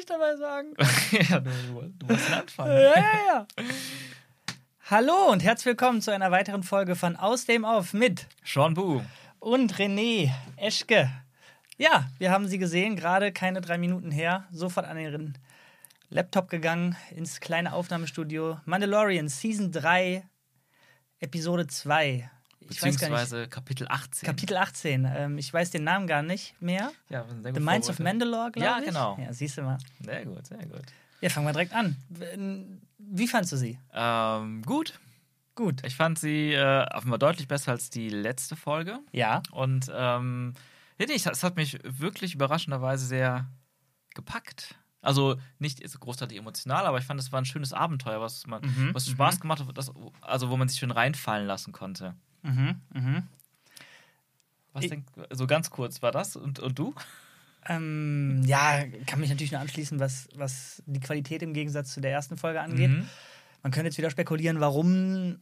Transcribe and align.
ich 0.00 0.06
dabei 0.06 0.34
sagen? 0.36 0.74
ja, 1.28 1.40
du, 1.40 1.50
du 1.98 2.06
musst 2.06 2.32
anfangen. 2.32 2.72
Ja, 2.72 2.94
ja, 2.96 3.18
ja. 3.26 3.46
Hallo 4.88 5.30
und 5.30 5.44
herzlich 5.44 5.66
willkommen 5.66 6.00
zu 6.00 6.10
einer 6.10 6.30
weiteren 6.30 6.62
Folge 6.62 6.96
von 6.96 7.16
Aus 7.16 7.44
dem 7.44 7.66
Auf 7.66 7.92
mit 7.92 8.26
Sean 8.42 8.72
Bu. 8.72 9.02
und 9.40 9.74
René 9.74 10.32
Eschke. 10.56 11.10
Ja, 11.76 12.08
wir 12.18 12.30
haben 12.30 12.48
sie 12.48 12.56
gesehen, 12.56 12.96
gerade 12.96 13.30
keine 13.30 13.60
drei 13.60 13.76
Minuten 13.76 14.10
her, 14.10 14.48
sofort 14.50 14.86
an 14.86 14.98
ihren 14.98 15.36
Laptop 16.08 16.48
gegangen, 16.48 16.96
ins 17.14 17.40
kleine 17.40 17.74
Aufnahmestudio. 17.74 18.58
Mandalorian 18.64 19.28
Season 19.28 19.70
3, 19.70 20.24
Episode 21.20 21.66
2. 21.66 22.30
Beziehungsweise 22.70 23.48
Kapitel 23.48 23.86
18. 23.88 24.26
Kapitel 24.26 24.56
18. 24.56 25.04
Ähm, 25.14 25.38
ich 25.38 25.52
weiß 25.52 25.70
den 25.70 25.84
Namen 25.84 26.06
gar 26.06 26.22
nicht 26.22 26.60
mehr. 26.62 26.92
Ja, 27.08 27.24
sehr 27.24 27.36
The 27.44 27.52
gut 27.52 27.62
Minds 27.62 27.88
of. 27.90 27.98
Mandalore, 27.98 28.50
glaube 28.52 28.66
Ja, 28.66 28.78
ich. 28.78 28.86
genau. 28.86 29.18
Ja, 29.20 29.32
siehst 29.32 29.58
du 29.58 29.62
mal. 29.62 29.78
Sehr 30.00 30.24
gut, 30.24 30.46
sehr 30.46 30.58
gut. 30.66 30.82
Ja, 31.20 31.28
fangen 31.28 31.46
wir 31.46 31.52
direkt 31.52 31.74
an. 31.74 31.96
Wie 32.98 33.28
fandst 33.28 33.52
du 33.52 33.56
sie? 33.56 33.78
Ähm, 33.92 34.62
gut. 34.62 34.98
Gut. 35.54 35.84
Ich 35.84 35.96
fand 35.96 36.18
sie 36.18 36.52
äh, 36.54 36.86
auf 36.90 37.02
einmal 37.04 37.18
deutlich 37.18 37.46
besser 37.48 37.72
als 37.72 37.90
die 37.90 38.08
letzte 38.08 38.56
Folge. 38.56 39.00
Ja. 39.12 39.42
Und 39.50 39.90
ähm, 39.94 40.54
ja, 40.98 41.06
es 41.30 41.42
hat 41.42 41.56
mich 41.56 41.78
wirklich 41.82 42.34
überraschenderweise 42.34 43.04
sehr 43.04 43.46
gepackt. 44.14 44.76
Also 45.02 45.36
nicht 45.58 45.86
so 45.88 45.98
großartig 45.98 46.36
emotional, 46.38 46.84
aber 46.86 46.98
ich 46.98 47.04
fand, 47.04 47.18
es 47.20 47.32
war 47.32 47.40
ein 47.40 47.46
schönes 47.46 47.72
Abenteuer, 47.72 48.20
was 48.20 48.46
man, 48.46 48.60
Mhm, 48.62 48.90
was 48.92 49.08
Spaß 49.08 49.40
gemacht 49.40 49.60
hat, 49.66 49.76
das, 49.78 49.90
also 50.20 50.50
wo 50.50 50.56
man 50.58 50.68
sich 50.68 50.78
schön 50.78 50.90
reinfallen 50.90 51.46
lassen 51.46 51.72
konnte. 51.72 52.14
Mhm, 52.42 52.80
mhm. 52.92 53.22
Was 54.72 54.84
Ich- 54.84 54.90
denk, 54.90 55.04
so 55.30 55.46
ganz 55.46 55.70
kurz 55.70 56.00
war 56.02 56.12
das 56.12 56.36
und, 56.36 56.58
und 56.60 56.78
du? 56.78 56.94
Ähm, 57.66 58.42
ja, 58.46 58.84
kann 59.06 59.20
mich 59.20 59.28
natürlich 59.30 59.52
nur 59.52 59.60
anschließen, 59.60 60.00
was, 60.00 60.28
was 60.34 60.82
die 60.86 61.00
Qualität 61.00 61.42
im 61.42 61.52
Gegensatz 61.52 61.92
zu 61.92 62.00
der 62.00 62.10
ersten 62.12 62.36
Folge 62.36 62.60
angeht. 62.60 62.90
Mhm. 62.90 63.08
Man 63.62 63.72
könnte 63.72 63.88
jetzt 63.88 63.98
wieder 63.98 64.10
spekulieren, 64.10 64.60
warum, 64.60 65.38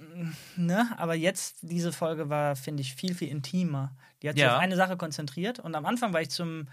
ne? 0.57 0.89
Aber 0.97 1.15
jetzt, 1.15 1.59
diese 1.63 1.93
Folge 1.93 2.29
war, 2.29 2.57
finde 2.57 2.81
ich, 2.81 2.95
viel, 2.97 3.15
viel 3.15 3.29
intimer. 3.29 3.93
Die 4.23 4.29
hat 4.29 4.35
sich 4.35 4.43
Ja. 4.43 4.57
auf 4.57 4.61
eine 4.61 4.75
Sache 4.75 4.97
konzentriert 4.97 5.61
und 5.61 5.77
am 5.77 5.87
Anfang 5.87 6.13
war 6.13 6.21
ich 6.21 6.31
zum, 6.31 6.67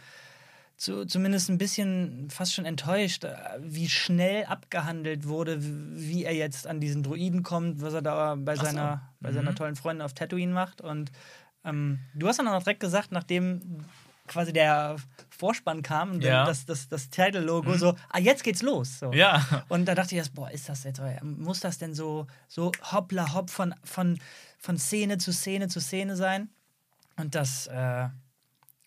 zu, 0.77 1.05
zumindest 1.05 1.49
ein 1.49 1.57
bisschen 1.57 2.29
fast 2.29 2.53
schon 2.53 2.65
enttäuscht, 2.65 3.23
äh, 3.23 3.35
wie 3.59 3.87
schnell 3.89 4.45
abgehandelt 4.45 5.27
wurde, 5.27 5.57
wie 5.61 6.25
er 6.25 6.33
jetzt 6.35 6.67
an 6.67 6.79
diesen 6.81 7.01
Druiden 7.03 7.43
kommt, 7.43 7.81
was 7.81 7.93
er 7.93 8.01
da 8.01 8.35
bei, 8.35 8.53
Ach 8.53 8.57
so. 8.57 8.65
seiner, 8.65 9.01
bei 9.21 9.29
Mhm. 9.29 9.33
seiner 9.35 9.55
tollen 9.55 9.75
Freundin 9.75 10.01
auf 10.05 10.13
Tatooine 10.13 10.53
macht. 10.53 10.81
Und 10.81 11.11
ähm, 11.63 11.99
du 12.13 12.27
hast 12.27 12.39
dann 12.39 12.47
auch 12.47 12.53
noch 12.53 12.63
direkt 12.63 12.81
gesagt, 12.81 13.11
nachdem 13.11 13.85
quasi 14.27 14.51
der 14.51 14.95
Vorspann 15.29 15.81
kam, 15.83 16.13
und 16.13 16.23
Ja. 16.23 16.45
das, 16.45 16.65
das, 16.65 16.89
das 16.89 17.09
Title-Logo, 17.09 17.75
so, 17.77 17.95
ah, 18.09 18.19
jetzt 18.19 18.43
geht's 18.43 18.63
los. 18.63 18.99
So. 18.99 19.13
Ja. 19.13 19.63
Und 19.69 19.85
da 19.85 19.93
dachte 19.95 20.15
ich 20.15 20.17
erst, 20.17 20.33
boah, 20.33 20.49
ist 20.49 20.67
das 20.67 20.83
jetzt, 20.83 20.99
muss 21.23 21.59
das 21.59 21.77
denn 21.77 21.93
so, 21.93 22.25
so 22.47 22.71
hoppla 22.91 23.33
hopp 23.33 23.49
von, 23.51 23.75
von, 23.83 24.17
von 24.57 24.77
Szene 24.79 25.19
zu 25.19 25.31
Szene 25.31 25.67
zu 25.67 25.79
Szene 25.79 26.15
sein? 26.15 26.49
Und 27.17 27.35
das 27.35 27.67
äh, 27.67 28.07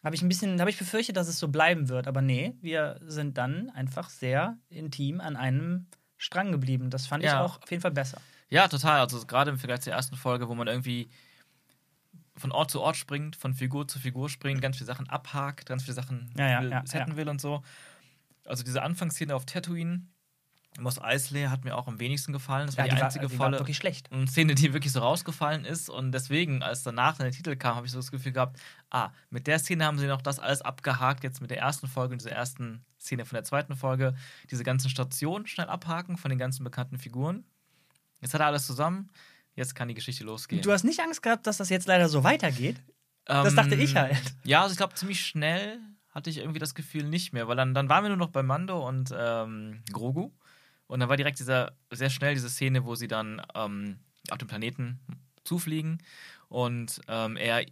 habe 0.08 0.16
ich 0.16 0.22
ein 0.22 0.28
bisschen, 0.28 0.58
habe 0.58 0.70
ich 0.70 0.78
befürchtet, 0.78 1.18
dass 1.18 1.28
es 1.28 1.38
so 1.38 1.48
bleiben 1.48 1.90
wird. 1.90 2.06
Aber 2.08 2.22
nee, 2.22 2.54
wir 2.62 2.98
sind 3.04 3.36
dann 3.36 3.68
einfach 3.68 4.08
sehr 4.08 4.56
intim 4.70 5.20
an 5.20 5.36
einem 5.36 5.86
Strang 6.16 6.50
geblieben. 6.50 6.88
Das 6.88 7.06
fand 7.06 7.22
ich 7.22 7.28
Ja. 7.30 7.42
auch 7.44 7.60
auf 7.62 7.70
jeden 7.70 7.82
Fall 7.82 7.90
besser. 7.90 8.18
Ja, 8.48 8.68
total. 8.68 9.00
Also 9.00 9.24
gerade 9.26 9.50
im 9.50 9.58
Vergleich 9.58 9.82
zur 9.82 9.92
ersten 9.92 10.16
Folge, 10.16 10.48
wo 10.48 10.54
man 10.54 10.66
irgendwie 10.66 11.10
von 12.38 12.52
Ort 12.52 12.70
zu 12.70 12.80
Ort 12.80 12.96
springt, 12.96 13.36
von 13.36 13.52
Figur 13.52 13.86
zu 13.86 13.98
Figur 13.98 14.30
springt, 14.30 14.62
ganz 14.62 14.78
viele 14.78 14.86
Sachen 14.86 15.10
abhakt, 15.10 15.66
ganz 15.66 15.82
viele 15.82 15.92
Sachen 15.94 16.32
Ja, 16.38 16.48
ja, 16.48 16.62
will, 16.62 16.70
ja, 16.70 16.82
setten 16.86 17.16
will 17.16 17.28
und 17.28 17.38
so. 17.42 17.62
Also 18.46 18.64
diese 18.64 18.80
Anfangsszene 18.80 19.34
auf 19.34 19.44
Tatooine, 19.44 20.06
Mos 20.78 21.00
Eisley 21.00 21.44
hat 21.44 21.64
mir 21.64 21.76
auch 21.76 21.86
am 21.88 21.98
wenigsten 22.00 22.32
gefallen. 22.32 22.66
Das 22.66 22.76
war 22.76 22.84
Ja, 22.86 22.90
die, 22.90 22.94
die 22.96 23.00
war- 23.00 23.06
einzige 23.06 23.26
die 23.26 23.38
war 23.38 23.46
volle 23.46 23.58
wirklich 23.58 23.76
schlecht. 23.76 24.08
ähm, 24.12 24.26
Szene, 24.26 24.54
die 24.54 24.72
wirklich 24.72 24.92
so 24.92 25.00
rausgefallen 25.00 25.64
ist. 25.64 25.90
Und 25.90 26.12
deswegen, 26.12 26.62
als 26.62 26.82
danach 26.82 27.16
dann 27.16 27.24
der 27.26 27.32
Titel 27.32 27.56
kam, 27.56 27.76
habe 27.76 27.86
ich 27.86 27.92
so 27.92 27.98
das 27.98 28.10
Gefühl 28.10 28.32
gehabt, 28.32 28.58
ah, 28.90 29.10
mit 29.30 29.46
der 29.46 29.58
Szene 29.58 29.84
haben 29.84 29.98
sie 29.98 30.06
noch 30.06 30.22
das 30.22 30.38
alles 30.38 30.62
abgehakt, 30.62 31.24
jetzt 31.24 31.40
mit 31.40 31.50
der 31.50 31.58
ersten 31.58 31.88
Folge 31.88 32.12
und 32.12 32.22
dieser 32.22 32.32
ersten 32.32 32.84
Szene 33.00 33.24
von 33.24 33.34
der 33.36 33.44
zweiten 33.44 33.76
Folge, 33.76 34.14
diese 34.50 34.64
ganzen 34.64 34.88
Stationen 34.90 35.46
schnell 35.46 35.68
abhaken 35.68 36.16
von 36.16 36.28
den 36.30 36.38
ganzen 36.38 36.64
bekannten 36.64 36.98
Figuren. 36.98 37.44
Jetzt 38.20 38.34
hat 38.34 38.40
er 38.40 38.46
alles 38.48 38.66
zusammen, 38.66 39.10
jetzt 39.54 39.74
kann 39.74 39.88
die 39.88 39.94
Geschichte 39.94 40.24
losgehen. 40.24 40.62
Du 40.62 40.72
hast 40.72 40.84
nicht 40.84 41.00
Angst 41.00 41.22
gehabt, 41.22 41.46
dass 41.46 41.56
das 41.58 41.68
jetzt 41.68 41.86
leider 41.86 42.08
so 42.08 42.24
weitergeht? 42.24 42.80
Das 43.24 43.54
dachte 43.54 43.74
ich 43.74 43.94
halt. 43.94 44.16
Ja, 44.44 44.62
also 44.62 44.72
ich 44.72 44.78
glaube, 44.78 44.94
ziemlich 44.94 45.20
schnell 45.20 45.78
hatte 46.10 46.30
ich 46.30 46.38
irgendwie 46.38 46.58
das 46.58 46.74
Gefühl 46.74 47.04
nicht 47.04 47.32
mehr, 47.34 47.46
weil 47.46 47.56
dann, 47.56 47.74
dann 47.74 47.88
waren 47.88 48.02
wir 48.02 48.08
nur 48.08 48.16
noch 48.16 48.30
bei 48.30 48.42
Mando 48.42 48.88
und 48.88 49.14
ähm, 49.16 49.82
Grogu. 49.92 50.30
Und 50.88 51.00
dann 51.00 51.08
war 51.08 51.16
direkt 51.16 51.38
dieser, 51.38 51.72
sehr 51.92 52.10
schnell 52.10 52.34
diese 52.34 52.50
Szene, 52.50 52.84
wo 52.84 52.96
sie 52.96 53.08
dann 53.08 53.40
ähm, 53.54 54.00
auf 54.30 54.38
dem 54.38 54.48
Planeten 54.48 54.98
zufliegen 55.44 55.98
und 56.48 57.00
ähm, 57.08 57.36
er, 57.36 57.64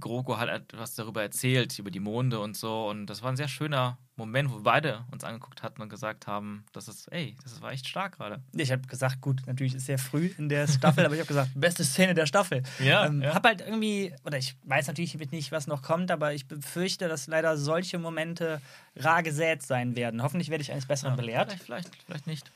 Grogu 0.00 0.38
hat 0.38 0.48
etwas 0.48 0.94
darüber 0.94 1.22
erzählt, 1.22 1.78
über 1.78 1.90
die 1.90 2.00
Monde 2.00 2.40
und 2.40 2.56
so. 2.56 2.88
Und 2.88 3.06
das 3.06 3.22
war 3.22 3.30
ein 3.30 3.36
sehr 3.36 3.48
schöner 3.48 3.98
Moment, 4.16 4.50
wo 4.50 4.56
wir 4.56 4.62
beide 4.62 5.04
uns 5.10 5.24
angeguckt 5.24 5.62
hatten 5.62 5.80
und 5.80 5.88
gesagt 5.88 6.26
haben, 6.26 6.64
das 6.72 6.86
ist, 6.86 7.10
ey, 7.12 7.34
das 7.42 7.62
war 7.62 7.72
echt 7.72 7.88
stark 7.88 8.18
gerade. 8.18 8.42
Ich 8.54 8.70
habe 8.70 8.86
gesagt, 8.86 9.22
gut, 9.22 9.40
natürlich 9.46 9.74
ist 9.74 9.86
sehr 9.86 9.98
früh 9.98 10.30
in 10.36 10.50
der 10.50 10.68
Staffel, 10.68 11.04
aber 11.06 11.14
ich 11.14 11.20
habe 11.20 11.28
gesagt, 11.28 11.50
beste 11.54 11.82
Szene 11.82 12.14
der 12.14 12.26
Staffel. 12.26 12.62
Ja, 12.78 13.06
ähm, 13.06 13.22
ja. 13.22 13.34
Hab 13.34 13.44
halt 13.44 13.62
irgendwie, 13.62 14.14
oder 14.24 14.36
ich 14.36 14.54
weiß 14.64 14.86
natürlich 14.86 15.18
nicht, 15.30 15.50
was 15.50 15.66
noch 15.66 15.80
kommt, 15.80 16.10
aber 16.10 16.34
ich 16.34 16.46
befürchte, 16.46 17.08
dass 17.08 17.26
leider 17.26 17.56
solche 17.56 17.98
Momente 17.98 18.60
rar 18.96 19.22
gesät 19.22 19.62
sein 19.62 19.96
werden. 19.96 20.22
Hoffentlich 20.22 20.50
werde 20.50 20.62
ich 20.62 20.72
eines 20.72 20.86
Besseren 20.86 21.16
belehrt. 21.16 21.52
Vielleicht, 21.52 21.64
vielleicht, 21.64 22.04
vielleicht 22.04 22.26
nicht. 22.26 22.52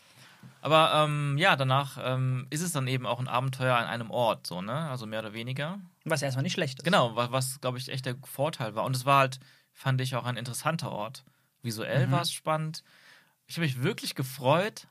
Aber 0.61 0.93
ähm, 0.95 1.39
ja, 1.39 1.57
danach 1.57 1.99
ähm, 2.03 2.47
ist 2.51 2.61
es 2.61 2.73
dann 2.73 2.87
eben 2.87 3.07
auch 3.07 3.21
ein 3.21 3.29
Abenteuer 3.29 3.77
an 3.77 3.87
einem 3.87 4.11
Ort, 4.11 4.47
so, 4.47 4.61
ne? 4.63 4.91
Also 4.91 5.07
mehr 5.07 5.21
oder 5.21 5.33
weniger. 5.33 5.79
Was 6.05 6.23
erstmal 6.23 6.43
nicht 6.43 6.55
schlecht 6.55 6.81
ist. 6.81 6.85
Genau, 6.85 7.17
was, 7.17 7.31
was 7.31 7.61
glaube 7.61 7.79
ich, 7.79 7.89
echt 7.89 8.05
der 8.05 8.17
Vorteil 8.25 8.75
war. 8.75 8.85
Und 8.85 8.95
es 8.95 9.07
war 9.07 9.21
halt, 9.21 9.41
fand 9.73 10.01
ich, 10.01 10.17
auch 10.17 10.25
ein 10.27 10.37
interessanter 10.37 10.91
Ort. 10.91 11.25
Visuell 11.67 12.07
Mhm. 12.07 12.13
war 12.13 12.23
es 12.23 12.33
spannend. 12.33 12.83
Ich 13.47 13.57
habe 13.57 13.67
mich 13.67 13.83
wirklich 13.83 14.15
gefreut, 14.15 14.87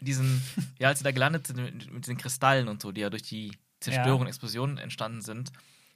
diesen, 0.00 0.40
ja, 0.78 0.88
als 0.88 1.00
sie 1.00 1.04
da 1.04 1.10
gelandet 1.10 1.48
sind 1.48 1.56
mit, 1.56 1.92
mit 1.92 2.06
diesen 2.06 2.16
Kristallen 2.18 2.68
und 2.68 2.80
so, 2.80 2.92
die 2.92 3.00
ja 3.00 3.10
durch 3.10 3.22
die 3.24 3.50
Zerstörung 3.80 4.20
und 4.22 4.26
Explosionen 4.28 4.78
entstanden 4.78 5.22
sind. 5.22 5.50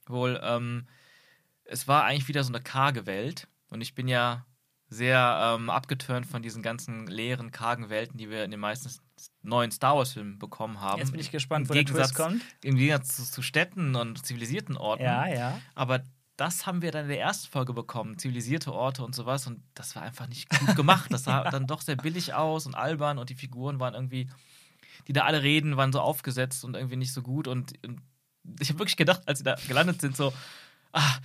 Wohl, 0.07 0.41
ähm, 0.43 0.87
es 1.65 1.87
war 1.87 2.05
eigentlich 2.05 2.27
wieder 2.29 2.43
so 2.43 2.53
eine 2.53 2.61
karge 2.63 3.07
Welt. 3.07 3.47
Und 3.69 3.81
ich 3.81 3.95
bin 3.95 4.09
ja 4.09 4.45
sehr 4.89 5.57
ähm, 5.59 5.71
abgeturnt 5.71 6.27
von 6.27 6.43
diesen 6.43 6.63
ganzen 6.63 7.07
leeren, 7.07 7.51
kargen 7.51 7.89
Welten, 7.89 8.19
die 8.19 8.29
wir 8.29 8.45
in 8.45 8.51
den 8.51 8.61
meisten 8.61 8.91
neuen 9.43 9.71
Star 9.71 9.97
Wars-Filmen 9.97 10.39
bekommen 10.39 10.81
haben. 10.81 10.99
Jetzt 10.99 11.13
bin 11.13 11.21
ich 11.21 11.31
gespannt, 11.31 11.69
wo 11.69 11.73
Im 11.73 11.79
der 11.79 11.85
Twist 11.87 12.15
Gegensatz- 12.15 12.15
kommt. 12.15 12.43
Im 12.63 12.77
Gegensatz 12.77 13.17
zu, 13.17 13.23
zu 13.31 13.41
Städten 13.43 13.95
und 13.95 14.25
zivilisierten 14.27 14.77
Orten. 14.77 15.05
Ja, 15.05 15.27
ja. 15.29 15.61
Aber 15.75 16.05
das 16.37 16.67
haben 16.67 16.83
wir 16.83 16.91
dann 16.93 17.05
in 17.05 17.11
der 17.11 17.21
ersten 17.21 17.51
Folge 17.51 17.73
bekommen, 17.73 18.19
zivilisierte 18.19 18.73
Orte 18.73 19.05
und 19.05 19.15
sowas. 19.15 19.47
Und 19.47 19.63
das 19.75 19.95
war 19.95 20.03
einfach 20.03 20.29
nicht 20.29 20.49
gut 20.49 20.75
gemacht. 20.77 21.13
Das 21.13 21.25
sah 21.25 21.51
dann 21.51 21.67
doch 21.67 21.83
sehr 21.83 21.97
billig 21.97 22.35
aus 22.35 22.67
und 22.67 22.75
albern 22.75 23.19
und 23.19 23.31
die 23.31 23.35
Figuren 23.35 23.79
waren 23.81 23.95
irgendwie, 23.95 24.29
die 25.09 25.13
da 25.13 25.25
alle 25.25 25.43
reden, 25.43 25.77
waren 25.77 25.93
so 25.93 26.01
aufgesetzt 26.01 26.65
und 26.65 26.75
irgendwie 26.75 26.97
nicht 26.97 27.13
so 27.13 27.23
gut. 27.23 27.49
Und, 27.49 27.73
und 27.85 28.01
ich 28.61 28.71
habe 28.71 28.79
wirklich 28.79 28.97
gedacht, 28.97 29.23
als 29.27 29.39
sie 29.39 29.45
da 29.45 29.57
gelandet 29.69 30.01
sind, 30.01 30.17
so, 30.17 30.33
ah, 30.93 31.17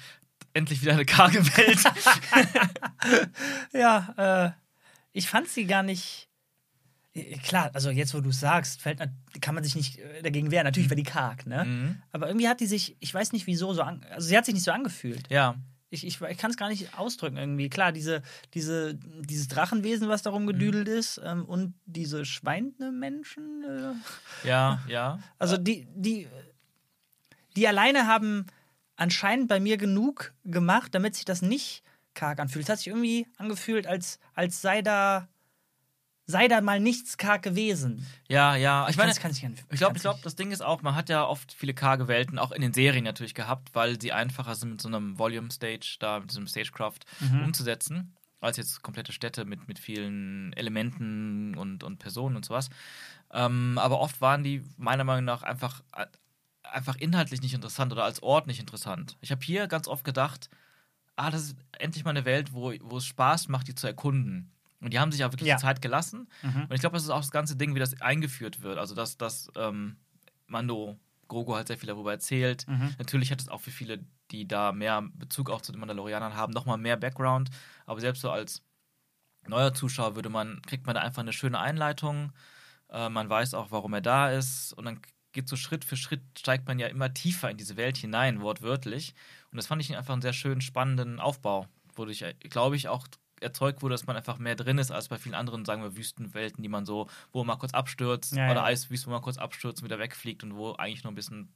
endlich 0.54 0.82
wieder 0.82 0.94
eine 0.94 1.06
karge 1.06 1.46
Welt. 1.58 1.80
Ja, 3.74 4.14
äh, 4.18 4.52
ich 5.14 5.30
fand 5.30 5.48
sie 5.48 5.66
gar 5.66 5.84
nicht. 5.84 6.27
Äh, 7.18 7.38
Klar, 7.38 7.72
also 7.74 7.90
jetzt, 7.90 8.14
wo 8.14 8.22
du 8.22 8.30
es 8.30 8.40
sagst, 8.40 8.82
fällt, 8.82 9.00
kann 9.42 9.56
man 9.56 9.64
sich 9.64 9.76
nicht 9.76 10.00
äh, 10.00 10.22
dagegen 10.22 10.52
wehren. 10.52 10.66
Natürlich 10.66 10.90
war 10.90 10.96
die 10.96 11.04
karg, 11.04 11.46
ne? 11.46 11.66
Mhm. 11.66 12.02
Aber 12.12 12.28
irgendwie 12.28 12.48
hat 12.48 12.60
die 12.60 12.68
sich, 12.68 12.96
ich 13.00 13.14
weiß 13.14 13.32
nicht 13.34 13.48
wieso, 13.48 13.74
so 13.74 13.82
an, 13.82 14.06
also 14.12 14.28
sie 14.28 14.38
hat 14.38 14.46
sich 14.46 14.54
nicht 14.54 14.64
so 14.64 14.72
angefühlt. 14.72 15.30
Ja, 15.30 15.56
Ich, 15.90 16.06
ich, 16.06 16.20
ich 16.22 16.38
kann 16.38 16.52
es 16.52 16.58
gar 16.58 16.70
nicht 16.70 16.98
ausdrücken 16.98 17.38
irgendwie. 17.38 17.70
Klar, 17.70 17.92
diese, 17.94 18.22
diese, 18.54 18.96
dieses 18.96 19.48
Drachenwesen, 19.48 20.10
was 20.10 20.22
darum 20.22 20.44
Mhm. 20.44 20.48
gedüdelt 20.48 20.88
ist, 20.90 21.20
ähm, 21.24 21.46
und 21.46 21.74
diese 21.86 22.26
Schweinemenschen. 22.26 23.64
Äh, 23.64 24.48
ja, 24.48 24.82
ja. 24.88 25.20
also 25.40 25.58
die, 25.58 25.88
die, 25.96 26.28
die 27.56 27.68
alleine 27.68 28.08
haben 28.08 28.46
anscheinend 28.96 29.48
bei 29.48 29.60
mir 29.60 29.78
genug 29.78 30.34
gemacht, 30.44 30.94
damit 30.96 31.16
sich 31.16 31.26
das 31.26 31.42
nicht 31.42 31.84
karg 32.14 32.40
anfühlt. 32.40 32.66
Es 32.66 32.70
hat 32.70 32.78
sich 32.80 32.88
irgendwie 32.88 33.28
angefühlt, 33.38 33.86
als, 33.88 34.20
als 34.34 34.62
sei 34.62 34.82
da 34.82 35.28
sei 36.28 36.48
da 36.50 36.60
mal 36.62 36.80
nichts 36.80 37.18
karg 37.18 37.42
gewesen. 37.42 38.06
Ja, 38.28 38.56
ja. 38.56 38.88
Ich 38.90 38.98
meine, 38.98 39.14
kann's 39.14 39.42
nicht 39.42 39.46
anf- 39.46 39.64
Ich 39.72 39.78
glaube, 39.80 39.96
ich 39.96 40.02
glaube, 40.04 40.20
das 40.22 40.36
Ding 40.36 40.52
ist 40.52 40.62
auch, 40.62 40.82
man 40.82 40.94
hat 40.94 41.08
ja 41.10 41.26
oft 41.26 41.54
viele 41.54 41.74
karge 41.74 42.08
Welten, 42.10 42.38
auch 42.38 42.52
in 42.52 42.62
den 42.62 42.74
Serien 42.74 43.06
natürlich 43.06 43.34
gehabt, 43.34 43.74
weil 43.74 44.00
sie 44.00 44.12
einfacher 44.12 44.54
sind 44.56 44.72
mit 44.72 44.82
so 44.82 44.90
einem 44.90 45.18
Volume 45.18 45.50
Stage, 45.52 45.96
da 46.00 46.20
mit 46.20 46.30
diesem 46.30 46.46
Stagecraft 46.48 47.00
Mhm. 47.22 47.44
umzusetzen, 47.46 48.14
als 48.42 48.58
jetzt 48.58 48.84
komplette 48.84 49.14
Städte 49.14 49.46
mit, 49.46 49.68
mit 49.70 49.80
vielen 49.80 50.52
Elementen 50.54 51.56
und, 51.56 51.84
und 51.84 51.98
Personen 51.98 52.36
und 52.36 52.44
sowas. 52.46 52.70
Ähm, 53.32 53.78
aber 53.78 54.00
oft 54.00 54.20
waren 54.22 54.44
die 54.44 54.64
meiner 54.78 55.06
Meinung 55.06 55.26
nach 55.26 55.44
einfach, 55.44 55.82
äh, 55.96 56.06
einfach 56.64 56.98
inhaltlich 56.98 57.42
nicht 57.42 57.54
interessant 57.54 57.94
oder 57.94 58.04
als 58.04 58.22
Ort 58.22 58.48
nicht 58.48 58.60
interessant. 58.60 59.18
Ich 59.22 59.32
habe 59.32 59.44
hier 59.44 59.68
ganz 59.68 59.88
oft 59.88 60.04
gedacht, 60.04 60.50
ah, 61.16 61.32
das 61.32 61.44
ist 61.44 61.56
endlich 61.80 62.04
mal 62.04 62.12
eine 62.12 62.26
Welt, 62.26 62.54
wo, 62.54 62.74
wo 62.82 62.98
es 62.98 63.06
Spaß 63.06 63.48
macht, 63.48 63.68
die 63.70 63.76
zu 63.76 63.88
erkunden. 63.88 64.52
Und 64.80 64.94
die 64.94 65.00
haben 65.00 65.12
sich 65.12 65.24
auch 65.26 65.32
wirklich 65.32 65.48
Ja. 65.50 65.58
Zeit 65.58 65.82
gelassen. 65.82 66.30
Mhm. 66.44 66.64
Und 66.64 66.74
ich 66.74 66.82
glaube, 66.82 66.96
das 66.96 67.04
ist 67.04 67.10
auch 67.10 67.22
das 67.22 67.32
ganze 67.32 67.56
Ding, 67.56 67.74
wie 67.76 67.80
das 67.80 68.00
eingeführt 68.02 68.62
wird. 68.62 68.78
Also, 68.78 68.94
dass, 68.96 69.18
dass 69.18 69.50
ähm, 69.56 69.98
Mando 70.48 71.00
Grogu 71.28 71.56
halt 71.56 71.68
sehr 71.68 71.78
viel 71.78 71.88
darüber 71.88 72.12
erzählt. 72.12 72.68
Mhm. 72.68 72.96
Natürlich 72.98 73.32
hat 73.32 73.42
es 73.42 73.50
auch 73.50 73.62
für 73.62 73.72
viele, 73.72 74.00
die 74.32 74.48
da 74.48 74.72
mehr 74.72 75.02
Bezug 75.14 75.50
auch 75.50 75.62
zu 75.62 75.72
den 75.72 75.80
Mandalorianern 75.80 76.36
haben, 76.36 76.54
nochmal 76.54 76.78
mehr 76.78 76.98
Background. 76.98 77.50
Aber 77.86 78.00
selbst 78.00 78.22
so 78.22 78.30
als 78.30 78.64
neuer 79.48 79.74
Zuschauer 79.74 80.16
würde 80.16 80.30
man, 80.30 80.62
kriegt 80.64 80.86
man 80.86 80.96
da 80.96 81.02
einfach 81.02 81.22
eine 81.22 81.34
schöne 81.34 81.60
Einleitung. 81.60 82.32
Äh, 82.90 83.10
man 83.10 83.30
weiß 83.30 83.54
auch, 83.56 83.72
warum 83.72 83.94
er 83.94 84.02
da 84.02 84.30
ist. 84.32 84.74
Und 84.74 84.86
dann 84.86 85.02
geht 85.34 85.48
so 85.50 85.56
Schritt 85.56 85.86
für 85.86 85.98
Schritt, 85.98 86.22
steigt 86.38 86.68
man 86.68 86.80
ja 86.80 86.88
immer 86.88 87.14
tiefer 87.14 87.50
in 87.50 87.58
diese 87.58 87.78
Welt 87.78 87.98
hinein, 87.98 88.42
wortwörtlich. 88.42 89.14
Und 89.52 89.58
das 89.58 89.68
fand 89.68 89.82
ich 89.82 89.96
einfach 89.96 90.14
einen 90.14 90.22
sehr 90.22 90.34
schönen, 90.34 90.62
spannenden 90.62 91.20
Aufbau, 91.20 91.68
wodurch, 91.96 92.22
äh, 92.22 92.34
glaube 92.36 92.76
ich, 92.76 92.88
auch 92.88 93.08
erzeugt 93.42 93.82
wurde, 93.82 93.94
dass 93.94 94.08
man 94.08 94.16
einfach 94.16 94.38
mehr 94.40 94.56
drin 94.56 94.78
ist 94.78 94.92
als 94.92 95.08
bei 95.10 95.18
vielen 95.18 95.36
anderen, 95.36 95.66
sagen 95.66 95.82
wir, 95.84 95.96
Wüstenwelten, 95.98 96.62
die 96.64 96.70
man 96.70 96.86
so, 96.86 97.08
wo 97.32 97.40
man 97.40 97.48
mal 97.48 97.56
kurz 97.58 97.74
abstürzt 97.74 98.34
Ja, 98.36 98.46
oder 98.46 98.62
ja. 98.62 98.64
Eiswüsten, 98.66 99.10
wo 99.10 99.14
man 99.14 99.22
kurz 99.22 99.38
abstürzt 99.38 99.82
und 99.82 99.86
wieder 99.90 100.00
wegfliegt 100.00 100.44
und 100.44 100.56
wo 100.56 100.74
eigentlich 100.74 101.04
nur 101.04 101.12
ein 101.12 101.16
bisschen 101.16 101.54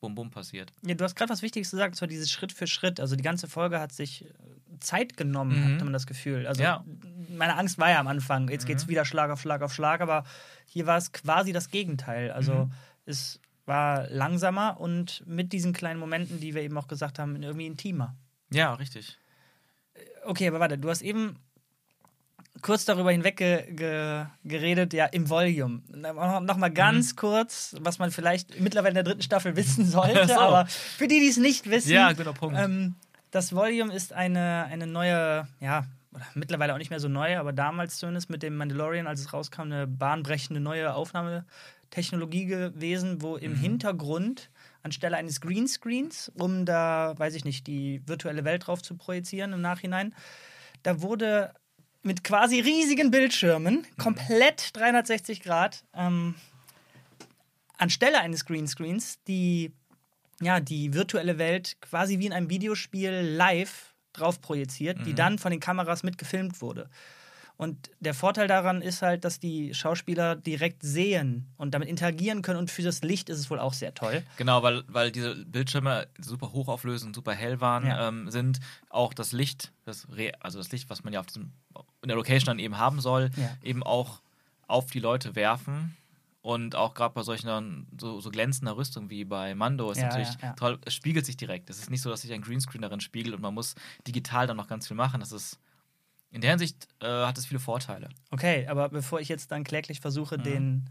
Bum-Bum 0.00 0.30
passiert. 0.30 0.72
Ja, 0.86 0.94
du 0.94 1.02
hast 1.04 1.16
gerade 1.16 1.30
was 1.30 1.42
Wichtiges 1.42 1.70
gesagt, 1.72 1.90
und 1.92 1.96
zwar 1.96 2.06
dieses 2.08 2.30
Schritt 2.30 2.52
für 2.52 2.68
Schritt. 2.68 3.00
Also 3.00 3.16
die 3.16 3.22
ganze 3.24 3.48
Folge 3.48 3.80
hat 3.80 3.90
sich 3.92 4.24
äh, 4.24 4.28
Zeit 4.78 5.16
genommen, 5.16 5.58
Mhm. 5.60 5.64
hatte 5.64 5.84
man 5.84 5.92
das 5.92 6.06
Gefühl. 6.06 6.46
Also 6.46 6.62
Ja. 6.62 6.84
meine 7.30 7.56
Angst 7.56 7.78
war 7.78 7.90
ja 7.90 7.98
am 7.98 8.06
Anfang, 8.06 8.48
jetzt 8.48 8.62
Mhm. 8.62 8.66
geht's 8.68 8.86
wieder 8.88 9.04
Schlag 9.04 9.30
auf 9.30 9.40
Schlag 9.40 9.60
auf 9.62 9.74
Schlag, 9.74 10.00
aber 10.00 10.22
hier 10.66 10.86
war 10.86 10.96
es 10.98 11.10
quasi 11.12 11.52
das 11.52 11.70
Gegenteil. 11.70 12.30
Also 12.30 12.66
Mhm. 12.66 12.72
es 13.06 13.40
war 13.66 14.08
langsamer 14.08 14.78
und 14.80 15.24
mit 15.26 15.52
diesen 15.52 15.72
kleinen 15.72 15.98
Momenten, 15.98 16.38
die 16.40 16.54
wir 16.54 16.62
eben 16.62 16.78
auch 16.78 16.86
gesagt 16.88 17.18
haben, 17.18 17.42
irgendwie 17.42 17.66
intimer. 17.66 18.14
Ja, 18.50 18.74
richtig. 18.74 19.18
Okay, 20.24 20.48
aber 20.48 20.60
warte, 20.60 20.78
du 20.78 20.90
hast 20.90 21.02
eben 21.02 21.36
kurz 22.60 22.84
darüber 22.84 23.12
hinweg 23.12 23.36
ge 23.36 23.72
ge 23.72 24.24
geredet, 24.44 24.92
ja, 24.92 25.06
im 25.06 25.28
Volume. 25.30 25.82
Nochmal 25.88 26.40
noch 26.40 26.56
mal 26.56 26.70
ganz 26.70 27.14
kurz, 27.16 27.76
was 27.80 27.98
man 27.98 28.10
vielleicht 28.10 28.58
mittlerweile 28.60 28.90
in 28.90 28.94
der 28.96 29.04
dritten 29.04 29.22
Staffel 29.22 29.56
wissen 29.56 29.86
sollte, 29.90 30.26
so. 30.26 30.34
aber 30.38 30.66
für 30.66 31.06
die, 31.08 31.20
die 31.20 31.28
es 31.28 31.36
nicht 31.36 31.70
wissen, 31.70 31.90
Ja, 31.92 32.12
guter 32.12 32.32
Punkt. 32.32 32.58
ähm, 32.58 32.96
das 33.30 33.54
Volume 33.54 33.94
ist 33.94 34.12
eine, 34.12 34.64
eine 34.70 34.86
neue, 34.86 35.46
ja, 35.60 35.84
oder 36.12 36.26
mittlerweile 36.34 36.74
auch 36.74 36.78
nicht 36.78 36.90
mehr 36.90 37.00
so 37.00 37.08
neu, 37.08 37.36
aber 37.38 37.52
damals 37.52 37.98
zumindest 37.98 38.28
mit 38.30 38.42
dem 38.42 38.56
Mandalorian, 38.56 39.06
als 39.06 39.20
es 39.20 39.32
rauskam, 39.32 39.62
eine 39.62 39.86
bahnbrechende 39.86 40.60
neue 40.60 40.94
Aufnahmetechnologie 40.94 42.46
gewesen, 42.46 43.22
wo 43.22 43.36
im 43.36 43.54
Hintergrund 43.54 44.50
anstelle 44.82 45.16
eines 45.16 45.40
Greenscreens, 45.40 46.30
um 46.34 46.64
da, 46.64 47.14
weiß 47.16 47.34
ich 47.34 47.44
nicht, 47.44 47.66
die 47.66 48.02
virtuelle 48.06 48.44
Welt 48.44 48.66
drauf 48.66 48.82
zu 48.82 48.96
projizieren 48.96 49.52
im 49.52 49.60
Nachhinein, 49.60 50.14
da 50.82 51.02
wurde 51.02 51.52
mit 52.02 52.24
quasi 52.24 52.60
riesigen 52.60 53.10
Bildschirmen, 53.10 53.86
komplett 53.98 54.76
360 54.76 55.42
Grad, 55.42 55.84
ähm, 55.94 56.36
anstelle 57.76 58.20
eines 58.20 58.44
Greenscreens 58.44 59.22
die, 59.24 59.72
ja, 60.40 60.60
die 60.60 60.94
virtuelle 60.94 61.38
Welt 61.38 61.76
quasi 61.80 62.18
wie 62.18 62.26
in 62.26 62.32
einem 62.32 62.50
Videospiel 62.50 63.10
live 63.10 63.94
drauf 64.12 64.40
projiziert, 64.40 65.06
die 65.06 65.14
dann 65.14 65.38
von 65.38 65.50
den 65.50 65.60
Kameras 65.60 66.02
mitgefilmt 66.02 66.60
wurde. 66.60 66.88
Und 67.58 67.90
der 67.98 68.14
Vorteil 68.14 68.46
daran 68.46 68.82
ist 68.82 69.02
halt, 69.02 69.24
dass 69.24 69.40
die 69.40 69.74
Schauspieler 69.74 70.36
direkt 70.36 70.80
sehen 70.84 71.48
und 71.56 71.74
damit 71.74 71.88
interagieren 71.88 72.40
können 72.40 72.60
und 72.60 72.70
für 72.70 72.82
das 72.82 73.02
Licht 73.02 73.28
ist 73.28 73.38
es 73.40 73.50
wohl 73.50 73.58
auch 73.58 73.72
sehr 73.72 73.94
toll. 73.94 74.22
Genau, 74.36 74.62
weil, 74.62 74.84
weil 74.86 75.10
diese 75.10 75.34
Bildschirme 75.44 76.06
super 76.20 76.52
hochauflösend, 76.52 77.16
super 77.16 77.34
hell 77.34 77.60
waren, 77.60 77.84
Ja. 77.84 78.08
ähm, 78.08 78.30
sind 78.30 78.60
auch 78.90 79.12
das 79.12 79.32
Licht, 79.32 79.72
das 79.84 80.06
Re 80.16 80.32
also 80.38 80.58
das 80.58 80.70
Licht, 80.70 80.88
was 80.88 81.02
man 81.02 81.12
ja 81.12 81.18
auf 81.18 81.26
diesem, 81.26 81.50
in 82.00 82.06
der 82.08 82.16
Location 82.16 82.46
dann 82.46 82.60
eben 82.60 82.78
haben 82.78 83.00
soll, 83.00 83.30
Ja. 83.34 83.56
eben 83.64 83.82
auch 83.82 84.20
auf 84.68 84.86
die 84.92 85.00
Leute 85.00 85.34
werfen. 85.34 85.96
Und 86.40 86.76
auch 86.76 86.94
gerade 86.94 87.12
bei 87.12 87.24
solchen 87.24 87.88
so, 88.00 88.20
so 88.20 88.30
glänzender 88.30 88.76
Rüstung 88.76 89.10
wie 89.10 89.24
bei 89.24 89.56
Mando 89.56 89.90
ist 89.90 89.98
Ja, 89.98 90.04
natürlich 90.04 90.34
ja, 90.34 90.38
ja. 90.50 90.52
toll, 90.52 90.78
es 90.84 90.94
spiegelt 90.94 91.26
sich 91.26 91.36
direkt. 91.36 91.68
Es 91.70 91.78
ist 91.80 91.90
nicht 91.90 92.02
so, 92.02 92.08
dass 92.08 92.20
sich 92.22 92.32
ein 92.32 92.40
Greenscreen 92.42 92.82
darin 92.82 93.00
spiegelt 93.00 93.34
und 93.34 93.42
man 93.42 93.52
muss 93.52 93.74
digital 94.06 94.46
dann 94.46 94.56
noch 94.56 94.68
ganz 94.68 94.86
viel 94.86 94.96
machen. 94.96 95.18
Das 95.18 95.32
ist 95.32 95.58
in 96.30 96.40
der 96.40 96.50
Hinsicht 96.50 96.86
äh, 97.00 97.06
hat 97.06 97.38
es 97.38 97.46
viele 97.46 97.60
Vorteile. 97.60 98.08
Okay, 98.30 98.66
aber 98.68 98.88
bevor 98.88 99.20
ich 99.20 99.28
jetzt 99.28 99.50
dann 99.50 99.64
kläglich 99.64 100.00
versuche, 100.00 100.38
Mhm. 100.38 100.42
den, 100.42 100.90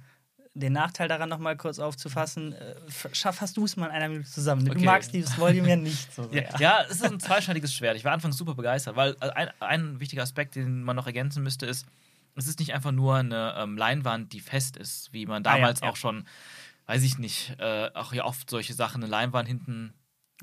den 0.53 0.73
Nachteil 0.73 1.07
daran 1.07 1.29
nochmal 1.29 1.55
kurz 1.57 1.77
aufzufassen, 1.79 2.53
äh, 2.53 2.75
schaff, 3.13 3.41
hast 3.41 3.57
du 3.57 3.65
es 3.65 3.75
mal 3.77 3.85
in 3.87 3.91
einer 3.91 4.09
Minute 4.09 4.27
zusammen. 4.29 4.65
Du 4.65 4.71
Okay. 4.71 4.85
magst 4.85 5.13
dieses 5.13 5.37
Volume 5.37 5.69
ja 5.69 5.75
nicht 5.75 6.11
so 6.13 6.27
sehr. 6.29 6.43
Ja, 6.53 6.59
ja, 6.59 6.81
es 6.89 6.97
ist 7.01 7.03
ein 7.03 7.19
zweischneidiges 7.19 7.73
Schwert. 7.73 7.95
Ich 7.95 8.03
war 8.03 8.13
anfangs 8.13 8.37
super 8.37 8.55
begeistert, 8.55 8.95
weil 8.95 9.15
äh, 9.21 9.29
ein, 9.29 9.49
ein 9.59 9.99
wichtiger 9.99 10.23
Aspekt, 10.23 10.55
den 10.55 10.81
man 10.83 10.95
noch 10.95 11.05
ergänzen 11.05 11.43
müsste, 11.43 11.65
ist, 11.67 11.85
es 12.35 12.47
ist 12.47 12.59
nicht 12.59 12.73
einfach 12.73 12.91
nur 12.91 13.15
eine 13.15 13.53
ähm, 13.57 13.77
Leinwand, 13.77 14.33
die 14.33 14.39
fest 14.39 14.77
ist, 14.77 15.11
wie 15.13 15.25
man 15.25 15.43
Ah, 15.43 15.53
damals 15.55 15.81
ja. 15.81 15.89
auch 15.89 15.95
schon, 15.95 16.27
weiß 16.87 17.03
ich 17.03 17.17
nicht, 17.19 17.55
äh, 17.59 17.89
auch 17.93 18.13
ja 18.13 18.25
oft 18.25 18.49
solche 18.49 18.73
Sachen, 18.73 19.03
eine 19.03 19.09
Leinwand 19.11 19.47
hinten. 19.47 19.93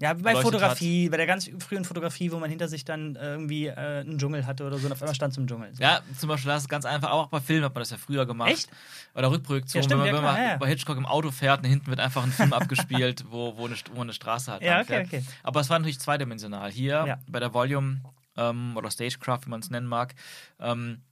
Ja, 0.00 0.19
wie 0.19 0.23
bei 0.23 0.35
Fotografie, 0.35 1.08
bei 1.08 1.17
der 1.17 1.26
ganz 1.26 1.49
frühen 1.61 1.85
Fotografie, 1.85 2.32
wo 2.32 2.38
man 2.38 2.50
hinter 2.50 2.67
sich 2.67 2.85
dann 2.85 3.14
irgendwie 3.14 3.67
äh, 3.67 4.00
einen 4.00 4.19
Dschungel 4.19 4.44
hatte 4.44 4.67
oder 4.67 4.76
so 4.79 4.87
und 4.87 4.93
auf 4.93 5.00
einmal 5.00 5.14
stand 5.14 5.35
zum 5.35 5.46
Dschungel. 5.46 5.73
So. 5.73 5.81
Ja, 5.82 6.00
zum 6.19 6.29
Beispiel, 6.29 6.50
das 6.50 6.62
ist 6.64 6.69
ganz 6.69 6.85
einfach, 6.85 7.11
auch 7.12 7.29
bei 7.29 7.38
Filmen 7.41 7.64
hat 7.64 7.75
man 7.75 7.82
das 7.82 7.91
ja 7.91 7.96
früher 7.96 8.26
gemacht. 8.26 8.50
Echt? 8.50 8.69
Oder 9.14 9.31
Rückprojektion, 9.31 9.82
Ja, 9.82 9.88
stimmt, 9.88 10.02
wenn 10.05 10.12
man, 10.12 10.25
ja, 10.25 10.35
wenn 10.35 10.49
man 10.50 10.58
bei 10.58 10.67
Hitchcock 10.67 10.96
im 10.96 11.06
Auto 11.06 11.31
fährt 11.31 11.62
und 11.62 11.69
hinten 11.69 11.87
wird 11.87 12.00
einfach 12.00 12.25
ein 12.25 12.32
Film 12.32 12.52
abgespielt, 12.52 13.25
wo, 13.31 13.56
wo, 13.56 13.67
eine, 13.67 13.76
wo 13.94 14.00
eine 14.00 14.12
Straße 14.12 14.50
halt 14.50 14.62
Ja, 14.62 14.81
okay, 14.81 15.05
okay. 15.06 15.25
Aber 15.44 15.61
es 15.61 15.70
war 15.70 15.79
natürlich 15.79 16.00
zweidimensional. 16.00 16.73
Hier 16.73 17.05
Ja. 17.06 17.19
bei 17.29 17.38
der 17.38 17.55
Volume 17.55 18.00
ähm, 18.37 18.76
oder 18.76 18.90
Stagecraft, 18.90 19.43
wie 19.47 19.50
man 19.50 19.61
es 19.61 19.70
nennen 19.70 19.87
mag, 19.87 20.17
ähm, 20.58 21.02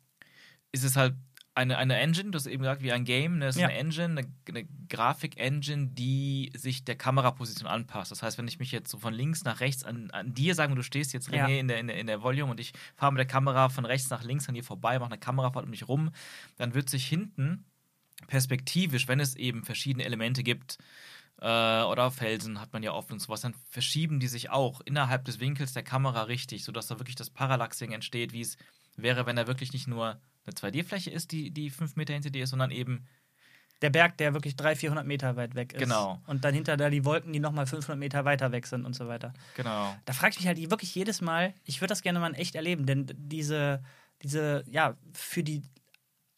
ist 0.72 0.82
es 0.82 0.96
halt 0.96 1.14
eine, 1.54 1.76
eine 1.76 1.98
Engine, 1.98 2.30
du 2.30 2.36
hast 2.36 2.46
eben 2.46 2.62
gesagt, 2.62 2.82
wie 2.82 2.92
ein 2.92 3.04
Game, 3.04 3.38
ne? 3.38 3.46
Es 3.46 3.56
ist 3.56 3.62
Ja. 3.62 3.68
eine 3.68 3.76
Engine, 3.76 4.04
eine, 4.20 4.32
eine 4.48 4.66
Grafik-Engine, 4.88 5.88
die 5.88 6.50
sich 6.56 6.84
der 6.84 6.96
Kameraposition 6.96 7.68
anpasst. 7.68 8.10
Das 8.10 8.22
heißt, 8.22 8.38
wenn 8.38 8.48
ich 8.48 8.58
mich 8.58 8.72
jetzt 8.72 8.90
so 8.90 8.98
von 8.98 9.12
links 9.12 9.44
nach 9.44 9.60
rechts 9.60 9.84
an, 9.84 10.10
an 10.12 10.32
dir 10.32 10.54
sagen, 10.54 10.74
du 10.76 10.82
stehst 10.82 11.12
jetzt 11.12 11.30
Ja. 11.30 11.46
In, 11.46 11.68
der, 11.68 11.78
in, 11.78 11.86
der, 11.88 11.98
in 11.98 12.06
der 12.06 12.22
Volume 12.22 12.50
und 12.50 12.60
ich 12.60 12.72
fahre 12.96 13.12
mit 13.12 13.18
der 13.18 13.26
Kamera 13.26 13.68
von 13.68 13.84
rechts 13.84 14.08
nach 14.08 14.22
links 14.24 14.48
an 14.48 14.54
dir 14.54 14.64
vorbei, 14.64 14.98
mache 14.98 15.10
eine 15.10 15.18
Kamerafahrt 15.20 15.64
um 15.64 15.70
mich 15.70 15.86
rum, 15.88 16.10
dann 16.56 16.72
wird 16.74 16.88
sich 16.88 17.06
hinten 17.06 17.64
perspektivisch, 18.28 19.08
wenn 19.08 19.20
es 19.20 19.36
eben 19.36 19.64
verschiedene 19.64 20.04
Elemente 20.04 20.42
gibt, 20.42 20.78
äh, 21.40 21.44
oder 21.82 22.10
Felsen 22.10 22.60
hat 22.60 22.72
man 22.72 22.82
ja 22.82 22.92
oft 22.92 23.10
und 23.12 23.18
sowas, 23.20 23.40
dann 23.40 23.54
verschieben 23.68 24.20
die 24.20 24.28
sich 24.28 24.50
auch 24.50 24.80
innerhalb 24.82 25.24
des 25.24 25.40
Winkels 25.40 25.72
der 25.72 25.82
Kamera 25.82 26.22
richtig, 26.22 26.64
sodass 26.64 26.86
da 26.86 26.98
wirklich 26.98 27.16
das 27.16 27.30
Parallaxing 27.30 27.92
entsteht, 27.92 28.32
wie 28.32 28.42
es 28.42 28.56
wäre, 28.96 29.26
wenn 29.26 29.36
da 29.36 29.46
wirklich 29.46 29.72
nicht 29.72 29.88
nur 29.88 30.20
eine 30.44 30.54
2D-Fläche 30.54 31.10
ist, 31.10 31.32
die, 31.32 31.50
die 31.50 31.70
fünf 31.70 31.96
Meter 31.96 32.14
hinter 32.14 32.30
dir 32.30 32.44
ist, 32.44 32.50
sondern 32.50 32.70
eben 32.70 33.06
Der 33.80 33.90
Berg, 33.90 34.16
der 34.18 34.32
wirklich 34.32 34.54
300, 34.56 34.78
400 34.78 35.06
Meter 35.06 35.36
weit 35.36 35.54
weg 35.54 35.72
ist. 35.72 35.80
Genau. 35.80 36.20
Und 36.26 36.44
dann 36.44 36.54
hinter 36.54 36.76
da 36.76 36.88
die 36.88 37.04
Wolken, 37.04 37.32
die 37.32 37.40
nochmal 37.40 37.66
500 37.66 37.98
Meter 37.98 38.24
weiter 38.24 38.52
weg 38.52 38.66
sind 38.66 38.84
und 38.84 38.94
so 38.94 39.08
weiter. 39.08 39.32
genau. 39.54 39.96
Da 40.04 40.12
frage 40.12 40.32
ich 40.32 40.38
mich 40.38 40.46
halt 40.46 40.58
wirklich 40.70 40.94
jedes 40.94 41.20
Mal, 41.20 41.54
ich 41.64 41.80
würde 41.80 41.88
das 41.90 42.02
gerne 42.02 42.20
mal 42.20 42.28
in 42.28 42.34
echt 42.34 42.54
erleben, 42.54 42.86
denn 42.86 43.06
diese, 43.16 43.82
diese, 44.22 44.62
ja, 44.68 44.96
für 45.12 45.42
die 45.42 45.62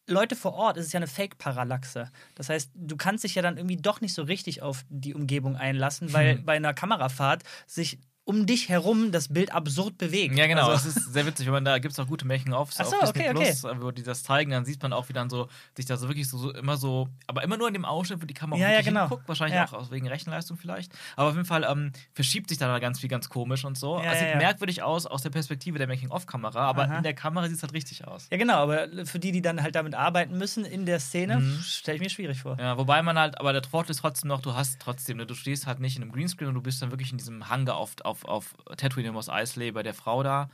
Leute 0.07 0.35
vor 0.35 0.53
Ort 0.53 0.77
ist 0.77 0.85
es 0.87 0.93
ja 0.93 0.99
eine 0.99 1.07
Fake-Parallaxe. 1.07 2.11
Das 2.35 2.49
heißt, 2.49 2.71
du 2.75 2.95
kannst 2.95 3.23
dich 3.23 3.33
ja 3.35 3.41
dann 3.41 3.57
irgendwie 3.57 3.77
doch 3.77 4.01
nicht 4.01 4.13
so 4.13 4.21
richtig 4.23 4.61
auf 4.61 4.85
die 4.89 5.15
Umgebung 5.15 5.55
einlassen, 5.55 6.13
weil 6.13 6.37
Hm. 6.37 6.45
bei 6.45 6.55
einer 6.55 6.73
Kamerafahrt 6.75 7.43
sich 7.65 7.99
um 8.25 8.45
dich 8.47 8.69
herum 8.69 9.11
das 9.11 9.27
Bild 9.31 9.53
absurd 9.53 9.97
bewegt. 9.99 10.35
Ja, 10.35 10.47
genau. 10.47 10.67
Also, 10.67 10.89
es 10.89 10.97
ist 10.97 11.13
sehr 11.13 11.25
witzig, 11.27 11.45
wenn 11.45 11.53
man 11.53 11.63
da 11.65 11.77
gibt 11.77 11.93
es 11.93 11.99
auch 11.99 12.07
gute 12.07 12.25
Making-ofs 12.25 12.77
so, 12.77 12.83
auf 12.83 12.89
Disney 13.13 13.29
okay, 13.29 13.33
Plus, 13.33 13.63
wo 13.81 13.91
die 13.91 14.01
das 14.01 14.23
zeigen, 14.23 14.49
dann 14.51 14.65
sieht 14.65 14.81
man 14.81 14.93
auch, 14.93 15.07
wie 15.09 15.13
dann 15.13 15.29
so 15.29 15.47
sich 15.77 15.85
da 15.85 15.95
so 15.95 16.07
wirklich 16.07 16.27
so, 16.27 16.37
so 16.39 16.51
immer 16.51 16.75
so, 16.75 17.07
aber 17.27 17.43
immer 17.43 17.55
nur 17.57 17.67
in 17.67 17.75
dem 17.75 17.85
Ausschnitt, 17.85 18.21
wo 18.21 18.25
die 18.25 18.33
Kamera 18.33 18.59
Ja, 18.59 18.71
ja, 18.71 18.81
genau. 18.81 19.01
hinguckt, 19.01 19.27
wahrscheinlich 19.27 19.55
Ja. 19.55 19.71
auch 19.71 19.91
wegen 19.91 20.07
Rechenleistung 20.07 20.57
vielleicht. 20.57 20.91
Aber 21.15 21.29
auf 21.29 21.35
jeden 21.35 21.45
Fall 21.45 21.65
ähm, 21.69 21.91
verschiebt 22.13 22.49
sich 22.49 22.57
da 22.57 22.79
ganz 22.79 22.99
viel 22.99 23.09
ganz 23.09 23.29
komisch 23.29 23.63
und 23.63 23.77
so. 23.77 23.99
Ja, 24.01 24.11
es 24.13 24.19
sieht 24.19 24.35
merkwürdig 24.37 24.81
aus 24.81 25.05
aus 25.05 25.21
der 25.21 25.29
Perspektive 25.29 25.77
der 25.77 25.87
Making-of-Kamera, 25.87 26.59
aber 26.67 26.85
Aha. 26.85 26.97
in 26.97 27.03
der 27.03 27.13
Kamera 27.13 27.45
sieht 27.47 27.57
es 27.57 27.61
halt 27.61 27.73
richtig 27.73 28.07
aus. 28.07 28.27
ja, 28.31 28.37
genau, 28.37 28.55
aber 28.55 28.87
für 29.05 29.19
die, 29.19 29.31
die 29.33 29.41
dann 29.43 29.61
halt 29.61 29.75
damit 29.75 29.93
arbeiten 29.93 30.35
müssen 30.37 30.65
in 30.65 30.87
der 30.87 30.99
Szene, 30.99 31.37
Mhm. 31.41 31.59
stelle 31.61 31.97
ich 31.97 32.01
mir 32.01 32.09
schwierig 32.09 32.41
vor. 32.41 32.57
Ja, 32.59 32.77
wobei 32.77 33.03
man 33.03 33.19
halt, 33.19 33.39
aber 33.39 33.53
der 33.53 33.63
Vorteil 33.63 33.91
ist 33.91 33.99
trotzdem 33.99 34.29
noch, 34.29 34.41
du 34.41 34.55
hast 34.55 34.79
trotzdem, 34.79 35.17
ne, 35.17 35.27
du 35.27 35.35
stehst 35.35 35.67
halt 35.67 35.79
nicht 35.79 35.95
in 35.97 36.01
einem 36.01 36.11
Greenscreen 36.11 36.47
und 36.49 36.55
du 36.55 36.61
bist 36.61 36.81
dann 36.81 36.91
wirklich 36.91 37.11
in 37.11 37.17
diesem 37.19 37.49
Hangar 37.49 37.75
auf, 37.77 37.93
auf, 38.03 38.14
auf 38.23 38.55
Tatooine 38.77 39.11
Mos 39.11 39.27
Eisley 39.27 39.71
bei 39.73 39.83
der 39.83 39.93
Frau 39.93 40.23
da. 40.23 40.49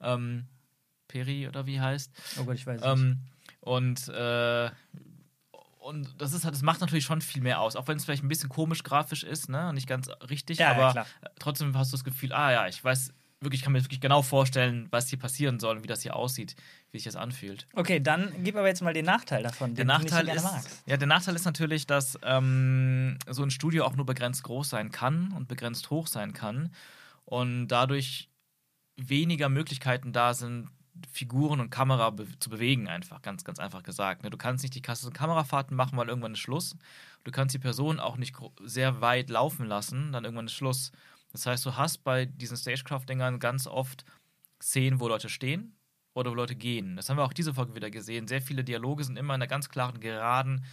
Ähm, 0.00 0.46
Peri 1.08 1.46
oder 1.48 1.66
wie 1.66 1.78
heißt. 1.80 2.10
Oh 2.40 2.44
Gott, 2.44 2.54
ich 2.54 2.66
weiß 2.66 2.80
nicht. 2.80 2.88
Ähm, 2.90 3.18
und, 3.60 4.08
äh, 4.08 4.70
und 5.80 6.14
das 6.20 6.32
ist 6.32 6.44
halt, 6.44 6.54
das 6.54 6.62
macht 6.62 6.80
natürlich 6.80 7.04
schon 7.04 7.20
viel 7.20 7.42
mehr 7.42 7.60
aus, 7.60 7.76
auch 7.76 7.88
wenn 7.88 7.96
es 7.96 8.04
vielleicht 8.04 8.22
ein 8.22 8.28
bisschen 8.28 8.48
komisch 8.48 8.82
grafisch 8.84 9.24
ist, 9.24 9.48
ne? 9.48 9.68
Und 9.68 9.74
nicht 9.74 9.88
ganz 9.88 10.08
richtig, 10.30 10.58
Ja, 10.58 10.70
ja, 10.72 10.76
aber 10.76 10.92
klar. 10.92 11.06
trotzdem 11.38 11.76
hast 11.76 11.92
du 11.92 11.96
das 11.96 12.04
Gefühl, 12.04 12.32
ah 12.32 12.52
ja, 12.52 12.66
ich 12.68 12.82
weiß 12.82 13.12
wirklich, 13.40 13.60
ich 13.60 13.64
kann 13.64 13.72
mir 13.72 13.82
wirklich 13.82 14.00
genau 14.00 14.22
vorstellen, 14.22 14.86
was 14.92 15.08
hier 15.08 15.18
passieren 15.18 15.58
soll 15.58 15.78
und 15.78 15.82
wie 15.82 15.88
das 15.88 16.02
hier 16.02 16.14
aussieht, 16.14 16.54
wie 16.92 16.98
sich 16.98 17.06
das 17.06 17.16
anfühlt. 17.16 17.66
Okay, 17.74 17.98
dann 17.98 18.32
gib 18.44 18.54
aber 18.54 18.68
jetzt 18.68 18.82
mal 18.82 18.94
den 18.94 19.04
Nachteil 19.04 19.42
davon, 19.42 19.74
Der 19.74 19.84
den 19.84 19.88
Nachteil, 19.88 20.22
nicht 20.24 20.34
so 20.36 20.40
gerne 20.46 20.58
ist, 20.58 20.64
magst. 20.64 20.82
ja, 20.86 20.96
der 20.96 21.08
Nachteil 21.08 21.34
ist 21.34 21.44
natürlich, 21.44 21.88
dass 21.88 22.16
ähm, 22.22 23.18
so 23.28 23.42
ein 23.42 23.50
Studio 23.50 23.84
auch 23.84 23.96
nur 23.96 24.06
begrenzt 24.06 24.44
groß 24.44 24.68
sein 24.70 24.92
kann 24.92 25.32
und 25.32 25.48
begrenzt 25.48 25.90
hoch 25.90 26.06
sein 26.06 26.32
kann 26.32 26.70
und 27.24 27.68
dadurch 27.68 28.28
weniger 28.96 29.48
Möglichkeiten 29.48 30.12
da 30.12 30.34
sind 30.34 30.68
Figuren 31.10 31.60
und 31.60 31.70
Kamera 31.70 32.10
be 32.10 32.26
zu 32.38 32.50
bewegen, 32.50 32.86
einfach, 32.86 33.22
ganz, 33.22 33.44
ganz 33.44 33.58
einfach 33.58 33.82
gesagt. 33.82 34.22
Ne? 34.22 34.30
Du 34.30 34.36
kannst 34.36 34.62
nicht 34.62 34.74
die 34.74 34.82
Kamerafahrten 34.82 35.76
machen, 35.76 35.96
weil 35.96 36.08
irgendwann 36.08 36.32
ist 36.32 36.40
Schluss. 36.40 36.76
Du 37.24 37.30
kannst 37.30 37.54
die 37.54 37.58
Person 37.58 37.98
auch 37.98 38.16
nicht 38.16 38.36
sehr 38.62 39.00
weit 39.00 39.30
laufen 39.30 39.66
lassen, 39.66 40.12
dann 40.12 40.24
irgendwann 40.24 40.46
ist 40.46 40.52
Schluss. 40.52 40.92
Das 41.32 41.46
heißt, 41.46 41.64
du 41.64 41.76
hast 41.76 42.04
bei 42.04 42.26
diesen 42.26 42.56
Stagecraft-Dingern 42.56 43.38
ganz 43.38 43.66
oft 43.66 44.04
Szenen, 44.60 45.00
wo 45.00 45.08
Leute 45.08 45.28
stehen 45.28 45.74
oder 46.14 46.30
wo 46.30 46.34
Leute 46.34 46.54
gehen. 46.54 46.96
Das 46.96 47.08
haben 47.08 47.16
wir 47.16 47.24
auch 47.24 47.32
diese 47.32 47.54
Folge 47.54 47.74
wieder 47.74 47.90
gesehen. 47.90 48.28
Sehr 48.28 48.42
viele 48.42 48.64
Dialoge 48.64 49.04
sind 49.04 49.16
immer 49.16 49.34
in 49.34 49.40
einer 49.40 49.48
ganz 49.48 49.70
klaren, 49.70 49.98
geraden, 49.98 50.64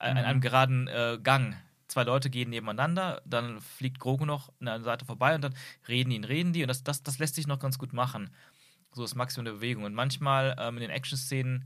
äh, 0.00 0.10
mhm. 0.10 0.18
in 0.18 0.24
einem 0.24 0.40
geraden 0.40 0.88
äh, 0.88 1.18
Gang. 1.22 1.56
Zwei 1.90 2.04
Leute 2.04 2.30
gehen 2.30 2.50
nebeneinander, 2.50 3.20
dann 3.24 3.60
fliegt 3.60 3.98
Grogu 3.98 4.24
noch 4.24 4.50
an 4.60 4.66
der 4.66 4.82
Seite 4.82 5.04
vorbei 5.04 5.34
und 5.34 5.42
dann 5.42 5.54
reden 5.88 6.10
die 6.10 6.18
und 6.18 6.24
reden 6.24 6.52
die 6.52 6.62
und 6.62 6.68
das, 6.68 6.84
das, 6.84 7.02
das 7.02 7.18
lässt 7.18 7.34
sich 7.34 7.48
noch 7.48 7.58
ganz 7.58 7.78
gut 7.78 7.92
machen. 7.92 8.30
So 8.92 9.02
das 9.02 9.16
Maximum 9.16 9.44
der 9.44 9.54
Bewegung. 9.54 9.82
Und 9.82 9.94
manchmal 9.94 10.54
ähm, 10.58 10.76
in 10.76 10.82
den 10.82 10.90
Action-Szenen, 10.90 11.64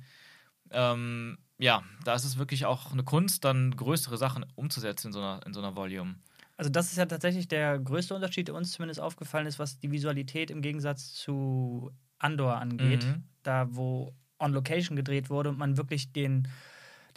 ähm, 0.71 1.37
ja, 1.59 1.83
da 2.05 2.15
ist 2.15 2.25
es 2.25 2.39
wirklich 2.39 2.65
auch 2.65 2.93
eine 2.93 3.05
Kunst, 3.05 3.45
dann 3.45 3.77
größere 3.77 4.17
Sachen 4.17 4.47
umzusetzen 4.55 5.09
in 5.09 5.13
so 5.13 5.19
einer, 5.19 5.41
in 5.45 5.53
so 5.53 5.61
einer 5.61 5.77
Volume. 5.77 6.15
Also 6.57 6.71
das 6.71 6.91
ist 6.91 6.97
ja 6.97 7.05
tatsächlich 7.05 7.47
der 7.47 7.79
größte 7.79 8.15
Unterschied, 8.15 8.49
der 8.49 8.55
uns 8.55 8.73
zumindest 8.73 9.01
aufgefallen 9.01 9.47
ist, 9.47 9.59
was 9.59 9.79
die 9.79 9.91
Visualität 9.91 10.51
im 10.51 10.63
Gegensatz 10.63 11.13
zu 11.13 11.91
Andor 12.19 12.57
angeht. 12.57 13.05
Mhm. 13.05 13.25
Da, 13.43 13.67
wo 13.69 14.15
on 14.39 14.55
Location 14.55 14.97
gedreht 14.97 15.29
wurde 15.29 15.51
und 15.51 15.59
man 15.59 15.77
wirklich 15.77 16.13
den, 16.13 16.49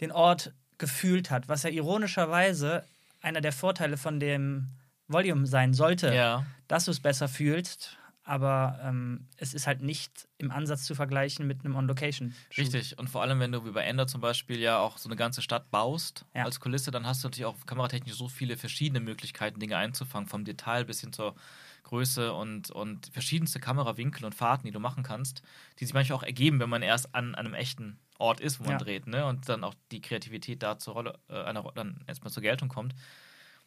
den 0.02 0.12
Ort 0.12 0.52
gefühlt 0.78 1.30
hat. 1.30 1.48
Was 1.48 1.62
ja 1.62 1.70
ironischerweise 1.70 2.84
einer 3.20 3.40
der 3.40 3.52
Vorteile 3.52 3.96
von 3.96 4.20
dem 4.20 4.68
Volume 5.08 5.46
sein 5.46 5.72
sollte, 5.74 6.14
ja. 6.14 6.46
dass 6.68 6.84
du 6.84 6.90
es 6.90 7.00
besser 7.00 7.28
fühlst. 7.28 7.96
Aber 8.24 8.78
ähm, 8.82 9.26
es 9.38 9.54
ist 9.54 9.66
halt 9.66 9.80
nicht 9.80 10.28
im 10.36 10.50
Ansatz 10.50 10.84
zu 10.84 10.94
vergleichen 10.94 11.46
mit 11.46 11.64
einem 11.64 11.76
On-Location. 11.76 12.34
Richtig. 12.58 12.98
Und 12.98 13.08
vor 13.08 13.22
allem, 13.22 13.40
wenn 13.40 13.52
du 13.52 13.64
wie 13.64 13.70
bei 13.70 13.84
Ender 13.84 14.06
zum 14.06 14.20
Beispiel 14.20 14.58
ja 14.60 14.78
auch 14.78 14.98
so 14.98 15.08
eine 15.08 15.16
ganze 15.16 15.40
Stadt 15.40 15.70
baust 15.70 16.26
ja. 16.34 16.44
als 16.44 16.60
Kulisse, 16.60 16.90
dann 16.90 17.06
hast 17.06 17.24
du 17.24 17.28
natürlich 17.28 17.46
auch 17.46 17.56
kameratechnisch 17.64 18.14
so 18.14 18.28
viele 18.28 18.58
verschiedene 18.58 19.00
Möglichkeiten, 19.00 19.60
Dinge 19.60 19.78
einzufangen, 19.78 20.28
vom 20.28 20.44
Detail 20.44 20.84
bis 20.84 21.00
hin 21.00 21.14
zur 21.14 21.36
Größe 21.82 22.32
und, 22.32 22.70
und 22.70 23.06
verschiedenste 23.12 23.60
Kamerawinkel 23.60 24.24
und 24.24 24.34
Fahrten, 24.34 24.66
die 24.66 24.72
du 24.72 24.80
machen 24.80 25.02
kannst, 25.02 25.42
die 25.78 25.84
sich 25.84 25.94
manchmal 25.94 26.18
auch 26.18 26.22
ergeben, 26.22 26.60
wenn 26.60 26.70
man 26.70 26.82
erst 26.82 27.14
an, 27.14 27.34
an 27.34 27.46
einem 27.46 27.54
echten 27.54 27.98
Ort 28.18 28.40
ist, 28.40 28.60
wo 28.60 28.64
man 28.64 28.72
ja. 28.72 28.78
dreht, 28.78 29.06
ne? 29.06 29.26
Und 29.26 29.48
dann 29.48 29.64
auch 29.64 29.74
die 29.92 30.00
Kreativität 30.00 30.62
da 30.62 30.78
zur 30.78 30.94
Rolle, 30.94 31.18
äh, 31.28 31.40
einer, 31.42 31.62
dann 31.74 32.02
erstmal 32.06 32.32
zur 32.32 32.42
Geltung 32.42 32.68
kommt. 32.68 32.94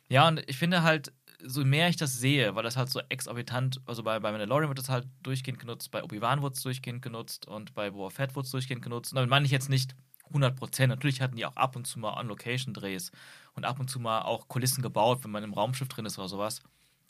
Ja, 0.10 0.28
und 0.28 0.44
ich 0.50 0.58
finde 0.58 0.84
halt, 0.84 1.14
so 1.44 1.64
mehr 1.64 1.88
ich 1.88 1.96
das 1.96 2.20
sehe, 2.20 2.54
weil 2.54 2.64
das 2.64 2.78
halt 2.78 2.90
so 2.90 3.00
exorbitant, 3.10 3.82
also 3.86 4.04
bei, 4.04 4.20
bei 4.20 4.32
Mandalorian 4.32 4.70
wird 4.70 4.78
das 4.78 4.90
halt 4.90 5.08
durchgehend 5.24 5.60
genutzt, 5.60 5.90
bei 5.90 6.04
Obi-Wan 6.04 6.42
wird 6.42 6.56
es 6.56 6.62
durchgehend 6.62 7.02
genutzt 7.02 7.48
und 7.48 7.74
bei 7.74 7.90
Boba 7.90 8.10
Fett 8.10 8.36
wird 8.36 8.46
es 8.46 8.52
durchgehend 8.52 8.84
genutzt. 8.84 9.12
Und 9.12 9.16
damit 9.16 9.30
meine 9.30 9.46
ich 9.46 9.52
jetzt 9.52 9.70
nicht 9.70 9.96
100 10.28 10.56
Prozent. 10.56 10.90
Natürlich 10.90 11.22
hatten 11.22 11.36
die 11.36 11.46
auch 11.46 11.56
ab 11.56 11.76
und 11.76 11.86
zu 11.86 12.00
mal 12.00 12.20
On-Location-Drehs 12.20 13.12
und 13.54 13.66
ab 13.66 13.80
und 13.80 13.90
zu 13.90 14.00
mal 14.00 14.22
auch 14.22 14.48
Kulissen 14.48 14.82
gebaut, 14.82 15.24
wenn 15.24 15.32
man 15.32 15.44
im 15.44 15.54
Raumschiff 15.54 15.88
drin 15.88 16.06
ist 16.06 16.18
oder 16.18 16.28
sowas. 16.28 16.62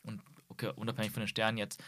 Und 0.04 0.22
okay, 0.64 0.80
unabhängig 0.80 1.12
von 1.12 1.22
den 1.22 1.28
Sternen 1.28 1.58
jetzt. 1.58 1.82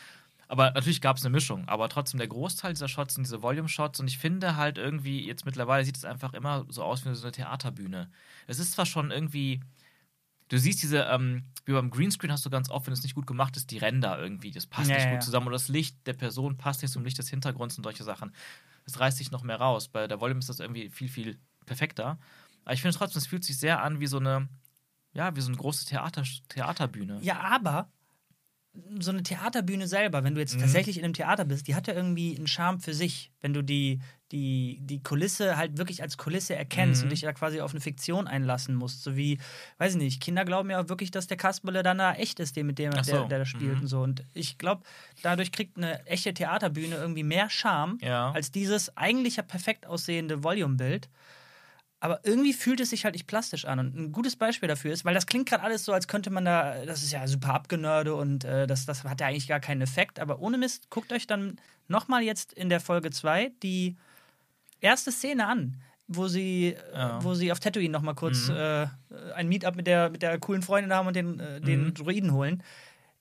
Aber 0.48 0.72
natürlich 0.72 1.02
gab 1.02 1.18
es 1.18 1.26
eine 1.26 1.32
Mischung. 1.32 1.68
Aber 1.68 1.90
trotzdem, 1.90 2.20
der 2.20 2.28
Großteil 2.28 2.74
dieser 2.74 2.88
Shots 2.88 3.16
sind 3.16 3.26
diese 3.26 3.42
Volume-Shots. 3.42 4.00
Und 4.00 4.08
ich 4.08 4.18
finde 4.18 4.56
halt 4.56 4.78
irgendwie, 4.78 5.26
jetzt 5.26 5.46
mittlerweile 5.46 5.86
sieht 5.86 5.98
es 5.98 6.06
einfach 6.06 6.34
immer 6.34 6.66
so 6.70 6.84
aus 6.84 7.06
wie 7.06 7.14
so 7.16 7.24
eine 7.24 7.32
Theaterbühne. 7.32 8.12
Es 8.48 8.60
ist 8.60 8.74
zwar 8.74 8.86
schon 8.86 9.12
irgendwie. 9.12 9.62
Du 10.50 10.60
siehst 10.60 10.84
diese, 10.84 11.00
ähm, 11.06 11.46
wie 11.66 11.72
beim 11.72 11.90
Greenscreen 11.90 12.32
hast 12.32 12.46
du 12.46 12.50
ganz 12.50 12.70
oft, 12.70 12.86
wenn 12.86 12.94
es 12.94 13.02
nicht 13.02 13.16
gut 13.16 13.26
gemacht 13.26 13.58
ist, 13.58 13.72
die 13.72 13.78
Ränder 13.78 14.20
irgendwie. 14.20 14.52
Das 14.52 14.68
passt 14.68 14.90
ja, 14.90 14.98
nicht 14.98 15.06
gut 15.06 15.16
ja. 15.16 15.20
zusammen. 15.22 15.48
Oder 15.48 15.56
das 15.56 15.70
Licht 15.70 16.06
der 16.06 16.14
Person 16.14 16.58
passt 16.58 16.82
nicht 16.82 16.92
zum 16.92 17.04
Licht 17.04 17.18
des 17.18 17.30
Hintergrunds 17.30 17.78
und 17.78 17.84
solche 17.84 18.04
Sachen. 18.04 18.36
Das 18.86 19.00
reißt 19.00 19.18
sich 19.18 19.32
noch 19.32 19.44
mehr 19.44 19.56
raus. 19.56 19.88
Bei 19.88 20.08
der 20.08 20.20
Volume 20.20 20.40
ist 20.40 20.50
das 20.50 20.60
irgendwie 20.60 20.90
viel, 20.90 21.10
viel 21.10 21.40
perfekter. 21.66 22.20
Aber 22.66 22.74
ich 22.74 22.82
finde 22.82 22.98
trotzdem, 22.98 23.20
es 23.20 23.28
fühlt 23.28 23.44
sich 23.44 23.58
sehr 23.58 23.82
an 23.82 24.00
wie 24.00 24.08
so 24.08 24.18
eine, 24.18 24.48
ja, 25.14 25.36
wie 25.36 25.42
so 25.42 25.48
eine 25.48 25.58
große 25.58 25.86
Theater, 25.86 26.24
Theaterbühne. 26.50 27.20
Ja, 27.22 27.40
aber 27.40 27.90
so 29.00 29.12
eine 29.12 29.22
Theaterbühne 29.22 29.88
selber, 29.88 30.24
wenn 30.24 30.34
du 30.34 30.42
jetzt 30.42 30.56
mhm. 30.56 30.62
tatsächlich 30.62 30.98
in 30.98 31.04
einem 31.04 31.14
Theater 31.14 31.46
bist, 31.46 31.68
die 31.68 31.76
hat 31.76 31.88
ja 31.88 31.94
irgendwie 31.94 32.36
einen 32.36 32.48
Charme 32.48 32.80
für 32.80 32.94
sich, 32.94 33.32
wenn 33.42 33.54
du 33.54 33.62
die, 33.62 34.00
die, 34.32 34.80
die 34.82 35.04
Kulisse 35.04 35.58
halt 35.58 35.78
wirklich 35.78 36.02
als 36.02 36.18
Kulisse 36.18 36.56
erkennst 36.56 37.02
mhm. 37.02 37.06
und 37.06 37.10
dich 37.12 37.22
da 37.22 37.34
quasi 37.34 37.62
auf 37.62 37.72
eine 37.72 37.82
Fiktion 37.82 38.28
einlassen 38.28 38.74
musst. 38.74 39.04
So 39.04 39.16
wie, 39.16 39.38
weiß 39.78 39.94
ich 39.94 40.02
nicht, 40.02 40.22
Kinder 40.22 40.44
glauben 40.44 40.72
ja 40.72 40.82
auch 40.82 40.90
wirklich, 40.90 41.12
dass 41.12 41.28
der 41.28 41.38
Kasperle 41.38 41.84
dann 41.84 42.00
da 42.00 42.14
echt 42.16 42.40
ist, 42.40 42.56
der 42.56 42.64
mit 42.64 42.80
dem, 42.80 42.92
so. 43.04 43.12
der, 43.12 43.26
der 43.26 43.40
da 43.40 43.46
spielt 43.46 43.76
mhm. 43.76 43.82
und 43.82 43.88
so. 43.88 44.02
Und 44.02 44.24
ich 44.34 44.58
glaube, 44.58 44.82
dadurch 45.22 45.52
kriegt 45.52 45.78
eine 45.78 46.04
echte 46.08 46.34
Theaterbühne 46.34 46.96
irgendwie 46.96 47.24
mehr 47.24 47.52
Charme 47.52 48.00
ja. 48.02 48.32
als 48.32 48.50
dieses 48.50 48.98
eigentlich 48.98 49.36
ja 49.36 49.44
perfekt 49.44 49.86
aussehende 49.86 50.44
Volume-Bild 50.44 51.10
aber 52.04 52.20
irgendwie 52.24 52.52
fühlt 52.52 52.82
es 52.82 52.90
sich 52.90 53.06
halt 53.06 53.16
nicht 53.16 53.28
plastisch 53.28 53.64
an. 53.64 53.80
Und 53.80 53.96
ein 53.96 54.12
gutes 54.12 54.36
Beispiel 54.36 54.68
dafür 54.68 54.92
ist, 54.92 55.06
weil 55.06 55.14
das 55.14 55.26
klingt 55.26 55.48
gerade 55.48 55.64
alles 55.64 55.86
so, 55.86 55.94
als 55.94 56.10
könnte 56.10 56.32
man 56.32 56.44
da, 56.44 56.84
das 56.86 57.02
ist 57.02 57.14
ja 57.14 57.26
super 57.26 57.54
abgenörde 57.54 58.14
und 58.14 58.44
äh, 58.44 58.68
das, 58.68 58.86
das 58.86 59.06
hat 59.06 59.22
ja 59.22 59.28
eigentlich 59.28 59.48
gar 59.48 59.62
keinen 59.62 59.82
Effekt. 59.82 60.20
Aber 60.20 60.40
ohne 60.40 60.58
Mist, 60.58 60.90
guckt 60.90 61.14
euch 61.14 61.28
dann 61.28 61.62
nochmal 61.88 62.22
jetzt 62.22 62.52
in 62.52 62.68
der 62.68 62.82
Folge 62.82 63.10
2 63.10 63.54
die 63.64 63.96
erste 64.82 65.14
Szene 65.14 65.48
an, 65.48 65.82
wo 66.10 66.28
sie, 66.28 66.76
ja. 66.94 67.24
wo 67.24 67.36
sie 67.36 67.54
auf 67.54 67.62
Tatooine 67.62 67.94
nochmal 67.94 68.16
kurz 68.16 68.50
mhm. 68.50 68.58
äh, 68.58 68.88
ein 69.36 69.48
Meetup 69.48 69.78
mit 69.78 69.88
der, 69.88 70.10
mit 70.10 70.24
der 70.24 70.38
coolen 70.40 70.62
Freundin 70.62 70.92
haben 70.92 71.08
und 71.08 71.16
den, 71.16 71.40
äh, 71.40 71.62
den 71.62 71.86
mhm. 71.86 71.94
Druiden 71.94 72.34
holen. 72.34 72.64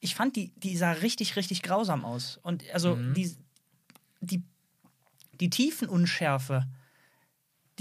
Ich 0.01 0.17
fand, 0.17 0.35
die, 0.35 0.51
die 0.57 0.77
sah 0.77 0.91
richtig, 0.91 1.37
richtig 1.37 1.63
grausam 1.63 2.05
aus. 2.05 2.41
Und 2.43 2.65
also 2.75 2.97
mhm. 2.97 3.15
die, 3.15 3.33
die, 4.21 4.43
die 5.39 5.51
Tiefenunschärfe 5.51 6.67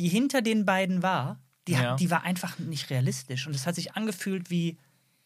die 0.02 0.08
hinter 0.08 0.42
den 0.42 0.66
beiden 0.66 1.04
war, 1.04 1.40
die, 1.68 1.74
ja. 1.74 1.96
die 1.96 2.10
war 2.10 2.24
einfach 2.24 2.58
nicht 2.58 2.90
realistisch. 2.90 3.46
Und 3.46 3.56
es 3.56 3.68
hat 3.68 3.76
sich 3.76 3.96
angefühlt 3.96 4.50
wie. 4.50 4.80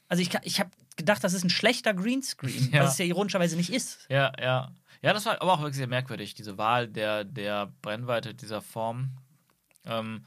Also 0.10 0.22
ich, 0.22 0.30
ich 0.44 0.60
habe 0.60 0.70
gedacht, 0.98 1.24
das 1.24 1.34
ist 1.34 1.46
ein 1.46 1.50
schlechter 1.50 1.94
Greenscreen, 1.94 2.72
ja. 2.74 2.84
was 2.84 2.94
es 2.94 2.98
ja 2.98 3.06
ironischerweise 3.06 3.56
nicht 3.56 3.72
ist. 3.72 4.06
Ja, 4.10 4.34
ja. 4.38 4.72
Ja, 5.02 5.14
das 5.14 5.26
war 5.26 5.42
aber 5.42 5.54
auch 5.54 5.60
wirklich 5.60 5.78
sehr 5.78 5.88
merkwürdig, 5.88 6.34
diese 6.34 6.58
Wahl 6.58 6.90
der, 6.90 7.24
der 7.24 7.72
Brennweite 7.82 8.34
dieser 8.34 8.62
Form. 8.62 9.12
Ähm, 9.86 10.26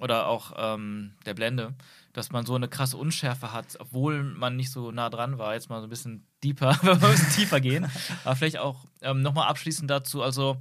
oder 0.00 0.26
auch 0.26 0.52
ähm, 0.56 1.12
der 1.26 1.34
Blende, 1.34 1.74
dass 2.12 2.32
man 2.32 2.44
so 2.44 2.54
eine 2.56 2.68
krasse 2.68 2.96
Unschärfe 2.96 3.52
hat, 3.52 3.76
obwohl 3.78 4.24
man 4.24 4.56
nicht 4.56 4.72
so 4.72 4.90
nah 4.90 5.10
dran 5.10 5.38
war. 5.38 5.54
Jetzt 5.54 5.70
mal 5.70 5.80
so 5.80 5.86
ein 5.86 5.90
bisschen 5.90 6.26
deeper, 6.42 6.76
wenn 6.82 7.00
wir 7.00 7.08
ein 7.08 7.12
bisschen 7.12 7.32
tiefer 7.34 7.60
gehen. 7.60 7.86
Aber 8.24 8.34
vielleicht 8.34 8.58
auch 8.58 8.86
ähm, 9.02 9.22
nochmal 9.22 9.48
abschließend 9.48 9.88
dazu, 9.88 10.22
also 10.22 10.56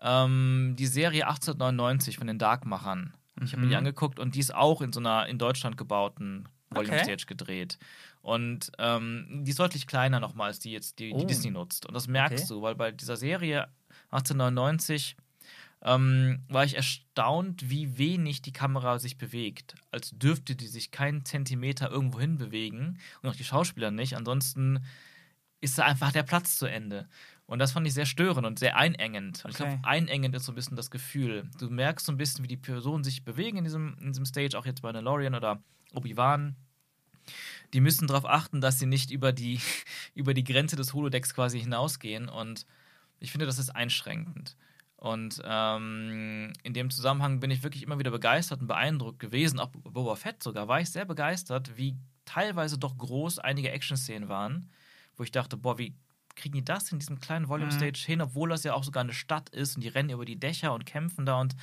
ähm, 0.00 0.74
die 0.78 0.86
Serie 0.86 1.26
1899 1.26 2.18
von 2.18 2.26
den 2.26 2.38
Darkmachern. 2.38 3.14
Ich 3.42 3.52
habe 3.52 3.62
mir 3.62 3.68
die 3.68 3.74
mhm. 3.74 3.78
angeguckt 3.78 4.18
und 4.18 4.34
die 4.34 4.40
ist 4.40 4.54
auch 4.54 4.80
in 4.80 4.92
so 4.92 5.00
einer 5.00 5.26
in 5.26 5.38
Deutschland 5.38 5.76
gebauten 5.76 6.48
Volume 6.70 6.98
Stage 6.98 7.12
okay. 7.12 7.24
gedreht. 7.26 7.78
Und 8.22 8.72
ähm, 8.78 9.42
die 9.44 9.50
ist 9.50 9.60
deutlich 9.60 9.86
kleiner 9.86 10.20
nochmal 10.20 10.48
als 10.48 10.58
die 10.58 10.72
jetzt, 10.72 10.98
die, 10.98 11.12
die 11.12 11.24
oh. 11.24 11.26
Disney 11.26 11.50
nutzt. 11.50 11.86
Und 11.86 11.94
das 11.94 12.08
merkst 12.08 12.44
okay. 12.44 12.54
du, 12.54 12.62
weil 12.62 12.74
bei 12.74 12.90
dieser 12.90 13.16
Serie 13.16 13.68
1899 14.10 15.16
ähm, 15.82 16.40
war 16.48 16.64
ich 16.64 16.74
erstaunt, 16.74 17.70
wie 17.70 17.98
wenig 17.98 18.42
die 18.42 18.52
Kamera 18.52 18.98
sich 18.98 19.18
bewegt. 19.18 19.76
Als 19.92 20.10
dürfte 20.10 20.56
die 20.56 20.66
sich 20.66 20.90
keinen 20.90 21.24
Zentimeter 21.24 21.90
irgendwo 21.90 22.18
hin 22.18 22.38
bewegen. 22.38 22.98
Und 23.22 23.30
auch 23.30 23.36
die 23.36 23.44
Schauspieler 23.44 23.90
nicht. 23.90 24.16
Ansonsten 24.16 24.84
ist 25.60 25.78
da 25.78 25.84
einfach 25.84 26.12
der 26.12 26.22
Platz 26.22 26.56
zu 26.56 26.66
Ende. 26.66 27.08
Und 27.46 27.60
das 27.60 27.72
fand 27.72 27.86
ich 27.86 27.94
sehr 27.94 28.06
störend 28.06 28.44
und 28.44 28.58
sehr 28.58 28.76
einengend. 28.76 29.38
Okay. 29.40 29.50
Ich 29.50 29.56
glaube, 29.56 29.78
einengend 29.84 30.34
ist 30.34 30.46
so 30.46 30.52
ein 30.52 30.56
bisschen 30.56 30.76
das 30.76 30.90
Gefühl. 30.90 31.48
Du 31.58 31.70
merkst 31.70 32.04
so 32.04 32.12
ein 32.12 32.16
bisschen, 32.16 32.42
wie 32.42 32.48
die 32.48 32.56
Personen 32.56 33.04
sich 33.04 33.24
bewegen 33.24 33.58
in 33.58 33.64
diesem, 33.64 33.96
in 34.00 34.08
diesem 34.08 34.26
Stage, 34.26 34.58
auch 34.58 34.66
jetzt 34.66 34.82
bei 34.82 34.88
Mandalorian 34.88 35.34
oder 35.34 35.62
Obi-Wan. 35.94 36.56
Die 37.72 37.80
müssen 37.80 38.08
darauf 38.08 38.24
achten, 38.24 38.60
dass 38.60 38.80
sie 38.80 38.86
nicht 38.86 39.12
über 39.12 39.32
die, 39.32 39.60
über 40.14 40.34
die 40.34 40.44
Grenze 40.44 40.74
des 40.74 40.92
Holodecks 40.92 41.34
quasi 41.34 41.60
hinausgehen. 41.60 42.28
Und 42.28 42.66
ich 43.20 43.30
finde, 43.30 43.46
das 43.46 43.58
ist 43.58 43.70
einschränkend. 43.70 44.56
Und 44.96 45.40
ähm, 45.44 46.52
in 46.64 46.74
dem 46.74 46.90
Zusammenhang 46.90 47.38
bin 47.38 47.52
ich 47.52 47.62
wirklich 47.62 47.84
immer 47.84 47.98
wieder 47.98 48.10
begeistert 48.10 48.60
und 48.60 48.66
beeindruckt 48.66 49.20
gewesen. 49.20 49.60
Auch 49.60 49.70
Boba 49.70 50.16
Fett 50.16 50.42
sogar 50.42 50.66
war 50.66 50.80
ich 50.80 50.90
sehr 50.90 51.04
begeistert, 51.04 51.76
wie 51.76 51.96
teilweise 52.24 52.76
doch 52.76 52.96
groß 52.98 53.38
einige 53.38 53.70
Action-Szenen 53.70 54.28
waren, 54.28 54.68
wo 55.16 55.22
ich 55.22 55.30
dachte, 55.30 55.56
boah, 55.56 55.78
wie 55.78 55.94
kriegen 56.36 56.54
die 56.54 56.64
das 56.64 56.92
in 56.92 56.98
diesem 56.98 57.20
kleinen 57.20 57.48
Volume 57.48 57.72
mhm. 57.72 57.76
Stage 57.76 58.00
mhm. 58.04 58.10
hin, 58.10 58.20
obwohl 58.20 58.50
das 58.50 58.62
ja 58.62 58.74
auch 58.74 58.84
sogar 58.84 59.02
eine 59.02 59.12
Stadt 59.12 59.48
ist 59.50 59.76
und 59.76 59.82
die 59.82 59.88
rennen 59.88 60.10
über 60.10 60.24
die 60.24 60.38
Dächer 60.38 60.72
und 60.72 60.86
kämpfen 60.86 61.26
da 61.26 61.40
und 61.40 61.56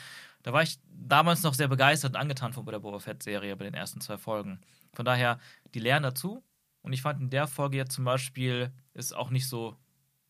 da 0.44 0.51
war 0.51 0.62
ich 0.62 0.77
damals 0.89 1.44
noch 1.44 1.53
sehr 1.53 1.70
begeistert 1.70 2.12
und 2.12 2.20
angetan 2.20 2.51
von 2.51 2.65
der 2.65 2.80
Boba 2.80 3.00
Fett 3.00 3.24
Serie 3.24 3.56
bei 3.56 3.63
den 3.63 3.74
ersten 3.74 4.01
zwei 4.01 4.18
Folgen. 4.18 4.60
Von 4.94 5.06
daher, 5.06 5.39
die 5.74 5.80
lernen 5.80 6.03
dazu 6.03 6.44
und 6.82 6.92
ich 6.92 7.01
fand 7.01 7.22
in 7.22 7.30
der 7.30 7.48
Folge 7.48 7.77
jetzt 7.77 7.94
zum 7.94 8.03
Beispiel 8.03 8.72
ist 8.94 9.15
auch 9.15 9.30
nicht 9.30 9.48
so 9.48 9.77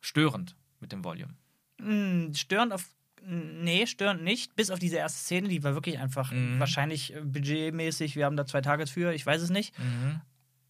störend 0.02 0.56
mit 0.80 0.92
dem 0.92 1.04
Volume. 1.04 1.34
Mhm, 1.80 2.34
störend 2.36 2.74
auf 2.74 2.86
Nee, 3.26 3.88
störend 3.88 4.24
nicht. 4.24 4.56
Bis 4.56 4.70
auf 4.70 4.80
diese 4.80 4.98
erste 4.98 5.20
Szene, 5.20 5.48
die 5.48 5.64
war 5.64 5.74
wirklich 5.76 6.00
einfach 6.00 6.32
mhm. 6.32 6.60
wahrscheinlich 6.60 7.16
äh, 7.16 7.22
budgetmäßig. 7.22 8.16
Wir 8.16 8.26
haben 8.26 8.36
da 8.36 8.46
zwei 8.46 8.62
Tage 8.62 8.86
für, 8.86 9.14
ich 9.14 9.26
weiß 9.26 9.42
es 9.42 9.50
nicht. 9.50 9.78
Mhm. 9.80 10.22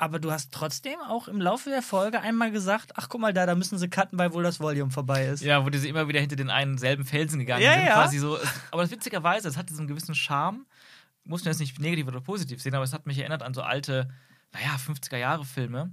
Aber 0.03 0.19
du 0.19 0.31
hast 0.31 0.51
trotzdem 0.53 1.00
auch 1.07 1.27
im 1.27 1.41
Laufe 1.41 1.69
der 1.69 1.81
Folge 1.81 2.22
einmal 2.22 2.51
gesagt, 2.51 2.91
ach 2.95 3.10
guck 3.10 3.22
mal 3.22 3.33
da, 3.33 3.45
da 3.45 3.55
müssen 3.55 3.77
sie 3.77 3.89
cutten, 3.89 4.19
weil 4.19 4.33
wohl 4.33 4.43
das 4.43 4.60
Volume 4.60 4.91
vorbei 4.91 5.25
ist. 5.27 5.41
Ja, 5.41 5.65
wo 5.65 5.69
die 5.69 5.77
sie 5.77 5.89
immer 5.89 6.07
wieder 6.07 6.19
hinter 6.19 6.36
den 6.36 6.50
einen 6.50 6.77
selben 6.77 7.05
Felsen 7.05 7.39
gegangen 7.39 7.63
Ja, 7.63 7.74
sind. 7.74 7.86
ja. 7.86 7.93
Quasi 7.93 8.19
so. 8.19 8.38
Aber 8.72 8.81
das 8.83 8.91
witzigerweise, 8.91 9.48
es 9.48 9.57
hatte 9.57 9.74
so 9.74 9.79
einen 9.79 9.88
gewissen 9.88 10.15
Charme. 10.15 10.65
Muss 11.25 11.43
man 11.45 11.51
jetzt 11.53 11.60
nicht 11.60 11.79
negativ 11.79 12.07
oder 12.07 12.22
positiv 12.22 12.62
sehen, 12.62 12.75
aber 12.75 12.83
es 12.83 12.93
hat 12.93 13.05
mich 13.05 13.17
erinnert 13.17 13.43
an 13.43 13.53
so 13.53 13.62
alte, 13.62 14.10
naja, 14.51 14.75
50er-Jahre-Filme. 14.77 15.91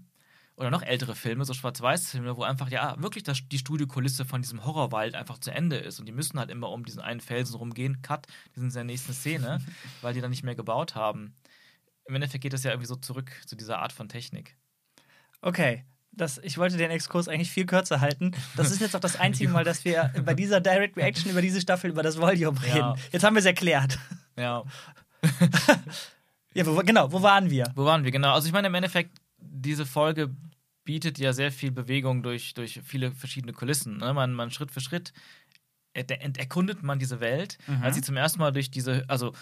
Oder 0.57 0.71
noch 0.71 0.83
ältere 0.83 1.15
Filme, 1.15 1.47
so 1.47 1.55
Schwarz-Weiß-Filme, 1.55 2.37
wo 2.37 2.43
einfach, 2.43 2.69
ja, 2.69 2.95
wirklich 3.01 3.25
das, 3.25 3.39
die 3.51 3.57
Studiokulisse 3.57 4.27
von 4.27 4.43
diesem 4.43 4.63
Horrorwald 4.67 5.15
einfach 5.15 5.39
zu 5.39 5.51
Ende 5.51 5.77
ist. 5.77 5.99
Und 6.01 6.07
die 6.07 6.13
müssen 6.13 6.39
halt 6.39 6.51
immer 6.51 6.69
um 6.69 6.85
diesen 6.85 7.01
einen 7.01 7.21
Felsen 7.21 7.55
rumgehen. 7.57 8.03
Cut, 8.03 8.27
die 8.55 8.61
sind 8.61 8.69
in 8.69 8.75
der 8.75 8.85
nächsten 8.85 9.15
Szene, 9.15 9.61
weil 10.03 10.13
die 10.13 10.21
dann 10.21 10.29
nicht 10.29 10.43
mehr 10.45 10.55
gebaut 10.55 10.95
haben. 10.95 11.35
Im 12.11 12.17
Endeffekt 12.17 12.43
geht 12.43 12.53
es 12.53 12.65
ja 12.65 12.73
irgendwie 12.73 12.89
so 12.89 12.97
zurück 12.97 13.31
zu 13.47 13.55
dieser 13.55 13.79
Art 13.79 13.93
von 13.93 14.09
Technik. 14.09 14.57
Okay. 15.43 15.85
Das, 16.13 16.39
ich 16.39 16.59
wollte 16.59 16.77
den 16.77 16.91
Exkurs 16.91 17.29
eigentlich 17.29 17.53
viel 17.53 17.67
kürzer 17.67 18.01
halten. 18.01 18.33
Das 18.57 18.73
ist 18.73 18.81
jetzt 18.81 18.97
auch 18.97 19.01
das 19.01 19.15
einzige 19.21 19.49
Mal, 19.49 19.63
dass 19.63 19.85
wir 19.85 20.13
bei 20.25 20.35
dieser 20.35 20.61
Direct 20.61 20.97
Reaction 20.97 21.31
über 21.31 21.41
diese 21.41 21.61
Staffel 21.61 21.91
über 21.91 22.03
das 22.03 22.21
Volume 22.21 22.61
reden. 22.61 22.77
Ja. 22.79 22.97
Jetzt 23.13 23.23
haben 23.23 23.35
wir 23.37 23.39
es 23.41 23.47
erklärt. 23.47 23.99
Ja. 24.37 24.65
Ja, 26.53 26.67
wo, 26.67 26.75
genau, 26.79 27.13
wo 27.13 27.23
waren 27.23 27.49
wir? 27.49 27.71
Wo 27.77 27.85
waren 27.85 28.03
wir? 28.03 28.11
Genau. 28.11 28.33
Also 28.33 28.49
ich 28.49 28.53
meine, 28.53 28.67
im 28.67 28.75
Endeffekt, 28.75 29.21
diese 29.39 29.87
Folge 29.87 30.35
bietet 30.83 31.21
ja 31.21 31.33
sehr 31.33 31.53
viel 31.53 31.71
Bewegung 31.71 32.25
durch, 32.25 32.55
durch 32.55 32.81
viele 32.83 33.13
verschiedene 33.13 33.53
Kulissen. 33.53 33.99
Ne? 33.99 34.13
Man, 34.13 34.33
man 34.33 34.51
Schritt 34.51 34.73
für 34.73 34.81
Schritt 34.81 35.13
erkundet 35.93 36.83
man 36.83 36.99
diese 36.99 37.21
Welt. 37.21 37.59
Mhm. 37.69 37.83
Als 37.85 37.95
sie 37.95 38.03
zum 38.03 38.17
ersten 38.17 38.41
Mal 38.41 38.51
durch 38.51 38.69
diese, 38.69 39.05
also 39.07 39.33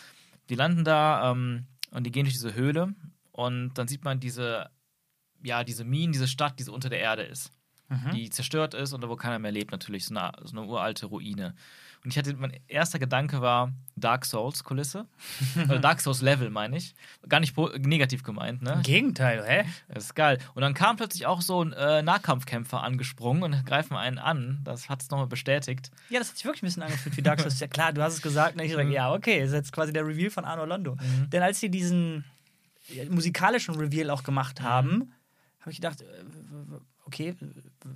die 0.51 0.55
landen 0.55 0.85
da 0.85 1.33
ähm, 1.33 1.67
und 1.91 2.05
die 2.05 2.11
gehen 2.11 2.25
durch 2.25 2.35
diese 2.35 2.55
Höhle 2.55 2.95
und 3.33 3.75
dann 3.75 3.89
sieht 3.89 4.05
man 4.05 4.21
diese, 4.21 4.71
ja, 5.43 5.65
diese 5.65 5.85
Minen, 5.85 6.13
diese 6.13 6.29
Stadt, 6.29 6.59
die 6.59 6.65
so 6.65 6.75
unter 6.75 6.89
der 6.89 7.01
Erde 7.01 7.23
ist. 7.23 7.53
Mhm. 7.89 8.11
Die 8.13 8.31
zerstört 8.31 8.75
ist 8.75 8.93
und 8.93 9.09
wo 9.09 9.17
keiner 9.17 9.39
mehr 9.39 9.53
lebt, 9.53 9.73
natürlich. 9.73 10.05
So 10.05 10.15
eine, 10.15 10.33
so 10.43 10.57
eine 10.57 10.67
uralte 10.67 11.07
Ruine. 11.07 11.55
Und 12.09 12.13
ich 12.13 12.17
hatte, 12.17 12.35
mein 12.37 12.59
erster 12.69 12.99
Gedanke 12.99 13.43
war 13.43 13.71
Dark 13.95 14.25
Souls-Kulisse. 14.25 15.05
Oder 15.63 15.79
Dark 15.79 16.01
Souls-Level, 16.01 16.49
meine 16.49 16.79
ich. 16.79 16.95
Gar 17.29 17.41
nicht 17.41 17.55
negativ 17.85 18.23
gemeint, 18.23 18.63
ne? 18.63 18.73
Im 18.73 18.83
Gegenteil, 18.83 19.45
hä? 19.47 19.67
Das 19.89 20.05
ist 20.05 20.15
geil. 20.15 20.39
Und 20.55 20.63
dann 20.63 20.73
kam 20.73 20.97
plötzlich 20.97 21.27
auch 21.27 21.43
so 21.43 21.63
ein 21.63 21.75
äh, 21.75 22.01
Nahkampfkämpfer 22.01 22.83
angesprungen 22.83 23.43
und 23.43 23.67
greifen 23.67 23.95
einen 23.95 24.17
an. 24.17 24.61
Das 24.65 24.89
hat 24.89 25.03
es 25.03 25.11
nochmal 25.11 25.27
bestätigt. 25.27 25.91
Ja, 26.09 26.19
das 26.19 26.31
hat 26.31 26.37
sich 26.37 26.47
wirklich 26.47 26.63
ein 26.63 26.67
bisschen 26.69 26.83
angefühlt 26.83 27.15
wie 27.19 27.21
Dark 27.21 27.41
Souls. 27.41 27.61
Ja 27.61 27.67
klar, 27.67 27.93
du 27.93 28.01
hast 28.03 28.15
es 28.15 28.23
gesagt. 28.23 28.57
Ne? 28.57 28.65
Ich 28.65 28.73
sage, 28.73 28.85
Mhm. 28.87 28.93
ja, 28.93 29.13
okay, 29.13 29.43
ist 29.43 29.53
jetzt 29.53 29.71
quasi 29.73 29.93
der 29.93 30.07
Reveal 30.07 30.31
von 30.31 30.47
Arno 30.47 30.65
Londo. 30.65 30.95
Mhm. 30.95 31.29
Denn 31.29 31.43
als 31.43 31.61
sie 31.61 31.69
diesen 31.69 32.25
ja, 32.89 33.05
musikalischen 33.11 33.75
Reveal 33.75 34.09
auch 34.09 34.23
gemacht 34.23 34.63
haben, 34.63 35.13
habe 35.61 35.73
ich 35.73 35.77
gedacht, 35.77 36.01
äh, 36.01 36.05
okay, 37.09 37.35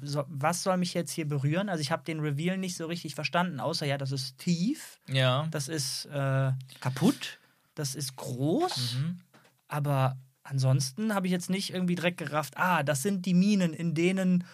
so, 0.03 0.25
was 0.29 0.63
soll 0.63 0.77
mich 0.79 0.95
jetzt 0.95 1.13
hier 1.13 1.29
berühren? 1.29 1.69
Also 1.69 1.81
ich 1.83 1.93
habe 1.93 2.03
den 2.03 2.21
Reveal 2.21 2.57
nicht 2.59 2.77
so 2.77 2.87
richtig 2.87 3.15
verstanden, 3.15 3.61
außer 3.61 3.87
ja, 3.87 3.99
das 3.99 4.11
ist 4.11 4.39
tief, 4.39 4.99
Ja. 5.09 5.47
das 5.51 5.69
ist 5.69 6.07
äh, 6.07 6.51
kaputt, 6.81 7.39
das 7.75 7.95
ist 7.95 8.17
groß, 8.17 8.95
Mhm. 8.95 9.21
aber 9.69 10.17
ansonsten 10.43 11.15
habe 11.15 11.27
ich 11.27 11.33
jetzt 11.33 11.51
nicht 11.51 11.73
irgendwie 11.73 11.95
direkt 11.95 12.17
gerafft, 12.19 12.57
ah, 12.57 12.83
das 12.83 13.03
sind 13.03 13.27
die 13.27 13.35
Minen, 13.35 13.73
in 13.73 13.95
denen 13.95 14.45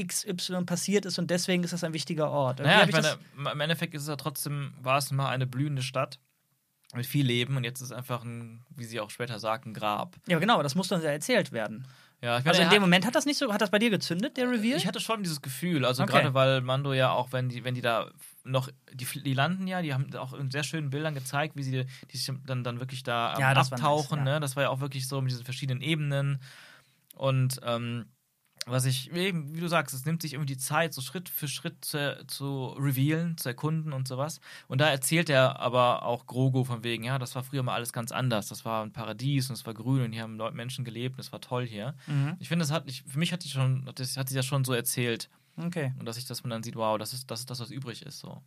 XY 0.00 0.64
passiert 0.64 1.04
ist 1.06 1.18
und 1.18 1.30
deswegen 1.30 1.64
ist 1.64 1.72
das 1.72 1.84
ein 1.84 1.92
wichtiger 1.92 2.30
Ort. 2.30 2.60
Irgendwie 2.60 2.72
Naja, 2.74 2.82
ich 2.88 2.94
ich 2.96 3.36
meine, 3.36 3.52
im 3.52 3.60
Endeffekt 3.60 3.94
ist 3.94 4.02
es 4.02 4.08
ja 4.08 4.16
trotzdem, 4.16 4.72
war 4.80 4.98
es 4.98 5.10
mal 5.10 5.28
eine 5.30 5.46
blühende 5.46 5.82
Stadt 5.82 6.18
mit 6.94 7.04
viel 7.06 7.26
Leben 7.26 7.56
und 7.56 7.64
jetzt 7.64 7.80
ist 7.80 7.86
es 7.86 7.92
einfach 7.92 8.24
ein, 8.24 8.64
wie 8.74 8.84
sie 8.84 9.00
auch 9.00 9.10
später 9.10 9.38
sagt, 9.38 9.66
ein 9.66 9.74
Grab. 9.74 10.16
Ja, 10.26 10.38
genau, 10.38 10.62
das 10.62 10.74
muss 10.74 10.88
dann 10.88 11.02
ja 11.02 11.10
erzählt 11.10 11.52
werden. 11.52 11.86
Ja, 12.20 12.38
ich 12.38 12.46
Also 12.46 12.62
in 12.62 12.70
dem 12.70 12.82
Moment 12.82 13.06
hat 13.06 13.14
das 13.14 13.26
nicht 13.26 13.38
so, 13.38 13.52
hat 13.52 13.60
das 13.60 13.70
bei 13.70 13.78
dir 13.78 13.90
gezündet, 13.90 14.36
der 14.36 14.50
Reveal? 14.50 14.76
Ich 14.76 14.86
hatte 14.86 14.98
schon 15.00 15.22
dieses 15.22 15.40
Gefühl, 15.40 15.84
also 15.84 16.02
Okay. 16.02 16.12
gerade 16.12 16.34
weil 16.34 16.60
Mando 16.62 16.92
ja 16.92 17.10
auch, 17.12 17.32
wenn 17.32 17.48
die, 17.48 17.62
wenn 17.62 17.74
die 17.74 17.80
da 17.80 18.10
noch, 18.44 18.68
die, 18.92 19.06
die 19.22 19.34
landen 19.34 19.66
ja, 19.68 19.82
die 19.82 19.94
haben 19.94 20.12
auch 20.16 20.32
in 20.32 20.50
sehr 20.50 20.64
schönen 20.64 20.90
Bildern 20.90 21.14
gezeigt, 21.14 21.54
wie 21.56 21.62
sie 21.62 21.84
die 22.10 22.16
sich 22.16 22.34
dann, 22.44 22.64
dann 22.64 22.80
wirklich 22.80 23.02
da 23.04 23.34
ähm, 23.34 23.40
Ja, 23.40 23.54
das 23.54 23.70
war 23.70 23.78
abtauchen. 23.78 24.18
nice, 24.18 24.26
ja. 24.26 24.34
ne? 24.34 24.40
Das 24.40 24.56
war 24.56 24.64
ja 24.64 24.68
auch 24.70 24.80
wirklich 24.80 25.06
so 25.06 25.20
mit 25.20 25.30
diesen 25.30 25.44
verschiedenen 25.44 25.80
Ebenen. 25.80 26.40
Und 27.14 27.60
ähm, 27.64 28.06
was 28.70 28.84
ich, 28.84 29.12
eben, 29.12 29.54
wie 29.54 29.60
du 29.60 29.68
sagst, 29.68 29.94
es 29.94 30.04
nimmt 30.04 30.22
sich 30.22 30.34
irgendwie 30.34 30.54
die 30.54 30.58
Zeit, 30.58 30.94
so 30.94 31.00
Schritt 31.00 31.28
für 31.28 31.48
Schritt 31.48 31.84
zu, 31.84 32.24
zu 32.26 32.68
revealen, 32.78 33.36
zu 33.36 33.48
erkunden 33.48 33.92
und 33.92 34.08
sowas. 34.08 34.40
Und 34.66 34.80
da 34.80 34.88
erzählt 34.88 35.30
er 35.30 35.58
aber 35.60 36.04
auch 36.04 36.26
Grogu 36.26 36.64
von 36.64 36.84
wegen, 36.84 37.04
ja, 37.04 37.18
das 37.18 37.34
war 37.34 37.42
früher 37.42 37.62
mal 37.62 37.74
alles 37.74 37.92
ganz 37.92 38.12
anders. 38.12 38.48
Das 38.48 38.64
war 38.64 38.84
ein 38.84 38.92
Paradies 38.92 39.48
und 39.50 39.54
es 39.54 39.66
war 39.66 39.74
grün 39.74 40.02
und 40.02 40.12
hier 40.12 40.22
haben 40.22 40.36
Leute, 40.36 40.56
Menschen 40.56 40.84
gelebt 40.84 41.16
und 41.16 41.20
es 41.20 41.32
war 41.32 41.40
toll 41.40 41.66
hier. 41.66 41.94
Mhm. 42.06 42.36
Ich 42.38 42.48
finde, 42.48 42.62
das 42.62 42.72
hat, 42.72 42.84
ich, 42.86 43.02
für 43.04 43.18
mich 43.18 43.32
hat 43.32 43.44
die 43.44 43.48
schon, 43.48 43.86
hat 43.86 44.00
das, 44.00 44.16
hat 44.16 44.28
sie 44.28 44.36
ja 44.36 44.42
schon 44.42 44.64
so 44.64 44.72
erzählt. 44.72 45.28
Okay. 45.56 45.92
Und 45.98 46.06
dass 46.06 46.16
ich, 46.16 46.26
dass 46.26 46.42
man 46.42 46.50
dann 46.50 46.62
sieht, 46.62 46.76
wow, 46.76 46.98
das 46.98 47.12
ist 47.12 47.30
das, 47.30 47.40
ist 47.40 47.50
das 47.50 47.60
was 47.60 47.70
übrig 47.70 48.02
ist. 48.02 48.20
So. 48.20 48.42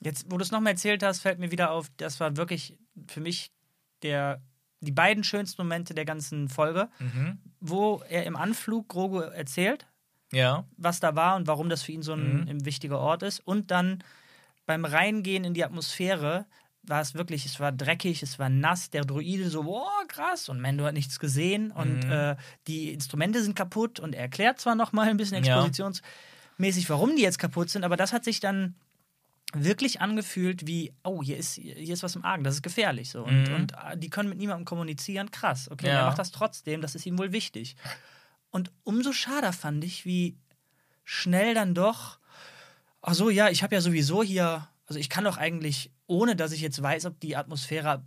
Jetzt, 0.00 0.30
wo 0.30 0.38
du 0.38 0.42
es 0.42 0.50
nochmal 0.50 0.72
erzählt 0.72 1.02
hast, 1.02 1.20
fällt 1.20 1.38
mir 1.38 1.50
wieder 1.50 1.70
auf, 1.70 1.90
das 1.96 2.20
war 2.20 2.36
wirklich 2.36 2.78
für 3.06 3.20
mich 3.20 3.52
der, 4.02 4.42
die 4.80 4.92
beiden 4.92 5.24
schönsten 5.24 5.62
Momente 5.62 5.94
der 5.94 6.04
ganzen 6.04 6.48
Folge, 6.48 6.88
Mhm. 6.98 7.38
wo 7.60 8.02
er 8.08 8.24
im 8.24 8.36
Anflug 8.36 8.88
Grogu 8.88 9.18
erzählt, 9.20 9.86
Ja. 10.32 10.64
was 10.76 11.00
da 11.00 11.14
war 11.14 11.36
und 11.36 11.46
warum 11.46 11.68
das 11.68 11.82
für 11.82 11.92
ihn 11.92 12.02
so 12.02 12.14
ein, 12.14 12.40
Mhm. 12.42 12.48
ein 12.48 12.64
wichtiger 12.64 12.98
Ort 12.98 13.22
ist. 13.22 13.40
Und 13.40 13.70
dann 13.70 14.02
beim 14.66 14.84
Reingehen 14.84 15.44
in 15.44 15.52
die 15.54 15.64
Atmosphäre 15.64 16.46
war 16.82 17.00
es 17.02 17.14
wirklich, 17.14 17.44
es 17.44 17.60
war 17.60 17.72
dreckig, 17.72 18.22
es 18.22 18.38
war 18.38 18.48
nass, 18.48 18.88
der 18.88 19.04
Druide 19.04 19.50
so, 19.50 19.64
boah, 19.64 19.90
krass, 20.08 20.48
und 20.48 20.60
Mendo 20.60 20.84
hat 20.84 20.94
nichts 20.94 21.18
gesehen 21.18 21.72
und 21.72 22.04
Mhm. 22.06 22.10
äh, 22.10 22.36
die 22.68 22.92
Instrumente 22.94 23.42
sind 23.42 23.54
kaputt 23.54 24.00
und 24.00 24.14
er 24.14 24.22
erklärt 24.22 24.60
zwar 24.60 24.74
noch 24.76 24.92
mal 24.92 25.08
ein 25.08 25.18
bisschen 25.18 25.44
Ja. 25.44 25.56
expositionsmäßig, 25.56 26.88
warum 26.88 27.16
die 27.16 27.22
jetzt 27.22 27.38
kaputt 27.38 27.68
sind, 27.68 27.84
aber 27.84 27.96
das 27.98 28.12
hat 28.14 28.24
sich 28.24 28.40
dann 28.40 28.76
wirklich 29.52 30.00
angefühlt 30.00 30.66
wie, 30.66 30.92
oh, 31.02 31.22
hier 31.22 31.36
ist, 31.36 31.54
hier 31.54 31.76
ist 31.92 32.02
was 32.02 32.16
im 32.16 32.24
Argen, 32.24 32.44
das 32.44 32.54
ist 32.54 32.62
gefährlich 32.62 33.10
so. 33.10 33.24
Und, 33.24 33.48
Mhm. 33.48 33.54
und 33.54 33.72
äh, 33.72 33.96
die 33.96 34.10
können 34.10 34.28
mit 34.28 34.38
niemandem 34.38 34.64
kommunizieren, 34.64 35.30
krass, 35.30 35.70
okay, 35.70 35.88
Ja. 35.88 35.98
er 36.00 36.04
macht 36.04 36.18
das 36.18 36.30
trotzdem, 36.30 36.80
das 36.80 36.94
ist 36.94 37.06
ihm 37.06 37.18
wohl 37.18 37.32
wichtig. 37.32 37.76
Und 38.50 38.70
umso 38.84 39.12
schade 39.12 39.52
fand 39.52 39.84
ich, 39.84 40.04
wie 40.04 40.36
schnell 41.04 41.54
dann 41.54 41.74
doch, 41.74 42.18
ach 43.02 43.14
so, 43.14 43.30
ja, 43.30 43.48
ich 43.48 43.62
habe 43.62 43.74
ja 43.74 43.80
sowieso 43.80 44.22
hier, 44.22 44.68
also 44.86 44.98
ich 44.98 45.08
kann 45.08 45.24
doch 45.24 45.36
eigentlich, 45.36 45.90
ohne 46.06 46.36
dass 46.36 46.52
ich 46.52 46.60
jetzt 46.60 46.80
weiß, 46.82 47.06
ob 47.06 47.18
die 47.20 47.36
Atmosphäre 47.36 48.02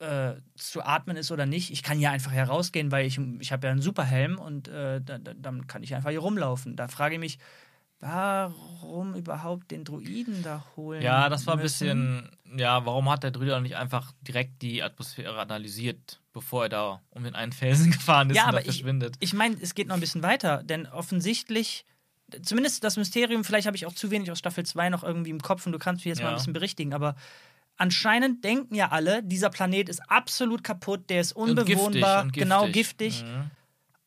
äh, 0.00 0.34
zu 0.56 0.82
atmen 0.82 1.16
ist 1.16 1.30
oder 1.30 1.46
nicht, 1.46 1.70
ich 1.70 1.82
kann 1.82 2.00
ja 2.00 2.10
einfach 2.10 2.32
herausgehen, 2.32 2.90
weil 2.90 3.06
ich, 3.06 3.18
ich 3.40 3.52
habe 3.52 3.66
ja 3.66 3.72
einen 3.72 3.80
Superhelm 3.82 4.38
und 4.38 4.68
äh, 4.68 5.00
da, 5.00 5.18
da, 5.18 5.34
dann 5.34 5.66
kann 5.66 5.82
ich 5.82 5.94
einfach 5.94 6.10
hier 6.10 6.18
rumlaufen. 6.20 6.76
Da 6.76 6.88
frage 6.88 7.14
ich 7.14 7.20
mich, 7.20 7.38
warum 8.00 9.14
überhaupt 9.14 9.70
den 9.70 9.84
Druiden 9.84 10.42
da 10.42 10.64
holen? 10.76 11.02
Ja, 11.02 11.28
das 11.28 11.46
war 11.46 11.54
ein 11.56 11.62
bisschen, 11.62 12.30
ja, 12.56 12.84
warum 12.84 13.08
hat 13.10 13.22
der 13.22 13.30
Druide 13.30 13.60
nicht 13.60 13.76
einfach 13.76 14.12
direkt 14.22 14.62
die 14.62 14.82
Atmosphäre 14.82 15.38
analysiert, 15.38 16.20
bevor 16.32 16.64
er 16.64 16.68
da 16.68 17.00
um 17.10 17.24
den 17.24 17.34
einen 17.34 17.52
Felsen 17.52 17.90
gefahren 17.92 18.30
ist 18.30 18.36
Ja, 18.36 18.42
und 18.44 18.48
aber 18.50 18.58
da 18.58 18.68
ich, 18.68 18.76
verschwindet? 18.78 19.16
ich 19.20 19.32
meine, 19.32 19.56
es 19.60 19.74
geht 19.74 19.88
noch 19.88 19.94
ein 19.94 20.00
bisschen 20.00 20.22
weiter, 20.22 20.62
denn 20.62 20.86
offensichtlich, 20.86 21.84
zumindest 22.42 22.84
das 22.84 22.96
Mysterium, 22.96 23.44
vielleicht 23.44 23.66
habe 23.66 23.76
ich 23.76 23.86
auch 23.86 23.94
zu 23.94 24.10
wenig 24.10 24.30
aus 24.30 24.38
Staffel 24.38 24.64
2 24.66 24.90
noch 24.90 25.02
irgendwie 25.04 25.30
im 25.30 25.40
Kopf 25.40 25.64
und 25.66 25.72
du 25.72 25.78
kannst 25.78 26.00
mich 26.04 26.10
jetzt 26.10 26.18
mal 26.20 26.26
Ja. 26.28 26.30
ein 26.34 26.36
bisschen 26.36 26.52
berichtigen, 26.52 26.92
aber 26.94 27.16
anscheinend 27.76 28.44
denken 28.44 28.74
ja 28.74 28.90
alle, 28.90 29.22
dieser 29.22 29.50
Planet 29.50 29.88
ist 29.88 30.00
absolut 30.10 30.62
kaputt, 30.62 31.08
der 31.10 31.20
ist 31.22 31.32
Und 31.34 31.56
giftig, 31.56 31.76
unbewohnbar, 31.78 32.22
und 32.24 32.32
genau 32.32 32.68
giftig. 32.68 33.24
Mhm. 33.24 33.50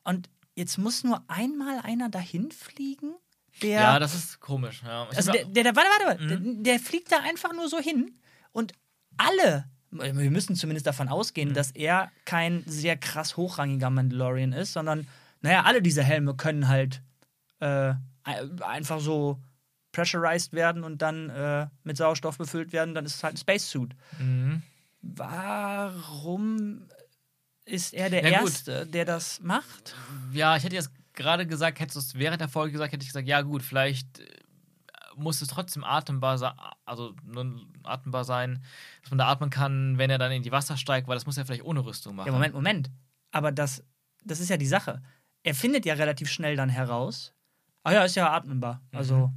Und 0.04 0.30
jetzt 0.54 0.78
muss 0.78 1.04
nur 1.04 1.22
einmal 1.28 1.80
einer 1.80 2.08
dahin 2.08 2.50
fliegen, 2.50 3.12
der. 3.62 3.80
Ja, 3.80 3.98
das 3.98 4.14
ist 4.14 4.40
komisch. 4.40 4.82
Ja. 4.84 5.06
Also 5.14 5.32
der, 5.32 5.44
der, 5.44 5.64
der, 5.64 5.76
warte, 5.76 5.88
warte, 5.90 6.06
warte. 6.22 6.38
Mhm. 6.40 6.62
Der, 6.64 6.74
der 6.74 6.80
fliegt 6.84 7.10
da 7.12 7.20
einfach 7.20 7.52
nur 7.52 7.68
so 7.68 7.78
hin 7.78 8.18
und 8.52 8.72
alle. 9.16 9.64
Wir 9.90 10.12
müssen 10.30 10.54
zumindest 10.54 10.86
davon 10.86 11.06
Mhm. 11.06 11.12
ausgehen, 11.12 11.54
dass 11.54 11.70
er 11.70 12.10
kein 12.26 12.62
sehr 12.66 12.96
krass 12.96 13.36
hochrangiger 13.36 13.88
Mandalorian 13.90 14.52
ist, 14.52 14.72
sondern, 14.74 15.08
naja, 15.40 15.62
alle 15.64 15.80
diese 15.82 16.02
Helme 16.02 16.34
können 16.34 16.68
halt 16.68 17.02
äh, 17.60 17.94
ein- 18.24 18.62
einfach 18.62 19.00
so 19.00 19.38
pressurized 19.92 20.52
werden 20.52 20.84
und 20.84 21.00
dann 21.02 21.30
äh, 21.30 21.66
mit 21.84 21.96
Sauerstoff 21.96 22.36
befüllt 22.38 22.72
werden, 22.72 22.94
dann 22.94 23.04
ist 23.06 23.14
es 23.16 23.24
halt 23.24 23.34
ein 23.34 23.38
Spacesuit. 23.38 23.94
Mhm. 24.18 24.62
Warum 25.00 26.82
ist 27.64 27.94
er 27.94 28.10
der. 28.10 28.22
Erste, 28.22 28.86
der 28.86 29.04
das 29.04 29.40
macht? 29.40 29.94
Ja, 30.32 30.56
ich 30.56 30.64
hätte 30.64 30.74
jetzt 30.76 30.90
gerade 31.18 31.46
gesagt, 31.46 31.80
hättest 31.80 31.96
du 31.96 32.00
es 32.00 32.14
während 32.14 32.40
der 32.40 32.48
Folge 32.48 32.72
gesagt, 32.72 32.92
hätte 32.92 33.02
ich 33.02 33.08
gesagt, 33.08 33.28
ja 33.28 33.42
gut, 33.42 33.62
vielleicht 33.62 34.20
äh, 34.20 34.26
muss 35.16 35.42
es 35.42 35.48
trotzdem 35.48 35.84
atembar 35.84 36.38
sein, 36.38 36.52
also 36.86 37.14
atembar 37.82 38.24
sein, 38.24 38.62
dass 39.02 39.10
man 39.10 39.18
da 39.18 39.26
atmen 39.28 39.50
kann, 39.50 39.98
wenn 39.98 40.10
er 40.10 40.18
dann 40.18 40.32
in 40.32 40.42
die 40.42 40.52
Wasser 40.52 40.76
steigt, 40.76 41.08
weil 41.08 41.16
das 41.16 41.26
muss 41.26 41.36
er 41.36 41.44
vielleicht 41.44 41.64
ohne 41.64 41.84
Rüstung 41.84 42.14
machen. 42.16 42.28
Ja, 42.28 42.32
Moment, 42.32 42.54
Moment. 42.54 42.90
Aber 43.32 43.52
das, 43.52 43.84
das 44.24 44.40
ist 44.40 44.48
ja 44.48 44.56
die 44.56 44.66
Sache. 44.66 45.02
Er 45.42 45.54
findet 45.54 45.84
ja 45.86 45.94
relativ 45.94 46.30
schnell 46.30 46.56
dann 46.56 46.68
heraus, 46.68 47.34
ah 47.82 47.92
ja, 47.92 48.04
ist 48.04 48.14
ja 48.16 48.32
atmbar. 48.32 48.80
Also, 48.92 49.28
Mhm. 49.28 49.34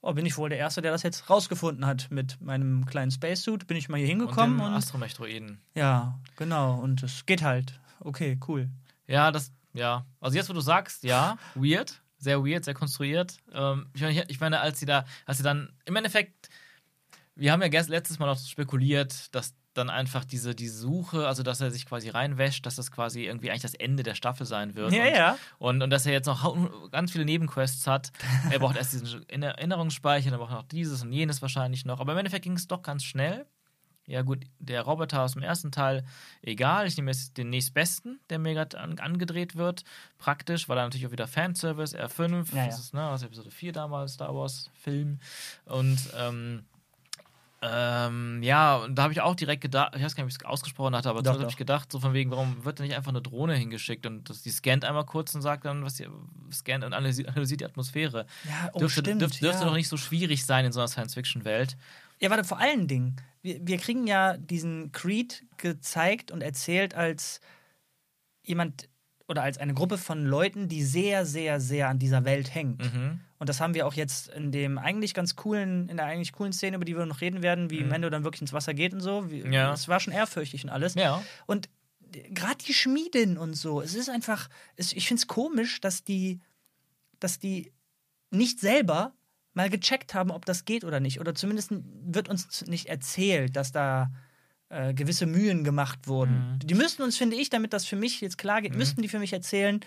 oh, 0.00 0.12
bin 0.14 0.24
ich 0.26 0.36
wohl 0.38 0.48
der 0.48 0.58
Erste, 0.58 0.80
der 0.82 0.92
das 0.92 1.02
jetzt 1.02 1.28
rausgefunden 1.28 1.84
hat 1.86 2.10
mit 2.10 2.40
meinem 2.40 2.86
kleinen 2.86 3.10
Spacesuit. 3.10 3.66
Bin 3.66 3.76
ich 3.76 3.88
mal 3.88 3.96
hier 3.98 4.06
und 4.14 4.20
hingekommen 4.20 4.58
dem 4.58 4.66
und, 4.66 4.72
Astromech-Droiden. 4.72 5.60
ja, 5.74 6.18
genau. 6.36 6.74
Und 6.80 7.02
es 7.02 7.26
geht 7.26 7.42
halt. 7.42 7.78
Okay, 8.00 8.38
cool. 8.48 8.70
Ja, 9.06 9.30
das, 9.32 9.52
ja. 9.72 10.04
Also 10.20 10.36
jetzt, 10.36 10.48
wo 10.48 10.52
du 10.52 10.60
sagst, 10.60 11.04
ja, 11.04 11.36
weird, 11.54 12.00
sehr 12.18 12.44
weird, 12.44 12.64
sehr 12.64 12.74
konstruiert. 12.74 13.38
Ähm, 13.52 13.88
ich, 13.94 14.02
meine, 14.02 14.24
ich 14.28 14.40
meine, 14.40 14.60
als 14.60 14.78
sie 14.80 14.86
da, 14.86 15.04
als 15.26 15.38
sie 15.38 15.44
dann, 15.44 15.72
im 15.84 15.96
Endeffekt, 15.96 16.48
wir 17.34 17.52
haben 17.52 17.62
ja 17.62 17.68
gest- 17.68 17.88
letztes 17.88 18.18
Mal 18.18 18.26
noch 18.26 18.38
spekuliert, 18.38 19.34
dass 19.34 19.54
dann 19.72 19.88
einfach 19.88 20.24
diese, 20.24 20.52
diese 20.54 20.76
Suche, 20.76 21.28
also 21.28 21.44
dass 21.44 21.60
er 21.60 21.70
sich 21.70 21.86
quasi 21.86 22.08
reinwäscht, 22.08 22.66
dass 22.66 22.74
das 22.74 22.90
quasi 22.90 23.24
irgendwie 23.26 23.50
eigentlich 23.50 23.62
das 23.62 23.74
Ende 23.74 24.02
der 24.02 24.16
Staffel 24.16 24.44
sein 24.44 24.74
wird. 24.74 24.92
Ja, 24.92 25.04
und, 25.04 25.14
ja. 25.14 25.38
Und, 25.58 25.82
und 25.82 25.90
dass 25.90 26.04
er 26.06 26.12
jetzt 26.12 26.26
noch 26.26 26.90
ganz 26.90 27.12
viele 27.12 27.24
Nebenquests 27.24 27.86
hat. 27.86 28.10
Er 28.50 28.58
braucht 28.58 28.76
erst 28.76 28.92
diesen 28.94 29.22
In- 29.28 29.44
Erinnerungsspeicher, 29.44 30.30
dann 30.30 30.40
braucht 30.40 30.50
er 30.50 30.56
noch 30.56 30.64
dieses 30.64 31.02
und 31.02 31.12
jenes 31.12 31.40
wahrscheinlich 31.40 31.84
noch. 31.84 32.00
Aber 32.00 32.12
im 32.12 32.18
Endeffekt 32.18 32.42
ging 32.42 32.54
es 32.54 32.66
doch 32.66 32.82
ganz 32.82 33.04
schnell. 33.04 33.46
Ja, 34.06 34.22
gut, 34.22 34.44
der 34.58 34.82
Roboter 34.82 35.22
aus 35.22 35.34
dem 35.34 35.42
ersten 35.42 35.70
Teil, 35.70 36.04
egal. 36.42 36.86
Ich 36.86 36.96
nehme 36.96 37.10
jetzt 37.10 37.38
den 37.38 37.50
nächstbesten, 37.50 38.18
der 38.28 38.38
mir 38.40 38.54
gerade 38.54 38.78
an, 38.78 38.98
angedreht 38.98 39.54
wird. 39.54 39.84
Praktisch, 40.18 40.68
weil 40.68 40.78
er 40.78 40.84
natürlich 40.84 41.06
auch 41.06 41.12
wieder 41.12 41.28
Fanservice, 41.28 41.96
R5, 41.96 42.54
Ja, 42.54 42.66
das 42.66 42.76
ja. 42.76 42.80
ist 42.80 42.94
ne, 42.94 43.08
aus 43.08 43.22
Episode 43.22 43.50
4 43.50 43.72
damals, 43.72 44.14
Star 44.14 44.34
Wars-Film. 44.34 45.20
Und 45.66 45.98
ähm, 46.18 46.64
ähm, 47.62 48.42
ja, 48.42 48.76
und 48.76 48.94
da 48.94 49.02
habe 49.02 49.12
ich 49.12 49.20
auch 49.20 49.34
direkt 49.34 49.60
gedacht, 49.60 49.94
ich 49.94 50.02
weiß 50.02 50.16
gar 50.16 50.24
nicht, 50.24 50.34
ob 50.34 50.40
ich 50.40 50.42
es 50.42 50.50
ausgesprochen 50.50 50.96
hatte, 50.96 51.10
aber 51.10 51.22
da 51.22 51.34
habe 51.34 51.46
ich 51.46 51.58
gedacht, 51.58 51.92
so 51.92 52.00
von 52.00 52.14
wegen, 52.14 52.30
warum 52.30 52.64
wird 52.64 52.78
denn 52.78 52.86
nicht 52.86 52.96
einfach 52.96 53.10
eine 53.10 53.20
Drohne 53.20 53.54
hingeschickt 53.54 54.06
und 54.06 54.30
das, 54.30 54.42
die 54.42 54.50
scannt 54.50 54.84
einmal 54.84 55.04
kurz 55.04 55.34
und 55.34 55.42
sagt 55.42 55.66
dann, 55.66 55.84
was 55.84 55.98
sie 55.98 56.08
scannt 56.50 56.84
und 56.84 56.94
analysiert, 56.94 57.28
analysiert 57.28 57.60
die 57.60 57.66
Atmosphäre. 57.66 58.24
Ja, 58.44 58.70
oh, 58.72 58.78
dürfte 58.78 59.02
stimmt. 59.02 59.20
dürfte, 59.20 59.40
dürfte 59.40 59.60
ja. 59.60 59.66
doch 59.66 59.74
nicht 59.74 59.88
so 59.88 59.98
schwierig 59.98 60.46
sein 60.46 60.64
in 60.64 60.72
so 60.72 60.80
einer 60.80 60.88
Science-Fiction-Welt. 60.88 61.76
Ja, 62.18 62.30
warte, 62.30 62.44
vor 62.44 62.58
allen 62.58 62.88
Dingen, 62.88 63.16
wir, 63.42 63.58
wir 63.66 63.78
kriegen 63.78 64.06
ja 64.06 64.36
diesen 64.36 64.92
Creed 64.92 65.44
gezeigt 65.56 66.30
und 66.30 66.42
erzählt 66.42 66.94
als 66.94 67.40
jemand 68.42 68.88
oder 69.28 69.42
als 69.42 69.58
eine 69.58 69.74
Gruppe 69.74 69.96
von 69.96 70.24
Leuten, 70.26 70.68
die 70.68 70.82
sehr, 70.82 71.24
sehr, 71.24 71.60
sehr 71.60 71.88
an 71.88 71.98
dieser 72.00 72.24
Welt 72.24 72.52
hängt. 72.52 72.82
Mhm. 72.82 73.20
Und 73.38 73.48
das 73.48 73.60
haben 73.60 73.74
wir 73.74 73.86
auch 73.86 73.94
jetzt 73.94 74.28
in 74.28 74.50
dem 74.50 74.76
eigentlich 74.76 75.14
ganz 75.14 75.36
coolen, 75.36 75.88
in 75.88 75.96
der 75.96 76.06
eigentlich 76.06 76.32
coolen 76.32 76.52
Szene, 76.52 76.76
über 76.76 76.84
die 76.84 76.96
wir 76.96 77.06
noch 77.06 77.20
reden 77.20 77.40
werden, 77.40 77.70
wie 77.70 77.80
Mhm. 77.80 77.88
Mendo 77.88 78.10
dann 78.10 78.24
wirklich 78.24 78.42
ins 78.42 78.52
Wasser 78.52 78.74
geht 78.74 78.92
und 78.92 79.00
so. 79.00 79.30
Wie, 79.30 79.40
Ja. 79.40 79.72
Es 79.72 79.88
war 79.88 80.00
schon 80.00 80.12
ehrfürchtig 80.12 80.64
und 80.64 80.70
alles. 80.70 80.94
Ja. 80.94 81.22
Und 81.46 81.68
gerade 82.10 82.58
die 82.66 82.74
Schmiedin 82.74 83.38
und 83.38 83.54
so, 83.54 83.80
es 83.80 83.94
ist 83.94 84.10
einfach, 84.10 84.48
es, 84.76 84.92
ich 84.92 85.06
finde 85.06 85.20
es 85.20 85.26
komisch, 85.28 85.80
dass 85.80 86.02
die, 86.02 86.40
dass 87.20 87.38
die 87.38 87.72
nicht 88.30 88.58
selber 88.58 89.14
mal 89.54 89.68
gecheckt 89.70 90.14
haben, 90.14 90.30
ob 90.30 90.44
das 90.44 90.64
geht 90.64 90.84
oder 90.84 91.00
nicht. 91.00 91.20
Oder 91.20 91.34
zumindest 91.34 91.70
wird 91.72 92.28
uns 92.28 92.66
nicht 92.66 92.86
erzählt, 92.86 93.56
dass 93.56 93.72
da 93.72 94.10
äh, 94.68 94.94
gewisse 94.94 95.26
Mühen 95.26 95.64
gemacht 95.64 96.06
wurden. 96.06 96.52
Mhm. 96.54 96.58
Die 96.60 96.74
müssten 96.74 97.02
uns, 97.02 97.16
finde 97.16 97.36
ich, 97.36 97.50
damit 97.50 97.72
das 97.72 97.84
für 97.86 97.96
mich 97.96 98.20
jetzt 98.20 98.38
klar 98.38 98.62
geht, 98.62 98.76
müssten 98.76 99.02
die 99.02 99.08
für 99.08 99.18
mich 99.18 99.32
erzählen, 99.32 99.80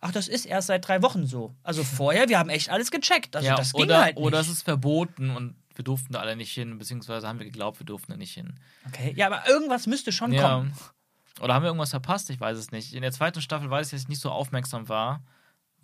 ach, 0.00 0.12
das 0.12 0.28
ist 0.28 0.44
erst 0.44 0.66
seit 0.68 0.86
drei 0.86 1.00
Wochen 1.02 1.26
so. 1.26 1.54
Also 1.62 1.82
vorher, 1.84 2.28
wir 2.28 2.38
haben 2.38 2.50
echt 2.50 2.68
alles 2.68 2.90
gecheckt. 2.90 3.34
Also 3.34 3.48
ja 3.48 3.56
das 3.56 3.72
ging 3.72 3.82
oder, 3.84 4.02
halt 4.02 4.16
nicht. 4.16 4.24
oder 4.24 4.40
es 4.40 4.48
ist 4.48 4.62
verboten 4.62 5.30
und 5.30 5.56
wir 5.74 5.84
durften 5.84 6.12
da 6.12 6.20
alle 6.20 6.36
nicht 6.36 6.52
hin, 6.52 6.78
beziehungsweise 6.78 7.26
haben 7.26 7.38
wir 7.38 7.46
geglaubt, 7.46 7.80
wir 7.80 7.86
durften 7.86 8.12
da 8.12 8.18
nicht 8.18 8.34
hin. 8.34 8.54
okay. 8.86 9.12
Ja, 9.16 9.26
aber 9.26 9.48
irgendwas 9.48 9.86
müsste 9.86 10.12
schon 10.12 10.32
Ja. 10.32 10.42
kommen. 10.48 10.74
Oder 11.40 11.52
haben 11.54 11.62
wir 11.62 11.68
irgendwas 11.68 11.90
verpasst? 11.90 12.30
Ich 12.30 12.40
weiß 12.40 12.56
es 12.56 12.70
nicht. 12.72 12.94
In 12.94 13.02
der 13.02 13.12
zweiten 13.12 13.42
Staffel 13.42 13.68
weiß 13.70 13.88
ich, 13.88 13.90
dass 13.92 14.02
ich 14.02 14.08
nicht 14.08 14.20
so 14.22 14.30
aufmerksam 14.30 14.88
war, 14.88 15.22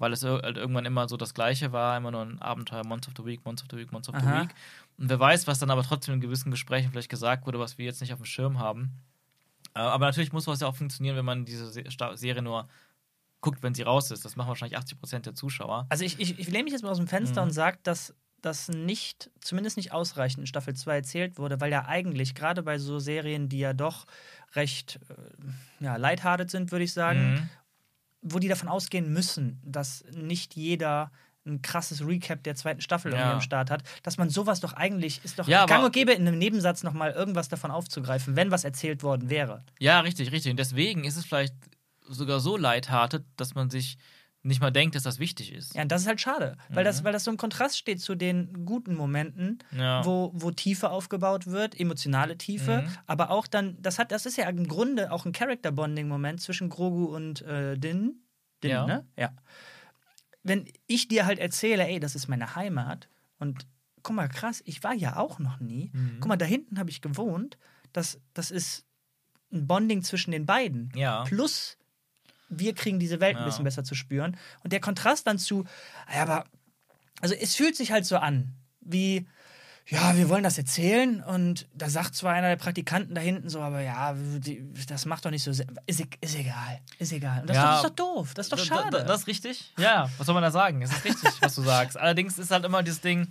weil 0.02 0.12
es 0.12 0.22
halt 0.24 0.56
irgendwann 0.56 0.84
immer 0.84 1.08
so 1.08 1.16
das 1.16 1.32
Gleiche 1.32 1.72
war, 1.72 1.96
immer 1.96 2.10
nur 2.10 2.22
ein 2.22 2.42
Abenteuer, 2.42 2.84
Monster 2.84 3.08
of 3.10 3.14
the 3.16 3.24
Week, 3.24 3.44
Monster 3.44 3.64
of 3.64 3.70
the 3.70 3.76
Week, 3.78 3.92
Monster 3.92 4.12
of 4.12 4.20
the 4.20 4.26
Aha. 4.26 4.42
Week. 4.42 4.50
Und 4.98 5.08
wer 5.08 5.18
weiß, 5.20 5.46
was 5.46 5.58
dann 5.60 5.70
aber 5.70 5.82
trotzdem 5.84 6.14
in 6.14 6.20
gewissen 6.20 6.50
Gesprächen 6.50 6.90
vielleicht 6.90 7.08
gesagt 7.08 7.46
wurde, 7.46 7.58
was 7.58 7.78
wir 7.78 7.86
jetzt 7.86 8.00
nicht 8.00 8.12
auf 8.12 8.18
dem 8.18 8.26
Schirm 8.26 8.58
haben. 8.58 8.90
Äh, 9.74 9.78
Aber 9.80 10.04
natürlich 10.04 10.32
muss 10.32 10.46
was 10.46 10.60
ja 10.60 10.66
auch 10.66 10.76
funktionieren, 10.76 11.16
wenn 11.16 11.24
man 11.24 11.44
diese 11.44 11.70
Serie 11.70 12.42
nur 12.42 12.68
guckt, 13.40 13.62
wenn 13.62 13.74
sie 13.74 13.82
raus 13.82 14.10
ist. 14.10 14.24
Das 14.24 14.36
machen 14.36 14.48
wahrscheinlich 14.48 14.78
80% 14.78 15.20
der 15.20 15.34
Zuschauer. 15.34 15.86
Also 15.88 16.04
ich, 16.04 16.18
ich, 16.20 16.38
ich 16.38 16.48
lehne 16.48 16.64
mich 16.64 16.72
jetzt 16.72 16.82
mal 16.82 16.90
aus 16.90 16.98
dem 16.98 17.06
Fenster 17.08 17.40
Mhm. 17.40 17.48
und 17.48 17.52
sage, 17.52 17.78
dass 17.82 18.14
das 18.40 18.68
nicht, 18.68 19.30
zumindest 19.40 19.76
nicht 19.76 19.92
ausreichend 19.92 20.40
in 20.40 20.46
Staffel 20.48 20.74
2 20.74 20.96
erzählt 20.96 21.38
wurde, 21.38 21.60
weil 21.60 21.70
ja 21.70 21.86
eigentlich, 21.86 22.34
gerade 22.34 22.62
bei 22.64 22.78
so 22.78 22.98
Serien, 22.98 23.48
die 23.48 23.60
ja 23.60 23.72
doch 23.72 24.04
recht 24.54 24.98
äh, 25.08 25.84
ja, 25.84 25.94
lighthearted 25.96 26.50
sind, 26.50 26.72
würde 26.72 26.84
ich 26.84 26.92
sagen, 26.92 27.34
Mhm. 27.34 27.48
Wo 28.22 28.38
die 28.38 28.48
davon 28.48 28.68
ausgehen 28.68 29.12
müssen, 29.12 29.60
dass 29.64 30.04
nicht 30.12 30.54
jeder 30.54 31.10
ein 31.44 31.60
krasses 31.60 32.06
Recap 32.06 32.44
der 32.44 32.54
zweiten 32.54 32.80
Staffel 32.80 33.12
Ja. 33.12 33.32
am 33.32 33.40
Start 33.40 33.68
hat, 33.70 33.82
dass 34.04 34.16
man 34.16 34.30
sowas 34.30 34.60
doch 34.60 34.74
eigentlich, 34.74 35.24
ist 35.24 35.40
doch 35.40 35.48
Ja, 35.48 35.66
gang 35.66 35.84
und 35.84 35.92
gäbe, 35.92 36.12
in 36.12 36.26
einem 36.26 36.38
Nebensatz 36.38 36.84
nochmal 36.84 37.10
irgendwas 37.10 37.48
davon 37.48 37.72
aufzugreifen, 37.72 38.36
wenn 38.36 38.52
was 38.52 38.62
erzählt 38.62 39.02
worden 39.02 39.28
wäre. 39.28 39.64
Ja, 39.80 40.00
richtig, 40.00 40.30
richtig. 40.30 40.52
Und 40.52 40.58
deswegen 40.58 41.02
ist 41.02 41.16
es 41.16 41.24
vielleicht 41.24 41.54
sogar 42.08 42.38
so 42.38 42.56
lighthearted, 42.56 43.24
dass 43.36 43.54
man 43.56 43.70
sich 43.70 43.98
nicht 44.44 44.60
mal 44.60 44.70
denkt, 44.72 44.94
dass 44.96 45.04
das 45.04 45.18
wichtig 45.20 45.52
ist. 45.52 45.74
Ja, 45.74 45.82
und 45.82 45.92
das 45.92 46.02
ist 46.02 46.08
halt 46.08 46.20
schade, 46.20 46.56
weil, 46.68 46.82
das, 46.84 47.00
Mhm. 47.00 47.04
weil 47.04 47.12
das 47.12 47.24
so 47.24 47.30
im 47.30 47.36
Kontrast 47.36 47.78
steht 47.78 48.00
zu 48.00 48.14
den 48.16 48.64
guten 48.66 48.94
Momenten, 48.96 49.58
Ja. 49.70 50.04
wo, 50.04 50.32
wo 50.34 50.50
Tiefe 50.50 50.90
aufgebaut 50.90 51.46
wird, 51.46 51.78
emotionale 51.78 52.36
Tiefe, 52.36 52.82
Mhm. 52.82 52.96
aber 53.06 53.30
auch 53.30 53.46
dann, 53.46 53.80
das 53.80 53.98
hat, 54.00 54.10
das 54.10 54.26
ist 54.26 54.36
ja 54.36 54.48
im 54.48 54.66
Grunde 54.66 55.12
auch 55.12 55.26
ein 55.26 55.32
Character-Bonding-Moment 55.32 56.40
zwischen 56.40 56.68
Grogu 56.70 57.04
und 57.04 57.42
äh, 57.42 57.76
Din. 57.78 58.22
Din, 58.64 58.70
Ja. 58.70 58.86
ne? 58.86 59.06
Ja. 59.16 59.32
Wenn 60.42 60.66
ich 60.88 61.06
dir 61.08 61.24
halt 61.26 61.38
erzähle, 61.38 61.86
ey, 61.86 62.00
das 62.00 62.14
ist 62.16 62.26
meine 62.28 62.56
Heimat 62.56 63.08
und 63.38 63.66
guck 64.02 64.16
mal, 64.16 64.28
krass, 64.28 64.60
ich 64.66 64.82
war 64.82 64.92
ja 64.94 65.16
auch 65.16 65.38
noch 65.38 65.60
nie. 65.60 65.90
Mhm. 65.92 66.16
Guck 66.20 66.28
mal, 66.28 66.36
da 66.36 66.44
hinten 66.46 66.78
habe 66.80 66.90
ich 66.90 67.00
gewohnt. 67.00 67.58
Das, 67.92 68.20
das 68.34 68.50
ist 68.50 68.84
ein 69.52 69.68
Bonding 69.68 70.02
zwischen 70.02 70.32
den 70.32 70.46
beiden. 70.46 70.90
Ja. 70.96 71.22
Plus, 71.24 71.78
wir 72.58 72.74
kriegen 72.74 72.98
diese 72.98 73.20
Welt 73.20 73.36
ein 73.36 73.40
Ja. 73.42 73.46
bisschen 73.46 73.64
besser 73.64 73.84
zu 73.84 73.94
spüren. 73.94 74.36
Und 74.62 74.72
der 74.72 74.80
Kontrast 74.80 75.26
dann 75.26 75.38
zu, 75.38 75.64
ja, 76.14 76.22
aber, 76.22 76.44
also 77.20 77.34
es 77.34 77.54
fühlt 77.56 77.76
sich 77.76 77.92
halt 77.92 78.04
so 78.06 78.16
an, 78.18 78.52
wie, 78.80 79.26
ja, 79.88 80.16
wir 80.16 80.28
wollen 80.28 80.44
das 80.44 80.58
erzählen 80.58 81.22
und 81.24 81.66
da 81.74 81.88
sagt 81.90 82.14
zwar 82.14 82.32
einer 82.34 82.48
der 82.48 82.56
Praktikanten 82.56 83.14
da 83.16 83.20
hinten 83.20 83.48
so, 83.48 83.60
aber 83.60 83.80
ja, 83.80 84.14
die, 84.14 84.62
das 84.86 85.06
macht 85.06 85.24
doch 85.24 85.30
nicht 85.30 85.42
so, 85.42 85.50
ist, 85.50 85.60
e- 85.60 86.06
ist 86.20 86.36
egal, 86.36 86.80
ist 86.98 87.12
egal. 87.12 87.40
Und 87.40 87.50
das, 87.50 87.56
Ja. 87.56 87.62
ist 87.76 87.82
doch, 87.84 87.90
ist 87.90 87.98
doch 87.98 88.04
doof, 88.14 88.34
das 88.34 88.46
ist 88.46 88.52
doch 88.52 88.58
Da- 88.58 88.64
schade. 88.64 88.90
da- 88.98 89.04
Das 89.04 89.22
ist 89.22 89.26
richtig. 89.26 89.72
Ja, 89.78 90.08
was 90.18 90.26
soll 90.26 90.34
man 90.34 90.42
da 90.44 90.50
sagen? 90.52 90.82
Es 90.82 90.92
ist 90.92 91.04
richtig, 91.04 91.30
was 91.40 91.54
du 91.56 91.62
sagst. 91.62 91.96
Allerdings 91.96 92.38
ist 92.38 92.50
halt 92.52 92.64
immer 92.64 92.82
dieses 92.84 93.00
Ding, 93.00 93.28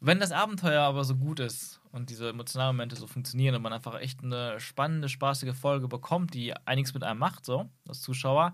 wenn 0.00 0.18
das 0.20 0.32
Abenteuer 0.32 0.82
aber 0.82 1.04
so 1.04 1.14
gut 1.16 1.40
ist 1.40 1.75
und 1.96 2.10
diese 2.10 2.28
emotionalen 2.28 2.76
Momente 2.76 2.94
so 2.94 3.06
funktionieren 3.06 3.54
und 3.54 3.62
man 3.62 3.72
einfach 3.72 3.98
echt 3.98 4.22
eine 4.22 4.60
spannende, 4.60 5.08
spaßige 5.08 5.54
Folge 5.54 5.88
bekommt, 5.88 6.34
die 6.34 6.54
einiges 6.66 6.94
mit 6.94 7.02
einem 7.02 7.18
macht, 7.18 7.44
so, 7.44 7.68
als 7.88 8.02
Zuschauer, 8.02 8.52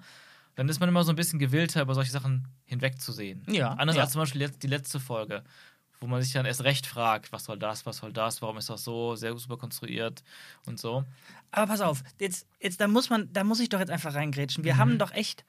dann 0.54 0.68
ist 0.68 0.80
man 0.80 0.88
immer 0.88 1.02
so 1.02 1.12
ein 1.12 1.16
bisschen 1.16 1.38
gewillter, 1.38 1.82
über 1.82 1.94
solche 1.94 2.12
Sachen 2.12 2.48
hinwegzusehen. 2.64 3.44
Ja, 3.48 3.72
Anders 3.72 3.96
ja. 3.96 4.02
als 4.02 4.12
zum 4.12 4.20
Beispiel 4.20 4.40
jetzt 4.40 4.62
die 4.62 4.68
letzte 4.68 5.00
Folge, 5.00 5.42
wo 6.00 6.06
man 6.06 6.22
sich 6.22 6.32
dann 6.32 6.46
erst 6.46 6.62
recht 6.64 6.86
fragt, 6.86 7.32
was 7.32 7.44
soll 7.44 7.58
das, 7.58 7.84
was 7.84 7.98
soll 7.98 8.12
das, 8.12 8.42
warum 8.42 8.58
ist 8.58 8.70
das 8.70 8.84
so, 8.84 9.16
sehr 9.16 9.36
super 9.36 9.56
konstruiert 9.56 10.22
und 10.66 10.78
so. 10.78 11.04
Aber 11.50 11.66
pass 11.66 11.80
auf, 11.80 12.02
jetzt, 12.20 12.46
jetzt 12.60 12.80
da 12.80 12.86
muss 12.86 13.10
man, 13.10 13.32
da 13.32 13.44
muss 13.44 13.60
ich 13.60 13.68
doch 13.68 13.80
jetzt 13.80 13.90
einfach 13.90 14.14
reingrätschen. 14.14 14.62
Mhm. 14.62 14.66
Wir 14.66 14.76
haben 14.76 14.98
doch 14.98 15.12
echt, 15.12 15.44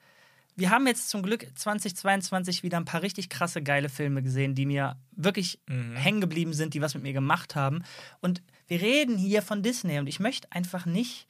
wir 0.56 0.70
haben 0.70 0.86
jetzt 0.86 1.08
zum 1.08 1.22
Glück 1.22 1.46
2022 1.54 2.62
wieder 2.62 2.76
ein 2.76 2.84
paar 2.84 3.02
richtig 3.02 3.28
krasse, 3.28 3.62
geile 3.62 3.88
Filme 3.88 4.22
gesehen, 4.22 4.54
die 4.54 4.66
mir 4.66 4.96
wirklich 5.12 5.58
Mhm. 5.66 5.96
hängen 5.96 6.20
geblieben 6.20 6.52
sind, 6.52 6.74
die 6.74 6.80
was 6.80 6.94
mit 6.94 7.02
mir 7.02 7.12
gemacht 7.12 7.54
haben. 7.56 7.82
Und 8.20 8.42
wir 8.66 8.80
reden 8.80 9.16
hier 9.18 9.42
von 9.42 9.62
Disney 9.62 9.98
und 9.98 10.06
ich 10.06 10.20
möchte 10.20 10.50
einfach 10.52 10.86
nicht 10.86 11.26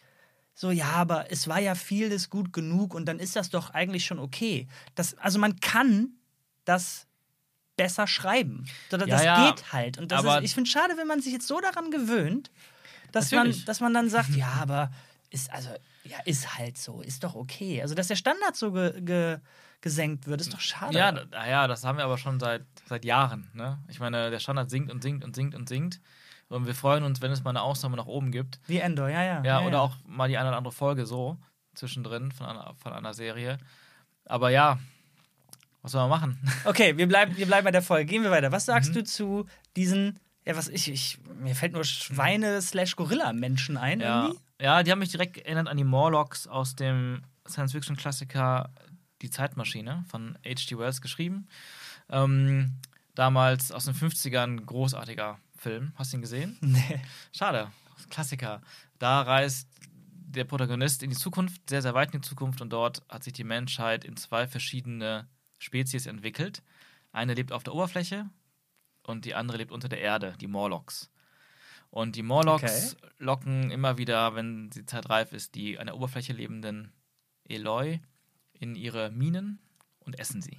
so, 0.55 0.71
ja, 0.71 0.91
aber 0.93 1.33
es 1.33 1.49
war 1.49 1.59
ja 1.59 1.75
vieles 1.75 2.31
gut 2.31 2.53
genug 2.53 2.95
und 2.95 3.07
dann 3.07 3.19
ist 3.19 3.35
das 3.35 3.51
doch 3.51 3.71
eigentlich 3.71 4.05
schon 4.05 4.21
okay. 4.21 4.69
Das, 4.95 5.19
also 5.19 5.39
man 5.39 5.59
kann 5.59 6.11
das 6.65 7.07
besser 7.77 8.07
schreiben. 8.07 8.65
Das, 8.91 9.01
Ja, 9.01 9.07
das 9.07 9.25
ja, 9.25 9.51
geht 9.51 9.73
halt. 9.73 9.99
Und 9.99 10.13
ist, 10.13 10.45
ich 10.45 10.55
finde 10.55 10.71
schade, 10.71 10.95
wenn 10.97 11.09
man 11.09 11.21
sich 11.21 11.33
jetzt 11.33 11.49
so 11.49 11.61
daran 11.61 11.91
gewöhnt, 11.91 12.53
dass 13.11 13.33
man, 13.33 13.53
dass 13.65 13.81
man 13.81 13.95
dann 13.95 14.09
sagt, 14.09 14.31
ja, 14.37 14.53
aber 14.61 14.91
ist 15.35 15.53
also 15.53 15.69
ja 16.05 16.19
ist 16.25 16.57
halt 16.59 16.79
so, 16.79 17.01
ist 17.03 17.23
doch 17.25 17.35
okay. 17.35 17.83
Also 17.83 17.95
dass 17.95 18.09
der 18.09 18.17
Standard 18.17 18.57
so 18.57 18.73
ge, 18.73 19.01
ge, 19.03 19.39
gesenkt 19.81 20.27
wird, 20.27 20.41
ist 20.41 20.53
doch 20.55 20.61
schade. 20.61 20.97
Ja, 20.97 21.13
naja, 21.13 21.67
das 21.67 21.85
haben 21.85 21.99
wir 21.99 22.05
aber 22.05 22.17
schon 22.19 22.41
seit, 22.41 22.65
seit 22.87 23.05
Jahren. 23.05 23.51
Ne? 23.53 23.79
Ich 23.89 24.01
meine, 24.01 24.31
der 24.31 24.39
Standard 24.39 24.71
sinkt 24.71 24.91
und 24.93 25.03
sinkt 25.03 25.25
und 25.25 25.35
sinkt 25.37 25.55
und 25.55 25.69
sinkt. 25.69 26.01
Und 26.49 26.67
wir 26.67 26.75
freuen 26.75 27.05
uns, 27.05 27.21
wenn 27.21 27.31
es 27.33 27.43
mal 27.43 27.51
eine 27.51 27.63
Ausnahme 27.63 27.97
nach 27.97 28.07
oben 28.07 28.31
gibt. 28.31 28.61
Wie 28.67 28.79
Endor, 28.79 29.09
ja, 29.09 29.23
ja. 29.25 29.43
Ja, 29.45 29.61
oder 29.63 29.81
auch 29.83 29.97
mal 30.07 30.29
die 30.29 30.39
eine 30.39 30.49
oder 30.49 30.57
andere 30.59 30.73
Folge 30.73 31.05
so 31.07 31.37
zwischendrin 31.75 32.33
von 32.33 32.47
einer, 32.47 32.75
von 32.83 32.93
einer 32.93 33.13
Serie. 33.15 33.59
Aber 34.27 34.51
ja, 34.51 34.79
was 35.83 35.93
soll 35.93 36.03
man 36.09 36.11
machen? 36.21 36.39
Okay, 36.65 36.97
wir 36.97 37.09
bleiben, 37.09 37.37
wir 37.37 37.47
bleiben 37.47 37.65
bei 37.65 37.71
der 37.73 37.83
Folge. 37.83 38.05
Gehen 38.07 38.23
wir 38.23 38.31
weiter. 38.31 38.53
Was 38.53 38.67
sagst 38.67 38.91
Mhm. 38.91 38.95
du 38.95 39.05
zu 39.05 39.47
diesen, 39.77 40.19
ja, 40.47 40.55
was 40.57 40.69
ich, 40.69 40.91
ich 40.91 41.19
mir 41.41 41.55
fällt 41.55 41.73
nur 41.73 41.85
Schweine-slash-Gorilla-Menschen 41.85 43.77
ein 43.77 44.01
Ja, 44.01 44.25
irgendwie? 44.27 44.41
Ja, 44.61 44.83
die 44.83 44.91
haben 44.91 44.99
mich 44.99 45.11
direkt 45.11 45.39
erinnert 45.39 45.69
an 45.69 45.77
die 45.77 45.85
Morlocks 45.85 46.47
aus 46.47 46.77
dem 46.77 47.23
Science-Fiction-Klassiker 47.49 48.71
Die 49.23 49.31
Zeitmaschine 49.31 50.05
von 50.09 50.37
H.G. 50.45 50.79
Wells 50.79 51.01
geschrieben. 51.01 51.49
Ähm, 52.09 52.79
damals 53.15 53.73
aus 53.73 53.85
den 53.87 53.95
50ern 53.95 54.65
großartiger 54.65 55.39
Film. 55.57 55.93
Hast 55.97 56.13
du 56.13 56.19
ihn 56.19 56.23
gesehen? 56.23 56.59
Nee. 56.61 57.01
Schade. 57.33 57.71
Klassiker. 58.11 58.61
Da 58.99 59.23
reist 59.23 59.69
der 60.35 60.45
Protagonist 60.45 61.03
in 61.03 61.11
die 61.11 61.17
Zukunft, 61.17 61.71
sehr, 61.71 61.83
sehr 61.83 61.95
weit 61.95 62.13
in 62.13 62.21
die 62.21 62.29
Zukunft 62.29 62.61
und 62.61 62.71
dort 62.71 63.03
hat 63.09 63.23
sich 63.25 63.33
die 63.33 63.45
Menschheit 63.45 64.05
in 64.05 64.17
zwei 64.17 64.47
verschiedene 64.47 65.29
Spezies 65.59 66.07
entwickelt. 66.07 66.63
Eine 67.13 67.35
lebt 67.35 67.53
auf 67.53 67.63
der 67.63 67.75
Oberfläche 67.75 68.29
und 69.05 69.25
die 69.25 69.35
andere 69.35 69.59
lebt 69.59 69.73
unter 69.73 69.89
der 69.89 70.01
Erde, 70.01 70.35
die 70.41 70.49
Morlocks. 70.49 71.11
Und 71.95 72.17
die 72.17 72.25
Morlocks 72.25 72.97
okay. 72.97 73.13
locken 73.19 73.71
immer 73.71 73.99
wieder, 73.99 74.35
wenn 74.35 74.69
die 74.69 74.85
Zeit 74.85 75.09
reif 75.11 75.33
ist, 75.33 75.55
die 75.55 75.79
an 75.79 75.87
der 75.87 75.95
Oberfläche 75.95 76.33
lebenden 76.33 76.93
Eloi 77.45 78.01
in 78.53 78.75
ihre 78.75 79.13
Minen 79.13 79.61
und 80.01 80.19
essen 80.19 80.43
sie. 80.43 80.59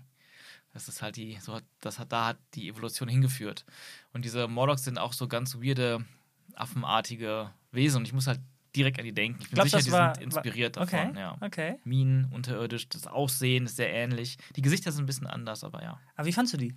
Das 0.72 0.88
ist 0.88 1.02
halt 1.02 1.18
die, 1.18 1.38
so 1.42 1.60
das 1.82 2.00
hat, 2.00 2.14
da 2.14 2.28
hat 2.28 2.38
die 2.54 2.70
Evolution 2.70 3.10
hingeführt. 3.10 3.66
Und 4.14 4.24
diese 4.24 4.48
Morlocks 4.48 4.86
sind 4.86 4.98
auch 4.98 5.12
so 5.12 5.28
ganz 5.28 5.56
weirde, 5.56 6.06
affenartige 6.54 7.52
Wesen. 7.70 7.98
Und 7.98 8.06
ich 8.06 8.14
muss 8.14 8.28
halt 8.28 8.40
direkt 8.74 8.98
an 8.98 9.04
die 9.04 9.14
denken. 9.14 9.42
Ich 9.42 9.50
bin 9.50 9.56
Glaubst, 9.56 9.74
sicher, 9.74 9.84
die 9.84 9.92
war, 9.92 10.16
sind 10.16 10.24
inspiriert 10.24 10.78
war, 10.78 10.84
okay, 10.84 11.00
davon. 11.00 11.18
Ja. 11.18 11.38
Okay. 11.42 11.80
Minen, 11.84 12.32
unterirdisch, 12.32 12.88
das 12.88 13.08
Aussehen 13.08 13.66
ist 13.66 13.76
sehr 13.76 13.94
ähnlich. 13.94 14.38
Die 14.56 14.62
Gesichter 14.62 14.94
sind 14.94 15.04
ein 15.04 15.06
bisschen 15.06 15.28
anders, 15.28 15.66
aber 15.66 15.84
ja. 15.84 16.00
Aber 16.16 16.28
wie 16.28 16.32
fandst 16.32 16.54
du 16.54 16.58
die? 16.58 16.74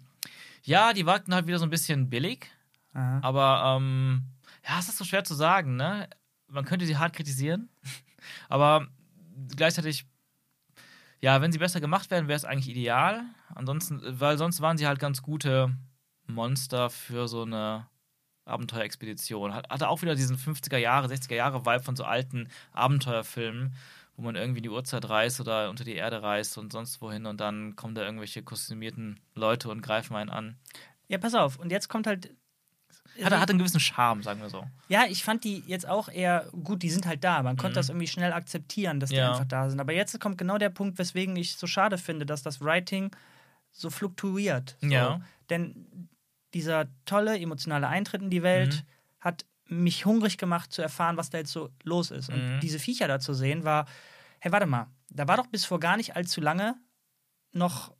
Ja, 0.64 0.92
die 0.94 1.06
wirkten 1.06 1.32
halt 1.32 1.46
wieder 1.46 1.60
so 1.60 1.64
ein 1.64 1.70
bisschen 1.70 2.10
billig. 2.10 2.50
Aha. 2.92 3.20
Aber 3.22 3.76
ähm, 3.76 4.24
ja, 4.68 4.78
es 4.78 4.88
ist 4.88 4.98
so 4.98 5.04
schwer 5.04 5.24
zu 5.24 5.34
sagen, 5.34 5.76
ne? 5.76 6.08
Man 6.46 6.64
könnte 6.64 6.86
sie 6.86 6.96
hart 6.96 7.14
kritisieren, 7.14 7.68
aber 8.48 8.88
gleichzeitig, 9.56 10.06
ja, 11.20 11.40
wenn 11.40 11.52
sie 11.52 11.58
besser 11.58 11.80
gemacht 11.80 12.10
werden, 12.10 12.28
wäre 12.28 12.36
es 12.36 12.44
eigentlich 12.44 12.68
ideal. 12.68 13.24
Ansonsten, 13.54 14.00
weil 14.20 14.38
sonst 14.38 14.60
waren 14.60 14.78
sie 14.78 14.86
halt 14.86 14.98
ganz 14.98 15.22
gute 15.22 15.74
Monster 16.26 16.90
für 16.90 17.28
so 17.28 17.42
eine 17.42 17.88
Abenteuerexpedition. 18.44 19.54
Hatte 19.54 19.88
auch 19.88 20.02
wieder 20.02 20.14
diesen 20.14 20.36
50er 20.36 20.78
Jahre, 20.78 21.08
60er 21.08 21.34
Jahre 21.34 21.66
Vibe 21.66 21.82
von 21.82 21.96
so 21.96 22.04
alten 22.04 22.48
Abenteuerfilmen, 22.72 23.74
wo 24.16 24.22
man 24.22 24.36
irgendwie 24.36 24.58
in 24.58 24.64
die 24.64 24.70
Uhrzeit 24.70 25.08
reist 25.08 25.40
oder 25.40 25.70
unter 25.70 25.84
die 25.84 25.94
Erde 25.94 26.22
reist 26.22 26.56
und 26.56 26.72
sonst 26.72 27.00
wohin 27.00 27.26
und 27.26 27.40
dann 27.40 27.76
kommen 27.76 27.94
da 27.94 28.02
irgendwelche 28.02 28.42
kostümierten 28.42 29.20
Leute 29.34 29.70
und 29.70 29.82
greifen 29.82 30.16
einen 30.16 30.30
an. 30.30 30.56
Ja, 31.08 31.18
pass 31.18 31.34
auf. 31.34 31.58
Und 31.58 31.72
jetzt 31.72 31.88
kommt 31.88 32.06
halt 32.06 32.34
hat, 33.24 33.32
hat 33.32 33.50
einen 33.50 33.58
gewissen 33.58 33.80
Charme, 33.80 34.22
sagen 34.22 34.40
wir 34.40 34.48
so. 34.50 34.64
Ja, 34.88 35.04
ich 35.08 35.24
fand 35.24 35.44
die 35.44 35.62
jetzt 35.66 35.86
auch 35.88 36.08
eher 36.08 36.46
gut, 36.64 36.82
die 36.82 36.90
sind 36.90 37.06
halt 37.06 37.24
da. 37.24 37.42
Man 37.42 37.56
konnte 37.56 37.72
Mhm. 37.72 37.80
das 37.80 37.88
irgendwie 37.88 38.06
schnell 38.06 38.32
akzeptieren, 38.32 39.00
dass 39.00 39.10
die 39.10 39.16
Ja. 39.16 39.32
einfach 39.32 39.44
da 39.46 39.68
sind. 39.68 39.80
Aber 39.80 39.92
jetzt 39.92 40.18
kommt 40.20 40.38
genau 40.38 40.58
der 40.58 40.70
Punkt, 40.70 40.98
weswegen 40.98 41.36
ich 41.36 41.56
so 41.56 41.66
schade 41.66 41.98
finde, 41.98 42.26
dass 42.26 42.42
das 42.42 42.60
Writing 42.60 43.10
so 43.72 43.90
fluktuiert. 43.90 44.76
So. 44.80 44.88
Ja. 44.88 45.20
Denn 45.50 46.08
dieser 46.54 46.86
tolle 47.04 47.38
emotionale 47.38 47.88
Eintritt 47.88 48.22
in 48.22 48.30
die 48.30 48.42
Welt 48.42 48.74
Mhm. 48.84 49.20
hat 49.20 49.44
mich 49.66 50.06
hungrig 50.06 50.38
gemacht 50.38 50.72
zu 50.72 50.80
erfahren, 50.80 51.16
was 51.18 51.28
da 51.30 51.38
jetzt 51.38 51.52
so 51.52 51.68
los 51.84 52.10
ist. 52.10 52.30
Und 52.30 52.56
Mhm. 52.56 52.60
diese 52.60 52.78
Viecher 52.78 53.06
da 53.08 53.20
zu 53.20 53.34
sehen 53.34 53.64
war, 53.64 53.86
hey, 54.40 54.50
warte 54.52 54.66
mal, 54.66 54.86
da 55.10 55.28
war 55.28 55.36
doch 55.36 55.46
bis 55.46 55.64
vor 55.66 55.78
gar 55.80 55.96
nicht 55.98 56.16
allzu 56.16 56.40
lange 56.40 56.74
noch, 57.52 57.92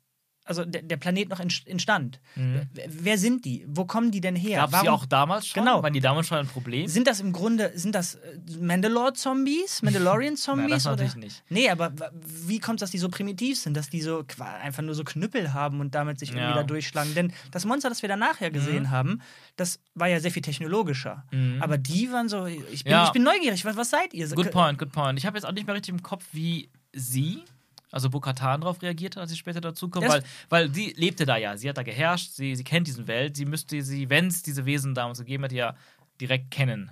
also 0.49 0.65
der, 0.65 0.83
der 0.83 0.97
Planet 0.97 1.29
noch 1.29 1.41
in, 1.41 1.49
in 1.67 1.79
Stand. 1.79 2.21
Mhm. 2.37 2.63
Wer- 2.89 3.19
sind 3.19 3.45
die? 3.45 3.65
Wo 3.69 3.85
kommen 3.85 4.11
die 4.11 4.21
denn 4.21 4.35
her? 4.37 4.61
Gab 4.61 4.73
es 4.75 4.81
die 4.81 4.89
auch 4.89 5.05
damals 5.07 5.47
schon? 5.47 5.63
Genau. 5.65 5.83
Waren 5.83 5.93
die 5.93 6.01
damals 6.01 6.27
schon 6.29 6.39
ein 6.39 6.47
Problem? 6.47 6.89
Sind 6.89 7.07
das 7.07 7.21
im 7.21 7.33
Grunde, 7.33 7.73
sind 7.75 7.95
das 7.95 8.15
äh, 8.17 8.39
Mandalore-Zombies? 8.61 9.83
Mandalorian-Zombies? 9.83 10.71
das 10.85 10.87
oder? 10.87 10.97
natürlich 10.97 11.17
nicht. 11.17 11.43
Nee, 11.49 11.69
aber 11.71 11.93
wie 12.25 12.59
kommt 12.59 12.79
es, 12.79 12.81
dass 12.81 12.91
die 12.91 12.99
so 12.99 13.09
primitiv 13.09 13.59
sind, 13.59 13.77
dass 13.77 13.91
die 13.91 14.01
so 14.01 14.25
einfach 14.63 14.83
nur 14.83 14.95
so 14.95 15.05
Knüppel 15.05 15.53
haben 15.53 15.81
und 15.81 15.95
damit 15.95 16.19
sich 16.19 16.31
irgendwie 16.31 16.43
Ja. 16.49 16.55
da 16.55 16.63
durchschlagen? 16.63 17.15
Denn 17.15 17.33
das 17.51 17.65
Monster, 17.65 17.89
das 17.89 18.03
wir 18.03 18.09
dann 18.09 18.21
nachher 18.21 18.51
gesehen 18.51 18.85
Mhm. 18.85 18.91
haben, 18.91 19.21
das 19.57 19.81
war 19.95 20.09
ja 20.09 20.21
sehr 20.21 20.31
viel 20.31 20.43
technologischer. 20.43 21.25
Mhm. 21.31 21.59
Aber 21.63 21.79
die 21.79 22.11
waren 22.13 22.29
so, 22.29 22.47
ich 22.47 22.85
bin, 22.85 22.93
Ja. 22.93 23.05
ich 23.05 23.11
bin 23.13 23.23
neugierig, 23.23 23.65
was, 23.65 23.77
was 23.77 23.91
seid 23.91 24.15
ihr? 24.15 24.29
Good 24.29 24.51
point, 24.51 24.79
good 24.79 24.93
point. 24.93 25.19
Ich 25.19 25.27
habe 25.27 25.37
jetzt 25.37 25.45
auch 25.45 25.53
nicht 25.53 25.67
mehr 25.67 25.75
richtig 25.75 25.93
im 25.95 26.03
Kopf, 26.03 26.25
wie 26.33 26.71
sie, 26.93 27.43
also 27.91 28.11
Bo-Katan, 28.11 28.61
darauf 28.61 28.83
reagiert 28.83 29.17
hat, 29.17 29.23
als 29.23 29.31
sie 29.31 29.37
später 29.37 29.61
dazukommt, 29.61 30.09
weil, 30.09 30.23
weil 30.49 30.75
sie 30.75 30.93
lebte 30.97 31.25
da 31.25 31.37
ja. 31.37 31.57
Sie 31.57 31.69
hat 31.69 31.79
da 31.79 31.83
geherrscht, 31.83 32.33
sie, 32.33 32.55
sie 32.55 32.65
kennt 32.65 32.87
diese 32.87 33.07
Welt, 33.07 33.37
sie 33.37 33.47
müsste 33.47 33.81
sie, 33.83 34.11
wenn 34.11 34.27
es 34.27 34.43
diese 34.43 34.67
Wesen 34.67 34.95
damals 34.95 35.19
gegeben 35.19 35.45
hätte, 35.45 35.57
ja 35.57 35.77
direkt 36.21 36.51
kennen. 36.51 36.91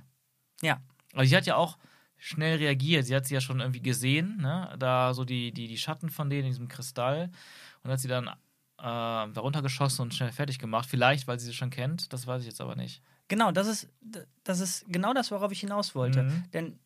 Ja. 0.62 0.80
Aber 1.12 1.26
sie 1.26 1.36
hat 1.36 1.46
ja 1.46 1.56
auch 1.56 1.76
schnell 2.18 2.58
reagiert. 2.58 3.06
Sie 3.06 3.14
hat 3.14 3.26
sie 3.26 3.34
ja 3.34 3.40
schon 3.40 3.60
irgendwie 3.60 3.82
gesehen, 3.82 4.38
ne? 4.38 4.74
da 4.78 5.14
so 5.14 5.24
die, 5.24 5.52
die, 5.52 5.68
die 5.68 5.78
Schatten 5.78 6.10
von 6.10 6.30
denen 6.30 6.44
in 6.44 6.50
diesem 6.50 6.68
Kristall. 6.68 7.30
Und 7.82 7.90
hat 7.90 8.00
sie 8.00 8.08
dann 8.08 8.28
äh, 8.28 8.32
darunter 8.78 9.62
geschossen 9.62 10.02
und 10.02 10.14
schnell 10.14 10.32
fertig 10.32 10.58
gemacht. 10.58 10.88
Vielleicht, 10.88 11.26
weil 11.26 11.38
sie 11.38 11.46
sie 11.46 11.54
schon 11.54 11.70
kennt, 11.70 12.12
das 12.12 12.26
weiß 12.26 12.40
ich 12.42 12.48
jetzt 12.48 12.60
aber 12.60 12.76
nicht. 12.76 13.02
Genau, 13.28 13.50
das 13.52 13.66
ist, 13.66 13.88
das 14.44 14.60
ist 14.60 14.84
genau 14.88 15.12
das, 15.12 15.30
worauf 15.30 15.52
ich 15.52 15.60
hinaus 15.60 15.94
wollte. 15.94 16.24
Mhm. 16.24 16.44
Denn 16.52 16.78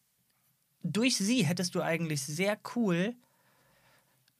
durch 0.82 1.16
sie 1.16 1.44
hättest 1.44 1.74
du 1.74 1.82
eigentlich 1.82 2.22
sehr 2.22 2.58
cool 2.74 3.14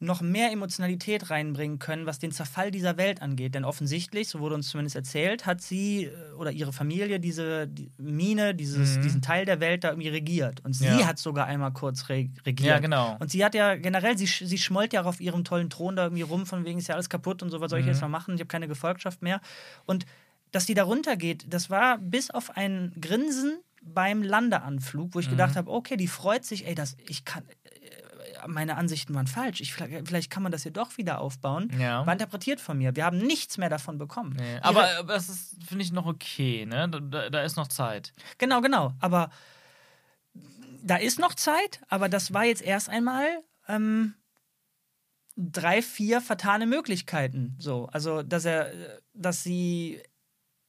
noch 0.03 0.23
mehr 0.23 0.51
Emotionalität 0.51 1.29
reinbringen 1.29 1.79
können, 1.79 2.07
was 2.07 2.19
den 2.19 2.33
Zerfall 2.33 2.71
dieser 2.71 2.97
Welt 2.97 3.21
angeht. 3.21 3.55
Denn 3.55 3.65
offensichtlich, 3.65 4.29
so 4.29 4.41
wurde 4.41 4.55
uns 4.55 4.69
zumindest 4.71 4.97
erzählt, 4.97 5.45
hat 5.45 5.61
sie 5.61 6.05
äh, 6.07 6.33
oder 6.39 6.51
ihre 6.51 6.73
Familie 6.73 7.21
diese 7.21 7.69
die 7.69 7.93
Mine, 7.99 8.55
dieses, 8.55 8.97
Mhm. 8.97 9.03
diesen 9.03 9.21
Teil 9.23 9.45
der 9.45 9.61
Welt 9.61 9.85
da 9.85 9.91
irgendwie 9.91 10.09
regiert. 10.09 10.65
Und 10.65 10.73
sie 10.73 10.87
Ja. 11.01 11.07
hat 11.07 11.19
sogar 11.19 11.47
einmal 11.47 11.73
kurz 11.73 12.09
re 12.09 12.31
regiert. 12.47 12.67
Ja, 12.69 12.79
genau. 12.79 13.17
Und 13.21 13.31
sie 13.31 13.45
hat 13.45 13.55
ja 13.55 13.77
generell, 13.77 14.17
sie, 14.17 14.27
sie 14.27 14.59
schmollt 14.59 14.95
ja 14.95 15.03
auch 15.03 15.07
auf 15.07 15.21
ihrem 15.21 15.45
tollen 15.45 15.69
Thron 15.69 15.97
da 15.97 16.05
irgendwie 16.05 16.23
rum, 16.23 16.47
von 16.47 16.65
wegen 16.65 16.79
ist 16.79 16.89
ja 16.89 16.95
alles 16.95 17.11
kaputt 17.11 17.43
und 17.43 17.51
so, 17.51 17.61
was 17.61 17.69
soll 17.69 17.79
ich 17.81 17.85
Mhm. 17.85 17.93
jetzt 17.93 18.01
noch 18.01 18.09
machen? 18.09 18.35
Ich 18.35 18.41
habe 18.41 18.49
keine 18.49 18.69
Gefolgschaft 18.69 19.21
mehr. 19.21 19.43
Und 19.85 20.07
dass 20.51 20.65
die 20.65 20.75
da 20.75 20.85
runtergeht, 20.85 21.45
das 21.51 21.69
war 21.69 21.99
bis 21.99 22.31
auf 22.31 22.57
ein 22.57 22.93
Grinsen 23.01 23.59
beim 23.83 24.23
Landeanflug, 24.23 25.15
wo 25.15 25.21
ich 25.21 25.27
Mhm. 25.27 25.31
gedacht 25.31 25.57
habe, 25.57 25.71
okay, 25.71 25.97
die 25.97 26.09
freut 26.09 26.45
sich, 26.45 26.67
ey, 26.67 26.75
das, 26.75 26.97
ich 27.07 27.25
kann, 27.25 27.45
meine 28.46 28.76
Ansichten 28.76 29.14
waren 29.14 29.26
falsch. 29.26 29.61
Ich, 29.61 29.74
vielleicht, 29.74 30.31
kann 30.31 30.42
man 30.42 30.53
das 30.53 30.62
hier 30.62 30.72
doch 30.72 30.96
wieder 30.98 31.20
aufbauen. 31.20 31.70
Ja. 31.79 32.07
War 32.07 32.12
interpretiert 32.12 32.61
von 32.61 32.79
mir. 32.79 32.94
Wir 32.96 33.05
haben 33.05 33.18
nichts 33.18 33.59
mehr 33.59 33.68
davon 33.68 33.98
bekommen. 33.98 34.37
Nee, 34.38 34.59
aber, 34.62 34.88
aber 34.98 35.14
das 35.14 35.29
ist, 35.29 35.64
finde 35.64 35.85
ich, 35.85 35.92
noch 35.92 36.07
okay, 36.07 36.66
ne? 36.66 36.88
Da, 36.88 37.00
da, 37.00 37.31
da 37.31 37.42
ist 37.42 37.57
noch 37.57 37.68
Zeit. 37.68 38.12
Genau, 38.38 38.61
genau. 38.61 38.94
Aber 39.00 39.31
da 40.83 40.96
ist 40.96 41.18
noch 41.18 41.35
Zeit, 41.35 41.81
aber 41.88 42.09
das 42.09 42.33
war 42.33 42.44
jetzt 42.44 42.62
erst 42.62 42.88
einmal 42.88 43.26
ähm, 43.68 44.14
drei, 45.37 45.83
vier 45.83 46.20
vertane 46.20 46.66
Möglichkeiten. 46.66 47.57
So, 47.59 47.87
also 47.92 48.22
dass 48.22 48.44
er, 48.44 48.72
äh, 48.72 49.00
dass 49.14 49.42
sie 49.42 50.03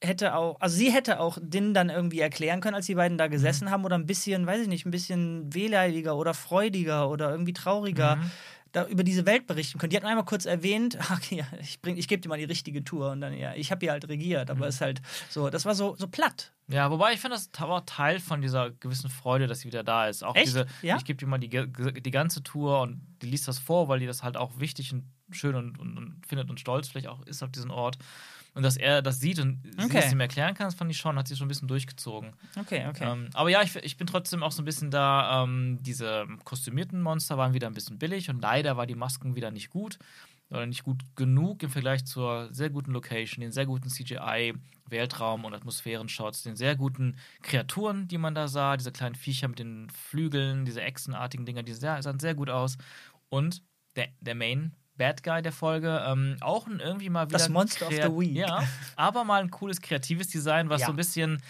hätte 0.02 0.34
auch, 0.34 0.60
also 0.60 0.76
sie 0.76 0.90
hätte 0.92 1.20
auch 1.20 1.38
Din 1.40 1.72
dann 1.74 1.88
irgendwie 1.88 2.20
erklären 2.20 2.60
können, 2.60 2.74
als 2.74 2.86
die 2.86 2.94
beiden 2.96 3.16
da 3.18 3.28
gesessen 3.28 3.70
haben, 3.70 3.84
oder 3.84 3.96
ein 3.96 4.06
bisschen, 4.06 4.46
weiß 4.46 4.60
ich 4.62 4.68
nicht, 4.68 4.84
ein 4.84 4.90
bisschen 4.90 5.52
wehleidiger 5.54 6.16
oder 6.16 6.34
freudiger 6.34 7.08
oder 7.08 7.30
irgendwie 7.30 7.52
trauriger. 7.54 8.16
Mhm. 8.16 8.30
Da 8.74 8.86
über 8.86 9.04
diese 9.04 9.26
Welt 9.26 9.46
berichten 9.46 9.78
können. 9.78 9.90
Die 9.90 9.96
hatten 9.98 10.06
einmal 10.06 10.24
kurz 10.24 10.46
erwähnt, 10.46 10.96
ach 10.98 11.20
ja, 11.30 11.44
ich, 11.60 11.82
bring- 11.82 11.98
ich 11.98 12.08
gebe 12.08 12.22
dir 12.22 12.30
mal 12.30 12.38
die 12.38 12.44
richtige 12.44 12.82
Tour 12.82 13.10
und 13.10 13.20
dann, 13.20 13.34
ja, 13.36 13.52
ich 13.54 13.70
habe 13.70 13.80
hier 13.84 13.92
halt 13.92 14.08
regiert, 14.08 14.50
aber 14.50 14.66
es 14.66 14.76
ist 14.76 14.80
halt 14.80 15.02
so, 15.28 15.50
das 15.50 15.66
war 15.66 15.74
so, 15.74 15.94
so 15.96 16.08
platt. 16.08 16.52
Ja, 16.68 16.90
wobei 16.90 17.12
ich 17.12 17.20
finde, 17.20 17.36
das 17.36 17.50
war 17.68 17.84
Teil 17.84 18.18
von 18.18 18.40
dieser 18.40 18.70
gewissen 18.70 19.10
Freude, 19.10 19.46
dass 19.46 19.60
sie 19.60 19.68
wieder 19.68 19.84
da 19.84 20.08
ist. 20.08 20.24
Auch 20.24 20.34
Echt? 20.34 20.46
diese, 20.46 20.64
Ja? 20.80 20.96
ich 20.96 21.04
gebe 21.04 21.18
dir 21.18 21.26
mal 21.26 21.36
die, 21.36 21.50
die 21.50 22.10
ganze 22.10 22.42
Tour 22.42 22.80
und 22.80 23.02
die 23.20 23.26
liest 23.26 23.46
das 23.46 23.58
vor, 23.58 23.88
weil 23.88 23.98
die 24.00 24.06
das 24.06 24.22
halt 24.22 24.38
auch 24.38 24.58
wichtig 24.58 24.90
und 24.94 25.04
schön 25.32 25.54
und, 25.54 25.78
und, 25.78 25.98
und 25.98 26.26
findet 26.26 26.48
und 26.48 26.58
stolz 26.58 26.88
vielleicht 26.88 27.08
auch 27.08 27.26
ist 27.26 27.42
auf 27.42 27.50
diesen 27.50 27.70
Ort. 27.70 27.98
Und 28.54 28.62
dass 28.62 28.76
er 28.76 29.00
das 29.00 29.18
sieht 29.18 29.38
und 29.38 29.60
Okay. 29.82 29.98
es 29.98 30.12
ihm 30.12 30.20
erklären 30.20 30.54
kann, 30.54 30.66
das 30.66 30.74
fand 30.74 30.90
ich 30.90 30.98
schon, 30.98 31.16
hat 31.16 31.26
sie 31.26 31.36
schon 31.36 31.46
ein 31.46 31.48
bisschen 31.48 31.68
durchgezogen. 31.68 32.32
Okay, 32.58 32.86
okay. 32.86 33.10
Ähm, 33.10 33.30
aber 33.32 33.48
ja, 33.48 33.62
ich, 33.62 33.74
ich 33.76 33.96
bin 33.96 34.06
trotzdem 34.06 34.42
auch 34.42 34.52
so 34.52 34.60
ein 34.60 34.66
bisschen 34.66 34.90
da. 34.90 35.42
Ähm, 35.44 35.78
diese 35.80 36.26
kostümierten 36.44 37.00
Monster 37.00 37.38
waren 37.38 37.54
wieder 37.54 37.66
ein 37.66 37.74
bisschen 37.74 37.98
billig 37.98 38.28
und 38.28 38.42
leider 38.42 38.76
war 38.76 38.86
die 38.86 38.94
Masken 38.94 39.34
wieder 39.36 39.50
nicht 39.50 39.70
gut 39.70 39.98
oder 40.50 40.66
nicht 40.66 40.82
gut 40.82 41.00
genug 41.16 41.62
im 41.62 41.70
Vergleich 41.70 42.04
zur 42.04 42.52
sehr 42.52 42.68
guten 42.68 42.92
Location, 42.92 43.40
den 43.40 43.52
sehr 43.52 43.64
guten 43.64 43.88
CGI, 43.88 44.52
Weltraum 44.86 45.46
und 45.46 45.54
Atmosphärenshots, 45.54 46.42
den 46.42 46.54
sehr 46.56 46.76
guten 46.76 47.16
Kreaturen, 47.40 48.06
die 48.06 48.18
man 48.18 48.34
da 48.34 48.48
sah, 48.48 48.76
diese 48.76 48.92
kleinen 48.92 49.14
Viecher 49.14 49.48
mit 49.48 49.60
den 49.60 49.88
Flügeln, 49.88 50.66
diese 50.66 50.82
Echsenartigen 50.82 51.46
Dinger, 51.46 51.62
die 51.62 51.72
sehr, 51.72 52.02
sahen 52.02 52.20
sehr 52.20 52.34
gut 52.34 52.50
aus. 52.50 52.76
Und 53.30 53.62
der, 53.96 54.08
der 54.20 54.34
Main 54.34 54.74
Bad 55.02 55.24
Guy 55.24 55.42
der 55.42 55.50
Folge, 55.52 56.00
ähm, 56.06 56.36
auch 56.40 56.68
ein 56.68 56.78
irgendwie 56.78 57.10
mal 57.10 57.26
wieder. 57.26 57.38
Das 57.38 57.48
Monster 57.48 57.88
of 57.88 57.92
the 57.92 58.02
Week. 58.02 58.36
Ja, 58.36 58.62
aber 58.94 59.24
mal 59.24 59.42
ein 59.42 59.50
cooles 59.50 59.80
kreatives 59.80 60.28
Design, 60.28 60.68
was 60.68 60.82
Ja. 60.82 60.86
so 60.86 60.92
ein 60.92 60.96
bisschen 60.96 61.42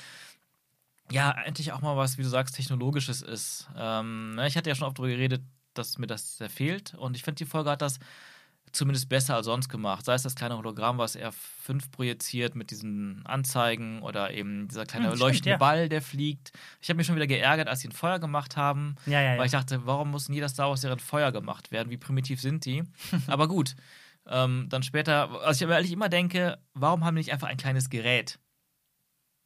ja, 1.11 1.31
endlich 1.45 1.73
auch 1.73 1.83
mal 1.83 1.95
was, 1.97 2.17
wie 2.17 2.23
du 2.23 2.29
sagst, 2.31 2.55
Technologisches 2.57 3.21
ist. 3.21 3.69
Ähm, 3.77 4.37
ne, 4.37 4.47
ich 4.47 4.57
hatte 4.57 4.71
ja 4.71 4.75
schon 4.75 4.87
oft 4.89 4.99
darüber 4.99 5.13
geredet, 5.15 5.43
dass 5.75 5.99
mir 5.99 6.07
das 6.07 6.39
sehr 6.39 6.49
fehlt. 6.49 6.95
Und 6.95 7.15
ich 7.15 7.23
finde, 7.23 7.37
die 7.37 7.45
Folge 7.45 7.69
hat 7.71 7.83
das 7.83 7.99
zumindest 8.73 9.09
besser 9.09 9.37
als 9.37 9.47
sonst 9.47 9.69
gemacht. 9.69 10.05
Sei 10.05 10.15
es 10.15 10.23
das 10.23 10.35
kleine 10.35 10.57
Hologramm, 10.57 10.99
was 10.99 11.17
R5 11.17 11.91
projiziert 11.91 12.55
mit 12.55 12.71
diesen 12.71 13.25
Anzeigen 13.27 14.03
oder 14.03 14.33
eben 14.33 14.69
dieser 14.69 14.87
kleine 14.87 15.07
Hm, 15.07 15.13
stimmt, 15.13 15.21
leuchtende 15.21 15.51
ja. 15.51 15.57
Ball, 15.59 15.89
der 15.89 16.03
fliegt. 16.03 16.53
Ich 16.81 16.89
habe 16.89 16.97
mich 16.97 17.07
schon 17.07 17.17
wieder 17.17 17.27
geärgert, 17.27 17.69
als 17.69 17.81
sie 17.81 17.89
ein 17.89 17.93
Feuer 17.93 18.19
gemacht 18.19 18.57
haben, 18.57 18.97
Ja, 19.07 19.21
ja, 19.21 19.39
weil 19.39 19.47
ich 19.47 19.53
dachte, 19.53 19.87
warum 19.87 20.11
muss 20.11 20.29
in 20.29 20.35
jeder 20.35 20.49
Star 20.49 20.69
Wars-Serie 20.69 20.97
ein 20.97 21.01
Feuer 21.01 21.33
gemacht 21.33 21.71
werden? 21.71 21.91
Wie 21.91 21.97
primitiv 21.99 22.41
sind 22.41 22.65
die? 22.65 22.85
Aber 23.27 23.49
gut. 23.49 23.75
Ähm, 24.27 24.67
dann 24.69 24.83
später, 24.83 25.31
also 25.43 25.65
ich 25.65 25.71
ehrlich 25.71 25.93
immer 25.93 26.09
denke, 26.09 26.59
warum 26.75 27.05
haben 27.05 27.17
die 27.17 27.21
nicht 27.21 27.33
einfach 27.33 27.49
ein 27.49 27.57
kleines 27.57 27.91
Gerät? 27.91 28.39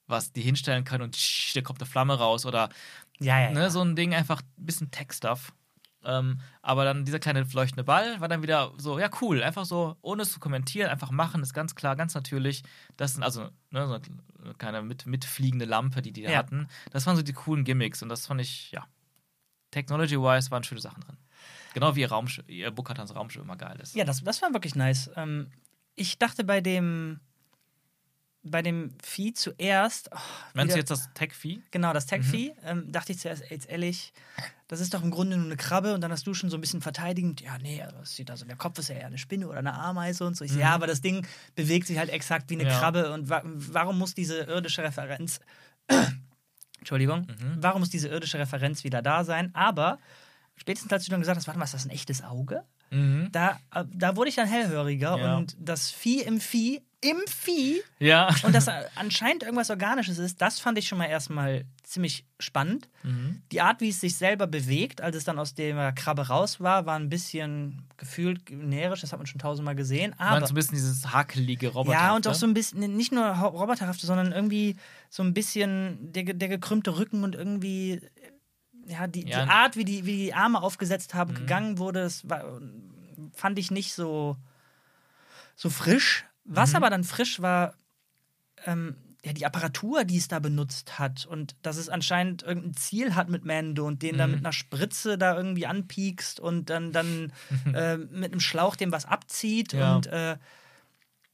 was 0.09 0.33
die 0.33 0.43
hinstellen 0.43 0.85
kann 0.85 1.03
und 1.03 1.17
tsch, 1.17 1.53
da 1.55 1.63
kommt 1.63 1.81
eine 1.81 1.91
Flamme 1.91 2.15
raus 2.17 2.47
oder 2.47 2.69
Ja, 3.19 3.41
ja. 3.41 3.51
ne, 3.51 3.61
ja. 3.63 3.71
so 3.71 3.83
ein 3.83 3.97
Ding, 3.97 4.15
einfach 4.15 4.41
ein 4.41 4.65
bisschen 4.67 4.91
Tech-Stuff. 4.91 5.53
Ähm, 6.07 6.41
aber 6.63 6.85
dann 6.85 7.05
dieser 7.05 7.19
kleine 7.19 7.43
leuchtende 7.53 7.83
Ball 7.85 8.21
war 8.21 8.29
dann 8.29 8.41
wieder 8.43 8.73
so, 8.79 8.99
ja, 8.99 9.11
cool, 9.21 9.43
einfach 9.43 9.65
so, 9.65 9.97
ohne 10.03 10.23
es 10.23 10.31
zu 10.33 10.39
kommentieren, 10.41 10.89
einfach 10.89 11.11
machen, 11.11 11.43
ist 11.43 11.53
ganz 11.53 11.75
klar, 11.75 11.97
ganz 11.97 12.15
natürlich. 12.15 12.63
Das 12.97 13.15
sind 13.15 13.25
also 13.25 13.49
ne, 13.71 13.87
so 13.89 13.95
eine 14.43 14.55
kleine 14.55 14.83
mit, 14.83 15.05
mitfliegende 15.07 15.65
Lampe, 15.65 16.01
die 16.03 16.13
die 16.13 16.23
da 16.23 16.31
Ja. 16.31 16.39
hatten. 16.39 16.69
Das 16.93 17.07
waren 17.07 17.17
so 17.17 17.23
die 17.23 17.33
coolen 17.33 17.65
Gimmicks 17.65 18.03
und 18.03 18.09
das 18.09 18.27
fand 18.27 18.41
ich, 18.41 18.71
ja, 18.71 18.87
technology-wise 19.73 20.51
waren 20.51 20.63
schöne 20.65 20.81
Sachen 20.81 21.03
drin. 21.03 21.17
Genau 21.75 21.95
wie 21.97 22.01
ihr 22.01 22.09
Raumschiff, 22.09 22.49
ihr 22.49 22.71
Bukatans 22.71 23.15
Raumschiff 23.15 23.43
immer 23.43 23.57
geil 23.57 23.79
ist. 23.81 23.95
Ja, 23.95 24.05
das, 24.05 24.23
das 24.23 24.41
war 24.43 24.53
wirklich 24.53 24.75
nice. 24.77 25.11
Ähm, 25.17 25.51
ich 25.95 26.19
dachte 26.19 26.45
bei 26.45 26.61
dem 26.61 27.21
bei 28.51 28.63
dem 28.63 28.93
Vieh 29.03 29.33
zuerst. 29.35 30.09
Oh, 30.15 30.19
Meinst 30.55 30.75
du 30.75 30.79
jetzt 30.79 30.91
das 30.91 31.09
Tech-Vieh? 31.15 31.63
Genau, 31.71 31.93
das 31.93 32.07
Tech-Vieh. 32.07 32.51
Mhm. 32.63 32.69
Ähm, 32.69 32.93
dachte 32.93 33.13
ich 33.13 33.19
zuerst, 33.19 33.43
jetzt 33.51 33.69
ehrlich, 33.69 34.13
das 34.69 34.81
ist 34.81 34.95
doch 34.95 35.03
im 35.03 35.11
Grunde 35.11 35.37
nur 35.37 35.47
eine 35.47 35.57
Krabbe 35.57 35.95
und 35.95 36.01
dann 36.01 36.11
hast 36.13 36.27
du 36.27 36.35
schon 36.35 36.51
so 36.51 36.57
ein 36.57 36.61
bisschen 36.61 36.81
verteidigend, 36.81 37.41
ja, 37.41 37.57
nee, 37.59 37.83
also 37.83 37.97
das 37.99 38.17
sieht 38.17 38.31
also, 38.31 38.45
der 38.45 38.57
Kopf 38.57 38.79
ist 38.79 38.89
ja 38.89 38.97
eher 38.97 39.07
eine 39.07 39.19
Spinne 39.19 39.49
oder 39.49 39.59
eine 39.59 39.75
Ameise 39.75 40.27
und 40.27 40.37
so. 40.37 40.45
Ich 40.45 40.53
so, 40.53 40.59
ja, 40.59 40.71
aber 40.75 40.87
das 40.87 41.01
Ding 41.01 41.27
bewegt 41.55 41.87
sich 41.87 41.99
halt 41.99 42.11
exakt 42.11 42.51
wie 42.51 42.55
eine 42.55 42.65
Mhm. 42.65 42.71
Ja. 42.71 42.79
Krabbe 42.79 43.13
und 43.13 43.29
wa 43.31 43.43
warum 43.45 43.99
muss 43.99 44.15
diese 44.15 44.39
irdische 44.41 44.83
Referenz, 44.83 45.41
Entschuldigung, 46.79 47.23
Mhm. 47.29 47.57
warum 47.59 47.81
muss 47.81 47.91
diese 47.91 48.09
irdische 48.09 48.39
Referenz 48.39 48.85
wieder 48.85 49.03
da 49.03 49.25
sein? 49.25 49.55
Aber 49.55 49.99
spätestens 50.57 50.93
als 50.93 51.05
du 51.05 51.11
dann 51.11 51.21
gesagt 51.21 51.37
hast, 51.37 51.47
warte 51.47 51.59
mal, 51.59 51.65
ist 51.65 51.75
das 51.75 51.85
ein 51.87 51.91
echtes 51.91 52.23
Auge? 52.23 52.63
Mhm. 52.91 53.29
Da, 53.33 53.59
äh, 53.75 53.85
da 53.93 54.15
wurde 54.17 54.29
ich 54.31 54.37
dann 54.37 54.47
hellhöriger 54.49 55.19
Ja. 55.19 55.37
und 55.37 55.57
das 55.59 55.91
Vieh 55.91 56.23
im 56.23 56.41
Vieh, 56.41 56.83
im 57.03 57.19
Vieh 57.29 57.83
Ja. 57.99 58.35
und 58.43 58.55
dass 58.55 58.69
anscheinend 58.97 59.43
irgendwas 59.43 59.71
Organisches 59.71 60.19
ist, 60.19 60.41
das 60.41 60.59
fand 60.61 60.79
ich 60.79 60.89
schon 60.89 60.99
mal 60.99 61.05
erstmal 61.07 61.65
ziemlich 61.85 62.25
spannend. 62.41 62.89
Mhm. 63.03 63.43
Die 63.53 63.61
Art, 63.61 63.81
wie 63.81 63.91
es 63.91 64.01
sich 64.01 64.17
selber 64.17 64.47
bewegt, 64.47 65.01
als 65.03 65.15
es 65.15 65.25
dann 65.25 65.39
aus 65.39 65.55
der 65.55 65.93
Krabbe 65.93 66.27
raus 66.29 66.59
war, 66.61 66.87
war 66.87 66.99
ein 66.99 67.09
bisschen 67.11 67.87
gefühlt 67.97 68.47
generisch, 68.47 69.03
das 69.03 69.13
hat 69.13 69.19
man 69.21 69.27
schon 69.27 69.39
tausendmal 69.41 69.77
gesehen. 69.77 70.15
Aber 70.19 70.45
so 70.47 70.53
ein 70.53 70.55
bisschen 70.57 70.75
dieses 70.75 71.13
hakelige 71.13 71.69
Roboter. 71.69 71.97
ja, 71.99 72.17
und 72.17 72.27
auch 72.27 72.35
so 72.35 72.47
ein 72.47 72.55
bisschen, 72.55 72.97
nicht 72.97 73.13
nur 73.13 73.25
roboterhafte, 73.27 74.07
sondern 74.07 74.33
irgendwie 74.33 74.77
so 75.11 75.23
ein 75.23 75.35
bisschen 75.35 76.13
der, 76.13 76.25
der 76.25 76.49
gekrümmte 76.49 76.99
Rücken 76.99 77.23
und 77.25 77.35
irgendwie, 77.35 78.01
ja, 78.87 79.07
die, 79.07 79.27
Ja. 79.29 79.45
die 79.45 79.51
Art, 79.51 79.77
wie 79.77 79.85
die, 79.85 80.07
wie 80.07 80.17
die 80.17 80.35
Arme 80.35 80.61
aufgesetzt 80.63 81.15
haben, 81.15 81.33
Mhm. 81.33 81.37
gegangen 81.37 81.79
wurde, 81.79 82.01
das 82.01 82.29
war, 82.29 82.61
fand 83.33 83.59
ich 83.59 83.71
nicht 83.71 83.93
so, 83.93 84.37
so 85.55 85.71
frisch. 85.71 86.25
Was 86.47 86.71
Mhm. 86.71 86.77
aber 86.77 86.91
dann 86.91 87.05
frisch 87.05 87.41
war, 87.43 87.75
ähm, 88.65 88.97
ja, 89.25 89.33
die 89.33 89.45
Apparatur, 89.47 90.05
die 90.05 90.19
es 90.19 90.29
da 90.29 90.39
benutzt 90.39 90.99
hat 91.01 91.27
und 91.27 91.57
dass 91.63 91.77
es 91.77 91.89
anscheinend 91.89 92.43
irgendein 92.45 92.75
Ziel 92.75 93.15
hat 93.17 93.29
mit 93.29 93.45
Mando 93.45 93.87
und 93.87 94.03
den 94.03 94.17
Mhm. 94.17 94.31
mit 94.31 94.39
einer 94.41 94.53
Spritze 94.53 95.19
da 95.19 95.37
irgendwie 95.37 95.67
anpiekst 95.67 96.39
und 96.39 96.71
dann, 96.71 96.93
dann 96.93 97.33
äh, 97.75 97.97
mit 97.97 98.33
einem 98.33 98.41
Schlauch 98.41 98.77
dem 98.77 98.93
was 98.93 99.05
abzieht 99.05 99.73
Ja. 99.73 99.97
und 99.97 100.07
äh, 100.07 100.37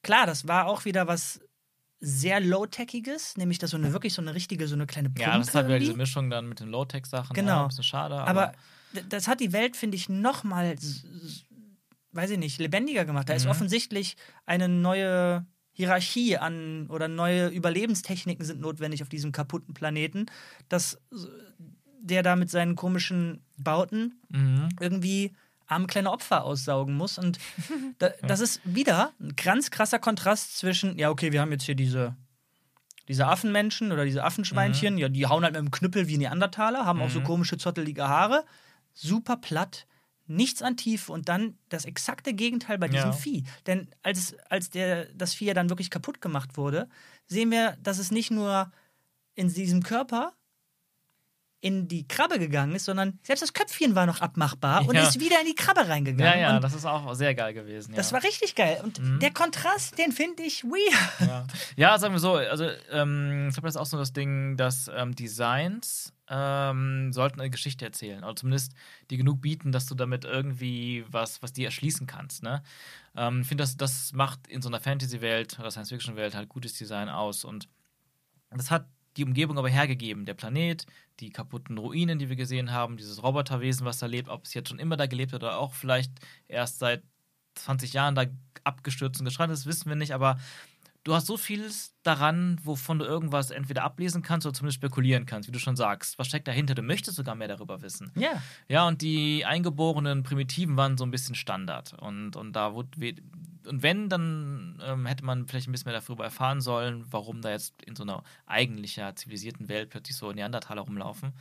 klar, 0.03 0.27
das 0.27 0.49
war 0.49 0.67
auch 0.67 0.85
wieder 0.85 1.07
was 1.07 1.41
sehr 2.01 2.41
low-techiges, 2.41 3.37
nämlich 3.37 3.59
das 3.61 3.71
so 3.71 3.77
eine 3.77 3.93
wirklich 3.93 4.13
so 4.15 4.23
eine 4.23 4.35
richtige, 4.35 4.67
so 4.67 4.75
eine 4.75 4.87
kleine 4.87 5.09
Pumpe. 5.09 5.21
Ja, 5.23 5.39
das 5.39 5.55
halt 5.55 5.69
wieder 5.69 5.79
diese. 5.79 5.95
Mischung 5.95 6.31
dann 6.31 6.49
mit 6.49 6.59
den 6.59 6.69
Low-Tech-Sachen. 6.69 7.35
Genau. 7.35 7.49
Ja, 7.53 7.63
ein 7.63 7.69
bisschen 7.69 7.85
schade. 7.85 8.17
Aber, 8.17 8.29
aber 8.49 8.53
das 9.09 9.29
hat 9.29 9.39
die 9.41 9.53
Welt, 9.53 9.77
finde 9.77 9.97
ich, 9.97 10.09
noch 10.09 10.43
mal, 10.43 10.73
s- 10.73 11.05
s- 11.05 11.45
weiß 12.13 12.31
ich 12.31 12.39
nicht, 12.39 12.59
lebendiger 12.59 13.05
gemacht. 13.05 13.29
Da 13.29 13.35
ist 13.35 13.45
Mhm. 13.45 13.51
offensichtlich 13.51 14.17
eine 14.47 14.69
neue 14.69 15.47
Hierarchie 15.73 16.37
an 16.37 16.87
oder 16.91 17.09
neue 17.09 17.49
Überlebenstechniken 17.49 18.45
sind 18.45 18.61
notwendig 18.61 19.03
auf 19.03 19.09
diesem 19.09 19.33
kaputten 19.33 19.73
Planeten, 19.75 20.27
dass 20.69 20.99
s- 21.11 21.29
der 22.01 22.23
da 22.23 22.37
mit 22.37 22.51
seinen 22.51 22.77
komischen 22.77 23.43
Bauten 23.57 24.21
Mhm. 24.29 24.69
irgendwie 24.81 25.33
arme 25.67 25.87
kleine 25.87 26.11
Opfer 26.11 26.45
aussaugen 26.45 26.95
muss. 26.95 27.17
Und 27.17 27.39
da, 27.99 28.11
das 28.27 28.41
ist 28.41 28.61
wieder 28.65 29.13
ein 29.21 29.35
ganz 29.37 29.71
krasser 29.71 29.99
Kontrast 29.99 30.59
zwischen, 30.59 30.99
ja, 30.99 31.09
okay, 31.09 31.33
wir 31.33 31.41
haben 31.41 31.53
jetzt 31.53 31.65
hier 31.65 31.75
diese, 31.77 32.15
diese 33.09 33.27
Affenmenschen 33.27 33.91
oder 33.93 34.05
diese 34.05 34.23
Affenschweinchen, 34.25 34.99
ja, 34.99 35.09
die 35.09 35.27
hauen 35.27 35.45
halt 35.45 35.55
mit 35.55 35.63
dem 35.63 35.71
Knüppel 35.71 36.09
wie 36.09 36.19
Neandertaler, 36.19 36.85
haben 36.85 37.01
auch 37.01 37.11
so 37.11 37.21
Mhm. 37.21 37.25
komische, 37.25 37.57
zottelige 37.57 38.07
Haare, 38.09 38.45
super 38.93 39.37
platt, 39.39 39.87
nichts 40.35 40.63
an 40.63 40.77
Tiefe 40.77 41.13
und 41.13 41.29
dann 41.29 41.59
das 41.69 41.85
exakte 41.85 42.35
Gegenteil 42.35 42.79
bei 42.79 42.89
diesem 42.89 43.11
Ja. 43.11 43.13
Vieh. 43.13 43.45
Denn 43.67 43.89
als, 44.03 44.37
als 44.49 44.71
der, 44.71 45.07
das 45.15 45.35
Vieh 45.35 45.47
ja 45.47 45.55
dann 45.55 45.71
wirklich 45.71 45.91
kaputt 45.91 46.21
gemacht 46.21 46.57
wurde, 46.57 46.89
sehen 47.27 47.51
wir, 47.51 47.77
dass 47.83 47.99
es 47.99 48.11
nicht 48.11 48.31
nur 48.31 48.71
in 49.35 49.53
diesem 49.53 49.83
Körper 49.83 50.35
in 51.65 51.87
die 51.87 52.07
Krabbe 52.09 52.39
gegangen 52.41 52.75
ist, 52.75 52.85
sondern 52.87 53.19
selbst 53.23 53.41
das 53.41 53.53
Köpfchen 53.53 53.95
war 53.95 54.05
noch 54.05 54.21
abmachbar 54.21 54.87
und 54.87 54.97
Ja. 54.97 55.07
ist 55.09 55.21
wieder 55.21 55.41
in 55.41 55.47
die 55.47 55.55
Krabbe 55.55 55.83
Ja, 55.83 55.87
reingegangen. 55.87 56.41
ja, 56.41 56.57
und 56.57 56.63
das 56.65 56.75
ist 56.75 56.85
auch 56.85 57.15
sehr 57.15 57.35
geil 57.37 57.55
gewesen. 57.55 57.95
das 57.95 58.11
ja. 58.11 58.17
war 58.17 58.25
richtig 58.25 58.57
geil. 58.57 58.81
Und 58.83 58.99
Mhm. 59.01 59.21
der 59.21 59.31
Kontrast, 59.33 59.97
den 59.97 60.11
finde 60.11 60.43
ich 60.43 60.65
weird. 60.65 61.21
ja. 61.29 61.47
ja, 61.77 61.99
sagen 61.99 62.15
wir 62.15 62.19
so, 62.19 62.35
also 62.35 62.65
ähm, 62.91 63.47
ich 63.49 63.55
glaube, 63.55 63.69
das 63.69 63.77
ist 63.77 63.81
auch 63.81 63.87
so 63.87 63.97
das 63.97 64.13
Ding, 64.13 64.57
dass 64.57 64.91
ähm, 64.93 65.15
Designs 65.15 66.13
ähm, 66.29 67.13
sollten 67.13 67.41
eine 67.41 67.51
Geschichte 67.51 67.85
erzählen. 67.85 68.25
Oder 68.25 68.35
zumindest 68.35 68.73
die 69.11 69.17
genug 69.17 69.41
bieten, 69.41 69.71
dass 69.71 69.87
du 69.87 69.95
damit 69.95 70.25
irgendwie 70.25 71.05
was, 71.11 71.43
was 71.43 71.53
dir 71.53 71.67
erschließen 71.67 72.07
kannst. 72.09 72.43
Ne? 72.43 72.63
Ähm, 73.15 73.43
ich 73.43 73.47
finde, 73.47 73.63
das, 73.63 73.77
das 73.77 74.13
macht 74.13 74.49
in 74.49 74.63
so 74.63 74.69
einer 74.69 74.81
Fantasy-Welt 74.81 75.59
oder 75.61 75.71
Science-Fiction-Welt 75.71 76.35
halt 76.35 76.49
gutes 76.49 76.73
Design 76.75 77.09
aus. 77.09 77.45
Und 77.45 77.69
das 78.51 78.71
hat 78.71 78.87
die 79.19 79.25
Umgebung 79.25 79.59
aber 79.59 79.69
hergegeben. 79.69 80.25
Der 80.25 80.33
Planet, 80.35 80.87
die 81.23 81.31
kaputten 81.31 81.79
Ruinen, 81.79 82.19
die 82.19 82.29
wir 82.29 82.37
gesehen 82.37 82.73
haben, 82.73 82.97
dieses 82.97 83.23
Roboterwesen, 83.23 83.87
was 83.87 83.99
da 83.99 84.07
lebt, 84.07 84.29
ob 84.29 84.45
es 84.45 84.55
jetzt 84.55 84.69
schon 84.69 84.79
immer 84.79 84.97
da 84.97 85.07
gelebt 85.07 85.33
hat 85.33 85.43
oder 85.43 85.59
auch 85.59 85.73
vielleicht 85.73 86.13
erst 86.49 86.81
seit 86.81 87.03
20 87.55 87.93
Jahren 87.93 88.15
da 88.15 88.25
abgestürzt 88.65 89.21
und 89.21 89.25
gestrandet 89.25 89.59
ist, 89.59 89.67
wissen 89.67 89.89
wir 89.89 89.97
nicht, 89.97 90.13
aber 90.13 90.39
du 91.05 91.15
hast 91.15 91.27
so 91.27 91.37
vieles 91.37 91.95
daran, 92.03 92.59
wovon 92.63 92.99
du 92.99 93.05
irgendwas 93.05 93.51
entweder 93.51 93.85
ablesen 93.85 94.23
kannst 94.23 94.47
oder 94.47 94.55
zumindest 94.55 94.77
spekulieren 94.77 95.27
kannst, 95.27 95.49
wie 95.49 95.53
du 95.53 95.59
schon 95.59 95.77
sagst. 95.77 96.19
Was 96.19 96.27
steckt 96.29 96.49
dahinter? 96.49 96.75
Du 96.75 96.83
möchtest 96.83 97.17
sogar 97.17 97.35
mehr 97.35 97.49
darüber 97.49 97.83
wissen. 97.83 98.13
Ja. 98.17 98.43
Ja, 98.69 98.87
und 98.87 99.03
die 99.03 99.45
eingeborenen 99.45 100.23
Primitiven 100.23 100.77
waren 100.77 100.99
so 100.99 101.05
ein 101.05 101.11
bisschen 101.11 101.35
Standard. 101.35 101.95
Und, 102.01 102.37
und 102.37 102.53
da 102.55 102.75
wurde. 102.75 103.15
Und 103.67 103.83
wenn, 103.83 104.09
dann 104.09 104.81
ähm, 104.85 105.07
hätte 105.07 105.25
man 105.25 105.47
vielleicht 105.47 105.69
ein 105.69 105.73
bisschen 105.73 105.91
mehr 105.91 106.01
darüber 106.01 106.25
erfahren 106.25 106.61
sollen, 106.61 107.05
warum 107.11 107.43
da 107.43 107.51
jetzt 107.51 107.81
in 107.83 107.95
so 107.97 108.03
einer 108.03 108.23
eigentlicher 108.47 109.15
zivilisierten 109.17 109.69
Welt 109.69 109.91
plötzlich 109.91 110.17
so 110.17 110.33
Neandertaler 110.33 110.83
rumlaufen. 110.83 111.33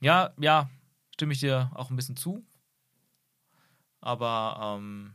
Ja, 0.00 0.32
ja, 0.38 0.68
stimme 1.14 1.32
ich 1.32 1.40
dir 1.40 1.70
auch 1.74 1.90
ein 1.90 1.96
bisschen 1.96 2.16
zu. 2.16 2.44
Aber 4.00 4.76
ähm, 4.78 5.14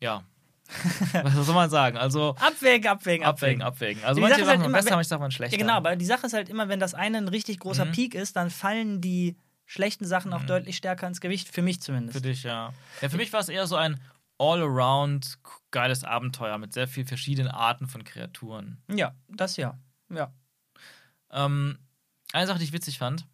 ja. 0.00 0.24
Was 1.24 1.34
soll 1.34 1.54
man 1.54 1.68
sagen? 1.68 1.96
Also 1.96 2.36
Abwägen, 2.38 2.88
abwägen, 2.88 3.26
abwägen, 3.26 3.62
abwägen. 3.62 4.04
Also 4.04 4.16
Die 4.16 4.20
manche 4.20 4.36
Sache 4.36 4.46
Sachen 4.46 4.58
halt 4.60 4.68
immer, 4.68 4.78
besser, 4.78 4.94
manche 4.94 5.08
Sachen 5.08 5.22
waren 5.22 5.30
schlechter. 5.32 5.56
Ja, 5.56 5.62
genau, 5.64 5.74
aber 5.76 5.96
die 5.96 6.04
Sache 6.04 6.26
ist 6.26 6.32
halt 6.32 6.48
immer, 6.48 6.68
wenn 6.68 6.78
das 6.78 6.94
eine 6.94 7.18
ein 7.18 7.26
richtig 7.26 7.58
großer 7.58 7.86
Mhm. 7.86 7.92
Peak 7.92 8.14
ist, 8.14 8.36
dann 8.36 8.50
fallen 8.50 9.00
die 9.00 9.36
schlechten 9.66 10.04
Sachen 10.06 10.32
auch 10.32 10.42
Mhm. 10.42 10.46
deutlich 10.46 10.76
stärker 10.76 11.08
ins 11.08 11.20
Gewicht, 11.20 11.48
für 11.48 11.62
mich 11.62 11.80
zumindest. 11.80 12.16
Für 12.18 12.22
dich, 12.22 12.44
ja. 12.44 12.72
Ja, 13.00 13.08
für 13.08 13.16
mich 13.16 13.32
war 13.32 13.40
es 13.40 13.48
eher 13.48 13.66
so 13.66 13.74
ein 13.76 13.98
all-around 14.40 15.38
geiles 15.70 16.02
Abenteuer 16.02 16.56
mit 16.58 16.72
sehr 16.72 16.88
vielen 16.88 17.06
verschiedenen 17.06 17.50
Arten 17.50 17.86
von 17.86 18.04
Kreaturen. 18.04 18.82
Ja, 18.90 19.14
das 19.28 19.56
ja. 19.56 19.78
Ja. 20.08 20.32
Ähm, 21.30 21.78
eine 22.32 22.46
Sache, 22.46 22.58
die 22.58 22.64
ich 22.64 22.72
witzig 22.72 22.98
fand, 22.98 23.26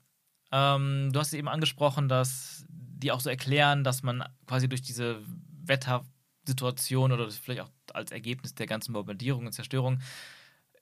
ähm, 0.51 1.11
du 1.13 1.21
hast 1.21 1.33
eben 1.33 1.49
angesprochen, 1.49 2.09
dass 2.09 2.65
die 2.69 3.13
auch 3.13 3.21
so 3.21 3.31
erklären, 3.31 3.85
dass 3.85 4.03
man 4.03 4.25
quasi 4.47 4.69
durch 4.69 4.83
diese 4.83 5.23
Wettersituation 5.65 7.13
oder 7.13 7.25
das 7.25 7.37
vielleicht 7.37 7.61
auch 7.61 7.71
als 7.95 8.11
Ergebnis 8.11 8.55
der 8.55 8.67
ganzen 8.67 8.93
Bombardierung 8.93 9.47
und 9.47 9.53
Zerstörung 9.53 10.01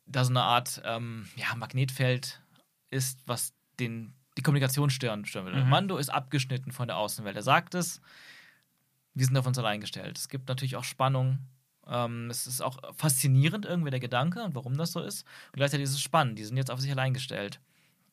da 0.07 0.25
so 0.25 0.31
eine 0.31 0.43
Art 0.43 0.81
ähm, 0.85 1.29
ja, 1.37 1.55
Magnetfeld 1.55 2.41
ist, 2.91 3.21
was 3.27 3.53
den, 3.79 4.15
die 4.39 4.43
Kommunikation 4.43 4.91
stören, 4.91 5.25
stören 5.27 5.47
will. 5.47 5.65
Mhm. 5.65 5.69
Mando 5.69 5.97
ist 5.97 6.09
abgeschnitten 6.09 6.73
von 6.73 6.89
der 6.89 6.97
Außenwelt. 6.97 7.37
Er 7.37 7.43
sagt 7.43 7.75
es, 7.75 8.01
wir 9.15 9.27
sind 9.27 9.37
auf 9.37 9.47
uns 9.47 9.59
allein 9.59 9.81
gestellt. 9.81 10.19
Es 10.19 10.29
gibt 10.29 10.49
natürlich 10.49 10.77
auch 10.77 10.85
Spannung. 10.85 11.39
Ähm, 11.87 12.29
es 12.31 12.47
ist 12.47 12.61
auch 12.61 12.79
faszinierend 12.97 13.65
irgendwie 13.65 13.91
der 13.91 14.01
Gedanke 14.01 14.43
und 14.43 14.55
warum 14.55 14.77
das 14.77 14.93
so 14.93 15.01
ist. 15.01 15.23
Und 15.53 15.57
gleichzeitig 15.57 15.85
ist 15.85 15.93
es 15.93 16.01
spannend. 16.01 16.39
Die 16.39 16.45
sind 16.45 16.57
jetzt 16.57 16.71
auf 16.71 16.81
sich 16.81 16.91
allein 16.91 17.15
gestellt. 17.15 17.61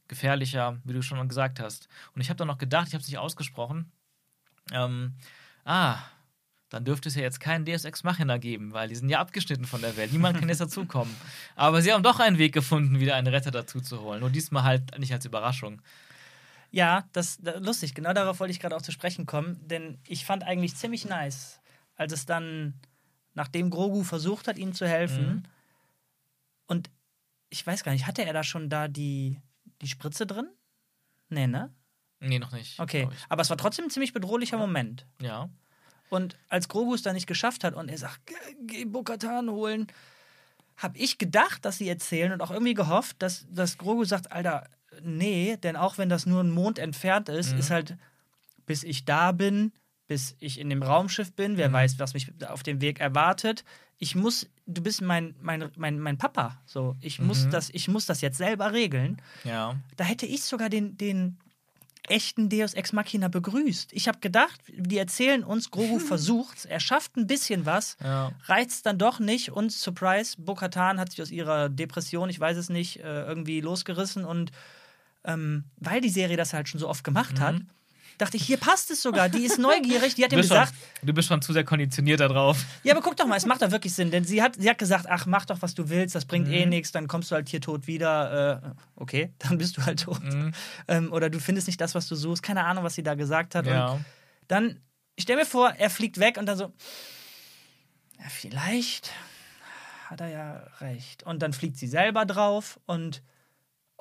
Gefährlicher, 0.08 0.78
wie 0.84 0.94
du 0.94 1.02
schon 1.02 1.28
gesagt 1.28 1.60
hast. 1.60 1.88
Und 2.14 2.22
ich 2.22 2.30
habe 2.30 2.38
dann 2.38 2.48
noch 2.48 2.58
gedacht, 2.58 2.88
ich 2.88 2.94
habe 2.94 3.02
es 3.02 3.08
nicht 3.08 3.18
ausgesprochen. 3.18 3.92
Ähm, 4.72 5.16
ah, 5.64 5.98
dann 6.70 6.86
dürfte 6.86 7.10
es 7.10 7.16
ja 7.16 7.22
jetzt 7.22 7.40
keinen 7.40 7.66
Deus 7.66 7.84
Ex 7.84 8.04
Machina 8.04 8.38
geben, 8.38 8.72
weil 8.74 8.88
die 8.88 8.96
sind 8.96 9.10
ja 9.10 9.20
abgeschnitten 9.20 9.66
von 9.66 9.82
der 9.82 9.98
Welt. 9.98 10.14
Niemand 10.14 10.40
kann 10.40 10.48
jetzt 10.48 10.62
dazukommen. 10.62 11.14
Aber 11.56 11.82
sie 11.82 11.92
haben 11.92 12.04
doch 12.04 12.20
einen 12.20 12.38
Weg 12.38 12.54
gefunden, 12.54 13.00
wieder 13.00 13.16
einen 13.16 13.28
Retter 13.28 13.52
dazu 13.52 13.82
zu 13.82 14.02
holen. 14.02 14.22
Nur 14.22 14.30
diesmal 14.30 14.64
halt 14.64 14.98
nicht 14.98 15.14
als 15.14 15.26
Überraschung. 15.26 15.82
Ja, 16.72 17.04
das, 17.12 17.38
da, 17.42 17.58
lustig, 17.58 17.94
genau 17.94 18.14
darauf 18.14 18.40
wollte 18.40 18.52
ich 18.52 18.60
gerade 18.60 18.76
auch 18.76 18.82
zu 18.82 18.92
sprechen 18.94 19.26
kommen, 19.26 19.60
denn 19.68 20.00
ich 20.08 20.26
fand 20.26 20.44
eigentlich 20.44 20.76
ziemlich 20.76 21.06
nice, 21.06 21.60
als 21.96 22.14
es 22.14 22.26
dann, 22.26 22.80
nachdem 23.34 23.70
Grogu 23.70 24.04
versucht 24.04 24.48
hat, 24.48 24.58
ihnen 24.58 24.74
zu 24.74 24.88
helfen 24.88 25.26
Mhm. 25.28 25.44
und 26.68 26.90
ich 27.50 27.66
weiß 27.68 27.84
gar 27.84 27.92
nicht, 27.92 28.08
hatte 28.08 28.24
er 28.24 28.32
da 28.34 28.44
schon 28.44 28.70
da 28.70 28.88
die, 28.88 29.38
die 29.82 29.88
Spritze 29.88 30.26
drin? 30.26 30.48
Nee, 31.30 31.48
ne? 31.48 31.74
Nee, 32.22 32.40
noch 32.40 32.52
nicht. 32.52 32.80
Okay. 32.80 33.10
Aber 33.28 33.42
es 33.42 33.50
war 33.50 33.58
trotzdem 33.58 33.86
ein 33.86 33.90
ziemlich 33.92 34.14
bedrohlicher 34.14 34.58
Moment. 34.58 35.06
Ja. 35.22 35.50
Und 36.10 36.38
als 36.50 36.68
Grogu 36.70 36.94
es 36.94 37.02
dann 37.02 37.16
nicht 37.16 37.28
geschafft 37.28 37.64
hat 37.64 37.74
und 37.74 37.90
er 37.90 37.98
sagt, 37.98 38.20
"Geh- 38.28 38.56
geh 38.68 38.86
Bokatan 38.86 39.50
holen, 39.50 39.88
habe 40.78 40.98
ich 40.98 41.18
gedacht, 41.18 41.66
dass 41.66 41.78
sie 41.80 41.90
erzählen 41.90 42.32
und 42.32 42.42
auch 42.42 42.52
irgendwie 42.52 42.74
gehofft, 42.74 43.22
dass, 43.22 43.46
dass 43.50 43.78
Grogu 43.78 44.04
sagt, 44.06 44.32
Alter, 44.32 44.70
nee, 45.02 45.58
denn 45.58 45.76
auch 45.76 45.98
wenn 45.98 46.10
das 46.10 46.26
nur 46.26 46.42
ein 46.44 46.52
Mond 46.52 46.80
entfernt 46.80 47.30
ist, 47.30 47.54
Mhm. 47.54 47.60
ist 47.60 47.70
halt, 47.72 47.98
bis 48.66 48.84
ich 48.84 49.06
da 49.06 49.32
bin, 49.32 49.72
bis 50.08 50.36
ich 50.40 50.60
in 50.60 50.70
dem 50.70 50.84
Raumschiff 50.84 51.34
bin, 51.34 51.58
wer 51.58 51.70
Mhm. 51.70 51.74
weiß, 51.74 52.00
was 52.00 52.14
mich 52.14 52.28
auf 52.48 52.64
dem 52.64 52.82
Weg 52.82 53.00
erwartet. 53.00 53.64
Ich 53.98 54.16
muss, 54.16 54.50
du 54.66 54.82
bist 54.82 55.02
mein, 55.02 55.36
mein, 55.42 55.70
mein, 55.78 56.00
mein 56.00 56.18
Papa. 56.18 56.60
So, 56.66 56.96
ich 57.02 57.20
muss 57.22 57.46
Mhm. 57.46 57.52
das, 57.52 57.70
ich 57.72 57.88
muss 57.88 58.06
das 58.08 58.22
jetzt 58.22 58.38
selber 58.38 58.74
regeln. 58.74 59.22
Ja. 59.44 59.76
Da 59.96 60.04
hätte 60.04 60.26
ich 60.26 60.44
sogar 60.44 60.70
den, 60.70 60.98
den 60.98 61.38
echten 62.10 62.50
Deus 62.50 62.74
Ex 62.74 62.94
Machina 62.94 63.28
begrüßt. 63.28 63.94
Ich 63.94 64.08
habe 64.08 64.20
gedacht, 64.20 64.60
die 64.68 64.98
erzählen 64.98 65.44
uns, 65.44 65.70
Grogu 65.72 66.00
versucht's, 66.00 66.66
er 66.66 66.80
schafft 66.80 67.16
ein 67.16 67.28
bisschen 67.28 67.66
was, 67.66 67.96
Ja. 68.04 68.32
reizt 68.46 68.86
dann 68.88 68.98
doch 68.98 69.20
nicht 69.20 69.52
und 69.52 69.72
Surprise, 69.72 70.36
Bo-Katan 70.42 71.00
hat 71.00 71.12
sich 71.12 71.22
aus 71.22 71.32
ihrer 71.32 71.70
Depression, 71.70 72.30
ich 72.30 72.40
weiß 72.40 72.58
es 72.58 72.70
nicht, 72.70 73.00
äh, 73.00 73.24
irgendwie 73.26 73.62
losgerissen 73.62 74.26
und 74.26 74.52
ähm, 75.24 75.66
weil 75.78 76.02
die 76.02 76.10
Serie 76.10 76.38
das 76.38 76.54
halt 76.54 76.68
schon 76.70 76.80
so 76.80 76.88
oft 76.90 77.04
gemacht 77.04 77.40
hat, 77.40 77.56
Mhm. 77.56 77.68
dachte 78.18 78.38
ich, 78.38 78.44
hier 78.44 78.58
passt 78.58 78.92
es 78.92 79.02
sogar, 79.02 79.30
die 79.30 79.44
ist 79.46 79.58
neugierig, 79.58 80.14
die 80.16 80.24
hat 80.24 80.32
ihm 80.32 80.38
bist, 80.38 80.50
schon, 80.50 80.58
gesagt, 80.60 80.74
du 81.02 81.14
bist 81.14 81.28
schon 81.28 81.42
zu 81.42 81.54
sehr 81.54 81.64
konditioniert 81.64 82.20
darauf. 82.20 82.64
ja, 82.84 82.94
aber 82.94 83.02
guck 83.02 83.16
doch 83.18 83.26
mal, 83.26 83.36
es 83.38 83.46
macht 83.48 83.62
doch 83.64 83.72
wirklich 83.72 83.94
Sinn, 83.94 84.12
denn 84.12 84.24
sie 84.24 84.42
hat, 84.44 84.56
sie 84.56 84.70
hat 84.70 84.78
gesagt, 84.78 85.06
ach, 85.10 85.26
mach 85.26 85.46
doch, 85.46 85.62
was 85.62 85.74
du 85.74 85.90
willst, 85.90 86.14
das 86.16 86.26
bringt 86.26 86.48
eh 86.48 86.66
Mhm. 86.66 86.70
nichts, 86.70 86.92
dann 86.92 87.08
kommst 87.08 87.32
du 87.32 87.36
halt 87.36 87.50
hier 87.50 87.62
tot 87.62 87.88
wieder. 87.88 88.64
Äh, 88.64 88.70
okay, 88.96 89.34
dann 89.40 89.58
bist 89.58 89.78
du 89.78 89.86
halt 89.86 90.02
tot. 90.02 90.22
Mhm. 90.24 90.52
Ähm, 90.88 91.12
oder 91.12 91.30
du 91.30 91.40
findest 91.40 91.68
nicht 91.68 91.82
das, 91.82 91.96
was 91.96 92.08
du 92.08 92.16
suchst. 92.16 92.44
Keine 92.44 92.64
Ahnung, 92.66 92.84
was 92.84 92.94
sie 92.96 93.04
da 93.04 93.16
gesagt 93.16 93.56
hat. 93.56 93.66
Und 93.66 93.74
Ja. 93.74 94.00
dann, 94.48 94.80
ich 95.16 95.24
stell 95.24 95.36
mir 95.38 95.46
vor, 95.46 95.72
er 95.72 95.90
fliegt 95.90 96.20
weg 96.20 96.38
und 96.38 96.46
dann 96.46 96.58
so, 96.58 96.74
ja, 98.20 98.26
vielleicht 98.30 99.12
hat 100.10 100.22
er 100.22 100.28
ja 100.28 100.54
recht. 100.80 101.24
Und 101.24 101.42
dann 101.42 101.54
fliegt 101.54 101.78
sie 101.78 101.88
selber 101.88 102.26
drauf 102.26 102.80
und 102.86 103.24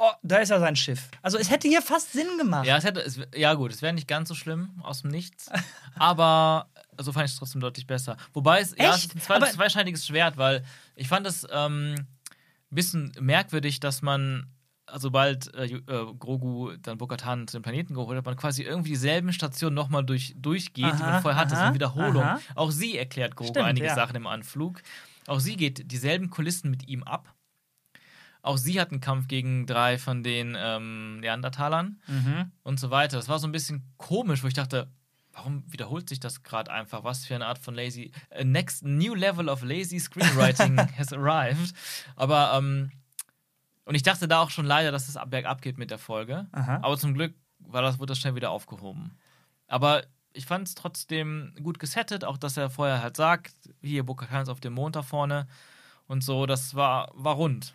oh, 0.03 0.11
da 0.23 0.39
ist 0.39 0.49
ja 0.49 0.59
sein 0.59 0.75
Schiff. 0.77 1.09
Also 1.23 1.37
es 1.39 1.51
hätte 1.51 1.69
hier 1.69 1.83
fast 1.83 2.13
Sinn 2.13 2.39
gemacht. 2.39 2.67
Ja, 2.67 2.77
es 2.79 2.85
hätte, 2.85 3.01
es, 3.01 3.21
ja 3.35 3.53
gut, 3.55 3.71
es 3.71 3.83
wäre 3.83 3.93
nicht 3.93 4.09
ganz 4.09 4.29
so 4.29 4.35
schlimm 4.35 4.71
aus 4.83 5.03
dem 5.03 5.11
Nichts, 5.11 5.51
aber 5.97 6.69
so 6.99 7.13
fand 7.13 7.27
ich 7.27 7.33
es 7.33 7.39
trotzdem 7.39 7.61
deutlich 7.61 7.87
besser. 7.87 8.17
Wobei 8.33 8.61
es, 8.61 8.75
ja, 8.77 8.91
es 8.91 9.05
Echt? 9.05 9.15
ist 9.15 9.17
ein 9.17 9.21
zwei, 9.41 9.51
zweischneidiges 9.51 10.07
Schwert, 10.07 10.37
weil 10.37 10.65
ich 10.97 11.09
fand 11.09 11.27
es 11.27 11.47
ähm, 11.51 11.95
ein 11.97 12.75
bisschen 12.75 13.13
merkwürdig, 13.21 13.81
dass 13.81 14.01
man, 14.03 14.47
also 14.87 15.09
sobald 15.09 15.53
äh, 15.55 15.65
Ju- 15.65 15.89
äh, 15.91 16.15
Grogu 16.19 16.73
dann 16.83 16.99
Bokatan 16.99 17.47
zu 17.49 17.59
dem 17.59 17.63
Planeten 17.63 17.95
geholt 17.95 18.17
hat, 18.17 18.25
man 18.25 18.37
quasi 18.37 18.63
irgendwie 18.63 18.91
dieselben 18.91 19.33
Stationen 19.33 19.75
nochmal 19.75 20.05
durch, 20.05 20.35
durchgeht, 20.37 20.85
die 20.99 21.03
Aha, 21.03 21.11
man 21.13 21.23
vorher 21.23 21.41
hatte, 21.41 21.57
aha, 21.57 21.67
eine 21.67 21.75
Wiederholung. 21.75 22.23
aha. 22.23 22.41
Auch 22.55 22.71
sie 22.71 22.97
erklärt 22.99 23.37
Grogu 23.37 23.51
Stimmt, 23.51 23.67
einige 23.67 23.87
ja. 23.87 23.95
Sachen 23.95 24.17
im 24.17 24.27
Anflug. 24.27 24.83
Auch 25.27 25.41
sie 25.41 25.57
geht 25.57 25.91
dieselben 25.93 26.31
Kulissen 26.31 26.71
mit 26.71 26.89
ihm 26.89 27.03
ab. 27.03 27.33
Auch 28.43 28.57
sie 28.57 28.81
hat 28.81 28.91
einen 28.91 29.01
Kampf 29.01 29.29
gegen 29.29 29.67
drei 29.67 29.99
von 29.99 30.23
den 30.23 30.57
ähm, 30.59 31.21
Neandertalern 31.21 32.01
Mhm. 32.07 32.51
und 32.63 32.81
so 32.81 32.91
weiter. 32.91 33.17
Das 33.17 33.29
war 33.29 33.39
so 33.39 33.47
ein 33.47 33.53
bisschen 33.53 33.83
komisch, 33.99 34.43
wo 34.43 34.47
ich 34.49 34.55
dachte, 34.55 34.91
warum 35.33 35.63
wiederholt 35.73 36.09
sich 36.09 36.21
das 36.21 36.43
gerade 36.43 36.71
einfach? 36.71 37.05
Was 37.05 37.25
für 37.27 37.35
eine 37.35 37.47
Art 37.47 37.59
von 37.59 37.75
lazy, 37.75 38.13
a 38.31 38.43
next 38.45 38.85
new 38.85 39.15
level 39.15 39.49
of 39.49 39.63
lazy 39.63 39.99
screenwriting 40.01 40.77
has 40.99 41.13
arrived. 41.13 41.75
Aber 42.17 42.53
ähm, 42.57 42.91
und 43.85 43.95
ich 43.95 44.03
dachte 44.03 44.29
da 44.29 44.41
auch 44.41 44.51
schon 44.51 44.67
leider, 44.67 44.93
dass 44.93 45.09
es 45.09 45.17
ab 45.17 45.31
bergab 45.31 45.63
geht 45.63 45.79
mit 45.79 45.91
der 45.91 45.99
Folge. 45.99 46.47
Aha. 46.53 46.79
Aber 46.83 46.97
zum 46.99 47.15
Glück 47.15 47.35
war 47.59 47.83
das, 47.83 47.99
wurde 47.99 48.11
das 48.13 48.19
schnell 48.19 48.35
wieder 48.35 48.51
aufgehoben. 48.51 49.13
Aber 49.67 50.03
ich 50.33 50.47
fand 50.47 50.69
es 50.69 50.75
trotzdem 50.75 51.53
gut 51.63 51.79
gesettet, 51.79 52.25
auch 52.25 52.37
dass 52.39 52.57
er 52.57 52.71
vorher 52.71 53.03
halt 53.03 53.17
sagt, 53.17 53.53
hier 53.83 54.05
Bokatan 54.05 54.43
ist 54.43 54.49
auf 54.49 54.61
dem 54.61 54.75
Mond 54.75 54.95
da 54.97 55.03
vorne 55.03 55.47
und 56.07 56.23
so, 56.23 56.47
das 56.47 56.75
war, 56.75 57.11
war 57.15 57.35
rund. 57.35 57.75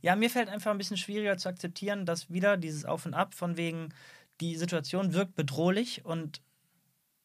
Ja, 0.00 0.16
mir 0.16 0.30
fällt 0.30 0.48
einfach 0.48 0.70
ein 0.70 0.78
bisschen 0.78 0.96
schwieriger 0.96 1.36
zu 1.36 1.48
akzeptieren, 1.48 2.06
dass 2.06 2.30
wieder 2.30 2.56
dieses 2.56 2.84
Auf 2.84 3.06
und 3.06 3.14
Ab 3.14 3.34
von 3.34 3.56
wegen, 3.56 3.90
die 4.40 4.56
Situation 4.56 5.12
wirkt 5.14 5.34
bedrohlich 5.34 6.04
und 6.04 6.42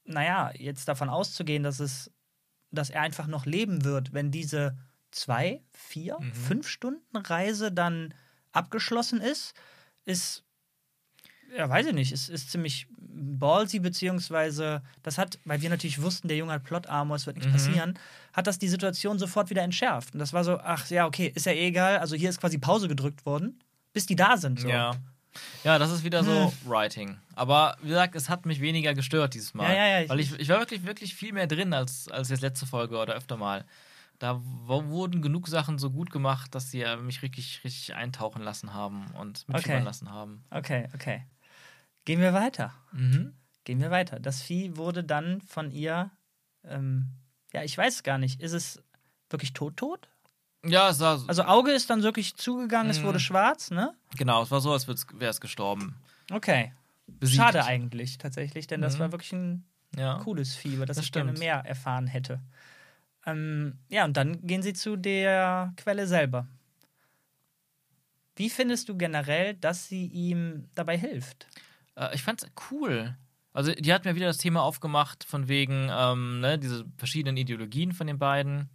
naja, 0.06 0.52
jetzt 0.56 0.88
davon 0.88 1.10
auszugehen, 1.10 1.64
dass 1.64 1.80
es, 1.80 2.12
dass 2.72 2.90
er 2.90 3.02
einfach 3.02 3.28
noch 3.28 3.46
leben 3.46 3.84
wird, 3.84 4.14
wenn 4.14 4.32
diese 4.32 4.78
zwei, 5.12 5.62
vier, 5.72 6.20
Mhm. 6.20 6.34
fünf 6.34 6.68
Stunden 6.68 7.18
Reise 7.18 7.72
dann 7.72 8.14
abgeschlossen 8.52 9.22
ist, 9.22 9.54
ist, 10.06 10.44
ja, 11.56 11.70
weiß 11.70 11.88
ich 11.88 11.94
nicht, 11.94 12.12
ist, 12.12 12.30
ist 12.30 12.52
ziemlich 12.52 12.88
ballsy, 13.00 13.80
beziehungsweise 13.80 14.82
das 15.04 15.18
hat, 15.18 15.40
weil 15.46 15.62
wir 15.62 15.70
natürlich 15.70 16.02
wussten, 16.02 16.28
der 16.28 16.38
Junge 16.38 16.54
hat 16.54 16.64
Plot-Armor, 16.64 17.16
es 17.16 17.26
wird 17.26 17.36
nichts 17.38 17.50
Mhm. 17.50 17.54
passieren, 17.54 18.00
hat 18.34 18.48
das 18.48 18.60
die 18.60 18.68
Situation 18.68 19.20
sofort 19.20 19.50
wieder 19.50 19.62
entschärft. 19.64 20.14
Und 20.14 20.20
das 20.20 20.34
war 20.34 20.44
so, 20.44 20.60
ach 20.60 20.90
ja, 20.90 21.06
okay, 21.06 21.32
ist 21.34 21.46
ja 21.46 21.52
eh 21.52 21.68
egal, 21.68 21.98
also 22.00 22.16
hier 22.16 22.30
ist 22.30 22.40
quasi 22.40 22.58
Pause 22.58 22.88
gedrückt 22.88 23.26
worden, 23.26 23.60
bis 23.94 24.06
die 24.06 24.16
da 24.16 24.38
sind. 24.38 24.60
So. 24.60 24.70
Ja. 24.70 24.92
Ja, 25.64 25.78
das 25.78 25.92
ist 25.92 26.04
wieder 26.04 26.24
so 26.24 26.54
Writing. 26.66 27.18
Aber 27.36 27.78
wie 27.82 27.90
gesagt, 27.90 28.16
es 28.16 28.30
hat 28.30 28.46
mich 28.46 28.62
weniger 28.62 28.94
gestört 28.94 29.34
dieses 29.36 29.54
Mal. 29.54 29.76
Ja, 29.76 29.86
ja, 29.88 30.00
ja, 30.02 30.10
weil 30.10 30.20
ich, 30.20 30.34
ich 30.40 30.50
war 30.50 30.60
wirklich, 30.60 30.86
wirklich 30.86 31.14
viel 31.14 31.34
mehr 31.34 31.48
drin 31.48 31.74
als, 31.74 32.08
als 32.10 32.30
jetzt 32.30 32.42
letzte 32.42 32.66
Folge 32.66 32.98
oder 32.98 33.14
öfter 33.14 33.38
mal. 33.38 33.66
Da 34.18 34.42
wurden 34.44 35.22
genug 35.22 35.48
Sachen 35.48 35.78
so 35.78 35.92
gut 35.92 36.10
gemacht, 36.12 36.54
dass 36.56 36.72
sie 36.72 36.84
mich 37.02 37.22
richtig, 37.22 37.62
richtig 37.64 37.96
eintauchen 37.96 38.42
lassen 38.42 38.74
haben 38.74 39.06
und 39.18 39.48
mitfiebern 39.48 39.78
Okay. 39.78 39.86
lassen 39.86 40.10
haben. 40.12 40.44
Okay, 40.50 40.90
okay. 40.94 41.24
Gehen 42.10 42.22
wir 42.22 42.34
weiter. 42.34 42.74
Mhm. 42.92 43.34
Gehen 43.66 43.80
wir 43.80 43.92
weiter. 43.92 44.20
Das 44.20 44.42
Vieh 44.42 44.76
wurde 44.78 45.04
dann 45.04 45.42
von 45.42 45.70
ihr, 45.70 46.10
ähm, 46.64 47.06
ja, 47.54 47.62
ich 47.62 47.78
weiß 47.78 48.02
gar 48.02 48.18
nicht, 48.18 48.42
ist 48.42 48.54
es 48.54 48.82
wirklich 49.30 49.54
tot-tot? 49.54 50.10
Ja, 50.66 50.90
es 50.90 51.00
war 51.02 51.20
so, 51.20 51.28
Also 51.28 51.44
Auge 51.44 51.70
ist 51.72 51.88
dann 51.92 52.02
wirklich 52.02 52.36
zugegangen, 52.36 52.90
es 52.90 53.02
Mhm. 53.02 53.04
wurde 53.04 53.20
schwarz, 53.20 53.70
ne? 53.70 53.94
genau, 54.18 54.42
es 54.42 54.50
war 54.50 54.60
so, 54.60 54.74
als 54.74 54.88
wäre 54.88 55.30
es 55.30 55.40
gestorben. 55.40 55.98
Okay. 56.32 56.74
Besiegt. 57.06 57.44
Schade 57.44 57.64
eigentlich, 57.64 58.18
tatsächlich, 58.18 58.66
denn 58.66 58.82
das 58.82 58.96
Mhm. 58.96 59.00
war 59.02 59.12
wirklich 59.12 59.34
ein 59.34 59.66
Ja. 59.96 60.18
cooles 60.18 60.56
Vieh, 60.56 60.74
über 60.74 60.88
das, 60.88 60.98
Das 60.98 61.06
ich 61.06 61.12
gerne 61.12 61.30
stimmt. 61.30 61.40
mehr 61.40 61.58
erfahren 61.64 62.08
hätte. 62.08 62.42
Ähm, 63.28 63.78
ja, 63.88 64.04
und 64.06 64.18
dann 64.18 64.42
gehen 64.48 64.64
sie 64.64 64.74
zu 64.74 64.96
der 64.96 65.74
Quelle 65.78 66.08
selber. 66.08 66.48
Wie 68.36 68.50
findest 68.50 68.90
du 68.90 68.98
generell, 68.98 69.54
dass 69.54 69.88
sie 69.88 70.08
ihm 70.08 70.70
dabei 70.74 70.98
hilft? 70.98 71.46
Äh, 72.00 72.16
ich 72.16 72.24
fand's 72.24 72.46
cool. 72.72 73.16
Also, 73.54 73.72
die 73.74 73.94
hat 73.94 74.06
mir 74.06 74.16
wieder 74.16 74.28
das 74.28 74.38
Thema 74.38 74.62
aufgemacht, 74.64 75.24
von 75.24 75.48
wegen, 75.48 75.90
ähm, 75.92 76.40
ne, 76.40 76.58
diese 76.58 76.86
verschiedenen 76.98 77.36
Ideologien 77.38 77.92
von 77.94 78.08
den 78.08 78.18
beiden. 78.20 78.70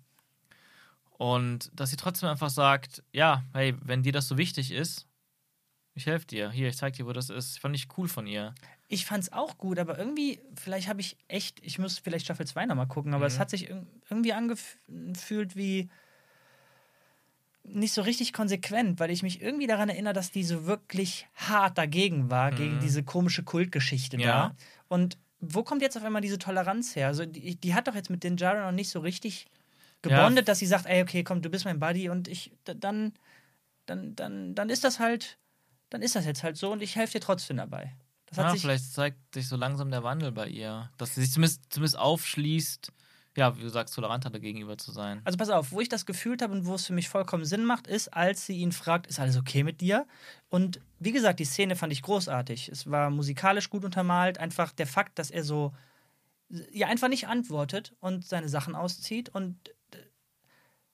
Und 1.17 1.71
dass 1.79 1.91
sie 1.91 1.97
trotzdem 1.97 2.29
einfach 2.29 2.51
sagt, 2.51 3.03
ja, 3.13 3.45
hey, 3.53 3.75
wenn 3.83 4.03
dir 4.03 4.13
das 4.13 4.27
so 4.29 4.37
wichtig 4.37 4.73
ist, 4.73 5.07
ich 5.95 6.07
helfe 6.07 6.27
dir. 6.27 6.51
Hier, 6.51 6.69
ich 6.69 6.77
zeig 6.77 6.95
dir, 6.95 7.07
wo 7.07 7.13
das 7.13 7.31
ist. 7.31 7.61
Fand 7.61 7.77
ich 7.77 7.87
cool 7.97 8.09
von 8.09 8.27
ihr. 8.27 8.53
Ich 8.89 9.07
fand's 9.07 9.33
auch 9.33 9.57
gut, 9.59 9.79
aber 9.79 9.97
irgendwie, 9.97 10.41
vielleicht 10.57 10.89
habe 10.89 11.01
ich 11.01 11.17
echt, 11.29 11.61
ich 11.65 11.79
muss 11.79 11.99
vielleicht 12.01 12.25
Staffel 12.25 12.47
2 12.47 12.67
nochmal 12.67 12.89
gucken, 12.89 13.15
aber 13.15 13.27
es 13.27 13.37
Mhm. 13.37 13.39
hat 13.39 13.51
sich 13.51 13.71
irg- 13.71 13.87
irgendwie 14.11 14.33
angefühlt 14.33 15.55
wie 15.55 15.89
nicht 17.67 17.93
so 17.93 18.03
richtig 18.03 18.33
konsequent, 18.33 19.01
weil 19.01 19.11
ich 19.11 19.23
mich 19.23 19.41
irgendwie 19.41 19.67
daran 19.67 19.89
erinnere, 19.89 20.13
dass 20.15 20.31
die 20.31 20.45
so 20.45 20.67
wirklich 20.67 21.27
hart 21.35 21.79
dagegen 21.79 22.31
war, 22.31 22.53
gegen 22.53 22.77
Mhm. 22.77 22.81
diese 22.81 23.03
komische 23.03 23.43
Kultgeschichte 23.43 24.19
Ja. 24.19 24.49
da. 24.49 24.57
Und 24.89 25.19
wo 25.41 25.63
kommt 25.63 25.83
jetzt 25.83 25.97
auf 25.97 26.05
einmal 26.05 26.23
diese 26.23 26.39
Toleranz 26.39 26.95
her? 26.97 27.09
Also 27.09 27.25
die, 27.27 27.57
die 27.57 27.75
hat 27.75 27.89
doch 27.89 27.95
jetzt 27.95 28.11
mit 28.11 28.23
den 28.23 28.37
Jaren 28.37 28.63
noch 28.63 28.73
nicht 28.73 28.91
so 28.91 29.01
richtig 29.01 29.47
gebondet, 30.03 30.49
dass 30.49 30.59
sie 30.59 30.67
sagt, 30.67 30.87
ey, 30.87 31.03
okay, 31.03 31.25
komm, 31.25 31.41
du 31.43 31.49
bist 31.51 31.65
mein 31.65 31.81
Buddy 31.81 32.11
und 32.11 32.29
ich, 32.29 32.53
dann, 32.65 33.13
dann, 33.87 34.15
dann, 34.17 34.55
dann 34.55 34.71
ist 34.71 34.85
das 34.85 34.99
halt, 35.01 35.39
dann 35.91 36.03
ist 36.03 36.17
das 36.17 36.27
jetzt 36.27 36.43
halt 36.43 36.57
so 36.57 36.73
und 36.73 36.83
ich 36.83 36.97
helfe 36.97 37.15
dir 37.15 37.21
trotzdem 37.21 37.57
dabei. 37.57 37.95
Das 38.27 38.39
Ja, 38.39 38.55
vielleicht 38.55 38.93
zeigt 38.93 39.35
sich 39.35 39.49
so 39.49 39.57
langsam 39.57 39.91
der 39.91 40.03
Wandel 40.03 40.33
bei 40.33 40.49
ihr. 40.49 40.91
Dass 40.99 41.15
sie 41.15 41.23
sich 41.23 41.33
zumindest, 41.33 41.73
zumindest 41.73 41.99
aufschließt, 41.99 42.93
ja, 43.37 43.57
wie 43.57 43.63
du 43.63 43.69
sagst, 43.69 43.95
toleranter 43.95 44.31
dagegenüber 44.31 44.79
zu 44.79 44.93
sein. 44.93 45.21
Also 45.25 45.37
pass 45.37 45.51
auf, 45.51 45.73
wo 45.73 45.81
ich 45.81 45.89
das 45.89 46.07
gefühlt 46.07 46.41
habe 46.41 46.53
und 46.53 46.67
wo 46.67 46.75
es 46.75 46.87
für 46.87 46.93
mich 46.93 47.09
vollkommen 47.09 47.45
Sinn 47.45 47.65
macht, 47.65 47.87
ist, 47.87 48.09
als 48.09 48.47
sie 48.47 48.59
ihn 48.59 48.73
fragt, 48.73 49.07
ist 49.07 49.19
alles 49.19 49.37
okay 49.37 49.65
mit 49.65 49.81
dir? 49.81 50.07
Und 50.49 50.81
wie 51.01 51.13
gesagt, 51.13 51.41
die 51.41 51.45
Szene 51.45 51.75
fand 51.75 51.93
ich 51.93 52.03
großartig. 52.03 52.69
Es 52.69 52.91
war 52.91 53.11
musikalisch 53.11 53.71
gut 53.71 53.85
untermalt. 53.85 54.39
Einfach 54.39 54.73
der 54.73 54.87
Fakt, 54.87 55.19
dass 55.19 55.31
er 55.31 55.43
so 55.43 55.73
ja 56.49 56.87
einfach 56.89 57.09
nicht 57.09 57.27
antwortet 57.27 57.95
und 58.01 58.25
seine 58.25 58.49
Sachen 58.49 58.75
auszieht. 58.75 59.29
Und 59.31 59.57
äh, 59.93 59.99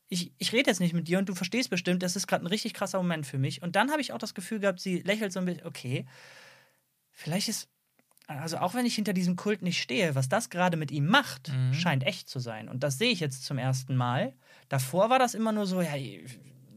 ich, 0.08 0.32
ich 0.38 0.52
rede 0.52 0.70
jetzt 0.70 0.80
nicht 0.80 0.94
mit 0.94 1.08
dir 1.08 1.18
und 1.18 1.28
du 1.28 1.34
verstehst 1.34 1.70
bestimmt, 1.70 2.02
das 2.02 2.16
ist 2.16 2.26
gerade 2.26 2.44
ein 2.44 2.48
richtig 2.48 2.74
krasser 2.74 2.98
Moment 2.98 3.26
für 3.26 3.38
mich. 3.38 3.62
Und 3.62 3.76
dann 3.76 3.90
habe 3.90 4.00
ich 4.00 4.12
auch 4.12 4.18
das 4.18 4.34
Gefühl 4.34 4.60
gehabt, 4.60 4.80
sie 4.80 5.00
lächelt 5.00 5.32
so 5.32 5.40
ein 5.40 5.46
bisschen, 5.46 5.66
okay, 5.66 6.06
vielleicht 7.10 7.48
ist 7.48 7.68
also 8.38 8.58
auch 8.58 8.74
wenn 8.74 8.86
ich 8.86 8.94
hinter 8.94 9.12
diesem 9.12 9.36
Kult 9.36 9.62
nicht 9.62 9.80
stehe, 9.82 10.14
was 10.14 10.28
das 10.28 10.50
gerade 10.50 10.76
mit 10.76 10.90
ihm 10.90 11.06
macht, 11.06 11.52
Mhm. 11.52 11.74
scheint 11.74 12.04
echt 12.04 12.28
zu 12.28 12.38
sein. 12.38 12.68
Und 12.68 12.82
das 12.84 12.98
sehe 12.98 13.10
ich 13.10 13.20
jetzt 13.20 13.44
zum 13.44 13.58
ersten 13.58 13.96
Mal. 13.96 14.34
Davor 14.68 15.10
war 15.10 15.18
das 15.18 15.34
immer 15.34 15.52
nur 15.52 15.66
so, 15.66 15.80
ja, 15.82 15.94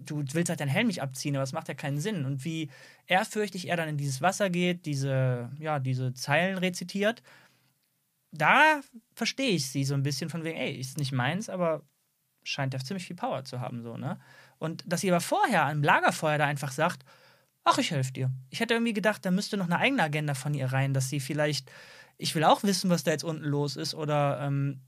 du 0.06 0.24
willst 0.34 0.50
halt 0.50 0.60
deinen 0.60 0.70
Helm 0.70 0.88
nicht 0.88 1.02
abziehen, 1.02 1.36
aber 1.36 1.44
es 1.44 1.54
macht 1.54 1.68
ja 1.68 1.74
keinen 1.76 2.00
Sinn. 2.00 2.26
Und 2.26 2.44
wie 2.44 2.70
ehrfürchtig 3.08 3.70
er 3.70 3.78
dann 3.78 3.88
in 3.90 3.98
dieses 3.98 4.22
Wasser 4.22 4.50
geht, 4.50 4.86
diese, 4.86 5.50
ja, 5.60 5.80
diese 5.80 6.14
Zeilen 6.14 6.58
rezitiert, 6.58 7.22
da 8.32 8.82
verstehe 9.16 9.52
ich 9.52 9.70
sie 9.70 9.84
so 9.84 9.94
ein 9.94 10.04
bisschen 10.04 10.30
von 10.30 10.44
wegen, 10.44 10.58
ey, 10.58 10.74
ist 10.76 10.98
nicht 10.98 11.12
meins, 11.12 11.50
aber 11.50 11.84
scheint 12.44 12.74
ja 12.74 12.80
ziemlich 12.80 13.06
viel 13.06 13.16
Power 13.16 13.46
zu 13.46 13.62
haben, 13.62 13.84
so, 13.84 13.96
ne? 13.96 14.20
Und 14.58 14.84
dass 14.88 15.02
sie 15.02 15.12
aber 15.12 15.22
vorher 15.22 15.66
am 15.68 15.84
Lagerfeuer 15.84 16.38
da 16.38 16.46
einfach 16.46 16.72
sagt, 16.72 17.06
ach, 17.64 17.78
ich 17.78 17.92
helfe 17.92 18.12
dir. 18.14 18.32
Ich 18.50 18.60
hätte 18.60 18.74
irgendwie 18.74 18.94
gedacht, 18.94 19.26
da 19.26 19.32
müsste 19.32 19.58
noch 19.58 19.66
eine 19.66 19.78
eigene 19.80 20.04
Agenda 20.04 20.34
von 20.34 20.54
ihr 20.54 20.72
rein, 20.72 20.94
dass 20.94 21.10
sie 21.10 21.20
vielleicht, 21.20 21.72
ich 22.18 22.36
will 22.36 22.44
auch 22.44 22.64
wissen, 22.64 22.90
was 22.90 23.04
da 23.04 23.12
jetzt 23.12 23.24
unten 23.24 23.44
los 23.46 23.76
ist 23.76 23.94
oder 23.96 24.40
ähm, 24.42 24.82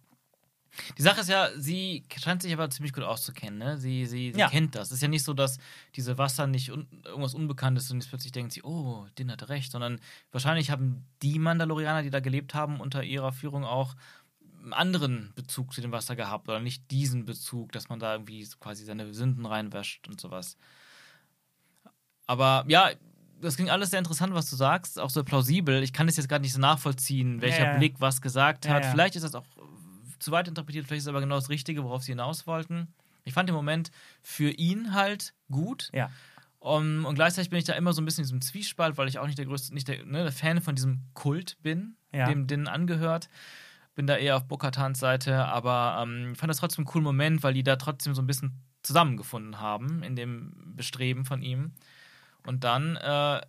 die 0.98 1.02
Sache 1.04 1.22
ist 1.22 1.30
ja, 1.30 1.50
sie 1.58 2.04
scheint 2.18 2.42
sich 2.42 2.52
aber 2.52 2.70
ziemlich 2.70 2.92
gut 2.92 3.04
auszukennen. 3.06 3.58
Ne? 3.60 3.78
Sie, 3.78 4.06
sie, 4.06 4.34
sie 4.34 4.40
Ja. 4.40 4.50
kennt 4.50 4.76
das. 4.76 4.90
Es 4.90 4.96
ist 4.96 5.02
ja 5.02 5.08
nicht 5.08 5.24
so, 5.24 5.34
dass 5.34 5.58
diese 5.96 6.18
Wasser 6.18 6.48
nicht 6.48 6.70
un 6.72 6.86
irgendwas 7.06 7.34
Unbekanntes 7.34 7.86
ist 7.86 7.92
und 7.92 8.02
jetzt 8.02 8.10
plötzlich 8.10 8.34
denkt 8.34 8.52
sie, 8.52 8.62
oh, 8.64 9.08
Din 9.18 9.32
hat 9.32 9.48
recht, 9.48 9.72
sondern 9.72 10.02
wahrscheinlich 10.32 10.72
haben 10.72 11.06
die 11.22 11.40
Mandalorianer, 11.40 12.04
die 12.04 12.10
da 12.10 12.20
gelebt 12.20 12.54
haben, 12.54 12.82
unter 12.82 13.04
ihrer 13.04 13.32
Führung 13.32 13.64
auch 13.64 13.96
einen 14.64 14.74
anderen 14.74 15.32
Bezug 15.36 15.74
zu 15.74 15.80
dem 15.80 15.92
Wasser 15.94 16.16
gehabt 16.18 16.50
oder 16.50 16.60
nicht 16.60 16.92
diesen 16.92 17.24
Bezug, 17.26 17.72
dass 17.72 17.88
man 17.88 18.00
da 18.00 18.14
irgendwie 18.14 18.46
quasi 18.60 18.84
seine 18.84 19.14
Sünden 19.14 19.46
reinwäscht 19.46 20.08
und 20.10 20.20
sowas. 20.20 20.58
Aber 22.28 22.66
ja, 22.68 22.90
das 23.42 23.56
klingt 23.56 23.70
alles 23.70 23.90
sehr 23.92 24.00
interessant, 24.00 24.34
was 24.34 24.50
du 24.50 24.56
sagst, 24.56 25.00
auch 25.00 25.10
so 25.10 25.24
plausibel. 25.24 25.84
Ich 25.84 25.94
kann 25.94 26.08
es 26.08 26.18
jetzt 26.18 26.28
gerade 26.30 26.42
nicht 26.42 26.54
so 26.54 26.60
nachvollziehen, 26.60 27.42
welcher 27.42 27.66
Ja. 27.74 27.78
Blick 27.78 27.96
was 28.00 28.22
gesagt 28.22 28.68
hat. 28.68 28.86
Vielleicht 28.86 29.16
ist 29.16 29.24
das 29.24 29.36
auch 29.36 29.46
zu 30.20 30.32
weit 30.32 30.48
interpretiert, 30.48 30.86
vielleicht 30.88 31.00
ist 31.00 31.04
es 31.06 31.10
aber 31.10 31.20
genau 31.22 31.36
das 31.36 31.50
Richtige, 31.50 31.84
worauf 31.84 32.04
sie 32.04 32.14
hinaus 32.14 32.48
wollten. 32.48 32.88
Ich 33.26 33.34
fand 33.34 33.50
den 33.50 33.56
Moment 33.56 33.92
für 34.24 34.50
ihn 34.50 34.94
halt 34.94 35.34
gut. 35.52 35.90
ja. 35.94 36.10
Um, 36.60 37.06
und 37.06 37.14
gleichzeitig 37.14 37.52
bin 37.52 37.60
ich 37.60 37.66
da 37.66 37.74
immer 37.74 37.94
so 37.94 38.02
ein 38.02 38.06
bisschen 38.06 38.24
in 38.24 38.28
diesem 38.28 38.42
Zwiespalt, 38.42 38.98
weil 38.98 39.08
ich 39.08 39.20
auch 39.20 39.28
nicht 39.28 39.38
der 39.38 39.46
größte, 39.46 39.72
nicht 39.72 39.88
der, 39.88 40.04
ne, 40.04 40.24
der 40.24 40.32
Fan 40.32 40.62
von 40.62 40.74
diesem 40.74 41.02
Kult 41.14 41.58
bin, 41.62 41.96
Ja. 42.12 42.26
dem 42.26 42.48
Din 42.48 42.68
angehört. 42.68 43.30
Bin 43.94 44.08
da 44.08 44.18
eher 44.18 44.36
auf 44.36 44.46
Bokatans 44.48 44.98
Seite, 45.00 45.46
aber 45.46 46.02
ähm, 46.02 46.32
ich 46.34 46.40
fand 46.40 46.50
das 46.50 46.58
trotzdem 46.58 46.80
einen 46.82 46.88
coolen 46.88 47.04
Moment, 47.04 47.44
weil 47.44 47.54
die 47.54 47.62
da 47.62 47.76
trotzdem 47.76 48.16
so 48.16 48.22
ein 48.24 48.26
bisschen 48.26 48.64
zusammengefunden 48.82 49.60
haben 49.60 50.02
in 50.02 50.16
dem 50.16 50.74
Bestreben 50.76 51.24
von 51.24 51.44
ihm. 51.44 51.74
Und 52.46 52.64
dann 52.64 52.96
äh, 52.98 53.42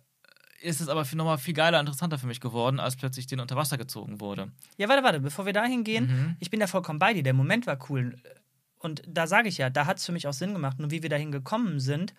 ist 0.61 0.81
es 0.81 0.89
aber 0.89 1.05
nochmal 1.15 1.37
viel 1.37 1.53
geiler, 1.53 1.79
interessanter 1.79 2.17
für 2.17 2.27
mich 2.27 2.39
geworden, 2.41 2.79
als 2.79 2.95
plötzlich 2.95 3.27
den 3.27 3.39
unter 3.39 3.55
Wasser 3.55 3.77
gezogen 3.77 4.19
wurde. 4.19 4.51
Ja, 4.77 4.89
warte, 4.89 5.03
warte, 5.03 5.19
bevor 5.19 5.45
wir 5.45 5.53
dahin 5.53 5.83
gehen, 5.83 6.07
Mhm. 6.07 6.35
ich 6.39 6.49
bin 6.49 6.59
da 6.59 6.67
vollkommen 6.67 6.99
bei 6.99 7.13
dir. 7.13 7.23
Der 7.23 7.33
Moment 7.33 7.67
war 7.67 7.77
cool. 7.89 8.17
Und 8.79 9.01
da 9.07 9.27
sage 9.27 9.49
ich 9.49 9.57
ja, 9.57 9.69
da 9.69 9.85
hat 9.85 9.97
es 9.97 10.05
für 10.05 10.11
mich 10.11 10.27
auch 10.27 10.33
Sinn 10.33 10.53
gemacht. 10.53 10.79
Nur 10.79 10.91
wie 10.91 11.01
wir 11.03 11.09
dahin 11.09 11.31
gekommen 11.31 11.79
sind, 11.79 12.13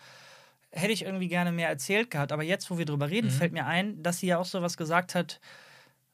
hätte 0.71 0.93
ich 0.93 1.03
irgendwie 1.05 1.29
gerne 1.29 1.51
mehr 1.53 1.69
erzählt 1.69 2.11
gehabt. 2.11 2.31
Aber 2.33 2.43
jetzt, 2.43 2.71
wo 2.71 2.79
wir 2.79 2.85
drüber 2.85 3.09
reden, 3.11 3.29
Mhm. 3.29 3.33
fällt 3.33 3.53
mir 3.53 3.67
ein, 3.67 4.03
dass 4.03 4.19
sie 4.19 4.27
ja 4.29 4.39
auch 4.39 4.45
sowas 4.45 4.77
gesagt 4.77 5.15
hat, 5.15 5.41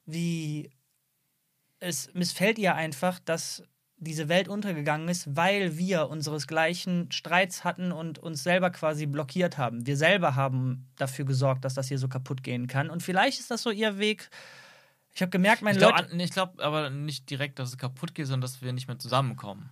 wie 0.06 0.70
es 1.80 2.12
missfällt 2.14 2.58
ihr 2.58 2.74
einfach, 2.74 3.18
dass 3.18 3.62
diese 4.05 4.28
Welt 4.28 4.46
untergegangen 4.48 5.09
ist, 5.09 5.34
weil 5.36 5.76
wir 5.76 6.09
unseresgleichen 6.09 7.11
Streits 7.11 7.64
hatten 7.64 7.90
und 7.92 8.18
uns 8.18 8.42
selber 8.44 8.70
quasi 8.70 9.07
blockiert 9.07 9.59
haben. 9.59 9.86
Wir 9.86 9.96
selber 9.96 10.36
haben 10.36 10.86
dafür 10.96 11.24
gesorgt, 11.24 11.64
dass 11.64 11.74
das 11.74 11.88
hier 11.88 11.98
so 11.98 12.09
kaputt 12.09 12.42
gehen 12.44 12.66
kann. 12.68 12.90
Und 12.90 13.02
vielleicht 13.02 13.40
ist 13.40 13.50
das 13.50 13.62
so 13.62 13.70
ihr 13.70 13.98
Weg. 13.98 14.30
Ich 15.14 15.22
habe 15.22 15.30
gemerkt, 15.30 15.62
meine 15.62 15.76
Ich 15.76 15.80
glaube 15.84 16.02
Leute. 16.11 16.28
glaub 16.32 16.61
aber 16.61 16.90
nicht 16.90 17.28
direkt, 17.30 17.59
dass 17.59 17.70
es 17.70 17.78
kaputt 17.78 18.14
geht, 18.14 18.26
sondern 18.26 18.42
dass 18.42 18.62
wir 18.62 18.72
nicht 18.72 18.88
mehr 18.88 18.98
zusammenkommen. 18.98 19.70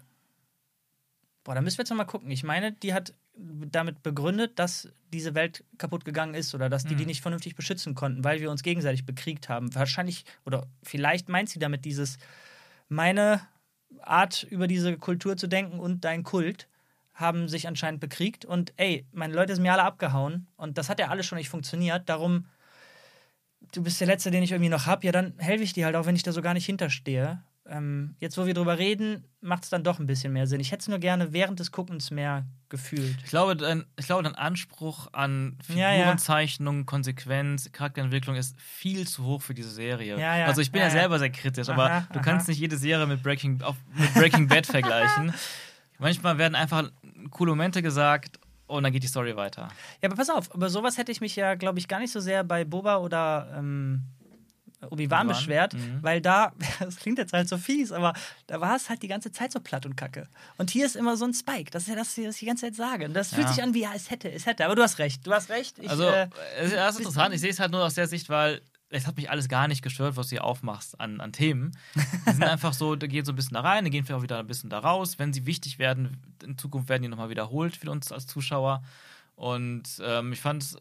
Boah, 1.44 1.54
da 1.54 1.60
müssen 1.60 1.78
wir 1.78 1.82
jetzt 1.82 1.90
nochmal 1.90 2.06
gucken. 2.06 2.30
Ich 2.30 2.44
meine, 2.44 2.72
die 2.72 2.94
hat 2.94 3.14
damit 3.36 4.02
begründet, 4.02 4.58
dass 4.58 4.88
diese 5.12 5.34
Welt 5.34 5.64
kaputt 5.78 6.04
gegangen 6.04 6.34
ist 6.34 6.54
oder 6.54 6.68
dass 6.68 6.84
die 6.84 6.94
die 6.94 7.02
Mhm. 7.04 7.08
nicht 7.08 7.22
vernünftig 7.22 7.56
beschützen 7.56 7.94
konnten, 7.94 8.22
weil 8.24 8.40
wir 8.40 8.50
uns 8.50 8.62
gegenseitig 8.62 9.06
bekriegt 9.06 9.48
haben. 9.48 9.74
Wahrscheinlich, 9.74 10.24
oder 10.44 10.66
vielleicht 10.82 11.28
meint 11.28 11.48
sie 11.48 11.58
damit 11.58 11.84
dieses, 11.84 12.18
meine 12.88 13.40
Art 14.00 14.44
über 14.44 14.66
diese 14.66 14.96
Kultur 14.96 15.36
zu 15.36 15.46
denken 15.46 15.78
und 15.80 16.04
dein 16.04 16.22
Kult 16.22 16.68
haben 17.14 17.48
sich 17.48 17.68
anscheinend 17.68 18.00
bekriegt 18.00 18.44
und 18.44 18.72
ey, 18.76 19.06
meine 19.12 19.34
Leute 19.34 19.54
sind 19.54 19.62
mir 19.62 19.72
alle 19.72 19.84
abgehauen 19.84 20.46
und 20.56 20.78
das 20.78 20.88
hat 20.88 20.98
ja 20.98 21.08
alles 21.08 21.26
schon 21.26 21.38
nicht 21.38 21.50
funktioniert. 21.50 22.08
Darum, 22.08 22.46
du 23.72 23.82
bist 23.82 24.00
der 24.00 24.06
Letzte, 24.06 24.30
den 24.30 24.42
ich 24.42 24.52
irgendwie 24.52 24.70
noch 24.70 24.86
hab, 24.86 25.04
ja, 25.04 25.12
dann 25.12 25.38
helfe 25.38 25.62
ich 25.64 25.72
dir 25.72 25.84
halt 25.84 25.96
auch, 25.96 26.06
wenn 26.06 26.16
ich 26.16 26.22
da 26.22 26.32
so 26.32 26.42
gar 26.42 26.54
nicht 26.54 26.66
hinterstehe. 26.66 27.42
Ähm, 27.72 28.16
jetzt, 28.18 28.36
wo 28.36 28.44
wir 28.44 28.52
drüber 28.52 28.76
reden, 28.78 29.24
macht 29.40 29.64
es 29.64 29.70
dann 29.70 29.82
doch 29.82 29.98
ein 29.98 30.06
bisschen 30.06 30.34
mehr 30.34 30.46
Sinn. 30.46 30.60
Ich 30.60 30.72
hätte 30.72 30.82
es 30.82 30.88
nur 30.88 30.98
gerne 30.98 31.32
während 31.32 31.58
des 31.58 31.72
Guckens 31.72 32.10
mehr 32.10 32.44
gefühlt. 32.68 33.16
Ich 33.24 33.30
glaube, 33.30 33.56
dein, 33.56 33.86
ich 33.98 34.04
glaube, 34.04 34.22
dein 34.24 34.34
Anspruch 34.34 35.08
an 35.12 35.56
Ja, 35.68 35.90
ja. 35.90 35.98
Figurenzeichnung, 36.00 36.84
Konsequenz, 36.84 37.72
Charakterentwicklung 37.72 38.36
ist 38.36 38.60
viel 38.60 39.06
zu 39.08 39.24
hoch 39.24 39.40
für 39.40 39.54
diese 39.54 39.70
Serie. 39.70 40.18
Ja, 40.18 40.36
ja. 40.36 40.46
Also 40.46 40.60
ich 40.60 40.70
bin 40.70 40.80
ja, 40.82 40.88
Ja, 40.88 40.94
ja. 40.94 41.00
selber 41.00 41.18
sehr 41.18 41.30
kritisch, 41.30 41.70
aber 41.70 41.84
Aha, 41.90 42.06
du 42.12 42.18
aha. 42.18 42.24
kannst 42.24 42.46
nicht 42.48 42.58
jede 42.58 42.76
Serie 42.76 43.06
mit 43.06 43.22
Breaking, 43.22 43.62
auf, 43.62 43.76
mit 43.94 44.12
Breaking 44.12 44.48
Bad 44.48 44.66
vergleichen. 44.66 45.32
Manchmal 45.98 46.36
werden 46.36 46.54
einfach 46.54 46.90
coole 47.30 47.52
Momente 47.52 47.80
gesagt 47.80 48.38
und 48.66 48.82
dann 48.82 48.92
geht 48.92 49.02
die 49.02 49.06
Story 49.08 49.34
weiter. 49.34 49.68
Ja, 50.02 50.08
aber 50.10 50.16
pass 50.16 50.28
auf, 50.28 50.54
über 50.54 50.68
sowas 50.68 50.98
hätte 50.98 51.10
ich 51.10 51.20
mich 51.22 51.36
ja, 51.36 51.54
glaube 51.54 51.78
ich, 51.78 51.88
gar 51.88 52.00
nicht 52.00 52.12
so 52.12 52.20
sehr 52.20 52.44
bei 52.44 52.64
Boba 52.64 52.98
oder 52.98 53.54
ähm, 53.56 54.02
Obi-Wan 54.90 55.28
beschwert, 55.28 55.74
mhm. 55.74 55.98
weil 56.02 56.20
da, 56.20 56.52
das 56.80 56.96
klingt 56.96 57.18
jetzt 57.18 57.32
halt 57.32 57.48
so 57.48 57.58
fies, 57.58 57.92
aber 57.92 58.12
da 58.46 58.60
war 58.60 58.76
es 58.76 58.88
halt 58.88 59.02
die 59.02 59.08
ganze 59.08 59.32
Zeit 59.32 59.52
so 59.52 59.60
platt 59.60 59.86
und 59.86 59.96
kacke. 59.96 60.28
Und 60.58 60.70
hier 60.70 60.86
ist 60.86 60.96
immer 60.96 61.16
so 61.16 61.24
ein 61.24 61.34
Spike, 61.34 61.70
das 61.70 61.84
ist 61.84 61.88
ja 61.88 61.96
das, 61.96 62.16
was 62.18 62.34
ich 62.34 62.40
die 62.40 62.46
ganze 62.46 62.66
Zeit 62.66 62.74
sage. 62.74 63.04
Und 63.06 63.14
das 63.14 63.30
fühlt 63.30 63.46
Ja. 63.46 63.52
sich 63.52 63.62
an 63.62 63.74
wie, 63.74 63.82
ja, 63.82 63.92
es 63.94 64.10
hätte, 64.10 64.30
es 64.30 64.46
hätte. 64.46 64.64
Aber 64.64 64.74
du 64.74 64.82
hast 64.82 64.98
recht, 64.98 65.26
du 65.26 65.32
hast 65.32 65.50
recht. 65.50 65.78
Ich, 65.78 65.88
Also, 65.90 66.04
äh, 66.04 66.28
es 66.58 66.72
das 66.72 66.94
ist 66.94 67.00
interessant. 67.00 67.34
Ich 67.34 67.40
sehe 67.40 67.50
es 67.50 67.60
halt 67.60 67.72
nur 67.72 67.84
aus 67.84 67.94
der 67.94 68.06
Sicht, 68.08 68.28
weil 68.28 68.60
es 68.94 69.06
hat 69.06 69.16
mich 69.16 69.30
alles 69.30 69.48
gar 69.48 69.68
nicht 69.68 69.80
gestört, 69.82 70.16
was 70.16 70.26
du 70.28 70.36
hier 70.36 70.44
aufmachst 70.44 71.00
an, 71.00 71.20
an 71.20 71.32
Themen. 71.32 71.72
Die 72.26 72.32
sind 72.32 72.44
einfach 72.44 72.74
so, 72.74 72.94
da 72.94 73.06
geht 73.06 73.24
so 73.24 73.32
ein 73.32 73.36
bisschen 73.36 73.54
da 73.54 73.60
rein, 73.60 73.84
die 73.84 73.90
gehen 73.90 74.04
vielleicht 74.04 74.18
auch 74.18 74.22
wieder 74.22 74.38
ein 74.38 74.46
bisschen 74.46 74.68
da 74.68 74.80
raus. 74.80 75.18
Wenn 75.18 75.32
sie 75.32 75.46
wichtig 75.46 75.78
werden, 75.78 76.18
in 76.44 76.58
Zukunft 76.58 76.88
werden 76.90 77.02
die 77.02 77.08
nochmal 77.08 77.30
wiederholt 77.30 77.74
für 77.76 77.90
uns 77.90 78.12
als 78.12 78.26
Zuschauer. 78.26 78.82
Und 79.34 79.84
ähm, 80.04 80.32
ich 80.32 80.40
fand 80.40 80.62
es 80.62 80.76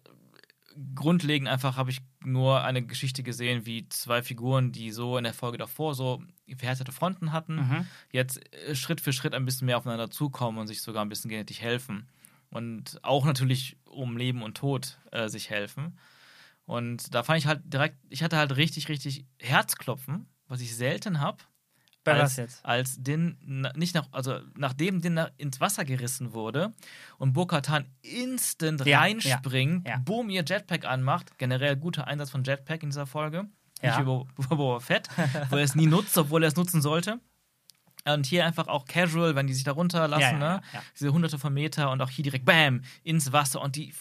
grundlegend 0.96 1.48
einfach, 1.50 1.78
habe 1.78 1.92
ich 1.92 2.00
nur 2.24 2.62
eine 2.64 2.82
Geschichte 2.86 3.24
gesehen, 3.24 3.66
wie 3.66 3.88
zwei 3.90 4.22
Figuren, 4.22 4.72
die 4.72 4.92
so 4.92 5.18
in 5.18 5.24
der 5.24 5.34
Folge 5.34 5.58
davor 5.58 5.96
so 5.96 6.22
verhärtete 6.58 6.92
Fronten 6.92 7.32
hatten, 7.32 7.56
Mhm. 7.56 7.88
jetzt 8.12 8.40
äh, 8.54 8.76
Schritt 8.76 9.02
für 9.02 9.14
Schritt 9.14 9.34
ein 9.34 9.46
bisschen 9.46 9.66
mehr 9.66 9.78
aufeinander 9.78 10.10
zukommen 10.10 10.58
und 10.58 10.68
sich 10.68 10.82
sogar 10.82 11.04
ein 11.04 11.10
bisschen 11.10 11.30
gegenseitig 11.30 11.62
helfen. 11.62 12.08
Und 12.50 13.00
auch 13.04 13.26
natürlich 13.26 13.78
um 13.86 14.18
Leben 14.18 14.44
und 14.44 14.58
Tod 14.58 15.00
äh, 15.12 15.30
sich 15.30 15.50
helfen. 15.50 15.98
Und 16.66 17.14
da 17.16 17.24
fand 17.24 17.40
ich 17.40 17.48
halt 17.48 17.62
direkt, 17.66 17.98
ich 18.10 18.24
hatte 18.24 18.38
halt 18.38 18.56
richtig, 18.58 18.90
richtig 18.90 19.26
Herzklopfen, 19.40 20.26
was 20.48 20.62
ich 20.62 20.76
selten 20.76 21.20
habe. 21.22 21.38
Bei 22.04 22.14
als, 22.14 22.22
was 22.24 22.38
jetzt? 22.38 22.66
Als 22.66 22.96
Din, 23.02 23.38
nicht 23.76 23.94
nach, 23.96 24.08
also 24.12 24.40
nachdem 24.56 25.02
Din 25.02 25.20
ins 25.38 25.60
Wasser 25.62 25.86
gerissen 25.86 26.34
wurde 26.34 26.74
und 27.18 27.34
Bo-Katan 27.34 27.86
instant 28.02 28.86
Ja, 28.86 29.00
reinspringt, 29.00 29.88
ja, 29.88 29.94
ja. 29.96 30.00
boom, 30.00 30.30
ihr 30.30 30.44
Jetpack 30.46 30.86
anmacht. 30.86 31.38
Generell 31.38 31.76
guter 31.76 32.08
Einsatz 32.08 32.30
von 32.32 32.44
Jetpack 32.44 32.84
in 32.84 32.90
dieser 32.90 33.06
Folge. 33.08 33.46
Nicht 33.84 34.06
Bo- 34.06 34.28
Boba 34.50 34.80
Fett, 34.80 35.08
wo 35.50 35.56
er 35.58 35.64
es 35.64 35.76
nie 35.76 35.88
nutzt, 35.88 36.18
obwohl 36.18 36.44
er 36.44 36.48
es 36.50 36.56
nutzen 36.56 36.82
sollte. 36.82 37.20
Und 38.06 38.26
hier 38.26 38.46
einfach 38.46 38.68
auch 38.68 38.86
casual, 38.86 39.36
wenn 39.36 39.46
die 39.46 39.54
sich 39.54 39.64
da 39.64 39.74
runterlassen, 39.74 40.40
ne? 40.40 40.62
Diese 41.00 41.14
hunderte 41.14 41.38
von 41.38 41.54
Meter 41.54 41.92
und 41.92 42.02
auch 42.02 42.10
hier 42.10 42.24
direkt 42.24 42.46
BAM 42.46 42.82
ins 43.04 43.32
Wasser 43.32 43.62
und 43.62 43.76
die 43.76 43.92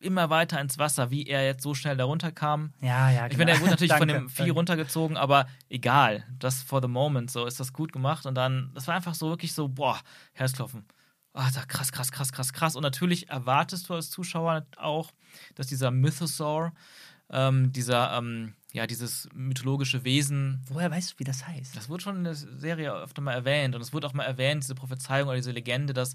immer 0.00 0.30
weiter 0.30 0.60
ins 0.60 0.78
Wasser, 0.78 1.10
wie 1.10 1.26
er 1.26 1.44
jetzt 1.44 1.62
so 1.62 1.74
schnell 1.74 1.96
da 1.96 2.04
runterkam. 2.04 2.72
Ja, 2.80 3.10
ja, 3.10 3.26
Ich 3.28 3.36
meine, 3.36 3.52
er 3.52 3.60
wurde 3.60 3.70
natürlich 3.70 3.92
von 3.96 4.08
dem 4.08 4.28
Vieh 4.28 4.38
danke. 4.38 4.52
runtergezogen, 4.52 5.16
aber 5.16 5.46
egal. 5.68 6.24
Das 6.38 6.62
for 6.62 6.80
the 6.82 6.88
moment, 6.88 7.30
so 7.30 7.46
ist 7.46 7.60
das 7.60 7.72
gut 7.72 7.92
gemacht. 7.92 8.26
Und 8.26 8.34
dann, 8.34 8.70
das 8.74 8.86
war 8.86 8.94
einfach 8.94 9.14
so 9.14 9.28
wirklich 9.28 9.52
so, 9.52 9.68
boah, 9.68 9.98
Herzklopfen. 10.32 10.84
Ah, 11.32 11.48
da 11.54 11.64
krass, 11.64 11.92
krass, 11.92 12.10
krass, 12.10 12.32
krass, 12.32 12.52
krass. 12.52 12.74
Und 12.76 12.82
natürlich 12.82 13.28
erwartest 13.28 13.88
du 13.88 13.94
als 13.94 14.10
Zuschauer 14.10 14.66
auch, 14.76 15.12
dass 15.54 15.68
dieser 15.68 15.90
Mythosaur, 15.90 16.72
ähm, 17.30 17.72
dieser, 17.72 18.16
ähm, 18.18 18.54
ja, 18.72 18.86
dieses 18.86 19.28
mythologische 19.34 20.02
Wesen, 20.04 20.60
Woher 20.68 20.90
weißt 20.90 21.12
du, 21.12 21.18
wie 21.18 21.24
das 21.24 21.46
heißt? 21.46 21.76
das 21.76 21.88
wurde 21.88 22.02
schon 22.02 22.16
in 22.16 22.24
der 22.24 22.34
Serie 22.34 22.92
öfter 22.92 23.22
mal 23.22 23.32
erwähnt. 23.34 23.74
Und 23.76 23.80
es 23.82 23.92
wurde 23.92 24.06
auch 24.08 24.12
mal 24.12 24.24
erwähnt, 24.24 24.64
diese 24.64 24.74
Prophezeiung 24.74 25.28
oder 25.28 25.36
diese 25.36 25.52
Legende, 25.52 25.92
dass 25.92 26.14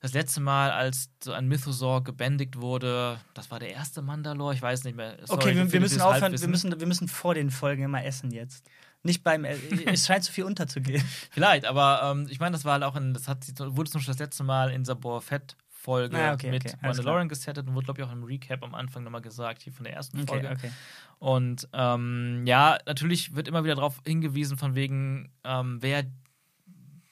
das 0.00 0.12
letzte 0.12 0.40
Mal, 0.40 0.70
als 0.70 1.10
so 1.22 1.32
ein 1.32 1.48
Mythosaur 1.48 2.04
gebändigt 2.04 2.60
wurde, 2.60 3.18
das 3.34 3.50
war 3.50 3.58
der 3.58 3.70
erste 3.70 4.02
Mandalore, 4.02 4.54
ich 4.54 4.62
weiß 4.62 4.84
nicht 4.84 4.96
mehr. 4.96 5.16
Sorry 5.24 5.42
okay, 5.42 5.56
wir, 5.56 5.72
wir 5.72 5.80
müssen 5.80 6.00
aufhören, 6.00 6.38
wir 6.38 6.48
müssen, 6.48 6.78
wir 6.78 6.86
müssen 6.86 7.08
vor 7.08 7.34
den 7.34 7.50
Folgen 7.50 7.82
immer 7.82 8.04
essen 8.04 8.30
jetzt. 8.30 8.64
Nicht 9.02 9.22
beim, 9.22 9.44
äh, 9.44 9.56
es 9.86 10.06
scheint 10.06 10.24
zu 10.24 10.32
viel 10.32 10.44
unterzugehen. 10.44 11.02
Vielleicht, 11.30 11.64
aber 11.64 12.00
ähm, 12.04 12.26
ich 12.28 12.40
meine, 12.40 12.52
das 12.52 12.64
war 12.64 12.74
halt 12.74 12.84
auch 12.84 12.96
in, 12.96 13.14
das 13.14 13.28
hat, 13.28 13.44
wurde 13.58 13.90
zum 13.90 13.98
Beispiel 14.00 14.14
das 14.14 14.20
letzte 14.20 14.44
Mal 14.44 14.70
in 14.70 14.84
Boa 14.84 15.20
Fett 15.20 15.56
Folge 15.80 16.18
Ah, 16.18 16.34
okay, 16.34 16.50
mit 16.50 16.66
okay, 16.66 16.76
Mandalorian 16.82 17.28
gesettet 17.28 17.66
und 17.66 17.74
wurde, 17.74 17.86
glaube 17.86 18.00
ich, 18.00 18.06
auch 18.06 18.12
im 18.12 18.24
Recap 18.24 18.62
am 18.64 18.74
Anfang 18.74 19.04
nochmal 19.04 19.22
gesagt, 19.22 19.62
hier 19.62 19.72
von 19.72 19.84
der 19.84 19.94
ersten 19.94 20.26
Folge. 20.26 20.50
okay. 20.50 20.70
Und 21.18 21.68
ähm, 21.72 22.42
ja, 22.46 22.78
natürlich 22.84 23.34
wird 23.34 23.48
immer 23.48 23.64
wieder 23.64 23.76
darauf 23.76 24.00
hingewiesen, 24.04 24.58
von 24.58 24.74
wegen, 24.74 25.30
ähm, 25.44 25.78
wer 25.80 26.04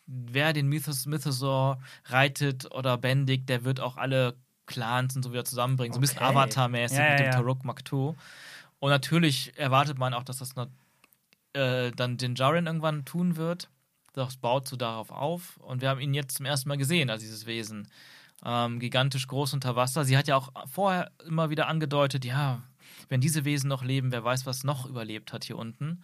wer 0.06 0.52
den 0.52 0.68
Mythos, 0.68 1.06
Mythosaur 1.06 1.78
reitet 2.06 2.70
oder 2.72 2.96
bändigt, 2.98 3.48
der 3.48 3.64
wird 3.64 3.80
auch 3.80 3.96
alle 3.96 4.36
Clans 4.66 5.16
und 5.16 5.22
so 5.22 5.32
wieder 5.32 5.44
zusammenbringen. 5.44 5.92
So 5.92 5.98
ein 5.98 6.00
bisschen 6.00 6.18
Okay. 6.18 6.26
Avatar-mäßig 6.26 6.98
Ja, 6.98 7.10
mit 7.10 7.18
dem 7.20 7.26
ja. 7.26 7.32
Taruk 7.32 7.64
Makto. 7.64 8.16
Und 8.78 8.90
natürlich 8.90 9.56
erwartet 9.56 9.98
man 9.98 10.14
auch, 10.14 10.24
dass 10.24 10.38
das 10.38 10.56
noch, 10.56 10.68
äh, 11.52 11.90
dann 11.92 12.16
Din 12.16 12.34
Djarin 12.34 12.66
irgendwann 12.66 13.04
tun 13.04 13.36
wird. 13.36 13.68
Das 14.12 14.36
baut 14.36 14.66
so 14.68 14.76
darauf 14.76 15.10
auf. 15.10 15.56
Und 15.58 15.82
wir 15.82 15.88
haben 15.90 16.00
ihn 16.00 16.14
jetzt 16.14 16.36
zum 16.36 16.46
ersten 16.46 16.68
Mal 16.68 16.76
gesehen, 16.78 17.10
als 17.10 17.22
dieses 17.22 17.46
Wesen. 17.46 17.88
Ähm, 18.44 18.78
gigantisch 18.80 19.26
groß 19.28 19.54
unter 19.54 19.76
Wasser. 19.76 20.04
Sie 20.04 20.16
hat 20.16 20.28
ja 20.28 20.36
auch 20.36 20.52
vorher 20.66 21.10
immer 21.26 21.50
wieder 21.50 21.68
angedeutet, 21.68 22.24
ja, 22.24 22.62
wenn 23.08 23.20
diese 23.20 23.44
Wesen 23.44 23.68
noch 23.68 23.82
leben, 23.84 24.12
wer 24.12 24.24
weiß, 24.24 24.46
was 24.46 24.64
noch 24.64 24.86
überlebt 24.86 25.32
hat 25.32 25.44
hier 25.44 25.56
unten. 25.58 26.02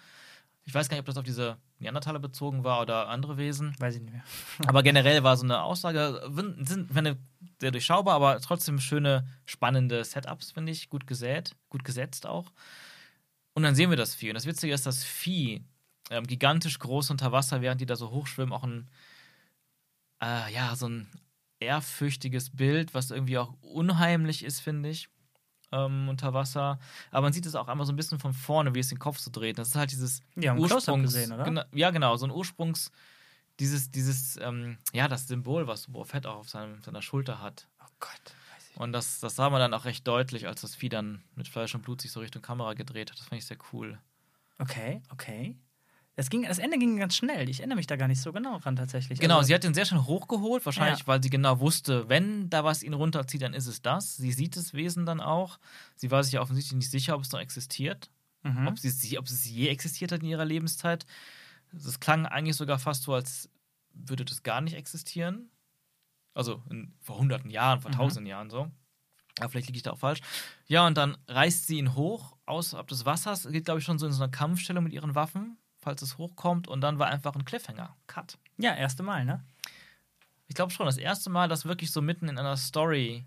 Ich 0.65 0.75
weiß 0.75 0.89
gar 0.89 0.97
nicht, 0.97 1.01
ob 1.01 1.07
das 1.07 1.17
auf 1.17 1.25
diese 1.25 1.57
Neandertaler 1.79 2.21
bezogen 2.21 2.63
war 2.63 2.81
oder 2.81 3.09
andere 3.09 3.37
Wesen. 3.37 3.75
Weiß 3.79 3.97
ich 3.97 4.03
nicht 4.03 4.13
mehr. 4.13 4.25
Aber 4.67 4.83
generell 4.83 5.23
war 5.25 5.37
so 5.37 5.45
eine 5.45 5.63
Aussage, 5.63 6.23
sind 6.61 6.95
wenn 6.95 7.19
sehr 7.61 7.71
durchschaubar, 7.71 8.17
aber 8.17 8.41
trotzdem 8.41 8.81
schöne, 8.81 9.25
spannende 9.45 10.05
Setups, 10.05 10.51
finde 10.51 10.73
ich. 10.73 10.91
Gut 10.91 11.07
gesät, 11.07 11.55
gut 11.69 11.85
gesetzt 11.85 12.27
auch. 12.27 12.53
Und 13.55 13.63
dann 13.63 13.77
sehen 13.77 13.91
wir 13.91 13.97
das 13.97 14.15
Vieh. 14.17 14.31
Und 14.31 14.35
das 14.35 14.47
Witzige 14.47 14.75
ist, 14.75 14.85
das 14.85 15.05
Vieh 15.05 15.65
ähm, 16.11 16.27
gigantisch 16.27 16.79
groß 16.79 17.11
unter 17.11 17.31
Wasser, 17.33 17.61
während 17.61 17.81
die 17.81 17.87
da 17.87 17.97
so 17.97 18.11
hochschwimmen, 18.11 18.53
auch 18.53 18.65
ein, 18.65 18.89
äh, 20.21 20.53
ja, 20.53 20.75
so 20.75 20.89
ein 20.89 21.09
ehrfürchtiges 21.61 22.51
Bild, 22.51 22.95
was 22.95 23.11
irgendwie 23.11 23.39
auch 23.39 23.55
unheimlich 23.61 24.45
ist, 24.45 24.61
finde 24.61 24.89
ich. 24.89 25.09
Ähm, 25.73 26.09
unter 26.09 26.35
Wasser. 26.35 26.79
Aber 27.11 27.23
man 27.23 27.33
sieht 27.33 27.47
es 27.47 27.55
auch 27.55 27.67
einmal 27.69 27.87
so 27.87 27.93
ein 27.93 27.97
bisschen 27.97 28.19
von 28.19 28.35
vorne, 28.35 28.75
wie 28.75 28.79
es 28.81 28.89
den 28.89 28.99
Kopf 28.99 29.19
so 29.19 29.31
dreht. 29.31 29.59
Das 29.59 29.69
ist 29.69 29.75
halt 29.75 29.91
dieses 29.91 30.21
Close-Up 30.39 30.59
Ursprungs- 30.59 31.03
gesehen, 31.03 31.33
oder? 31.33 31.67
Ja, 31.73 31.91
genau, 31.91 32.17
so 32.17 32.27
ein 32.27 32.31
Ursprungs, 32.31 32.93
dieses, 33.59 33.91
dieses, 33.91 34.37
ähm, 34.37 34.77
ja, 34.93 35.09
das 35.09 35.29
Symbol, 35.29 35.67
was 35.67 35.87
Boba 35.87 36.05
Fett 36.05 36.27
auch 36.27 36.37
auf 36.37 36.51
seinem, 36.51 36.83
seiner 36.83 37.01
Schulter 37.01 37.41
hat. 37.41 37.69
Oh 37.81 37.87
Gott. 38.01 38.35
Und 38.77 38.93
das, 38.93 39.21
das 39.21 39.37
sah 39.37 39.51
man 39.51 39.61
dann 39.61 39.75
auch 39.75 39.85
recht 39.85 40.07
deutlich, 40.07 40.47
als 40.47 40.63
das 40.63 40.75
Vieh 40.75 40.89
dann 40.89 41.23
mit 41.35 41.49
Fleisch 41.49 41.75
und 41.75 41.83
Blut 41.83 42.01
sich 42.01 42.13
so 42.13 42.21
Richtung 42.21 42.43
Kamera 42.43 42.75
gedreht 42.75 43.11
hat. 43.11 43.19
Das 43.19 43.27
fand 43.27 43.41
ich 43.41 43.47
sehr 43.47 43.59
cool. 43.73 43.99
Okay, 44.59 45.03
okay. 45.11 45.57
Das, 46.15 46.29
ging, 46.29 46.43
das 46.43 46.59
Ende 46.59 46.79
ging 46.79 46.99
ganz 46.99 47.17
schnell. 47.17 47.49
Ich 47.49 47.61
erinnere 47.61 47.77
mich 47.77 47.87
da 47.87 47.97
gar 47.97 48.07
nicht 48.07 48.21
so 48.21 48.33
genau 48.33 48.59
dran 48.59 48.77
tatsächlich. 48.77 49.19
Genau, 49.19 49.39
Also, 49.39 49.47
sie 49.49 49.55
hat 49.55 49.65
den 49.65 49.73
sehr 49.73 49.87
schnell 49.87 50.03
hochgeholt, 50.03 50.65
wahrscheinlich, 50.67 51.01
Ja. 51.01 51.07
weil 51.07 51.23
sie 51.23 51.31
genau 51.31 51.59
wusste, 51.61 52.09
wenn 52.11 52.51
da 52.51 52.65
was 52.65 52.83
ihn 52.83 52.93
runterzieht, 52.93 53.41
dann 53.41 53.55
ist 53.55 53.67
es 53.67 53.81
das. 53.81 54.17
Sie 54.19 54.31
sieht 54.33 54.57
das 54.57 54.75
Wesen 54.75 55.07
dann 55.07 55.21
auch. 55.23 55.59
Sie 55.97 56.11
war 56.11 56.23
sich 56.23 56.35
ja 56.35 56.43
offensichtlich 56.43 56.77
nicht 56.77 56.91
sicher, 56.91 57.15
ob 57.17 57.23
es 57.23 57.33
noch 57.33 57.41
existiert. 57.41 58.11
mhm. 58.45 58.67
ob, 58.67 58.79
sie, 58.79 58.91
sie, 58.91 59.19
ob 59.19 59.27
es 59.27 59.49
je 59.49 59.69
existiert 59.69 60.11
hat 60.13 60.21
in 60.23 60.29
ihrer 60.29 60.45
Lebenszeit. 60.45 61.07
Das 61.73 62.01
klang 62.01 62.27
eigentlich 62.27 62.57
sogar 62.57 62.79
fast 62.81 63.05
so, 63.05 63.15
als 63.15 63.49
würde 63.95 64.25
das 64.25 64.43
gar 64.43 64.61
nicht 64.61 64.75
existieren. 64.75 65.49
Also 66.35 66.61
in, 66.69 66.93
vor 67.01 67.19
hunderten 67.19 67.51
Jahren, 67.51 67.81
vor 67.81 67.91
Mhm. 67.91 67.95
tausenden 67.97 68.27
Jahren 68.27 68.51
so. 68.51 68.69
Aber 69.39 69.49
vielleicht 69.49 69.69
liege 69.69 69.77
ich 69.77 69.83
da 69.83 69.93
auch 69.93 69.99
falsch. 69.99 70.21
Ja, 70.67 70.87
und 70.87 70.97
dann 70.99 71.17
reißt 71.29 71.67
sie 71.69 71.79
ihn 71.79 71.95
hoch 71.95 72.37
außerhalb 72.47 72.87
des 72.89 73.07
Wassers, 73.07 73.47
geht, 73.51 73.65
glaube 73.65 73.79
ich, 73.81 73.85
schon 73.87 73.99
so 73.99 74.07
in 74.07 74.13
so 74.13 74.23
einer 74.23 74.31
Kampfstellung 74.31 74.85
mit 74.85 74.93
ihren 74.93 75.15
Waffen, 75.15 75.57
falls 75.83 76.01
es 76.01 76.17
hochkommt. 76.17 76.69
Und 76.69 76.81
dann 76.81 76.99
war 76.99 77.09
einfach 77.09 77.35
ein 77.35 77.45
Cliffhanger. 77.45 77.95
Cut. 78.07 78.39
Ja, 78.57 78.75
erste 78.75 79.03
Mal, 79.03 79.25
ne? 79.25 79.45
Ich 80.47 80.55
glaube 80.55 80.73
schon, 80.73 80.87
das 80.87 80.97
erste 80.97 81.31
Mal, 81.31 81.49
dass 81.49 81.65
wirklich 81.65 81.91
so 81.91 82.01
mitten 82.01 82.29
in 82.29 82.39
einer 82.39 82.57
Story 82.57 83.27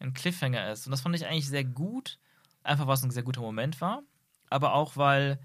ein 0.00 0.12
Cliffhanger 0.12 0.70
ist. 0.72 0.86
Und 0.86 0.90
das 0.90 1.00
fand 1.00 1.14
ich 1.14 1.26
eigentlich 1.26 1.48
sehr 1.48 1.64
gut. 1.64 2.18
Einfach, 2.62 2.86
weil 2.86 2.94
es 2.94 3.02
ein 3.02 3.10
sehr 3.10 3.22
guter 3.22 3.40
Moment 3.40 3.80
war. 3.80 4.02
Aber 4.50 4.74
auch, 4.74 4.96
weil 4.96 5.38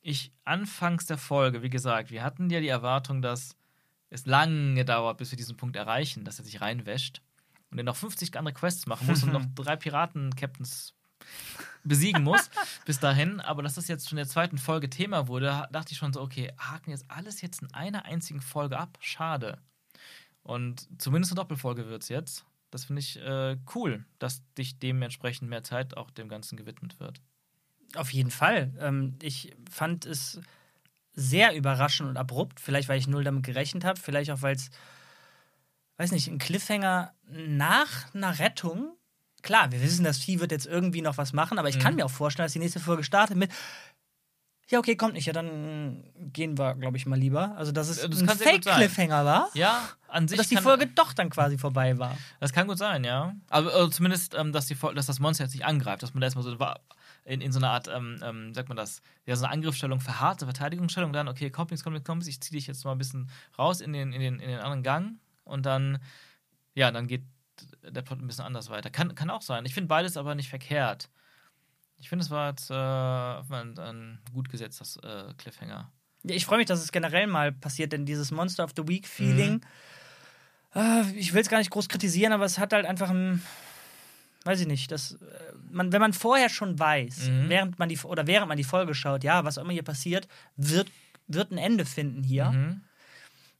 ich 0.00 0.32
anfangs 0.44 1.06
der 1.06 1.18
Folge, 1.18 1.62
wie 1.62 1.70
gesagt, 1.70 2.10
wir 2.10 2.22
hatten 2.22 2.50
ja 2.50 2.60
die 2.60 2.68
Erwartung, 2.68 3.22
dass 3.22 3.56
es 4.10 4.26
lange 4.26 4.84
dauert, 4.84 5.18
bis 5.18 5.30
wir 5.30 5.36
diesen 5.36 5.56
Punkt 5.56 5.76
erreichen, 5.76 6.24
dass 6.24 6.38
er 6.38 6.44
sich 6.44 6.60
reinwäscht 6.60 7.22
und 7.70 7.78
er 7.78 7.84
noch 7.84 7.96
50 7.96 8.36
andere 8.36 8.54
Quests 8.54 8.86
machen 8.86 9.06
muss 9.06 9.22
und 9.24 9.32
noch 9.32 9.44
drei 9.54 9.76
Piraten-Captains 9.76 10.94
besiegen 11.84 12.22
muss 12.22 12.50
bis 12.84 12.98
dahin. 13.00 13.40
Aber 13.40 13.62
dass 13.62 13.74
das 13.74 13.88
jetzt 13.88 14.08
schon 14.08 14.18
in 14.18 14.24
der 14.24 14.32
zweiten 14.32 14.58
Folge 14.58 14.90
Thema 14.90 15.28
wurde, 15.28 15.66
dachte 15.70 15.92
ich 15.92 15.98
schon 15.98 16.12
so, 16.12 16.20
okay, 16.20 16.52
haken 16.58 16.90
jetzt 16.90 17.04
alles 17.08 17.40
jetzt 17.40 17.62
in 17.62 17.72
einer 17.74 18.04
einzigen 18.04 18.40
Folge 18.40 18.78
ab. 18.78 18.98
Schade. 19.00 19.58
Und 20.42 20.88
zumindest 21.00 21.32
eine 21.32 21.40
Doppelfolge 21.40 21.88
wird 21.88 22.02
es 22.02 22.08
jetzt. 22.08 22.44
Das 22.70 22.86
finde 22.86 23.00
ich 23.00 23.16
äh, 23.20 23.56
cool, 23.74 24.04
dass 24.18 24.42
dich 24.58 24.78
dementsprechend 24.78 25.48
mehr 25.48 25.62
Zeit 25.62 25.96
auch 25.96 26.10
dem 26.10 26.28
Ganzen 26.28 26.56
gewidmet 26.56 26.98
wird. 27.00 27.20
Auf 27.94 28.12
jeden 28.12 28.30
Fall. 28.30 28.72
Ähm, 28.80 29.16
ich 29.22 29.54
fand 29.70 30.04
es 30.06 30.40
sehr 31.14 31.54
überraschend 31.54 32.08
und 32.08 32.16
abrupt. 32.16 32.60
Vielleicht, 32.60 32.88
weil 32.88 32.98
ich 32.98 33.06
null 33.06 33.24
damit 33.24 33.44
gerechnet 33.44 33.84
habe. 33.84 34.00
Vielleicht 34.00 34.30
auch, 34.30 34.42
weil 34.42 34.56
es, 34.56 34.70
weiß 35.96 36.12
nicht, 36.12 36.28
ein 36.28 36.38
Cliffhanger 36.38 37.14
nach 37.28 38.12
einer 38.14 38.38
Rettung. 38.38 38.96
Klar, 39.44 39.70
wir 39.70 39.80
wissen, 39.82 40.04
das 40.04 40.18
Vieh 40.18 40.40
wird 40.40 40.50
jetzt 40.52 40.66
irgendwie 40.66 41.02
noch 41.02 41.18
was 41.18 41.32
machen, 41.34 41.58
aber 41.58 41.68
ich 41.68 41.78
kann 41.78 41.92
Mhm. 41.92 41.96
mir 41.98 42.06
auch 42.06 42.10
vorstellen, 42.10 42.46
dass 42.46 42.52
die 42.54 42.58
nächste 42.58 42.80
Folge 42.80 43.04
startet 43.04 43.36
mit. 43.36 43.50
Ja, 44.70 44.78
okay, 44.78 44.96
kommt 44.96 45.12
nicht. 45.12 45.26
Ja, 45.26 45.34
dann 45.34 46.02
gehen 46.32 46.56
wir, 46.56 46.74
glaube 46.76 46.96
ich, 46.96 47.04
mal 47.04 47.18
lieber. 47.18 47.54
Also, 47.58 47.70
dass 47.70 47.88
es 47.90 47.98
Das 48.00 48.20
ein 48.20 48.26
kann. 48.26 48.38
Fake-Cliffhanger 48.38 49.22
war. 49.26 49.50
Ja, 49.52 49.86
an 50.08 50.26
sich. 50.26 50.38
dass 50.38 50.48
die 50.48 50.54
kann- 50.54 50.64
Folge 50.64 50.86
doch 50.86 51.12
dann 51.12 51.28
quasi 51.28 51.58
vorbei 51.58 51.98
war. 51.98 52.16
Das 52.40 52.54
kann 52.54 52.66
gut 52.66 52.78
sein, 52.78 53.04
ja. 53.04 53.34
Aber 53.50 53.74
äh, 53.78 53.90
zumindest, 53.90 54.34
ähm, 54.34 54.52
dass, 54.52 54.64
die, 54.66 54.76
dass 54.94 55.04
das 55.04 55.20
Monster 55.20 55.44
jetzt 55.44 55.52
nicht 55.52 55.66
angreift, 55.66 56.02
dass 56.02 56.14
man 56.14 56.22
da 56.22 56.26
erstmal 56.28 56.44
so 56.44 56.56
in, 57.26 57.42
in 57.42 57.52
so 57.52 57.58
einer 57.58 57.70
Art, 57.70 57.88
ähm, 57.94 58.18
ähm, 58.24 58.54
sagt 58.54 58.68
man 58.68 58.76
das, 58.78 59.02
ja, 59.26 59.36
so 59.36 59.44
eine 59.44 59.52
Angriffsstellung 59.52 60.00
verharrt, 60.00 60.40
so 60.40 60.46
Verteidigungsstellung, 60.46 61.12
dann, 61.12 61.28
okay, 61.28 61.50
komm 61.50 61.66
nichts, 61.68 61.84
komm 61.84 61.92
nichts, 61.92 62.06
komm 62.06 62.18
nichts, 62.18 62.28
ich 62.30 62.40
zieh 62.40 62.54
dich 62.54 62.66
jetzt 62.66 62.84
mal 62.86 62.92
ein 62.92 62.98
bisschen 62.98 63.28
raus 63.58 63.82
in 63.82 63.92
den, 63.92 64.12
in 64.14 64.20
den, 64.22 64.40
in 64.40 64.48
den 64.48 64.60
anderen 64.60 64.82
Gang 64.82 65.18
und 65.44 65.66
dann, 65.66 65.98
ja, 66.74 66.90
dann 66.90 67.06
geht 67.06 67.22
der 67.90 68.02
Plot 68.02 68.20
ein 68.20 68.26
bisschen 68.26 68.44
anders 68.44 68.70
weiter. 68.70 68.90
Kann, 68.90 69.14
kann 69.14 69.30
auch 69.30 69.42
sein. 69.42 69.64
Ich 69.66 69.74
finde 69.74 69.88
beides 69.88 70.16
aber 70.16 70.34
nicht 70.34 70.48
verkehrt. 70.48 71.08
Ich 71.98 72.08
finde, 72.08 72.24
es 72.24 72.30
war 72.30 72.50
jetzt 72.50 72.70
äh, 72.70 72.74
ein, 72.74 73.78
ein 73.78 74.18
gut 74.32 74.48
gesetztes 74.48 74.96
äh, 74.98 75.32
Cliffhanger. 75.38 75.90
Ja, 76.24 76.34
Ich 76.34 76.44
freue 76.46 76.58
mich, 76.58 76.66
dass 76.66 76.82
es 76.82 76.92
generell 76.92 77.26
mal 77.26 77.52
passiert, 77.52 77.92
denn 77.92 78.04
dieses 78.06 78.30
Monster 78.30 78.64
of 78.64 78.72
the 78.76 78.86
Week-Feeling, 78.86 79.60
äh, 80.74 81.10
ich 81.12 81.32
will 81.32 81.40
es 81.42 81.48
gar 81.48 81.58
nicht 81.58 81.70
groß 81.70 81.88
kritisieren, 81.88 82.32
aber 82.32 82.44
es 82.44 82.58
hat 82.58 82.72
halt 82.72 82.86
einfach 82.86 83.10
ein, 83.10 83.42
weiß 84.44 84.60
ich 84.60 84.66
nicht, 84.66 84.90
das, 84.90 85.12
äh, 85.12 85.18
man, 85.70 85.92
wenn 85.92 86.00
man 86.00 86.12
vorher 86.12 86.48
schon 86.48 86.78
weiß, 86.78 87.28
Mhm. 87.28 87.48
während 87.48 87.78
man 87.78 87.88
die 87.88 87.98
oder 88.00 88.26
während 88.26 88.48
man 88.48 88.56
die 88.56 88.64
Folge 88.64 88.94
schaut, 88.94 89.24
ja, 89.24 89.44
was 89.44 89.58
auch 89.58 89.62
immer 89.62 89.72
hier 89.72 89.82
passiert, 89.84 90.28
wird, 90.56 90.90
wird 91.26 91.52
ein 91.52 91.58
Ende 91.58 91.84
finden 91.86 92.22
hier. 92.22 92.50
Mhm. 92.50 92.82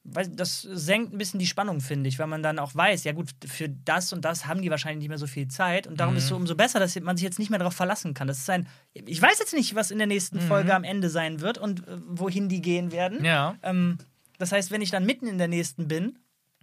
Das 0.06 0.60
senkt 0.60 1.14
ein 1.14 1.18
bisschen 1.18 1.40
die 1.40 1.46
Spannung, 1.46 1.80
finde 1.80 2.08
ich, 2.08 2.18
weil 2.18 2.26
man 2.26 2.42
dann 2.42 2.58
auch 2.58 2.74
weiß, 2.74 3.04
ja 3.04 3.12
gut, 3.12 3.30
für 3.46 3.70
das 3.70 4.12
und 4.12 4.22
das 4.22 4.44
haben 4.46 4.60
die 4.60 4.68
wahrscheinlich 4.70 4.98
nicht 4.98 5.08
mehr 5.08 5.16
so 5.16 5.26
viel 5.26 5.48
Zeit 5.48 5.86
und 5.86 5.98
darum 5.98 6.12
Mhm. 6.12 6.18
ist 6.18 6.24
es 6.24 6.28
so 6.28 6.36
umso 6.36 6.54
besser, 6.54 6.78
dass 6.78 6.94
man 7.00 7.16
sich 7.16 7.24
jetzt 7.24 7.38
nicht 7.38 7.48
mehr 7.48 7.58
darauf 7.58 7.74
verlassen 7.74 8.12
kann. 8.12 8.28
Das 8.28 8.36
ist 8.38 8.50
ein, 8.50 8.68
ich 8.92 9.20
weiß 9.22 9.38
jetzt 9.38 9.54
nicht, 9.54 9.74
was 9.74 9.90
in 9.90 9.96
der 9.96 10.06
nächsten 10.06 10.40
Folge 10.42 10.74
am 10.74 10.84
Ende 10.84 11.08
sein 11.08 11.40
wird 11.40 11.56
und 11.56 11.88
äh, 11.88 11.96
wohin 12.06 12.50
die 12.50 12.60
gehen 12.60 12.92
werden. 12.92 13.20
Mhm. 13.20 13.24
Ja. 13.24 13.56
Ähm, 13.62 13.96
das 14.38 14.52
heißt, 14.52 14.70
wenn 14.70 14.82
ich 14.82 14.90
dann 14.90 15.06
mitten 15.06 15.26
in 15.26 15.38
der 15.38 15.48
nächsten 15.48 15.88
bin, 15.88 16.18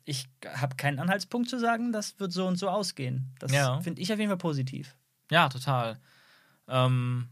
ich 0.06 0.28
habe 0.46 0.76
keinen 0.76 1.00
Anhaltspunkt 1.00 1.50
zu 1.50 1.58
sagen, 1.60 1.92
das 1.92 2.20
wird 2.20 2.32
so 2.32 2.46
und 2.46 2.58
so 2.58 2.70
ausgehen. 2.70 3.34
Das 3.39 3.52
Ja. 3.52 3.80
finde 3.82 4.02
ich 4.04 4.14
auf 4.14 4.20
jeden 4.20 4.30
Fall 4.30 4.38
positiv. 4.38 4.96
Ja, 5.32 5.50
total. 5.50 5.98
Ähm, 6.68 7.28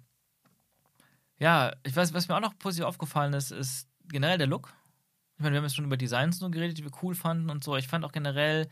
ja, 1.38 1.72
ich 1.84 1.96
weiß, 1.96 2.14
was 2.14 2.28
mir 2.28 2.36
auch 2.36 2.42
noch 2.42 2.58
positiv 2.58 2.86
aufgefallen 2.86 3.34
ist, 3.34 3.52
ist 3.52 3.88
generell 4.12 4.38
der 4.40 4.48
Look. 4.48 4.74
Ich 5.40 5.44
meine, 5.44 5.54
wir 5.54 5.60
haben 5.60 5.66
jetzt 5.66 5.78
schon 5.78 5.86
über 5.86 5.96
Designs 5.96 6.42
nur 6.42 6.52
geredet, 6.52 6.78
die 6.78 6.84
wir 6.84 6.92
cool 7.02 7.16
fanden 7.16 7.50
und 7.50 7.64
so. 7.64 7.78
Ich 7.78 7.88
fand 7.88 8.04
auch 8.04 8.12
generell, 8.12 8.68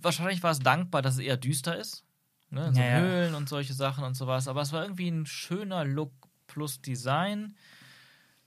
wahrscheinlich 0.00 0.44
war 0.44 0.52
es 0.52 0.60
dankbar, 0.60 1.02
dass 1.02 1.14
es 1.14 1.20
eher 1.20 1.36
düster 1.36 1.76
ist. 1.76 2.04
Ne? 2.50 2.72
So 2.72 2.80
Ja, 2.80 2.86
ja. 2.86 3.00
Höhlen 3.00 3.34
und 3.34 3.48
solche 3.48 3.74
Sachen 3.74 4.04
und 4.04 4.14
sowas. 4.14 4.46
Aber 4.46 4.62
es 4.62 4.70
war 4.70 4.84
irgendwie 4.84 5.08
ein 5.08 5.26
schöner 5.26 5.84
Look 5.84 6.12
plus 6.46 6.80
Design. 6.80 7.56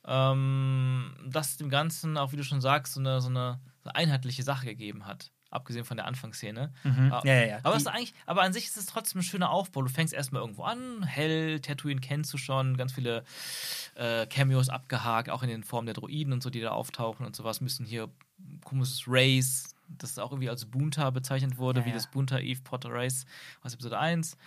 Ähm, 0.06 1.14
das 1.30 1.58
dem 1.58 1.70
Ganzen 1.70 2.18
auch, 2.18 2.32
wie 2.32 2.38
du 2.38 2.46
schon 2.46 2.62
sagst, 2.62 2.94
so 2.94 3.02
eine, 3.02 3.20
so 3.20 3.28
eine, 3.28 3.60
so 3.84 3.90
eine 3.90 3.96
einheitliche 3.96 4.44
Sache 4.44 4.66
gegeben 4.66 5.06
hat. 5.06 5.34
Abgesehen 5.50 5.86
von 5.86 5.96
der 5.98 6.06
Anfangsszene. 6.08 6.74
Ah, 6.84 7.22
Ja, 7.24 7.34
ja, 7.34 7.46
ja. 7.46 7.58
aber, 7.64 7.72
Die- 7.72 7.78
es 7.78 7.82
ist 7.84 7.88
eigentlich, 7.88 8.14
aber 8.26 8.42
an 8.42 8.52
sich 8.54 8.66
ist 8.66 8.76
es 8.78 8.86
trotzdem 8.86 9.20
ein 9.22 9.24
schöner 9.24 9.50
Aufbau. 9.50 9.82
Du 9.82 9.88
fängst 9.90 10.14
erstmal 10.14 10.42
irgendwo 10.42 10.64
an, 10.64 11.04
hell, 11.04 11.60
Tatooine 11.62 12.02
kennst 12.02 12.34
du 12.34 12.38
schon, 12.38 12.76
ganz 12.76 12.92
viele 12.94 13.24
äh, 13.96 14.26
Cameos 14.28 14.70
abgehakt, 14.70 15.30
auch 15.30 15.44
in 15.44 15.50
den 15.50 15.64
Formen 15.64 15.86
der 15.86 15.94
Droiden 15.96 16.34
und 16.34 16.44
so, 16.44 16.50
die 16.50 16.60
da 16.62 16.72
auftauchen 16.72 17.26
und 17.26 17.36
sowas, 17.36 17.62
müssen 17.62 17.86
hier 17.86 18.10
komisches 18.66 19.04
Race, 19.08 19.74
das 19.88 20.20
auch 20.20 20.32
irgendwie 20.32 20.50
als 20.50 20.66
Bunta 20.66 21.10
bezeichnet 21.12 21.58
wurde, 21.58 21.80
Ja, 21.80 21.86
wie 21.86 21.90
ja. 21.90 21.96
das 21.96 22.08
Bunta 22.12 22.40
Eve 22.40 22.62
Potter 22.62 22.90
Race 22.92 23.26
aus 23.62 23.74
Episode 23.74 23.98
1 23.98 24.38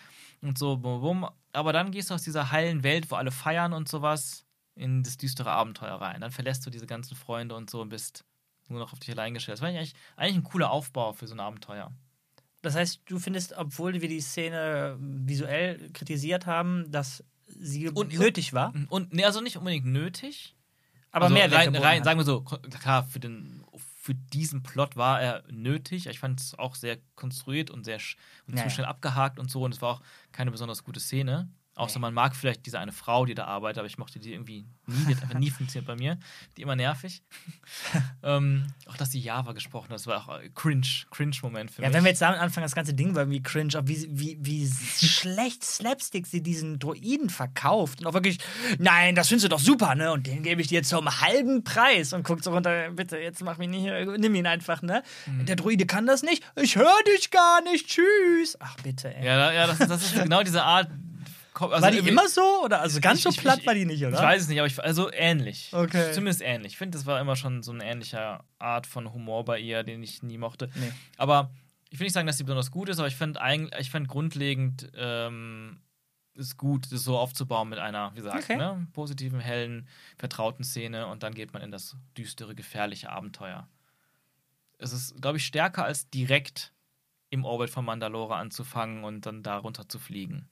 und 0.42 0.58
so, 0.58 0.76
bum, 0.76 1.00
bum. 1.00 1.28
Aber 1.52 1.72
dann 1.72 1.90
gehst 1.90 2.10
du 2.10 2.14
aus 2.14 2.22
dieser 2.22 2.50
heilen 2.52 2.82
Welt, 2.82 3.10
wo 3.10 3.16
alle 3.16 3.30
feiern 3.30 3.72
und 3.72 3.88
sowas, 3.88 4.44
in 4.76 5.02
das 5.02 5.16
düstere 5.16 5.50
Abenteuer 5.50 5.94
rein. 6.00 6.20
Dann 6.20 6.30
verlässt 6.30 6.64
du 6.64 6.70
diese 6.70 6.86
ganzen 6.86 7.16
Freunde 7.16 7.54
und 7.54 7.68
so 7.70 7.80
und 7.82 7.88
bist 7.88 8.24
nur 8.70 8.80
noch 8.80 8.92
auf 8.92 8.98
dich 8.98 9.10
allein 9.10 9.34
gestellt. 9.34 9.54
Das 9.58 9.62
war 9.62 9.68
eigentlich, 9.68 9.94
eigentlich 10.16 10.36
ein 10.36 10.44
cooler 10.44 10.70
Aufbau 10.70 11.12
für 11.12 11.26
so 11.26 11.34
ein 11.34 11.40
Abenteuer. 11.40 11.92
Das 12.62 12.74
heißt, 12.74 13.00
du 13.06 13.18
findest, 13.18 13.56
obwohl 13.56 14.00
wir 14.00 14.08
die 14.08 14.20
Szene 14.20 14.96
visuell 15.00 15.90
kritisiert 15.92 16.46
haben, 16.46 16.90
dass 16.90 17.24
sie 17.48 17.88
Und- 17.88 18.12
nötig 18.18 18.52
war? 18.52 18.72
Und 18.90 19.12
nee, 19.12 19.24
also 19.24 19.40
nicht 19.40 19.56
unbedingt 19.56 19.86
nötig, 19.86 20.54
Aber 21.10 21.24
also 21.24 21.34
Mehrwert 21.34 21.58
rein, 21.66 21.76
rein, 21.76 22.04
sagen 22.04 22.20
wir 22.20 22.24
so, 22.24 22.42
klar, 22.42 23.04
für, 23.04 23.18
den, 23.18 23.64
für 23.96 24.14
diesen 24.14 24.62
Plot 24.62 24.96
war 24.96 25.20
er 25.20 25.42
nötig. 25.50 26.06
Ich 26.06 26.20
fand 26.20 26.38
es 26.40 26.54
auch 26.58 26.74
sehr 26.76 26.98
konstruiert 27.16 27.70
und 27.70 27.84
sehr 27.84 27.98
und 28.46 28.56
Ja, 28.56 28.64
zu 28.64 28.70
schnell 28.70 28.86
abgehakt 28.86 29.38
und 29.38 29.50
so. 29.50 29.62
Und 29.64 29.74
es 29.74 29.82
war 29.82 29.94
auch 29.94 30.02
keine 30.30 30.50
besonders 30.50 30.84
gute 30.84 31.00
Szene. 31.00 31.48
Außer 31.80 31.98
man 31.98 32.12
mag 32.12 32.36
vielleicht 32.36 32.66
diese 32.66 32.78
eine 32.78 32.92
Frau, 32.92 33.24
die 33.24 33.34
da 33.34 33.46
arbeitet, 33.46 33.78
aber 33.78 33.86
ich 33.86 33.96
mochte 33.96 34.18
die 34.18 34.32
irgendwie 34.34 34.66
nie. 34.86 35.04
Die 35.08 35.14
hat 35.16 35.22
einfach 35.22 35.38
nie 35.38 35.50
funktioniert 35.58 35.86
bei 35.86 35.96
mir. 35.96 36.18
Die 36.56 36.62
immer 36.62 36.76
nervig. 36.76 37.22
ähm, 38.22 38.66
auch 38.86 38.96
dass 38.98 39.10
die 39.10 39.20
Java 39.20 39.52
gesprochen 39.52 39.84
hat, 39.88 39.94
das 39.94 40.06
war 40.06 40.28
auch 40.28 40.38
äh, 40.40 40.50
cringe, 40.54 40.86
cringe-Moment 41.10 41.70
für 41.70 41.80
Ja, 41.82 41.88
mich. 41.88 41.96
wenn 41.96 42.04
wir 42.04 42.10
jetzt 42.10 42.20
damit 42.20 42.38
anfangen, 42.38 42.64
das 42.64 42.74
ganze 42.74 42.92
Ding 42.92 43.14
war 43.14 43.22
irgendwie 43.22 43.42
cringe, 43.42 43.78
auch 43.78 43.82
wie, 43.86 44.06
wie, 44.10 44.38
wie 44.40 44.70
schlecht 45.06 45.64
Slapstick 45.64 46.26
sie 46.26 46.42
diesen 46.42 46.78
Droiden 46.78 47.30
verkauft. 47.30 48.00
Und 48.00 48.06
auch 48.06 48.12
wirklich, 48.14 48.38
nein, 48.78 49.14
das 49.14 49.28
findest 49.28 49.46
du 49.46 49.48
doch 49.48 49.60
super, 49.60 49.94
ne? 49.94 50.12
Und 50.12 50.26
den 50.26 50.42
gebe 50.42 50.60
ich 50.60 50.66
dir 50.68 50.82
zum 50.82 51.20
halben 51.22 51.64
Preis. 51.64 52.12
Und 52.12 52.24
guckt 52.24 52.44
so 52.44 52.52
runter, 52.52 52.90
bitte, 52.90 53.16
jetzt 53.18 53.42
mach 53.42 53.56
mich 53.58 53.68
nicht, 53.68 53.86
nimm 54.18 54.34
ihn 54.34 54.46
einfach, 54.46 54.82
ne? 54.82 55.02
Mhm. 55.26 55.46
Der 55.46 55.56
Droide 55.56 55.86
kann 55.86 56.06
das 56.06 56.22
nicht. 56.22 56.44
Ich 56.56 56.76
höre 56.76 57.02
dich 57.16 57.30
gar 57.30 57.62
nicht, 57.62 57.86
tschüss. 57.88 58.56
Ach, 58.60 58.76
bitte, 58.82 59.14
ey. 59.14 59.24
ja, 59.24 59.50
ja 59.52 59.66
das, 59.66 59.78
das 59.78 60.02
ist 60.02 60.14
genau 60.22 60.42
diese 60.42 60.62
Art. 60.62 60.90
Also 61.60 61.82
war 61.82 61.90
die 61.90 61.98
immer 61.98 62.28
so? 62.28 62.62
Oder 62.64 62.80
also 62.80 63.00
ganz 63.00 63.18
Ich- 63.18 63.24
so 63.34 63.40
platt 63.40 63.58
ich- 63.60 63.66
war 63.66 63.74
die 63.74 63.84
nicht, 63.86 64.04
oder? 64.04 64.16
Ich 64.16 64.22
weiß 64.22 64.42
es 64.42 64.48
nicht, 64.48 64.58
aber 64.58 64.66
ich, 64.66 64.82
also 64.82 65.10
ähnlich. 65.12 65.70
Okay. 65.72 66.12
Zumindest 66.12 66.40
ähnlich. 66.42 66.72
Ich 66.72 66.78
finde, 66.78 66.96
das 66.96 67.06
war 67.06 67.20
immer 67.20 67.36
schon 67.36 67.62
so 67.62 67.72
eine 67.72 67.84
ähnliche 67.84 68.40
Art 68.58 68.86
von 68.86 69.12
Humor 69.12 69.44
bei 69.44 69.58
ihr, 69.58 69.82
den 69.82 70.02
ich 70.02 70.22
nie 70.22 70.38
mochte. 70.38 70.70
Nee. 70.74 70.92
Aber 71.16 71.50
ich 71.90 71.98
will 71.98 72.04
nicht 72.06 72.14
sagen, 72.14 72.26
dass 72.26 72.38
sie 72.38 72.44
besonders 72.44 72.70
gut 72.70 72.88
ist, 72.88 72.98
aber 72.98 73.08
ich 73.08 73.16
finde 73.16 73.40
ich 73.78 73.90
finde 73.90 74.08
grundlegend 74.08 74.90
ähm, 74.96 75.80
ist 76.34 76.56
gut, 76.56 76.90
das 76.92 77.02
so 77.02 77.18
aufzubauen 77.18 77.68
mit 77.68 77.78
einer, 77.80 78.12
wie 78.12 78.20
gesagt, 78.22 78.44
Okay. 78.44 78.56
ne, 78.56 78.86
positiven, 78.92 79.40
hellen, 79.40 79.88
vertrauten 80.16 80.64
Szene 80.64 81.06
und 81.08 81.22
dann 81.22 81.34
geht 81.34 81.52
man 81.52 81.60
in 81.60 81.70
das 81.70 81.96
düstere, 82.16 82.54
gefährliche 82.54 83.10
Abenteuer. 83.10 83.68
Es 84.78 84.92
ist, 84.92 85.20
glaube 85.20 85.36
ich, 85.38 85.44
stärker 85.44 85.84
als 85.84 86.08
direkt 86.08 86.72
im 87.28 87.44
Orbit 87.44 87.68
von 87.70 87.84
Mandalore 87.84 88.36
anzufangen 88.36 89.04
und 89.04 89.26
dann 89.26 89.42
darunter 89.42 89.88
zu 89.88 89.98
fliegen. 89.98 90.48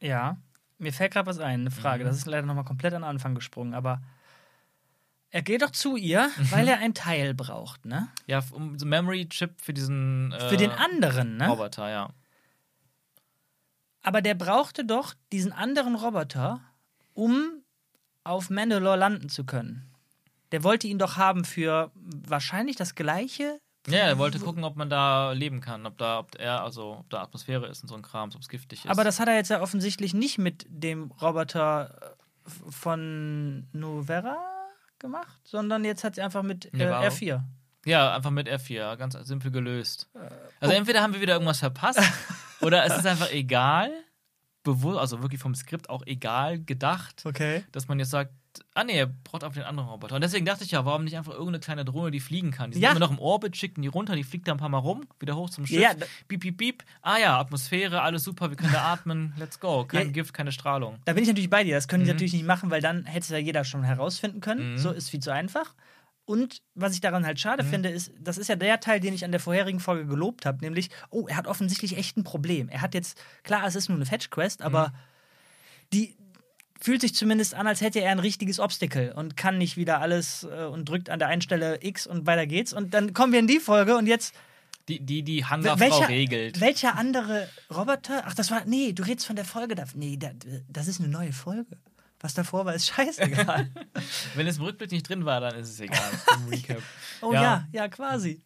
Ja, 0.00 0.36
mir 0.78 0.92
fällt 0.92 1.12
gerade 1.12 1.26
was 1.26 1.38
ein, 1.38 1.60
eine 1.60 1.70
Frage. 1.70 2.04
Mhm. 2.04 2.08
Das 2.08 2.16
ist 2.18 2.26
leider 2.26 2.46
nochmal 2.46 2.64
komplett 2.64 2.94
an 2.94 3.02
den 3.02 3.08
Anfang 3.08 3.34
gesprungen, 3.34 3.74
aber 3.74 4.00
er 5.30 5.42
geht 5.42 5.62
doch 5.62 5.70
zu 5.72 5.96
ihr, 5.96 6.30
Mhm. 6.36 6.50
weil 6.52 6.68
er 6.68 6.78
ein 6.78 6.94
Teil 6.94 7.34
braucht, 7.34 7.84
ne? 7.84 8.08
Ja, 8.26 8.42
um 8.52 8.78
so 8.78 8.86
Memory 8.86 9.28
Chip 9.28 9.60
für 9.60 9.74
diesen 9.74 10.32
äh, 10.32 10.48
Für 10.48 10.56
den 10.56 10.70
anderen, 10.70 11.36
ne? 11.36 11.48
Roboter, 11.48 11.90
ja. 11.90 12.10
Aber 14.02 14.22
der 14.22 14.34
brauchte 14.34 14.84
doch 14.84 15.14
diesen 15.32 15.52
anderen 15.52 15.94
Roboter, 15.96 16.60
um 17.14 17.62
auf 18.24 18.48
Mandalore 18.50 18.96
landen 18.96 19.28
zu 19.28 19.44
können. 19.44 19.90
Der 20.52 20.62
wollte 20.64 20.86
ihn 20.86 20.98
doch 20.98 21.16
haben 21.16 21.44
für 21.44 21.90
wahrscheinlich 21.94 22.76
das 22.76 22.94
gleiche. 22.94 23.60
Ja, 23.90 23.98
er 24.00 24.18
wollte 24.18 24.38
gucken, 24.38 24.64
ob 24.64 24.76
man 24.76 24.90
da 24.90 25.32
leben 25.32 25.60
kann, 25.60 25.86
ob 25.86 25.96
da, 25.98 26.18
ob 26.20 26.34
er, 26.38 26.62
also 26.62 26.98
ob 26.98 27.10
da 27.10 27.22
Atmosphäre 27.22 27.66
ist 27.68 27.82
und 27.82 27.88
so 27.88 27.94
ein 27.94 28.02
Kram, 28.02 28.30
ob 28.34 28.40
es 28.40 28.48
giftig 28.48 28.84
ist. 28.84 28.90
Aber 28.90 29.04
das 29.04 29.18
hat 29.20 29.28
er 29.28 29.34
jetzt 29.36 29.48
ja 29.50 29.60
offensichtlich 29.60 30.14
nicht 30.14 30.38
mit 30.38 30.66
dem 30.68 31.10
Roboter 31.22 32.16
äh, 32.46 32.70
von 32.70 33.68
Novera 33.72 34.36
gemacht, 34.98 35.38
sondern 35.44 35.84
jetzt 35.84 36.04
hat 36.04 36.14
sie 36.16 36.22
einfach 36.22 36.42
mit 36.42 36.72
äh, 36.72 36.76
Nevarro? 36.76 37.06
R4. 37.06 37.42
ja, 37.86 38.14
einfach 38.14 38.30
mit 38.30 38.48
F4, 38.48 38.96
ganz 38.96 39.14
simpel 39.26 39.50
gelöst. 39.50 40.08
Äh, 40.14 40.18
Also 40.60 40.74
oh. 40.74 40.78
entweder 40.78 41.02
haben 41.02 41.12
wir 41.14 41.20
wieder 41.20 41.34
irgendwas 41.34 41.60
verpasst 41.60 42.00
oder 42.60 42.84
es 42.84 42.96
ist 42.96 43.06
einfach 43.06 43.30
egal, 43.30 43.90
bewusst, 44.64 44.98
also 44.98 45.22
wirklich 45.22 45.40
vom 45.40 45.54
Skript 45.54 45.88
auch 45.88 46.02
egal 46.06 46.58
gedacht, 46.62 47.22
Okay. 47.24 47.64
dass 47.72 47.86
man 47.88 47.98
jetzt 47.98 48.10
sagt, 48.10 48.32
ah 48.74 48.84
nee, 48.84 48.98
er 48.98 49.06
braucht 49.06 49.44
auf 49.44 49.54
den 49.54 49.62
anderen 49.64 49.88
Roboter. 49.88 50.14
Und 50.16 50.20
deswegen 50.22 50.44
dachte 50.46 50.64
ich 50.64 50.70
ja, 50.70 50.84
warum 50.84 51.04
nicht 51.04 51.16
einfach 51.16 51.32
irgendeine 51.32 51.60
kleine 51.60 51.84
Drohne, 51.84 52.10
die 52.10 52.20
fliegen 52.20 52.50
kann? 52.50 52.70
Die 52.70 52.74
sind 52.76 52.82
Ja. 52.82 52.90
immer 52.90 53.00
noch 53.00 53.10
im 53.10 53.18
Orbit, 53.18 53.56
schicken 53.56 53.82
die 53.82 53.88
runter, 53.88 54.14
die 54.16 54.24
fliegt 54.24 54.46
da 54.48 54.52
ein 54.52 54.58
paar 54.58 54.68
Mal 54.68 54.78
rum, 54.78 55.06
wieder 55.20 55.36
hoch 55.36 55.50
zum 55.50 55.66
Schiff. 55.66 55.80
Ja, 55.80 55.92
Piep, 56.28 56.40
piep, 56.40 56.56
piep. 56.56 56.84
Ah 57.02 57.18
ja, 57.18 57.38
Atmosphäre, 57.38 58.02
alles 58.02 58.24
super, 58.24 58.50
wir 58.50 58.56
können 58.56 58.72
da 58.72 58.92
atmen, 58.92 59.34
let's 59.38 59.60
go. 59.60 59.84
Kein 59.84 60.06
Ja. 60.08 60.12
Gift, 60.12 60.32
keine 60.34 60.52
Strahlung. 60.52 60.98
Da 61.04 61.12
bin 61.12 61.22
ich 61.22 61.28
natürlich 61.28 61.50
bei 61.50 61.64
dir. 61.64 61.74
Das 61.74 61.88
können 61.88 62.04
die 62.04 62.10
Mhm. 62.10 62.14
natürlich 62.16 62.32
nicht 62.34 62.46
machen, 62.46 62.70
weil 62.70 62.80
dann 62.80 63.04
hätte 63.04 63.20
es 63.20 63.28
ja 63.30 63.38
jeder 63.38 63.64
schon 63.64 63.82
herausfinden 63.82 64.40
können. 64.40 64.72
Mhm. 64.72 64.78
So 64.78 64.90
ist 64.92 65.08
viel 65.10 65.20
zu 65.20 65.32
einfach. 65.32 65.74
Und 66.24 66.60
was 66.74 66.92
ich 66.92 67.00
daran 67.00 67.24
halt 67.24 67.40
schade 67.40 67.62
Mhm. 67.62 67.68
finde, 67.68 67.88
ist, 67.88 68.12
das 68.20 68.36
ist 68.36 68.48
ja 68.48 68.56
der 68.56 68.80
Teil, 68.80 69.00
den 69.00 69.14
ich 69.14 69.24
an 69.24 69.30
der 69.30 69.40
vorherigen 69.40 69.80
Folge 69.80 70.04
gelobt 70.06 70.44
habe, 70.44 70.58
nämlich, 70.60 70.90
oh, 71.08 71.26
er 71.26 71.36
hat 71.38 71.46
offensichtlich 71.46 71.96
echt 71.96 72.18
ein 72.18 72.24
Problem. 72.24 72.68
Er 72.68 72.82
hat 72.82 72.92
jetzt, 72.92 73.18
klar, 73.44 73.64
es 73.66 73.74
ist 73.74 73.88
nur 73.88 73.96
eine 73.96 74.04
Fetch-Quest, 74.04 74.60
aber 74.60 74.92
die 75.94 76.17
fühlt 76.80 77.00
sich 77.00 77.14
zumindest 77.14 77.54
an, 77.54 77.66
als 77.66 77.80
hätte 77.80 78.00
er 78.00 78.12
ein 78.12 78.18
richtiges 78.18 78.60
Obstacle 78.60 79.12
und 79.14 79.36
kann 79.36 79.58
nicht 79.58 79.76
wieder 79.76 80.00
alles 80.00 80.44
äh, 80.44 80.64
und 80.64 80.88
drückt 80.88 81.10
an 81.10 81.18
der 81.18 81.28
einen 81.28 81.42
Stelle 81.42 81.78
X 81.82 82.06
und 82.06 82.26
weiter 82.26 82.46
geht's. 82.46 82.72
Und 82.72 82.94
dann 82.94 83.12
kommen 83.12 83.32
wir 83.32 83.40
in 83.40 83.46
die 83.46 83.60
Folge 83.60 83.96
und 83.96 84.06
jetzt 84.06 84.34
Die, 84.88 85.00
die, 85.00 85.22
die 85.22 85.44
Hangarfrau 85.44 85.80
welcher, 85.80 86.08
regelt. 86.08 86.60
welcher 86.60 86.96
andere 86.96 87.48
Roboter? 87.74 88.22
Ach, 88.26 88.34
das 88.34 88.50
war. 88.50 88.62
Nee, 88.64 88.92
du 88.92 89.02
redest 89.02 89.26
von 89.26 89.36
der 89.36 89.44
Folge. 89.44 89.74
Da, 89.74 89.84
nee, 89.94 90.16
da, 90.16 90.30
das 90.68 90.88
ist 90.88 91.00
eine 91.00 91.08
neue 91.08 91.32
Folge. 91.32 91.76
Was 92.20 92.34
davor 92.34 92.64
war, 92.64 92.74
ist 92.74 92.86
scheißegal. 92.88 93.70
Wenn 94.34 94.46
es 94.48 94.56
im 94.58 94.64
Rückblick 94.64 94.90
nicht 94.90 95.08
drin 95.08 95.24
war, 95.24 95.40
dann 95.40 95.54
ist 95.56 95.68
es 95.70 95.80
egal. 95.80 96.00
Oh 97.20 97.32
ja. 97.32 97.66
ja, 97.72 97.88
quasi. 97.88 98.40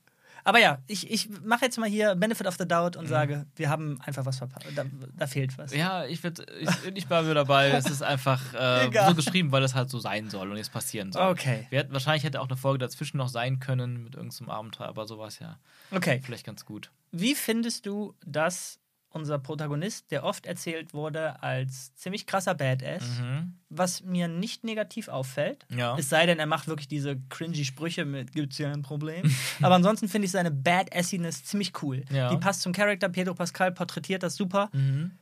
Aber 0.44 0.58
ja, 0.58 0.78
ich, 0.86 1.10
ich 1.10 1.28
mache 1.44 1.64
jetzt 1.64 1.78
mal 1.78 1.88
hier 1.88 2.14
Benefit 2.14 2.46
of 2.46 2.56
the 2.58 2.66
Doubt 2.66 2.96
und 2.96 3.06
sage, 3.06 3.46
wir 3.56 3.68
haben 3.68 4.00
einfach 4.02 4.24
was 4.26 4.38
verpasst. 4.38 4.66
Da, 4.74 4.84
da 5.16 5.26
fehlt 5.26 5.56
was. 5.58 5.72
Mhm. 5.72 5.78
Ja, 5.78 6.04
ich, 6.04 6.22
würd, 6.22 6.44
ich, 6.60 6.68
ich 6.94 7.10
war 7.10 7.24
wieder 7.24 7.34
dabei. 7.34 7.70
Es 7.70 7.86
ist 7.86 8.02
einfach 8.02 8.40
äh, 8.54 8.90
so 9.08 9.14
geschrieben, 9.14 9.52
weil 9.52 9.62
es 9.62 9.74
halt 9.74 9.90
so 9.90 9.98
sein 9.98 10.30
soll 10.30 10.50
und 10.50 10.56
jetzt 10.56 10.72
passieren 10.72 11.12
soll. 11.12 11.30
Okay. 11.30 11.66
Wir 11.70 11.80
hätten, 11.80 11.92
wahrscheinlich 11.92 12.24
hätte 12.24 12.40
auch 12.40 12.48
eine 12.48 12.56
Folge 12.56 12.78
dazwischen 12.78 13.18
noch 13.18 13.28
sein 13.28 13.60
können 13.60 14.02
mit 14.02 14.14
irgendeinem 14.14 14.50
Abenteuer, 14.50 14.88
aber 14.88 15.06
so 15.06 15.18
war 15.18 15.28
es 15.28 15.38
ja 15.38 15.58
Okay. 15.90 16.20
vielleicht 16.24 16.44
ganz 16.46 16.64
gut. 16.64 16.90
Wie 17.12 17.34
findest 17.34 17.86
du, 17.86 18.14
dass 18.24 18.78
unser 19.14 19.38
Protagonist, 19.38 20.10
der 20.10 20.24
oft 20.24 20.46
erzählt 20.46 20.94
wurde 20.94 21.42
als 21.42 21.94
ziemlich 21.96 22.26
krasser 22.26 22.54
Badass, 22.54 23.02
Mhm. 23.20 23.54
was 23.68 24.02
mir 24.02 24.28
nicht 24.28 24.64
negativ 24.64 25.08
auffällt, 25.08 25.64
Ja. 25.68 25.96
Es 25.98 26.08
sei 26.08 26.26
denn, 26.26 26.38
er 26.38 26.46
macht 26.46 26.66
wirklich 26.68 26.88
diese 26.88 27.18
cringy 27.28 27.64
Sprüche 27.64 28.04
mit 28.04 28.32
gibt's 28.32 28.58
ja 28.58 28.70
ein 28.72 28.82
Problem. 28.82 29.22
Aber 29.62 29.74
ansonsten 29.74 30.08
finde 30.08 30.26
ich 30.26 30.32
seine 30.32 30.50
Badassiness 30.50 31.44
ziemlich 31.44 31.72
cool. 31.82 32.04
Ja. 32.10 32.30
Die 32.30 32.36
passt 32.36 32.62
zum 32.62 32.72
Charakter. 32.72 33.08
Pedro 33.08 33.34
Pascal 33.34 33.72
porträtiert 33.72 34.22
das 34.22 34.36
super. 34.36 34.68
Mhm. 34.72 35.12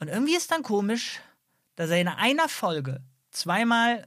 Und 0.00 0.08
irgendwie 0.08 0.36
ist 0.36 0.50
dann 0.50 0.62
komisch, 0.62 1.20
dass 1.76 1.90
er 1.90 2.00
in 2.00 2.08
einer 2.08 2.48
Folge 2.48 3.00
zweimal, 3.30 4.06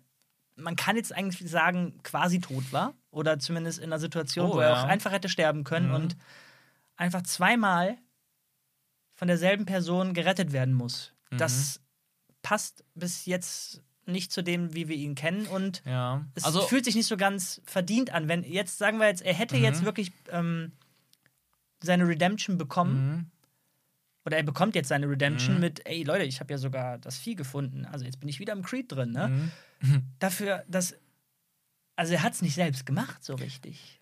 man 0.55 0.75
kann 0.75 0.95
jetzt 0.95 1.13
eigentlich 1.13 1.49
sagen, 1.49 1.99
quasi 2.03 2.39
tot 2.39 2.71
war. 2.71 2.93
Oder 3.11 3.39
zumindest 3.39 3.79
in 3.79 3.85
einer 3.85 3.99
Situation, 3.99 4.51
Oh, 4.51 4.55
wo 4.55 4.59
er 4.59 4.69
ja. 4.69 4.79
auch 4.81 4.87
einfach 4.87 5.11
hätte 5.11 5.27
sterben 5.29 5.63
können 5.63 5.89
Mhm. 5.89 5.95
und 5.95 6.17
einfach 6.97 7.23
zweimal 7.23 7.97
von 9.17 9.27
derselben 9.27 9.65
Person 9.65 10.13
gerettet 10.13 10.53
werden 10.53 10.73
muss. 10.73 11.11
Mhm. 11.31 11.37
Das 11.39 11.81
passt 12.43 12.85
bis 12.95 13.25
jetzt 13.25 13.81
nicht 14.05 14.31
zu 14.31 14.41
dem, 14.41 14.73
wie 14.73 14.87
wir 14.87 14.95
ihn 14.95 15.15
kennen. 15.15 15.47
Und 15.47 15.81
Ja. 15.85 16.25
es 16.35 16.45
Also, 16.45 16.61
fühlt 16.61 16.85
sich 16.85 16.95
nicht 16.95 17.07
so 17.07 17.17
ganz 17.17 17.61
verdient 17.65 18.11
an. 18.13 18.29
Wenn 18.29 18.43
jetzt 18.43 18.77
sagen 18.77 18.99
wir 18.99 19.07
jetzt, 19.07 19.21
er 19.21 19.33
hätte 19.33 19.57
Mhm. 19.57 19.63
jetzt 19.63 19.83
wirklich 19.83 20.13
ähm, 20.29 20.71
seine 21.81 22.07
Redemption 22.07 22.57
bekommen 22.57 23.07
mhm. 23.09 23.25
oder 24.25 24.37
er 24.37 24.43
bekommt 24.43 24.75
jetzt 24.75 24.87
seine 24.87 25.09
Redemption 25.09 25.55
Mhm. 25.55 25.61
mit, 25.61 25.85
ey 25.85 26.03
Leute, 26.03 26.23
ich 26.23 26.39
habe 26.39 26.53
ja 26.53 26.57
sogar 26.57 26.97
das 26.99 27.17
Vieh 27.17 27.35
gefunden. 27.35 27.85
Also 27.85 28.05
jetzt 28.05 28.19
bin 28.21 28.29
ich 28.29 28.39
wieder 28.39 28.53
im 28.53 28.63
Creed 28.63 28.89
drin. 28.91 29.11
Ne? 29.11 29.51
Mhm. 29.81 30.03
Dafür, 30.19 30.63
dass 30.69 30.95
also 31.97 32.13
er 32.13 32.21
hat 32.23 32.33
es 32.33 32.41
nicht 32.43 32.53
selbst 32.55 32.85
gemacht 32.85 33.23
so 33.23 33.33
richtig. 33.35 33.96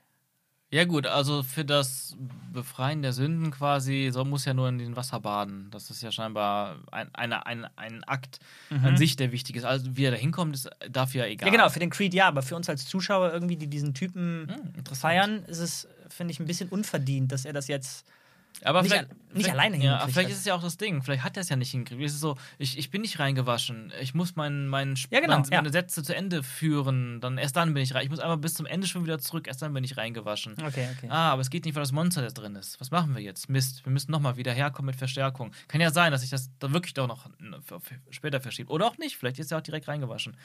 Ja, 0.75 0.83
gut, 0.83 1.07
also 1.07 1.41
für 1.41 1.63
das 1.63 2.17
Befreien 2.51 3.01
der 3.01 3.13
Sünden 3.13 3.49
quasi, 3.49 4.09
so 4.11 4.25
muss 4.25 4.43
ja 4.43 4.53
nur 4.53 4.67
in 4.67 4.77
den 4.77 4.97
Wasser 4.97 5.21
baden. 5.21 5.69
Das 5.71 5.89
ist 5.89 6.03
ja 6.03 6.11
scheinbar 6.11 6.79
ein, 6.91 7.07
eine, 7.15 7.45
ein, 7.45 7.65
ein 7.77 8.03
Akt 8.03 8.39
an 8.69 8.97
sich, 8.97 9.15
der 9.15 9.31
wichtig 9.31 9.55
ist. 9.55 9.63
Also, 9.63 9.95
wie 9.95 10.03
er 10.03 10.11
da 10.11 10.17
hinkommt, 10.17 10.53
ist 10.53 10.69
dafür 10.91 11.25
ja 11.25 11.31
egal. 11.31 11.47
Mhm. 11.47 11.53
Ja 11.53 11.57
genau, 11.59 11.69
für 11.69 11.79
den 11.79 11.89
Creed 11.91 12.13
ja, 12.13 12.27
aber 12.27 12.41
für 12.41 12.57
uns 12.57 12.67
als 12.67 12.85
Zuschauer 12.85 13.31
irgendwie, 13.31 13.55
die 13.55 13.67
diesen 13.67 13.93
Typen 13.93 14.49
Hm, 14.49 14.73
interessant. 14.75 14.97
feiern, 14.99 15.45
ist 15.45 15.59
es 15.59 15.87
finde 16.09 16.33
ich 16.33 16.41
ein 16.41 16.45
bisschen 16.45 16.67
unverdient, 16.67 17.31
dass 17.31 17.45
er 17.45 17.53
das 17.53 17.69
jetzt 17.69 18.05
Aber 18.63 18.81
Nicht 18.81 18.91
vielleicht, 18.93 19.09
nicht 19.09 19.17
vielleicht- 19.33 19.49
alleine 19.51 19.75
ja, 19.75 19.81
hingekriegt 19.81 20.01
aber 20.03 20.11
Vielleicht 20.13 20.27
hat. 20.29 20.31
ist 20.33 20.39
es 20.39 20.45
ja 20.45 20.55
auch 20.55 20.61
das 20.63 20.77
Ding. 20.77 21.03
Vielleicht 21.03 21.23
hat 21.23 21.37
er 21.37 21.41
es 21.41 21.49
ja 21.49 21.55
nicht 21.57 21.71
hingekriegt. 21.71 22.01
Es 22.03 22.13
ist 22.13 22.21
so, 22.21 22.37
ich, 22.57 22.77
ich 22.77 22.89
bin 22.89 23.01
nicht 23.01 23.19
reingewaschen. 23.19 23.91
Ich 24.01 24.13
muss 24.13 24.35
meinen 24.37 24.67
mein, 24.67 24.95
Ja, 25.11 25.19
genau, 25.19 25.39
mein, 25.39 25.49
ja. 25.51 25.57
meine 25.57 25.71
Sätze 25.71 26.03
zu 26.03 26.15
Ende 26.15 26.41
führen. 26.41 27.19
Dann 27.19 27.37
erst 27.37 27.55
dann 27.57 27.73
bin 27.73 27.83
ich 27.83 27.93
rein. 27.93 28.03
Ich 28.03 28.09
muss 28.09 28.19
einfach 28.19 28.37
bis 28.37 28.53
zum 28.53 28.65
Ende 28.65 28.87
schon 28.87 29.03
wieder 29.03 29.19
zurück. 29.19 29.47
Erst 29.47 29.61
dann 29.61 29.73
bin 29.73 29.83
ich 29.83 29.97
reingewaschen. 29.97 30.53
Okay, 30.53 30.87
okay. 30.97 31.07
Ah, 31.09 31.31
aber 31.31 31.41
es 31.41 31.49
geht 31.49 31.65
nicht, 31.65 31.75
weil 31.75 31.83
das 31.83 31.91
Monster 31.91 32.21
da 32.21 32.29
drin 32.29 32.55
ist. 32.55 32.79
Was 32.79 32.91
machen 32.91 33.13
wir 33.13 33.21
jetzt? 33.21 33.49
Mist, 33.49 33.85
wir 33.85 33.91
müssen 33.91 34.09
nochmal 34.11 34.37
wieder 34.37 34.53
herkommen 34.53 34.87
mit 34.87 34.95
Verstärkung. 34.95 35.51
Kann 35.67 35.81
ja 35.81 35.91
sein, 35.91 36.11
dass 36.13 36.21
sich 36.21 36.29
das 36.29 36.49
dann 36.59 36.71
wirklich 36.73 36.93
doch 36.93 37.07
noch 37.07 37.29
später 38.11 38.39
verschiebt. 38.39 38.69
Oder 38.71 38.85
auch 38.87 38.97
nicht. 38.97 39.17
Vielleicht 39.17 39.39
ist 39.39 39.51
er 39.51 39.57
auch 39.57 39.63
direkt 39.63 39.87
reingewaschen. 39.89 40.37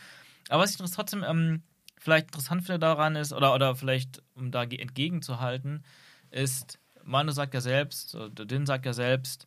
Aber 0.48 0.64
was 0.64 0.72
ich 0.78 0.90
trotzdem 0.90 1.22
ähm, 1.22 1.62
vielleicht 1.96 2.26
interessant 2.26 2.64
finde 2.64 2.80
daran 2.80 3.14
ist, 3.14 3.32
oder, 3.32 3.54
oder 3.54 3.76
vielleicht, 3.76 4.20
um 4.34 4.50
da 4.50 4.64
ge- 4.64 4.80
entgegenzuhalten, 4.80 5.84
ist, 6.32 6.79
Manu 7.04 7.32
sagt 7.32 7.54
ja 7.54 7.60
selbst, 7.60 8.16
Din 8.32 8.66
sagt 8.66 8.86
ja 8.86 8.92
selbst, 8.92 9.46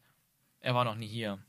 er 0.60 0.76
war 0.76 0.86
noch 0.86 0.96
nie 0.96 1.08
hier. 1.08 1.40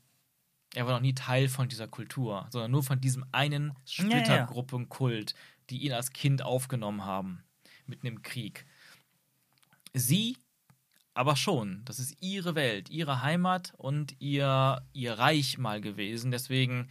Er 0.73 0.85
war 0.85 0.93
noch 0.93 1.01
nie 1.01 1.13
Teil 1.13 1.47
von 1.47 1.69
dieser 1.69 1.87
Kultur, 1.87 2.47
sondern 2.51 2.71
nur 2.71 2.83
von 2.83 2.99
diesem 2.99 3.25
einen. 3.31 3.73
Splittergruppenkult, 3.85 5.33
die 5.69 5.79
ihn 5.79 5.93
als 5.93 6.11
Kind 6.11 6.41
aufgenommen 6.41 7.05
haben, 7.05 7.43
mitten 7.85 8.07
im 8.07 8.21
Krieg. 8.21 8.65
Sie 9.93 10.37
aber 11.13 11.37
schon, 11.37 11.81
das 11.85 11.97
ist 11.97 12.21
ihre 12.21 12.55
Welt, 12.55 12.89
ihre 12.89 13.21
Heimat 13.21 13.73
und 13.77 14.19
ihr, 14.19 14.85
ihr 14.91 15.13
Reich 15.13 15.57
mal 15.57 15.79
gewesen. 15.79 16.29
Deswegen 16.29 16.89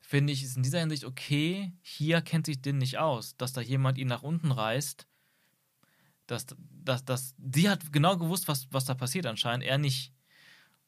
finde 0.00 0.32
ich 0.32 0.44
es 0.44 0.56
in 0.56 0.62
dieser 0.62 0.78
Hinsicht 0.78 1.04
okay, 1.04 1.72
hier 1.82 2.22
kennt 2.22 2.46
sich 2.46 2.62
Din 2.62 2.78
nicht 2.78 2.98
aus, 2.98 3.36
dass 3.36 3.52
da 3.52 3.60
jemand 3.60 3.98
ihn 3.98 4.06
nach 4.06 4.22
unten 4.22 4.52
reißt. 4.52 5.08
Dass, 6.28 6.46
dass, 6.84 7.04
dass, 7.04 7.34
sie 7.52 7.68
hat 7.68 7.92
genau 7.92 8.16
gewusst, 8.16 8.48
was, 8.48 8.66
was 8.70 8.84
da 8.84 8.94
passiert 8.94 9.26
anscheinend, 9.26 9.64
er 9.64 9.78
nicht. 9.78 10.12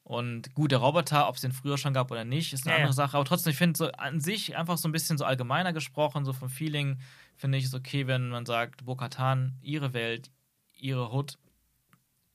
Und 0.03 0.53
gut, 0.53 0.71
der 0.71 0.79
Roboter, 0.79 1.27
ob 1.27 1.35
es 1.35 1.41
den 1.41 1.51
früher 1.51 1.79
schon 1.79 1.93
gab 1.93 2.11
oder 2.11 2.25
nicht, 2.25 2.53
ist 2.53 2.67
eine 2.67 2.75
Ja, 2.75 2.81
andere. 2.81 2.93
Sache. 2.93 3.17
Aber 3.17 3.25
trotzdem, 3.25 3.51
ich 3.51 3.57
finde 3.57 3.77
so 3.77 3.91
an 3.93 4.19
sich 4.21 4.55
einfach 4.55 4.77
so 4.77 4.87
ein 4.87 4.91
bisschen 4.91 5.17
so 5.17 5.25
allgemeiner 5.25 5.73
gesprochen, 5.73 6.25
so 6.25 6.33
vom 6.33 6.49
Feeling, 6.49 6.99
finde 7.35 7.57
ich 7.57 7.65
es 7.65 7.73
okay, 7.73 8.05
wenn 8.05 8.29
man 8.29 8.45
sagt, 8.45 8.85
Bo-Katan, 8.85 9.57
ihre 9.61 9.93
Welt, 9.93 10.29
ihre 10.73 11.11
Hood, 11.11 11.39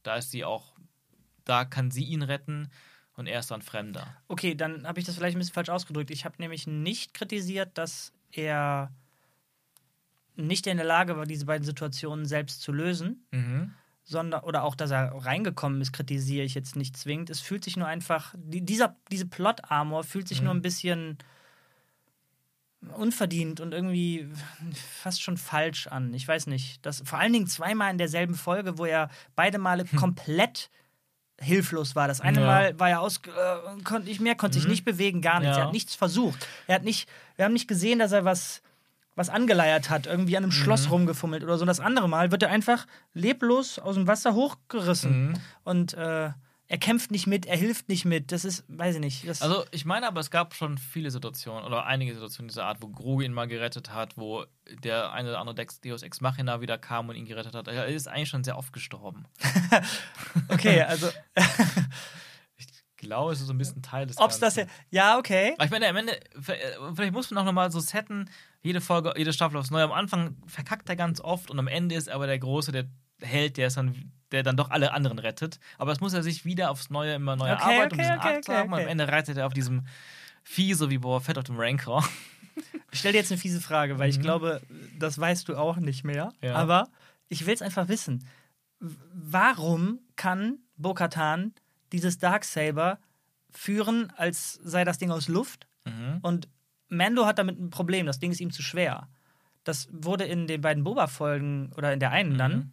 da 0.03 0.17
ist 0.17 0.33
sie 0.33 0.45
auch, 0.45 0.75
da 1.45 1.65
kann 1.65 1.93
sie 1.93 2.05
ihn 2.05 2.23
retten 2.23 2.71
und 3.15 3.27
er 3.27 3.39
ist 3.39 3.53
dann 3.53 3.63
Fremder. 3.63 4.17
Okay, 4.27 4.57
dann 4.57 4.87
habe 4.87 4.99
ich 4.99 5.07
das 5.07 5.15
vielleicht 5.15 5.37
ein 5.37 5.39
bisschen 5.39 5.55
falsch 5.55 5.69
ausgedrückt. 5.69 6.11
Ich 6.11 6.25
habe 6.25 6.37
nämlich 6.39 6.67
nicht 6.67 7.15
kritisiert, 7.15 7.79
dass 7.79 8.13
er 8.33 8.93
nicht 10.37 10.67
in 10.67 10.77
der 10.79 10.87
Lage 10.87 11.17
war, 11.17 11.27
diese 11.27 11.47
beiden 11.47 11.65
Situationen 11.65 12.25
selbst 12.27 12.63
zu 12.63 12.73
lösen, 12.73 13.27
Mhm. 13.31 13.73
sondern 14.05 14.43
oder 14.43 14.65
auch, 14.65 14.75
dass 14.75 14.91
er 14.91 15.13
reingekommen 15.15 15.81
ist, 15.81 15.93
kritisiere 15.93 16.45
ich 16.45 16.55
jetzt 16.55 16.77
nicht 16.77 16.97
zwingend. 16.97 17.31
Es 17.31 17.41
fühlt 17.41 17.65
sich 17.65 17.77
nur 17.77 17.87
einfach, 17.87 18.35
die, 18.37 18.63
dieser, 18.63 18.97
diese 19.11 19.27
Plot-Armor 19.27 20.05
fühlt 20.05 20.27
sich 20.29 20.41
Mhm. 20.41 20.45
nur 20.47 20.55
ein 20.55 20.63
bisschen 20.63 21.19
unverdient 22.97 23.61
und 23.61 23.73
irgendwie 23.73 24.27
fast 25.03 25.23
schon 25.23 25.37
falsch 25.37 25.87
an. 25.87 26.15
Ich 26.15 26.27
weiß 26.27 26.47
nicht. 26.47 26.85
Das, 26.87 27.03
vor 27.05 27.19
allen 27.19 27.33
Dingen 27.33 27.47
zweimal 27.47 27.91
in 27.91 27.99
derselben 27.99 28.35
Folge, 28.35 28.79
wo 28.79 28.87
er 28.87 29.11
beide 29.37 29.59
Male 29.59 29.85
komplett 29.85 30.71
hilflos 31.39 31.95
war. 31.95 32.09
Das 32.09 32.21
eine 32.23 32.39
Hm. 32.39 32.43
Ja. 32.45 32.47
Mal 32.51 32.81
war 32.81 32.91
er 32.91 33.01
aus, 33.01 33.19
äh, 33.19 33.83
konnte 33.85 34.11
ich 34.11 34.21
mehr, 34.21 34.35
konnte 34.35 34.55
sich 34.57 34.65
Mhm. 34.65 34.71
nicht 34.71 34.85
bewegen, 34.85 35.21
gar 35.21 35.41
nichts. 35.41 35.57
Ja. 35.57 35.63
Er 35.63 35.67
hat 35.67 35.73
nichts 35.75 35.95
versucht. 35.95 36.47
Er 36.67 36.75
hat 36.77 36.85
nicht, 36.85 37.09
wir 37.37 37.45
haben 37.45 37.53
nicht 37.53 37.69
gesehen, 37.69 37.99
dass 37.99 38.13
er 38.13 38.25
was, 38.25 38.63
was 39.17 39.29
angeleiert 39.29 39.91
hat, 39.91 40.07
irgendwie 40.07 40.37
an 40.37 40.45
einem 40.45 40.53
Schloss 40.53 40.87
Mhm. 40.87 40.93
rumgefummelt 40.93 41.43
oder 41.43 41.57
so. 41.59 41.63
Und 41.63 41.69
das 41.69 41.81
andere 41.81 42.09
Mal 42.09 42.31
wird 42.31 42.43
er 42.43 42.51
einfach 42.51 42.87
leblos 43.13 43.79
aus 43.79 43.97
dem 43.97 44.07
Wasser 44.07 44.35
hochgerissen. 44.35 45.29
Mhm. 45.31 45.35
Und 45.65 45.95
äh, 45.95 46.31
er 46.73 46.79
kämpft 46.79 47.11
nicht 47.11 47.27
mit, 47.27 47.47
er 47.47 47.57
hilft 47.57 47.89
nicht 47.89 48.05
mit. 48.05 48.31
Das 48.31 48.45
ist, 48.45 48.63
weiß 48.69 48.95
ich 48.95 49.01
nicht. 49.01 49.29
Das, 49.29 49.43
Also 49.43 49.65
ich 49.73 49.85
meine 49.85 50.07
aber, 50.07 50.21
es 50.21 50.31
gab 50.31 50.55
schon 50.55 50.79
viele 50.79 51.11
Situationen 51.11 51.65
oder 51.65 51.85
einige 51.85 52.15
Situationen 52.15 52.47
dieser 52.49 52.65
Art, 52.67 52.81
wo 52.81 52.87
Grogu 52.89 53.23
ihn 53.23 53.33
mal 53.33 53.49
gerettet 53.49 53.93
hat, 53.93 54.17
wo 54.17 54.45
der 54.85 55.11
eine 55.13 55.31
oder 55.31 55.41
andere 55.41 55.57
Dex- 55.57 55.81
Deus 55.81 56.05
Ex 56.05 56.21
Machina 56.21 56.61
wieder 56.61 56.79
kam 56.79 57.09
und 57.09 57.17
ihn 57.17 57.25
gerettet 57.27 57.57
hat. 57.57 57.67
Er 57.67 57.87
ist 57.87 58.07
eigentlich 58.07 58.29
schon 58.29 58.45
sehr 58.45 58.57
oft 58.57 58.73
gestorben. 58.73 59.25
okay, 60.49 60.83
also 60.83 61.09
glaube, 63.01 63.33
es 63.33 63.41
ist 63.41 63.49
so 63.49 63.53
ein 63.53 63.59
bisschen 63.59 63.83
Teil 63.83 64.07
des 64.07 64.17
ob's 64.19 64.39
das 64.39 64.57
ja. 64.57 64.65
Ganzen. 64.65 64.77
Ja, 64.91 65.19
okay. 65.19 65.55
Aber 65.57 65.65
ich 65.65 65.71
meine, 65.71 65.89
am 65.89 65.97
Ende, 65.97 66.19
vielleicht 66.41 67.13
muss 67.13 67.31
man 67.31 67.39
auch 67.39 67.45
nochmal 67.45 67.73
so 67.73 67.81
setten, 67.81 68.31
jede 68.63 68.81
Folge, 68.81 69.13
jede 69.17 69.33
Staffel 69.33 69.57
aufs 69.57 69.71
Neue. 69.71 69.85
Am 69.85 69.93
Anfang 69.93 70.37
verkackt 70.47 70.89
er 70.89 70.97
ganz 70.97 71.21
oft 71.21 71.51
und 71.51 71.59
am 71.59 71.67
Ende 71.67 71.95
ist 71.95 72.09
aber 72.09 72.27
der 72.27 72.39
Große, 72.39 72.73
der 72.73 72.87
Held, 73.21 73.57
der 73.57 73.67
ist 73.67 73.77
dann, 73.77 74.13
der 74.33 74.43
dann 74.43 74.57
doch 74.57 74.71
alle 74.71 74.93
anderen 74.93 75.19
rettet. 75.19 75.59
Aber 75.77 75.91
das 75.91 76.01
muss 76.01 76.15
er 76.15 76.23
sich 76.23 76.45
wieder 76.45 76.71
aufs 76.71 76.91
Neue 76.91 77.15
immer 77.15 77.37
neu 77.37 77.53
Okay, 77.53 77.61
erarbeiten, 77.61 77.95
um 77.95 78.01
okay, 78.01 78.03
diesen 78.03 78.19
okay, 78.19 78.41
zu 78.41 78.53
okay, 78.53 78.61
haben. 78.61 78.73
Und 78.73 78.81
am 78.81 78.89
Ende 78.89 79.09
reitet 79.09 79.37
er 79.37 79.47
auf 79.47 79.53
diesem 79.53 79.87
Vieh, 80.43 80.75
so 80.75 80.91
wie 80.91 80.99
Boa 80.99 81.21
Fett 81.21 81.37
auf 81.37 81.45
dem 81.45 81.59
Rancor. 81.59 82.03
Ich 82.91 82.99
stelle 82.99 83.13
dir 83.13 83.19
jetzt 83.19 83.31
eine 83.31 83.41
fiese 83.41 83.61
Frage, 83.61 83.99
weil 83.99 84.11
ich 84.11 84.21
glaube, 84.21 84.61
das 84.99 85.19
weißt 85.19 85.49
du 85.49 85.57
auch 85.57 85.77
nicht 85.77 86.05
mehr. 86.05 86.33
Ja. 86.41 86.55
Aber 86.55 86.89
ich 87.29 87.47
will 87.47 87.55
es 87.55 87.63
einfach 87.63 87.89
wissen. 87.89 88.27
Warum 88.81 90.01
kann 90.17 90.59
Bo-Katan 90.77 91.55
dieses 91.93 92.19
Darksaber 92.19 92.99
führen, 93.51 94.11
als 94.17 94.55
sei 94.63 94.85
das 94.85 94.99
Ding 94.99 95.11
aus 95.11 95.29
Luft? 95.29 95.67
Mhm. 95.85 96.19
Und 96.23 96.49
Mando 96.89 97.27
hat 97.27 97.39
damit 97.39 97.59
ein 97.59 97.71
Problem. 97.71 98.07
Das 98.07 98.19
Ding 98.19 98.31
ist 98.33 98.41
ihm 98.41 98.51
zu 98.51 98.63
schwer. 98.63 99.09
Das 99.65 99.89
wurde 99.93 100.25
in 100.25 100.47
den 100.47 100.61
beiden 100.61 100.85
Boba-Folgen 100.85 101.73
oder 101.77 101.93
in 101.93 102.01
der 102.01 102.11
einen 102.11 102.39
dann, 102.39 102.53
Mhm. 102.53 102.73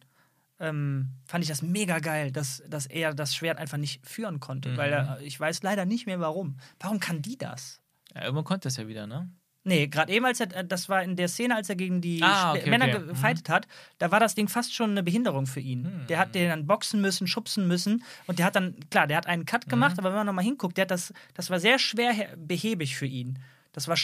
ähm, 0.60 1.10
fand 1.26 1.44
ich 1.44 1.50
das 1.50 1.62
mega 1.62 2.00
geil, 2.00 2.32
dass, 2.32 2.64
dass 2.68 2.86
er 2.88 3.14
das 3.14 3.36
Schwert 3.36 3.58
einfach 3.60 3.78
nicht 3.78 4.06
führen 4.08 4.40
konnte. 4.40 4.70
Mhm. 4.70 4.78
Weil 4.78 4.94
er, 4.94 5.20
ich 5.22 5.40
weiß 5.40 5.62
leider 5.64 5.86
nicht 5.86 6.06
mehr 6.06 6.20
warum. 6.20 6.58
Warum 6.80 7.00
kann 7.00 7.22
die 7.22 7.38
das? 7.38 7.82
Ja, 8.16 8.24
irgendwann 8.24 8.46
konnte 8.46 8.68
es 8.70 8.78
ja 8.78 8.88
wieder, 8.88 9.06
ne? 9.06 9.30
Nee, 9.68 9.88
gerade 9.88 10.12
eben, 10.14 10.26
als 10.26 10.40
er, 10.40 10.56
äh, 10.56 10.66
das 10.66 10.90
war 10.90 11.04
in 11.04 11.16
der 11.16 11.28
Szene, 11.28 11.56
als 11.56 11.70
er 11.70 11.76
gegen 11.76 12.02
die 12.02 12.24
Ah, 12.24 12.54
okay, 12.54 12.70
Männer 12.70 12.88
okay. 12.88 13.06
gefightet 13.08 13.50
hat, 13.50 13.68
da 14.00 14.10
war 14.12 14.20
das 14.20 14.34
Ding 14.36 14.48
fast 14.48 14.74
schon 14.74 14.92
eine 14.92 15.04
Behinderung 15.04 15.46
für 15.46 15.60
ihn. 15.60 15.86
Hm. 15.86 16.08
Der 16.08 16.20
hat 16.20 16.34
den 16.36 16.50
dann 16.50 16.66
boxen 16.68 17.02
müssen, 17.02 17.28
schubsen 17.28 17.68
müssen 17.68 18.04
und 18.28 18.40
der 18.40 18.46
hat 18.46 18.56
dann, 18.56 18.76
klar, 18.90 19.08
der 19.08 19.18
hat 19.18 19.28
einen 19.28 19.46
Cut 19.46 19.68
gemacht, 19.70 19.94
Mhm. 19.94 20.00
aber 20.00 20.10
wenn 20.10 20.18
man 20.18 20.26
nochmal 20.28 20.46
hinguckt, 20.46 20.78
der 20.78 20.84
hat 20.84 20.92
das, 20.92 21.14
das 21.34 21.50
war 21.50 21.60
sehr 21.60 21.80
schwer 21.80 22.14
behäbig 22.38 22.96
für 22.96 23.06
ihn. 23.06 23.40
Das 23.74 23.88
war 23.88 23.98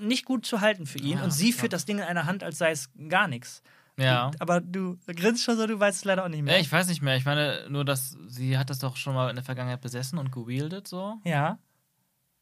nicht 0.00 0.24
gut 0.24 0.44
zu 0.46 0.60
halten 0.60 0.86
für 0.86 0.98
ihn 0.98 1.18
Ah, 1.18 1.24
und 1.24 1.30
sie 1.30 1.52
führt 1.52 1.72
das 1.72 1.84
Ding 1.84 1.98
in 1.98 2.04
einer 2.04 2.26
Hand, 2.26 2.42
als 2.42 2.58
sei 2.58 2.72
es 2.72 2.90
gar 3.08 3.28
nichts. 3.28 3.62
Ja. 3.98 4.30
Aber 4.38 4.60
du 4.62 4.98
grinst 5.06 5.44
schon 5.44 5.56
so, 5.58 5.66
du 5.66 5.78
weißt 5.78 5.98
es 5.98 6.04
leider 6.04 6.24
auch 6.24 6.28
nicht 6.28 6.42
mehr. 6.42 6.54
Ja, 6.54 6.60
ich 6.60 6.72
weiß 6.72 6.88
nicht 6.88 7.02
mehr. 7.02 7.14
Ich 7.16 7.26
meine 7.26 7.66
nur, 7.68 7.84
dass 7.84 8.16
sie 8.26 8.56
hat 8.56 8.70
das 8.70 8.78
doch 8.78 8.96
schon 8.96 9.14
mal 9.14 9.28
in 9.28 9.36
der 9.36 9.44
Vergangenheit 9.44 9.82
besessen 9.82 10.18
und 10.18 10.32
gewieldet 10.32 10.88
so 10.88 11.20
ja. 11.24 11.58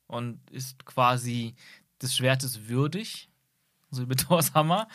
und 0.07 0.39
ist 0.51 0.87
quasi 0.87 1.55
des 2.03 2.17
Schwertes 2.17 2.69
würdig, 2.69 3.29
so 3.91 4.03
wie 4.03 4.07
mit 4.07 4.21
Thors 4.29 4.55
Hammer. 4.55 4.89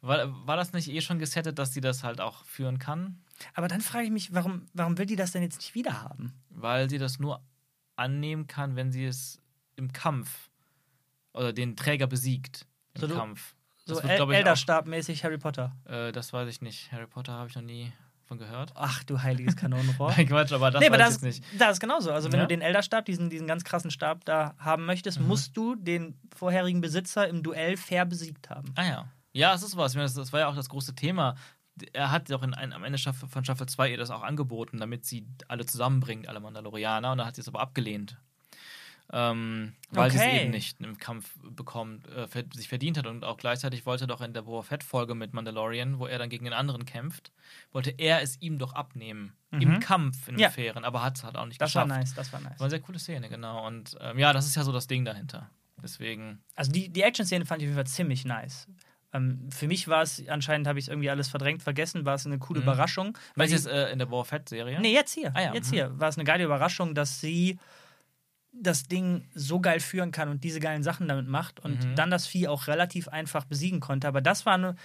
War, 0.00 0.46
war 0.46 0.56
das 0.56 0.72
nicht 0.72 0.88
eh 0.88 1.00
schon 1.00 1.18
gesettet, 1.18 1.58
dass 1.58 1.72
sie 1.72 1.80
das 1.80 2.02
halt 2.04 2.20
auch 2.20 2.44
führen 2.44 2.78
kann? 2.78 3.22
Aber 3.54 3.68
dann 3.68 3.80
frage 3.80 4.04
ich 4.04 4.10
mich, 4.10 4.34
warum, 4.34 4.66
warum 4.72 4.98
will 4.98 5.06
die 5.06 5.16
das 5.16 5.32
denn 5.32 5.42
jetzt 5.42 5.56
nicht 5.58 5.74
wieder 5.74 6.02
haben? 6.02 6.32
Weil 6.50 6.88
sie 6.88 6.98
das 6.98 7.18
nur 7.18 7.42
annehmen 7.96 8.46
kann, 8.46 8.76
wenn 8.76 8.92
sie 8.92 9.04
es 9.04 9.40
im 9.76 9.92
Kampf 9.92 10.50
oder 11.32 11.52
den 11.52 11.76
Träger 11.76 12.06
besiegt 12.06 12.66
im 12.94 13.08
So, 13.08 13.14
Kampf. 13.14 13.54
So 13.84 13.94
Das 13.94 14.04
wird, 14.04 14.20
El 14.20 14.34
Elderstab-mäßig 14.34 15.24
Harry 15.24 15.38
Potter. 15.38 15.74
Äh, 15.86 16.12
das 16.12 16.32
weiß 16.32 16.48
ich 16.48 16.60
nicht. 16.60 16.92
Harry 16.92 17.06
Potter 17.06 17.32
habe 17.32 17.48
ich 17.48 17.54
noch 17.56 17.62
nie 17.62 17.92
von 18.32 18.38
gehört. 18.38 18.72
Ach 18.74 19.02
du 19.04 19.22
heiliges 19.22 19.56
Kanonenrohr. 19.56 20.12
Nein, 20.16 20.26
Quatsch, 20.28 20.52
aber 20.52 20.70
das 20.70 20.80
nee, 20.80 20.88
aber 20.88 20.98
das, 20.98 21.14
jetzt 21.14 21.22
nicht. 21.22 21.44
das 21.58 21.74
ist 21.74 21.80
genauso. 21.80 22.12
Also, 22.12 22.30
wenn 22.32 22.40
Ja? 22.40 22.44
du 22.46 22.48
den 22.48 22.60
Elderstab, 22.60 23.04
diesen, 23.04 23.30
diesen 23.30 23.46
ganz 23.46 23.64
krassen 23.64 23.90
Stab 23.90 24.24
da 24.24 24.54
haben 24.58 24.84
möchtest, 24.86 25.20
Mhm. 25.20 25.28
musst 25.28 25.56
du 25.56 25.74
den 25.74 26.18
vorherigen 26.36 26.80
Besitzer 26.80 27.28
im 27.28 27.42
Duell 27.42 27.76
fair 27.76 28.04
besiegt 28.04 28.50
haben. 28.50 28.72
Ah 28.76 28.84
ja. 28.84 29.08
Ja, 29.32 29.54
es 29.54 29.62
ist 29.62 29.76
was. 29.76 29.92
Ich 29.92 29.96
meine, 29.96 30.04
das, 30.06 30.14
das 30.14 30.32
war 30.32 30.40
ja 30.40 30.48
auch 30.48 30.54
das 30.56 30.68
große 30.68 30.94
Thema. 30.94 31.36
Er 31.94 32.10
hat 32.10 32.30
doch 32.30 32.42
in, 32.42 32.52
ein- 32.52 32.72
am 32.74 32.84
Ende 32.84 32.98
von 32.98 33.44
Staffel 33.44 33.66
2 33.66 33.90
ihr 33.92 33.96
das 33.96 34.10
auch 34.10 34.22
angeboten, 34.22 34.78
damit 34.78 35.06
sie 35.06 35.26
alle 35.48 35.64
zusammenbringt, 35.64 36.28
alle 36.28 36.38
Mandalorianer. 36.40 37.12
Und 37.12 37.18
dann 37.18 37.26
hat 37.26 37.34
sie 37.36 37.40
es 37.40 37.48
aber 37.48 37.60
abgelehnt. 37.60 38.18
Ähm, 39.14 39.74
weil 39.90 40.10
sie 40.10 40.16
es 40.16 40.22
Okay. 40.22 40.40
eben 40.42 40.50
nicht 40.52 40.80
im 40.80 40.96
Kampf 40.96 41.34
bekommt, 41.42 42.06
äh, 42.08 42.26
sich 42.54 42.68
verdient 42.68 42.96
hat. 42.96 43.06
Und 43.06 43.24
auch 43.24 43.36
gleichzeitig 43.36 43.84
wollte 43.84 44.04
er 44.04 44.06
doch 44.06 44.22
in 44.22 44.32
der 44.32 44.42
Boba 44.42 44.62
Fett-Folge 44.62 45.14
mit 45.14 45.34
Mandalorian, 45.34 45.98
wo 45.98 46.06
er 46.06 46.18
dann 46.18 46.30
gegen 46.30 46.44
den 46.46 46.54
anderen 46.54 46.86
kämpft, 46.86 47.30
wollte 47.72 47.90
er 47.90 48.22
es 48.22 48.40
ihm 48.40 48.58
doch 48.58 48.72
abnehmen. 48.74 49.34
Mhm. 49.50 49.60
Im 49.60 49.80
Kampf, 49.80 50.28
in 50.28 50.38
Ja. 50.38 50.48
Fairen. 50.48 50.84
Aber 50.84 51.02
hat 51.02 51.18
es 51.18 51.24
halt 51.24 51.36
auch 51.36 51.44
nicht 51.44 51.60
Das 51.60 51.74
war 51.74 51.84
geschafft. 51.84 52.00
nice, 52.00 52.14
das 52.14 52.32
war 52.32 52.40
nice. 52.40 52.58
War 52.58 52.62
eine 52.64 52.70
sehr 52.70 52.80
coole 52.80 52.98
Szene, 52.98 53.28
genau. 53.28 53.66
Und 53.66 53.98
ähm, 54.00 54.18
ja, 54.18 54.32
das 54.32 54.46
ist 54.46 54.56
ja 54.56 54.64
so 54.64 54.72
das 54.72 54.86
Ding 54.86 55.04
dahinter. 55.04 55.50
Deswegen. 55.82 56.40
Also, 56.54 56.72
die, 56.72 56.88
die 56.88 57.02
Action-Szene 57.02 57.44
fand 57.44 57.60
ich 57.60 57.66
auf 57.66 57.70
jeden 57.74 57.76
Fall 57.76 57.86
ziemlich 57.86 58.24
nice. 58.24 58.66
Ähm, 59.12 59.50
für 59.50 59.66
mich 59.66 59.88
war 59.88 60.00
es, 60.02 60.26
anscheinend 60.28 60.66
habe 60.66 60.78
ich 60.78 60.86
es 60.86 60.88
irgendwie 60.88 61.10
alles 61.10 61.28
verdrängt, 61.28 61.62
vergessen, 61.62 62.06
war 62.06 62.14
es 62.14 62.24
eine 62.24 62.38
coole 62.38 62.60
Mhm. 62.60 62.64
Überraschung. 62.64 63.18
weil 63.34 63.46
die- 63.48 63.52
jetzt 63.54 63.66
äh, 63.66 63.90
in 63.90 63.98
der 63.98 64.06
Boba 64.06 64.24
Fett-Serie? 64.24 64.80
Nee, 64.80 64.94
jetzt 64.94 65.12
hier. 65.12 65.32
Ah 65.34 65.42
ja, 65.42 65.52
Jetzt 65.54 65.70
mhm. 65.70 65.74
hier. 65.74 66.00
War 66.00 66.08
es 66.08 66.16
eine 66.16 66.24
geile 66.24 66.44
Überraschung, 66.44 66.94
dass 66.94 67.20
sie 67.20 67.58
das 68.52 68.84
Ding 68.84 69.26
so 69.34 69.60
geil 69.60 69.80
führen 69.80 70.10
kann 70.12 70.28
und 70.28 70.44
diese 70.44 70.60
geilen 70.60 70.82
Sachen 70.82 71.08
damit 71.08 71.26
macht 71.26 71.60
und 71.60 71.84
Mhm. 71.88 71.94
dann 71.94 72.10
das 72.10 72.26
Vieh 72.26 72.48
auch 72.48 72.66
relativ 72.66 73.08
einfach 73.08 73.44
besiegen 73.44 73.80
konnte. 73.80 74.06
Aber 74.06 74.20
das 74.20 74.44
war 74.46 74.54
eine, 74.54 74.76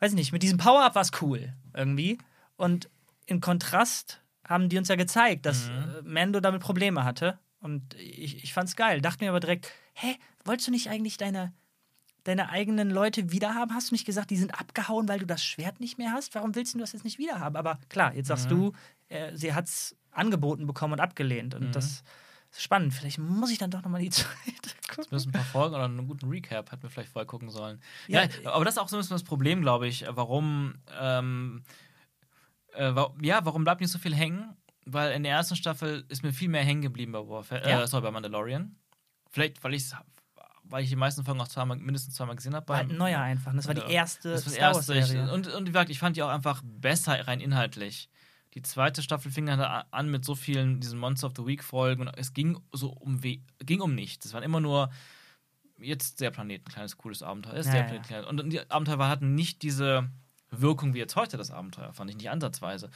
weiß 0.00 0.12
ich 0.12 0.16
nicht, 0.16 0.32
mit 0.32 0.42
diesem 0.42 0.58
Power-Up 0.58 0.94
war 0.94 1.02
es 1.02 1.10
cool 1.20 1.52
irgendwie. 1.74 2.18
Und 2.56 2.88
im 3.26 3.40
Kontrast 3.40 4.20
haben 4.46 4.68
die 4.68 4.78
uns 4.78 4.88
ja 4.88 4.96
gezeigt, 4.96 5.46
dass 5.46 5.68
Mhm. 5.68 5.74
äh, 5.74 6.02
Mando 6.02 6.40
damit 6.40 6.62
Probleme 6.62 7.04
hatte. 7.04 7.38
Und 7.60 7.94
ich, 7.94 8.42
ich 8.42 8.52
fand's 8.54 8.74
geil. 8.74 9.00
Dachte 9.02 9.22
mir 9.24 9.30
aber 9.30 9.40
direkt, 9.40 9.70
hä, 9.92 10.16
wolltest 10.44 10.68
du 10.68 10.72
nicht 10.72 10.88
eigentlich 10.88 11.18
deine, 11.18 11.52
deine 12.24 12.48
eigenen 12.48 12.90
Leute 12.90 13.32
wiederhaben? 13.32 13.74
Hast 13.74 13.90
du 13.90 13.94
nicht 13.94 14.06
gesagt, 14.06 14.30
die 14.30 14.36
sind 14.38 14.58
abgehauen, 14.58 15.08
weil 15.08 15.18
du 15.18 15.26
das 15.26 15.44
Schwert 15.44 15.78
nicht 15.78 15.98
mehr 15.98 16.12
hast? 16.12 16.34
Warum 16.34 16.54
willst 16.54 16.74
du 16.74 16.78
das 16.78 16.92
jetzt 16.92 17.04
nicht 17.04 17.18
wiederhaben? 17.18 17.56
Aber 17.56 17.78
klar, 17.90 18.14
jetzt 18.14 18.28
sagst 18.28 18.50
Mhm. 18.50 18.54
du, 18.54 18.72
äh, 19.10 19.36
sie 19.36 19.52
hat's 19.52 19.94
angeboten 20.10 20.66
bekommen 20.66 20.94
und 20.94 21.00
abgelehnt. 21.00 21.54
Und 21.54 21.66
Mhm. 21.68 21.72
das 21.72 22.02
spannend. 22.56 22.92
Vielleicht 22.94 23.18
muss 23.18 23.50
ich 23.50 23.58
dann 23.58 23.70
doch 23.70 23.82
nochmal 23.82 24.00
die 24.00 24.10
Zeit 24.10 24.26
gucken. 24.88 25.06
müssen 25.10 25.28
ein 25.28 25.32
paar 25.32 25.44
Folgen 25.44 25.74
oder 25.74 25.84
einen 25.84 26.06
guten 26.06 26.28
Recap 26.28 26.70
hätten 26.72 26.82
wir 26.82 26.90
vielleicht 26.90 27.12
vorher 27.12 27.26
gucken 27.26 27.50
sollen. 27.50 27.80
Ja, 28.08 28.24
Ja, 28.42 28.52
aber 28.52 28.64
das 28.64 28.74
ist 28.74 28.78
auch 28.78 28.88
so 28.88 28.96
ein 28.96 29.00
bisschen 29.00 29.14
das 29.14 29.24
Problem, 29.24 29.60
glaube 29.62 29.86
ich, 29.88 30.04
warum, 30.08 30.74
ähm, 31.00 31.62
äh, 32.74 32.94
wa 32.94 33.12
ja, 33.22 33.44
warum 33.44 33.64
bleibt 33.64 33.80
nicht 33.80 33.90
so 33.90 33.98
viel 33.98 34.14
hängen? 34.14 34.56
Weil 34.86 35.12
in 35.12 35.22
der 35.22 35.32
ersten 35.32 35.56
Staffel 35.56 36.04
ist 36.08 36.22
mir 36.22 36.32
viel 36.32 36.48
mehr 36.48 36.64
hängen 36.64 36.82
geblieben 36.82 37.12
bei 37.12 37.20
Boba 37.20 37.42
Fett, 37.42 37.66
Ja. 37.66 37.82
äh, 37.82 37.86
sorry, 37.86 38.02
bei 38.02 38.10
Mandalorian. 38.10 38.76
Vielleicht, 39.30 39.62
weil 39.62 39.74
ich 39.74 39.82
es 39.84 39.94
weil 40.64 40.84
ich 40.84 40.88
die 40.90 40.96
meisten 40.96 41.24
Folgen 41.24 41.40
auch 41.40 41.48
zweimal, 41.48 41.76
mindestens 41.78 42.14
zweimal 42.14 42.36
gesehen 42.36 42.54
habe. 42.54 42.72
Halt 42.72 42.90
ein 42.90 42.96
neuer 42.96 43.18
einfach. 43.20 43.52
Das 43.54 43.66
war 43.66 43.74
die 43.74 43.92
erste 43.92 44.30
das 44.30 44.46
war 44.46 44.52
Star 44.52 44.74
Wars 44.74 44.86
Serie. 44.86 45.32
Und, 45.32 45.48
und 45.48 45.62
wie 45.66 45.72
gesagt, 45.72 45.90
ich 45.90 45.98
fand 45.98 46.16
die 46.16 46.22
auch 46.22 46.28
einfach 46.28 46.62
besser 46.64 47.26
rein 47.26 47.40
inhaltlich. 47.40 48.08
Die 48.54 48.62
zweite 48.62 49.02
Staffel 49.02 49.30
fing 49.30 49.46
dann 49.46 49.60
an 49.60 50.10
mit 50.10 50.24
so 50.24 50.34
vielen 50.34 50.80
diesen 50.80 50.98
Monster 50.98 51.28
of 51.28 51.34
the 51.36 51.46
Week 51.46 51.62
Folgen 51.62 52.08
und 52.08 52.18
es 52.18 52.34
ging 52.34 52.58
so 52.72 52.90
um 52.90 53.20
ging 53.20 53.80
um 53.80 53.94
nichts. 53.94 54.26
Es 54.26 54.34
waren 54.34 54.42
immer 54.42 54.60
nur 54.60 54.90
jetzt 55.78 56.20
der 56.20 56.30
Planet 56.30 56.62
ein 56.62 56.72
kleines 56.72 56.96
cooles 56.96 57.22
Abenteuer. 57.22 57.54
Ist 57.54 57.66
ja, 57.66 57.74
der 57.74 57.82
Planet 57.84 58.10
ja. 58.10 58.26
Und 58.26 58.50
die 58.50 58.70
Abenteuer 58.70 59.08
hatten 59.08 59.34
nicht 59.34 59.62
diese 59.62 60.10
Wirkung 60.50 60.94
wie 60.94 60.98
jetzt 60.98 61.16
heute 61.16 61.36
das 61.36 61.50
Abenteuer, 61.50 61.92
fand 61.92 62.10
ich 62.10 62.16
nicht 62.16 62.30
ansatzweise. 62.30 62.90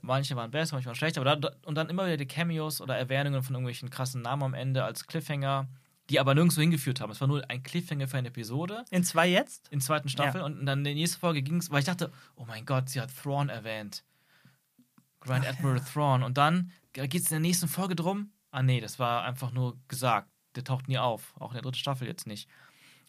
Manche 0.00 0.36
waren 0.36 0.50
besser, 0.50 0.74
manche 0.74 0.86
waren 0.86 0.94
schlechter, 0.94 1.20
aber 1.20 1.36
da, 1.36 1.50
und 1.64 1.74
dann 1.74 1.88
immer 1.88 2.06
wieder 2.06 2.16
die 2.16 2.26
Cameos 2.26 2.80
oder 2.80 2.96
Erwähnungen 2.96 3.42
von 3.42 3.54
irgendwelchen 3.54 3.90
krassen 3.90 4.22
Namen 4.22 4.42
am 4.42 4.54
Ende 4.54 4.84
als 4.84 5.06
Cliffhanger, 5.06 5.68
die 6.10 6.20
aber 6.20 6.34
nirgendwo 6.34 6.60
hingeführt 6.60 7.00
haben. 7.00 7.10
Es 7.10 7.20
war 7.20 7.28
nur 7.28 7.48
ein 7.48 7.62
Cliffhanger 7.62 8.06
für 8.08 8.16
eine 8.16 8.28
Episode. 8.28 8.84
In 8.90 9.04
zwei 9.04 9.28
jetzt? 9.28 9.68
In 9.68 9.80
zweiten 9.80 10.08
Staffel. 10.08 10.40
Ja. 10.40 10.46
Und 10.46 10.66
dann 10.66 10.78
in 10.78 10.84
der 10.84 10.94
nächsten 10.94 11.18
Folge 11.18 11.42
ging 11.42 11.56
es, 11.56 11.70
weil 11.70 11.80
ich 11.80 11.86
dachte, 11.86 12.12
oh 12.36 12.44
mein 12.46 12.64
Gott, 12.64 12.88
sie 12.88 13.00
hat 13.00 13.10
Thrawn 13.14 13.48
erwähnt. 13.48 14.04
Grand 15.20 15.44
Ach, 15.44 15.50
Admiral 15.50 15.78
ja. 15.78 15.84
Thrawn. 15.84 16.22
Und 16.22 16.38
dann 16.38 16.70
geht 16.92 17.14
es 17.14 17.30
in 17.30 17.34
der 17.34 17.40
nächsten 17.40 17.68
Folge 17.68 17.96
drum. 17.96 18.32
Ah, 18.50 18.62
nee, 18.62 18.80
das 18.80 18.98
war 18.98 19.24
einfach 19.24 19.52
nur 19.52 19.76
gesagt. 19.88 20.28
Der 20.54 20.64
taucht 20.64 20.88
nie 20.88 20.98
auf. 20.98 21.34
Auch 21.38 21.50
in 21.50 21.54
der 21.54 21.62
dritten 21.62 21.78
Staffel 21.78 22.08
jetzt 22.08 22.26
nicht. 22.26 22.48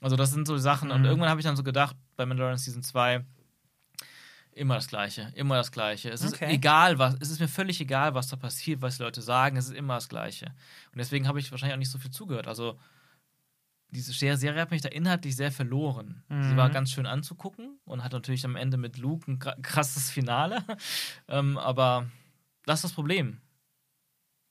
Also, 0.02 0.16
das 0.16 0.32
sind 0.32 0.48
so 0.48 0.58
Sachen. 0.58 0.90
Mhm. 0.90 0.96
Und 0.96 1.06
irgendwann 1.06 1.30
habe 1.30 1.40
ich 1.40 1.46
dann 1.46 1.56
so 1.56 1.64
gedacht, 1.64 1.96
bei 2.16 2.26
Mandalorian 2.26 2.58
Season 2.58 2.84
2, 2.84 3.26
Immer 4.60 4.76
das 4.76 4.88
Gleiche, 4.88 5.32
immer 5.36 5.56
das 5.56 5.72
Gleiche. 5.72 6.10
Es 6.10 6.22
okay. 6.22 6.48
ist 6.48 6.52
egal, 6.52 6.98
was, 6.98 7.16
es 7.22 7.30
ist 7.30 7.40
mir 7.40 7.48
völlig 7.48 7.80
egal, 7.80 8.14
was 8.14 8.28
da 8.28 8.36
passiert, 8.36 8.82
was 8.82 8.98
die 8.98 9.04
Leute 9.04 9.22
sagen, 9.22 9.56
es 9.56 9.68
ist 9.68 9.76
immer 9.76 9.96
das 9.96 10.10
Gleiche. 10.10 10.48
Und 10.92 10.98
deswegen 10.98 11.28
habe 11.28 11.40
ich 11.40 11.52
wahrscheinlich 11.52 11.76
auch 11.76 11.80
nicht 11.80 11.92
so 11.92 11.98
viel 11.98 12.12
zugehört. 12.12 12.48
Also, 12.48 12.78
diese 13.92 14.14
Serie 14.14 14.62
hat 14.62 14.72
mich 14.72 14.82
da 14.82 14.90
inhaltlich 14.90 15.36
sehr 15.36 15.52
verloren. 15.52 16.24
Mhm. 16.30 16.44
Sie 16.44 16.58
war 16.58 16.70
mhm. 16.70 16.74
ganz 16.74 16.92
schön 16.92 17.06
anzugucken 17.06 17.80
und 17.86 18.04
hat 18.04 18.12
natürlich 18.12 18.46
am 18.46 18.56
Ende 18.56 18.78
mit 18.78 18.98
Luke 18.98 19.32
ein 19.32 19.40
krasses 19.40 20.12
Finale. 20.12 20.64
ähm, 21.28 21.58
aber 21.58 22.10
das 22.66 22.80
ist 22.80 22.84
das 22.84 22.94
Problem. 22.94 23.42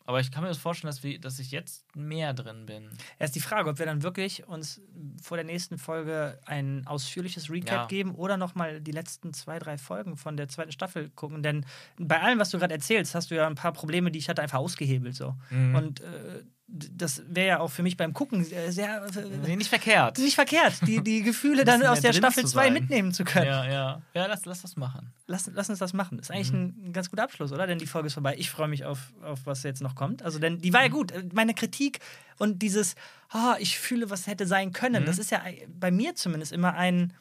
Aber 0.08 0.20
ich 0.20 0.32
kann 0.32 0.42
mir 0.42 0.48
das 0.48 0.56
vorstellen, 0.56 0.88
dass, 0.88 1.02
wir, 1.02 1.20
dass 1.20 1.38
ich 1.38 1.50
jetzt 1.50 1.84
mehr 1.94 2.32
drin 2.32 2.64
bin. 2.64 2.88
Erst 3.18 3.34
die 3.34 3.40
Frage, 3.40 3.68
ob 3.68 3.78
wir 3.78 3.84
dann 3.84 4.02
wirklich 4.02 4.48
uns 4.48 4.80
vor 5.22 5.36
der 5.36 5.44
nächsten 5.44 5.76
Folge 5.76 6.40
ein 6.46 6.86
ausführliches 6.86 7.50
Recap 7.50 7.70
ja. 7.72 7.86
geben 7.88 8.14
oder 8.14 8.38
nochmal 8.38 8.80
die 8.80 8.90
letzten 8.90 9.34
zwei, 9.34 9.58
drei 9.58 9.76
Folgen 9.76 10.16
von 10.16 10.38
der 10.38 10.48
zweiten 10.48 10.72
Staffel 10.72 11.10
gucken. 11.10 11.42
Denn 11.42 11.66
bei 11.98 12.22
allem, 12.22 12.38
was 12.38 12.48
du 12.48 12.58
gerade 12.58 12.72
erzählst, 12.72 13.14
hast 13.14 13.30
du 13.30 13.34
ja 13.34 13.46
ein 13.46 13.54
paar 13.54 13.74
Probleme, 13.74 14.10
die 14.10 14.18
ich 14.18 14.30
hatte, 14.30 14.40
einfach 14.40 14.60
ausgehebelt. 14.60 15.14
So. 15.14 15.36
Mhm. 15.50 15.74
Und 15.74 16.00
äh, 16.00 16.42
das 16.70 17.22
wäre 17.26 17.46
ja 17.46 17.60
auch 17.60 17.70
für 17.70 17.82
mich 17.82 17.96
beim 17.96 18.12
Gucken 18.12 18.44
sehr. 18.44 19.06
nee, 19.46 19.56
nicht 19.56 19.70
verkehrt. 19.70 20.18
Nicht 20.18 20.34
verkehrt, 20.34 20.74
die, 20.86 21.02
die 21.02 21.22
Gefühle 21.24 21.64
dann 21.64 21.82
aus 21.86 22.02
der 22.02 22.12
Staffel 22.12 22.44
2 22.44 22.70
mitnehmen 22.70 23.12
zu 23.12 23.24
können. 23.24 23.46
Ja, 23.46 23.66
ja. 23.66 24.02
Ja, 24.12 24.26
lass, 24.26 24.44
lass 24.44 24.60
das 24.60 24.76
machen. 24.76 25.12
Lass, 25.26 25.50
lass 25.54 25.70
uns 25.70 25.78
das 25.78 25.94
machen. 25.94 26.18
Ist 26.18 26.30
eigentlich 26.30 26.52
mhm. 26.52 26.74
ein, 26.84 26.92
ganz 26.92 27.08
guter 27.08 27.22
Abschluss, 27.22 27.52
oder? 27.52 27.66
Denn 27.66 27.78
die 27.78 27.86
Folge 27.86 28.08
ist 28.08 28.14
vorbei. 28.14 28.34
Ich 28.36 28.50
freue 28.50 28.68
mich 28.68 28.84
auf, 28.84 29.14
auf 29.22 29.40
was 29.46 29.62
jetzt 29.62 29.80
noch 29.80 29.94
kommt. 29.94 30.22
Also, 30.22 30.38
denn 30.38 30.60
die 30.60 30.74
war 30.74 30.82
ja 30.82 30.88
mhm. 30.88 30.92
gut. 30.92 31.12
Meine 31.32 31.54
Kritik 31.54 32.00
und 32.36 32.60
dieses, 32.60 32.96
oh, 33.32 33.54
ich 33.58 33.78
fühle, 33.78 34.10
was 34.10 34.26
hätte 34.26 34.46
sein 34.46 34.72
können, 34.74 35.02
mhm. 35.02 35.06
das 35.06 35.18
ist 35.18 35.30
ja 35.30 35.42
bei 35.68 35.90
mir 35.90 36.16
zumindest 36.16 36.52
immer 36.52 36.74
ein, 36.74 37.14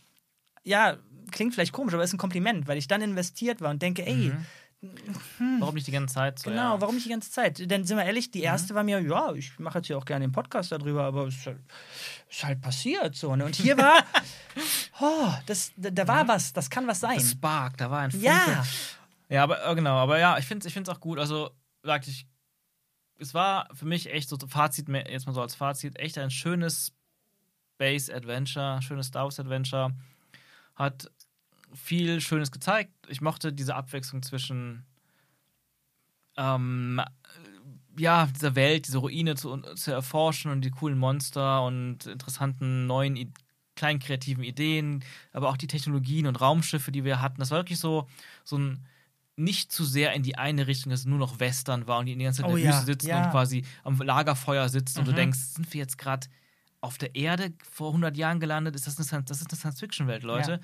ja, 0.63 0.97
klingt 1.31 1.53
vielleicht 1.53 1.71
komisch, 1.71 1.93
aber 1.93 2.03
ist 2.03 2.13
ein 2.13 2.17
Kompliment, 2.17 2.67
weil 2.67 2.77
ich 2.77 2.89
dann 2.89 3.01
investiert 3.01 3.61
war 3.61 3.69
und 3.69 3.81
denke, 3.81 4.05
ey, 4.05 4.29
mhm 4.29 4.45
hm. 4.81 5.57
Warum 5.59 5.73
nicht 5.73 5.87
die 5.87 5.91
ganze 5.91 6.13
Zeit? 6.13 6.37
So, 6.37 6.51
genau, 6.51 6.75
ja. 6.75 6.81
warum 6.81 6.95
nicht 6.95 7.05
die 7.05 7.09
ganze 7.09 7.31
Zeit? 7.31 7.69
Denn 7.69 7.83
sind 7.83 7.97
wir 7.97 8.05
ehrlich, 8.05 8.29
die 8.29 8.39
mhm. 8.39 8.45
erste 8.45 8.73
mhm. 8.73 8.77
war 8.77 8.83
mir, 8.83 8.99
ja, 9.01 9.33
ich 9.33 9.57
mache 9.57 9.79
jetzt 9.79 9.87
hier 9.87 9.97
auch 9.97 10.05
gerne 10.05 10.25
den 10.25 10.31
Podcast 10.31 10.71
darüber, 10.71 11.05
aber 11.05 11.27
es 11.27 11.35
ist 11.35 11.45
halt, 11.47 11.59
ist 12.29 12.43
halt 12.43 12.61
passiert 12.61 13.15
so. 13.15 13.35
Ne? 13.35 13.45
Und 13.45 13.55
hier 13.55 13.75
war, 13.77 14.03
oh, 15.01 15.33
das, 15.47 15.71
da, 15.77 15.89
da 15.89 16.07
war 16.07 16.23
mhm. 16.23 16.27
was, 16.27 16.53
das 16.53 16.69
kann 16.69 16.85
was 16.85 16.99
sein. 16.99 17.17
Das 17.17 17.31
Spark, 17.31 17.77
da 17.77 17.89
war 17.89 18.01
ein 18.01 18.11
Funke. 18.11 18.25
Ja. 18.25 18.63
Ja, 19.29 19.43
aber 19.43 19.65
äh, 19.65 19.75
genau, 19.75 19.95
aber 19.95 20.19
ja, 20.19 20.37
ich 20.37 20.45
finde 20.45 20.67
es 20.67 20.75
ich 20.75 20.89
auch 20.89 20.99
gut. 20.99 21.19
Also, 21.19 21.49
sag 21.83 22.07
ich, 22.07 22.27
es 23.19 23.33
war 23.33 23.67
für 23.73 23.85
mich 23.85 24.11
echt 24.11 24.29
so 24.29 24.37
Fazit, 24.47 24.87
jetzt 24.89 25.25
mal 25.25 25.33
so 25.33 25.41
als 25.41 25.55
Fazit, 25.55 25.97
echt 25.99 26.17
ein 26.17 26.29
schönes 26.29 26.93
Space 27.73 28.09
Adventure, 28.09 28.81
schönes 28.81 29.07
Star 29.07 29.25
Wars 29.25 29.39
Adventure. 29.39 29.91
Hat 30.75 31.11
viel 31.77 32.21
Schönes 32.21 32.51
gezeigt. 32.51 32.91
Ich 33.07 33.21
mochte 33.21 33.53
diese 33.53 33.75
Abwechslung 33.75 34.23
zwischen 34.23 34.85
ähm, 36.37 37.01
ja, 37.97 38.27
dieser 38.27 38.55
Welt, 38.55 38.87
diese 38.87 38.99
Ruine 38.99 39.35
zu, 39.35 39.57
zu, 39.75 39.91
erforschen 39.91 40.51
und 40.51 40.61
die 40.61 40.69
coolen 40.69 40.97
Monster 40.97 41.63
und 41.63 42.05
interessanten 42.05 42.85
neuen, 42.85 43.33
kleinen 43.75 43.99
kreativen 43.99 44.43
Ideen, 44.43 45.03
aber 45.33 45.49
auch 45.49 45.57
die 45.57 45.67
Technologien 45.67 46.27
und 46.27 46.39
Raumschiffe, 46.39 46.91
die 46.91 47.03
wir 47.03 47.21
hatten. 47.21 47.39
Das 47.39 47.51
war 47.51 47.59
wirklich 47.59 47.79
so, 47.79 48.07
so 48.43 48.57
ein 48.57 48.85
nicht 49.35 49.71
zu 49.71 49.85
sehr 49.85 50.13
in 50.13 50.23
die 50.23 50.35
eine 50.35 50.65
Richtung, 50.65 50.89
dass 50.89 51.01
es 51.01 51.05
nur 51.05 51.19
noch 51.19 51.39
Western 51.39 51.87
war 51.87 51.99
und 51.99 52.07
die 52.07 52.13
in 52.13 52.19
der 52.19 52.27
ganze 52.27 52.41
Zeit 52.41 52.51
oh, 52.51 52.55
in 52.55 52.63
der 52.63 52.71
ja, 52.71 52.77
Wüste 52.77 52.85
sitzen 52.87 53.09
ja. 53.09 53.25
und 53.25 53.31
quasi 53.31 53.63
am 53.83 54.01
Lagerfeuer 54.01 54.67
sitzen 54.67 54.97
mhm. 54.97 55.01
und 55.01 55.05
du 55.07 55.11
mhm. 55.11 55.15
denkst, 55.17 55.39
sind 55.39 55.71
wir 55.73 55.79
jetzt 55.79 55.97
gerade 55.97 56.27
auf 56.81 56.97
der 56.97 57.13
Erde 57.15 57.53
vor 57.71 57.89
100 57.89 58.17
Jahren 58.17 58.39
gelandet? 58.39 58.75
Ist 58.75 58.87
das 58.87 58.97
eine, 59.13 59.23
das 59.23 59.41
ist 59.41 59.51
eine 59.51 59.57
Science-Fiction-Welt, 59.57 60.23
Leute? 60.23 60.51
Ja 60.53 60.59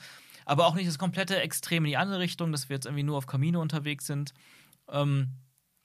aber 0.45 0.65
auch 0.67 0.75
nicht 0.75 0.87
das 0.87 0.97
komplette 0.97 1.39
Extrem 1.39 1.85
in 1.85 1.89
die 1.89 1.97
andere 1.97 2.19
Richtung, 2.19 2.51
dass 2.51 2.69
wir 2.69 2.75
jetzt 2.75 2.85
irgendwie 2.85 3.03
nur 3.03 3.17
auf 3.17 3.27
Camino 3.27 3.61
unterwegs 3.61 4.05
sind, 4.05 4.33
ähm, 4.89 5.29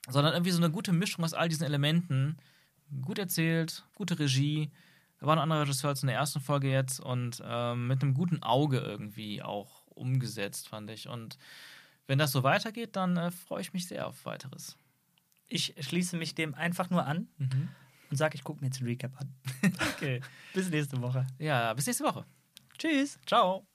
sondern 0.08 0.32
irgendwie 0.32 0.52
so 0.52 0.62
eine 0.62 0.70
gute 0.70 0.92
Mischung 0.92 1.24
aus 1.24 1.34
all 1.34 1.48
diesen 1.48 1.64
Elementen. 1.64 2.38
Gut 3.02 3.18
erzählt, 3.18 3.84
gute 3.94 4.18
Regie. 4.18 4.70
Da 5.18 5.26
war 5.26 5.36
ein 5.36 5.42
anderer 5.42 5.62
Regisseur 5.62 5.90
als 5.90 6.02
in 6.02 6.06
der 6.06 6.16
ersten 6.16 6.40
Folge 6.40 6.70
jetzt 6.70 7.00
und 7.00 7.42
ähm, 7.44 7.88
mit 7.88 8.02
einem 8.02 8.14
guten 8.14 8.42
Auge 8.42 8.78
irgendwie 8.78 9.42
auch 9.42 9.86
umgesetzt, 9.88 10.68
fand 10.68 10.90
ich. 10.90 11.08
Und 11.08 11.38
wenn 12.06 12.18
das 12.18 12.32
so 12.32 12.42
weitergeht, 12.42 12.96
dann 12.96 13.16
äh, 13.16 13.30
freue 13.30 13.60
ich 13.60 13.72
mich 13.72 13.86
sehr 13.86 14.06
auf 14.06 14.24
weiteres. 14.24 14.76
Ich 15.48 15.74
schließe 15.78 16.16
mich 16.16 16.34
dem 16.34 16.54
einfach 16.54 16.90
nur 16.90 17.04
an 17.04 17.28
mhm. 17.38 17.68
und 18.10 18.16
sage, 18.16 18.36
ich 18.36 18.44
gucke 18.44 18.60
mir 18.60 18.66
jetzt 18.66 18.80
ein 18.80 18.86
Recap 18.86 19.12
an. 19.20 19.34
okay. 19.94 20.20
bis 20.54 20.70
nächste 20.70 21.00
Woche. 21.02 21.26
Ja, 21.38 21.74
bis 21.74 21.86
nächste 21.86 22.04
Woche. 22.04 22.24
Tschüss. 22.78 23.18
Ciao. 23.26 23.67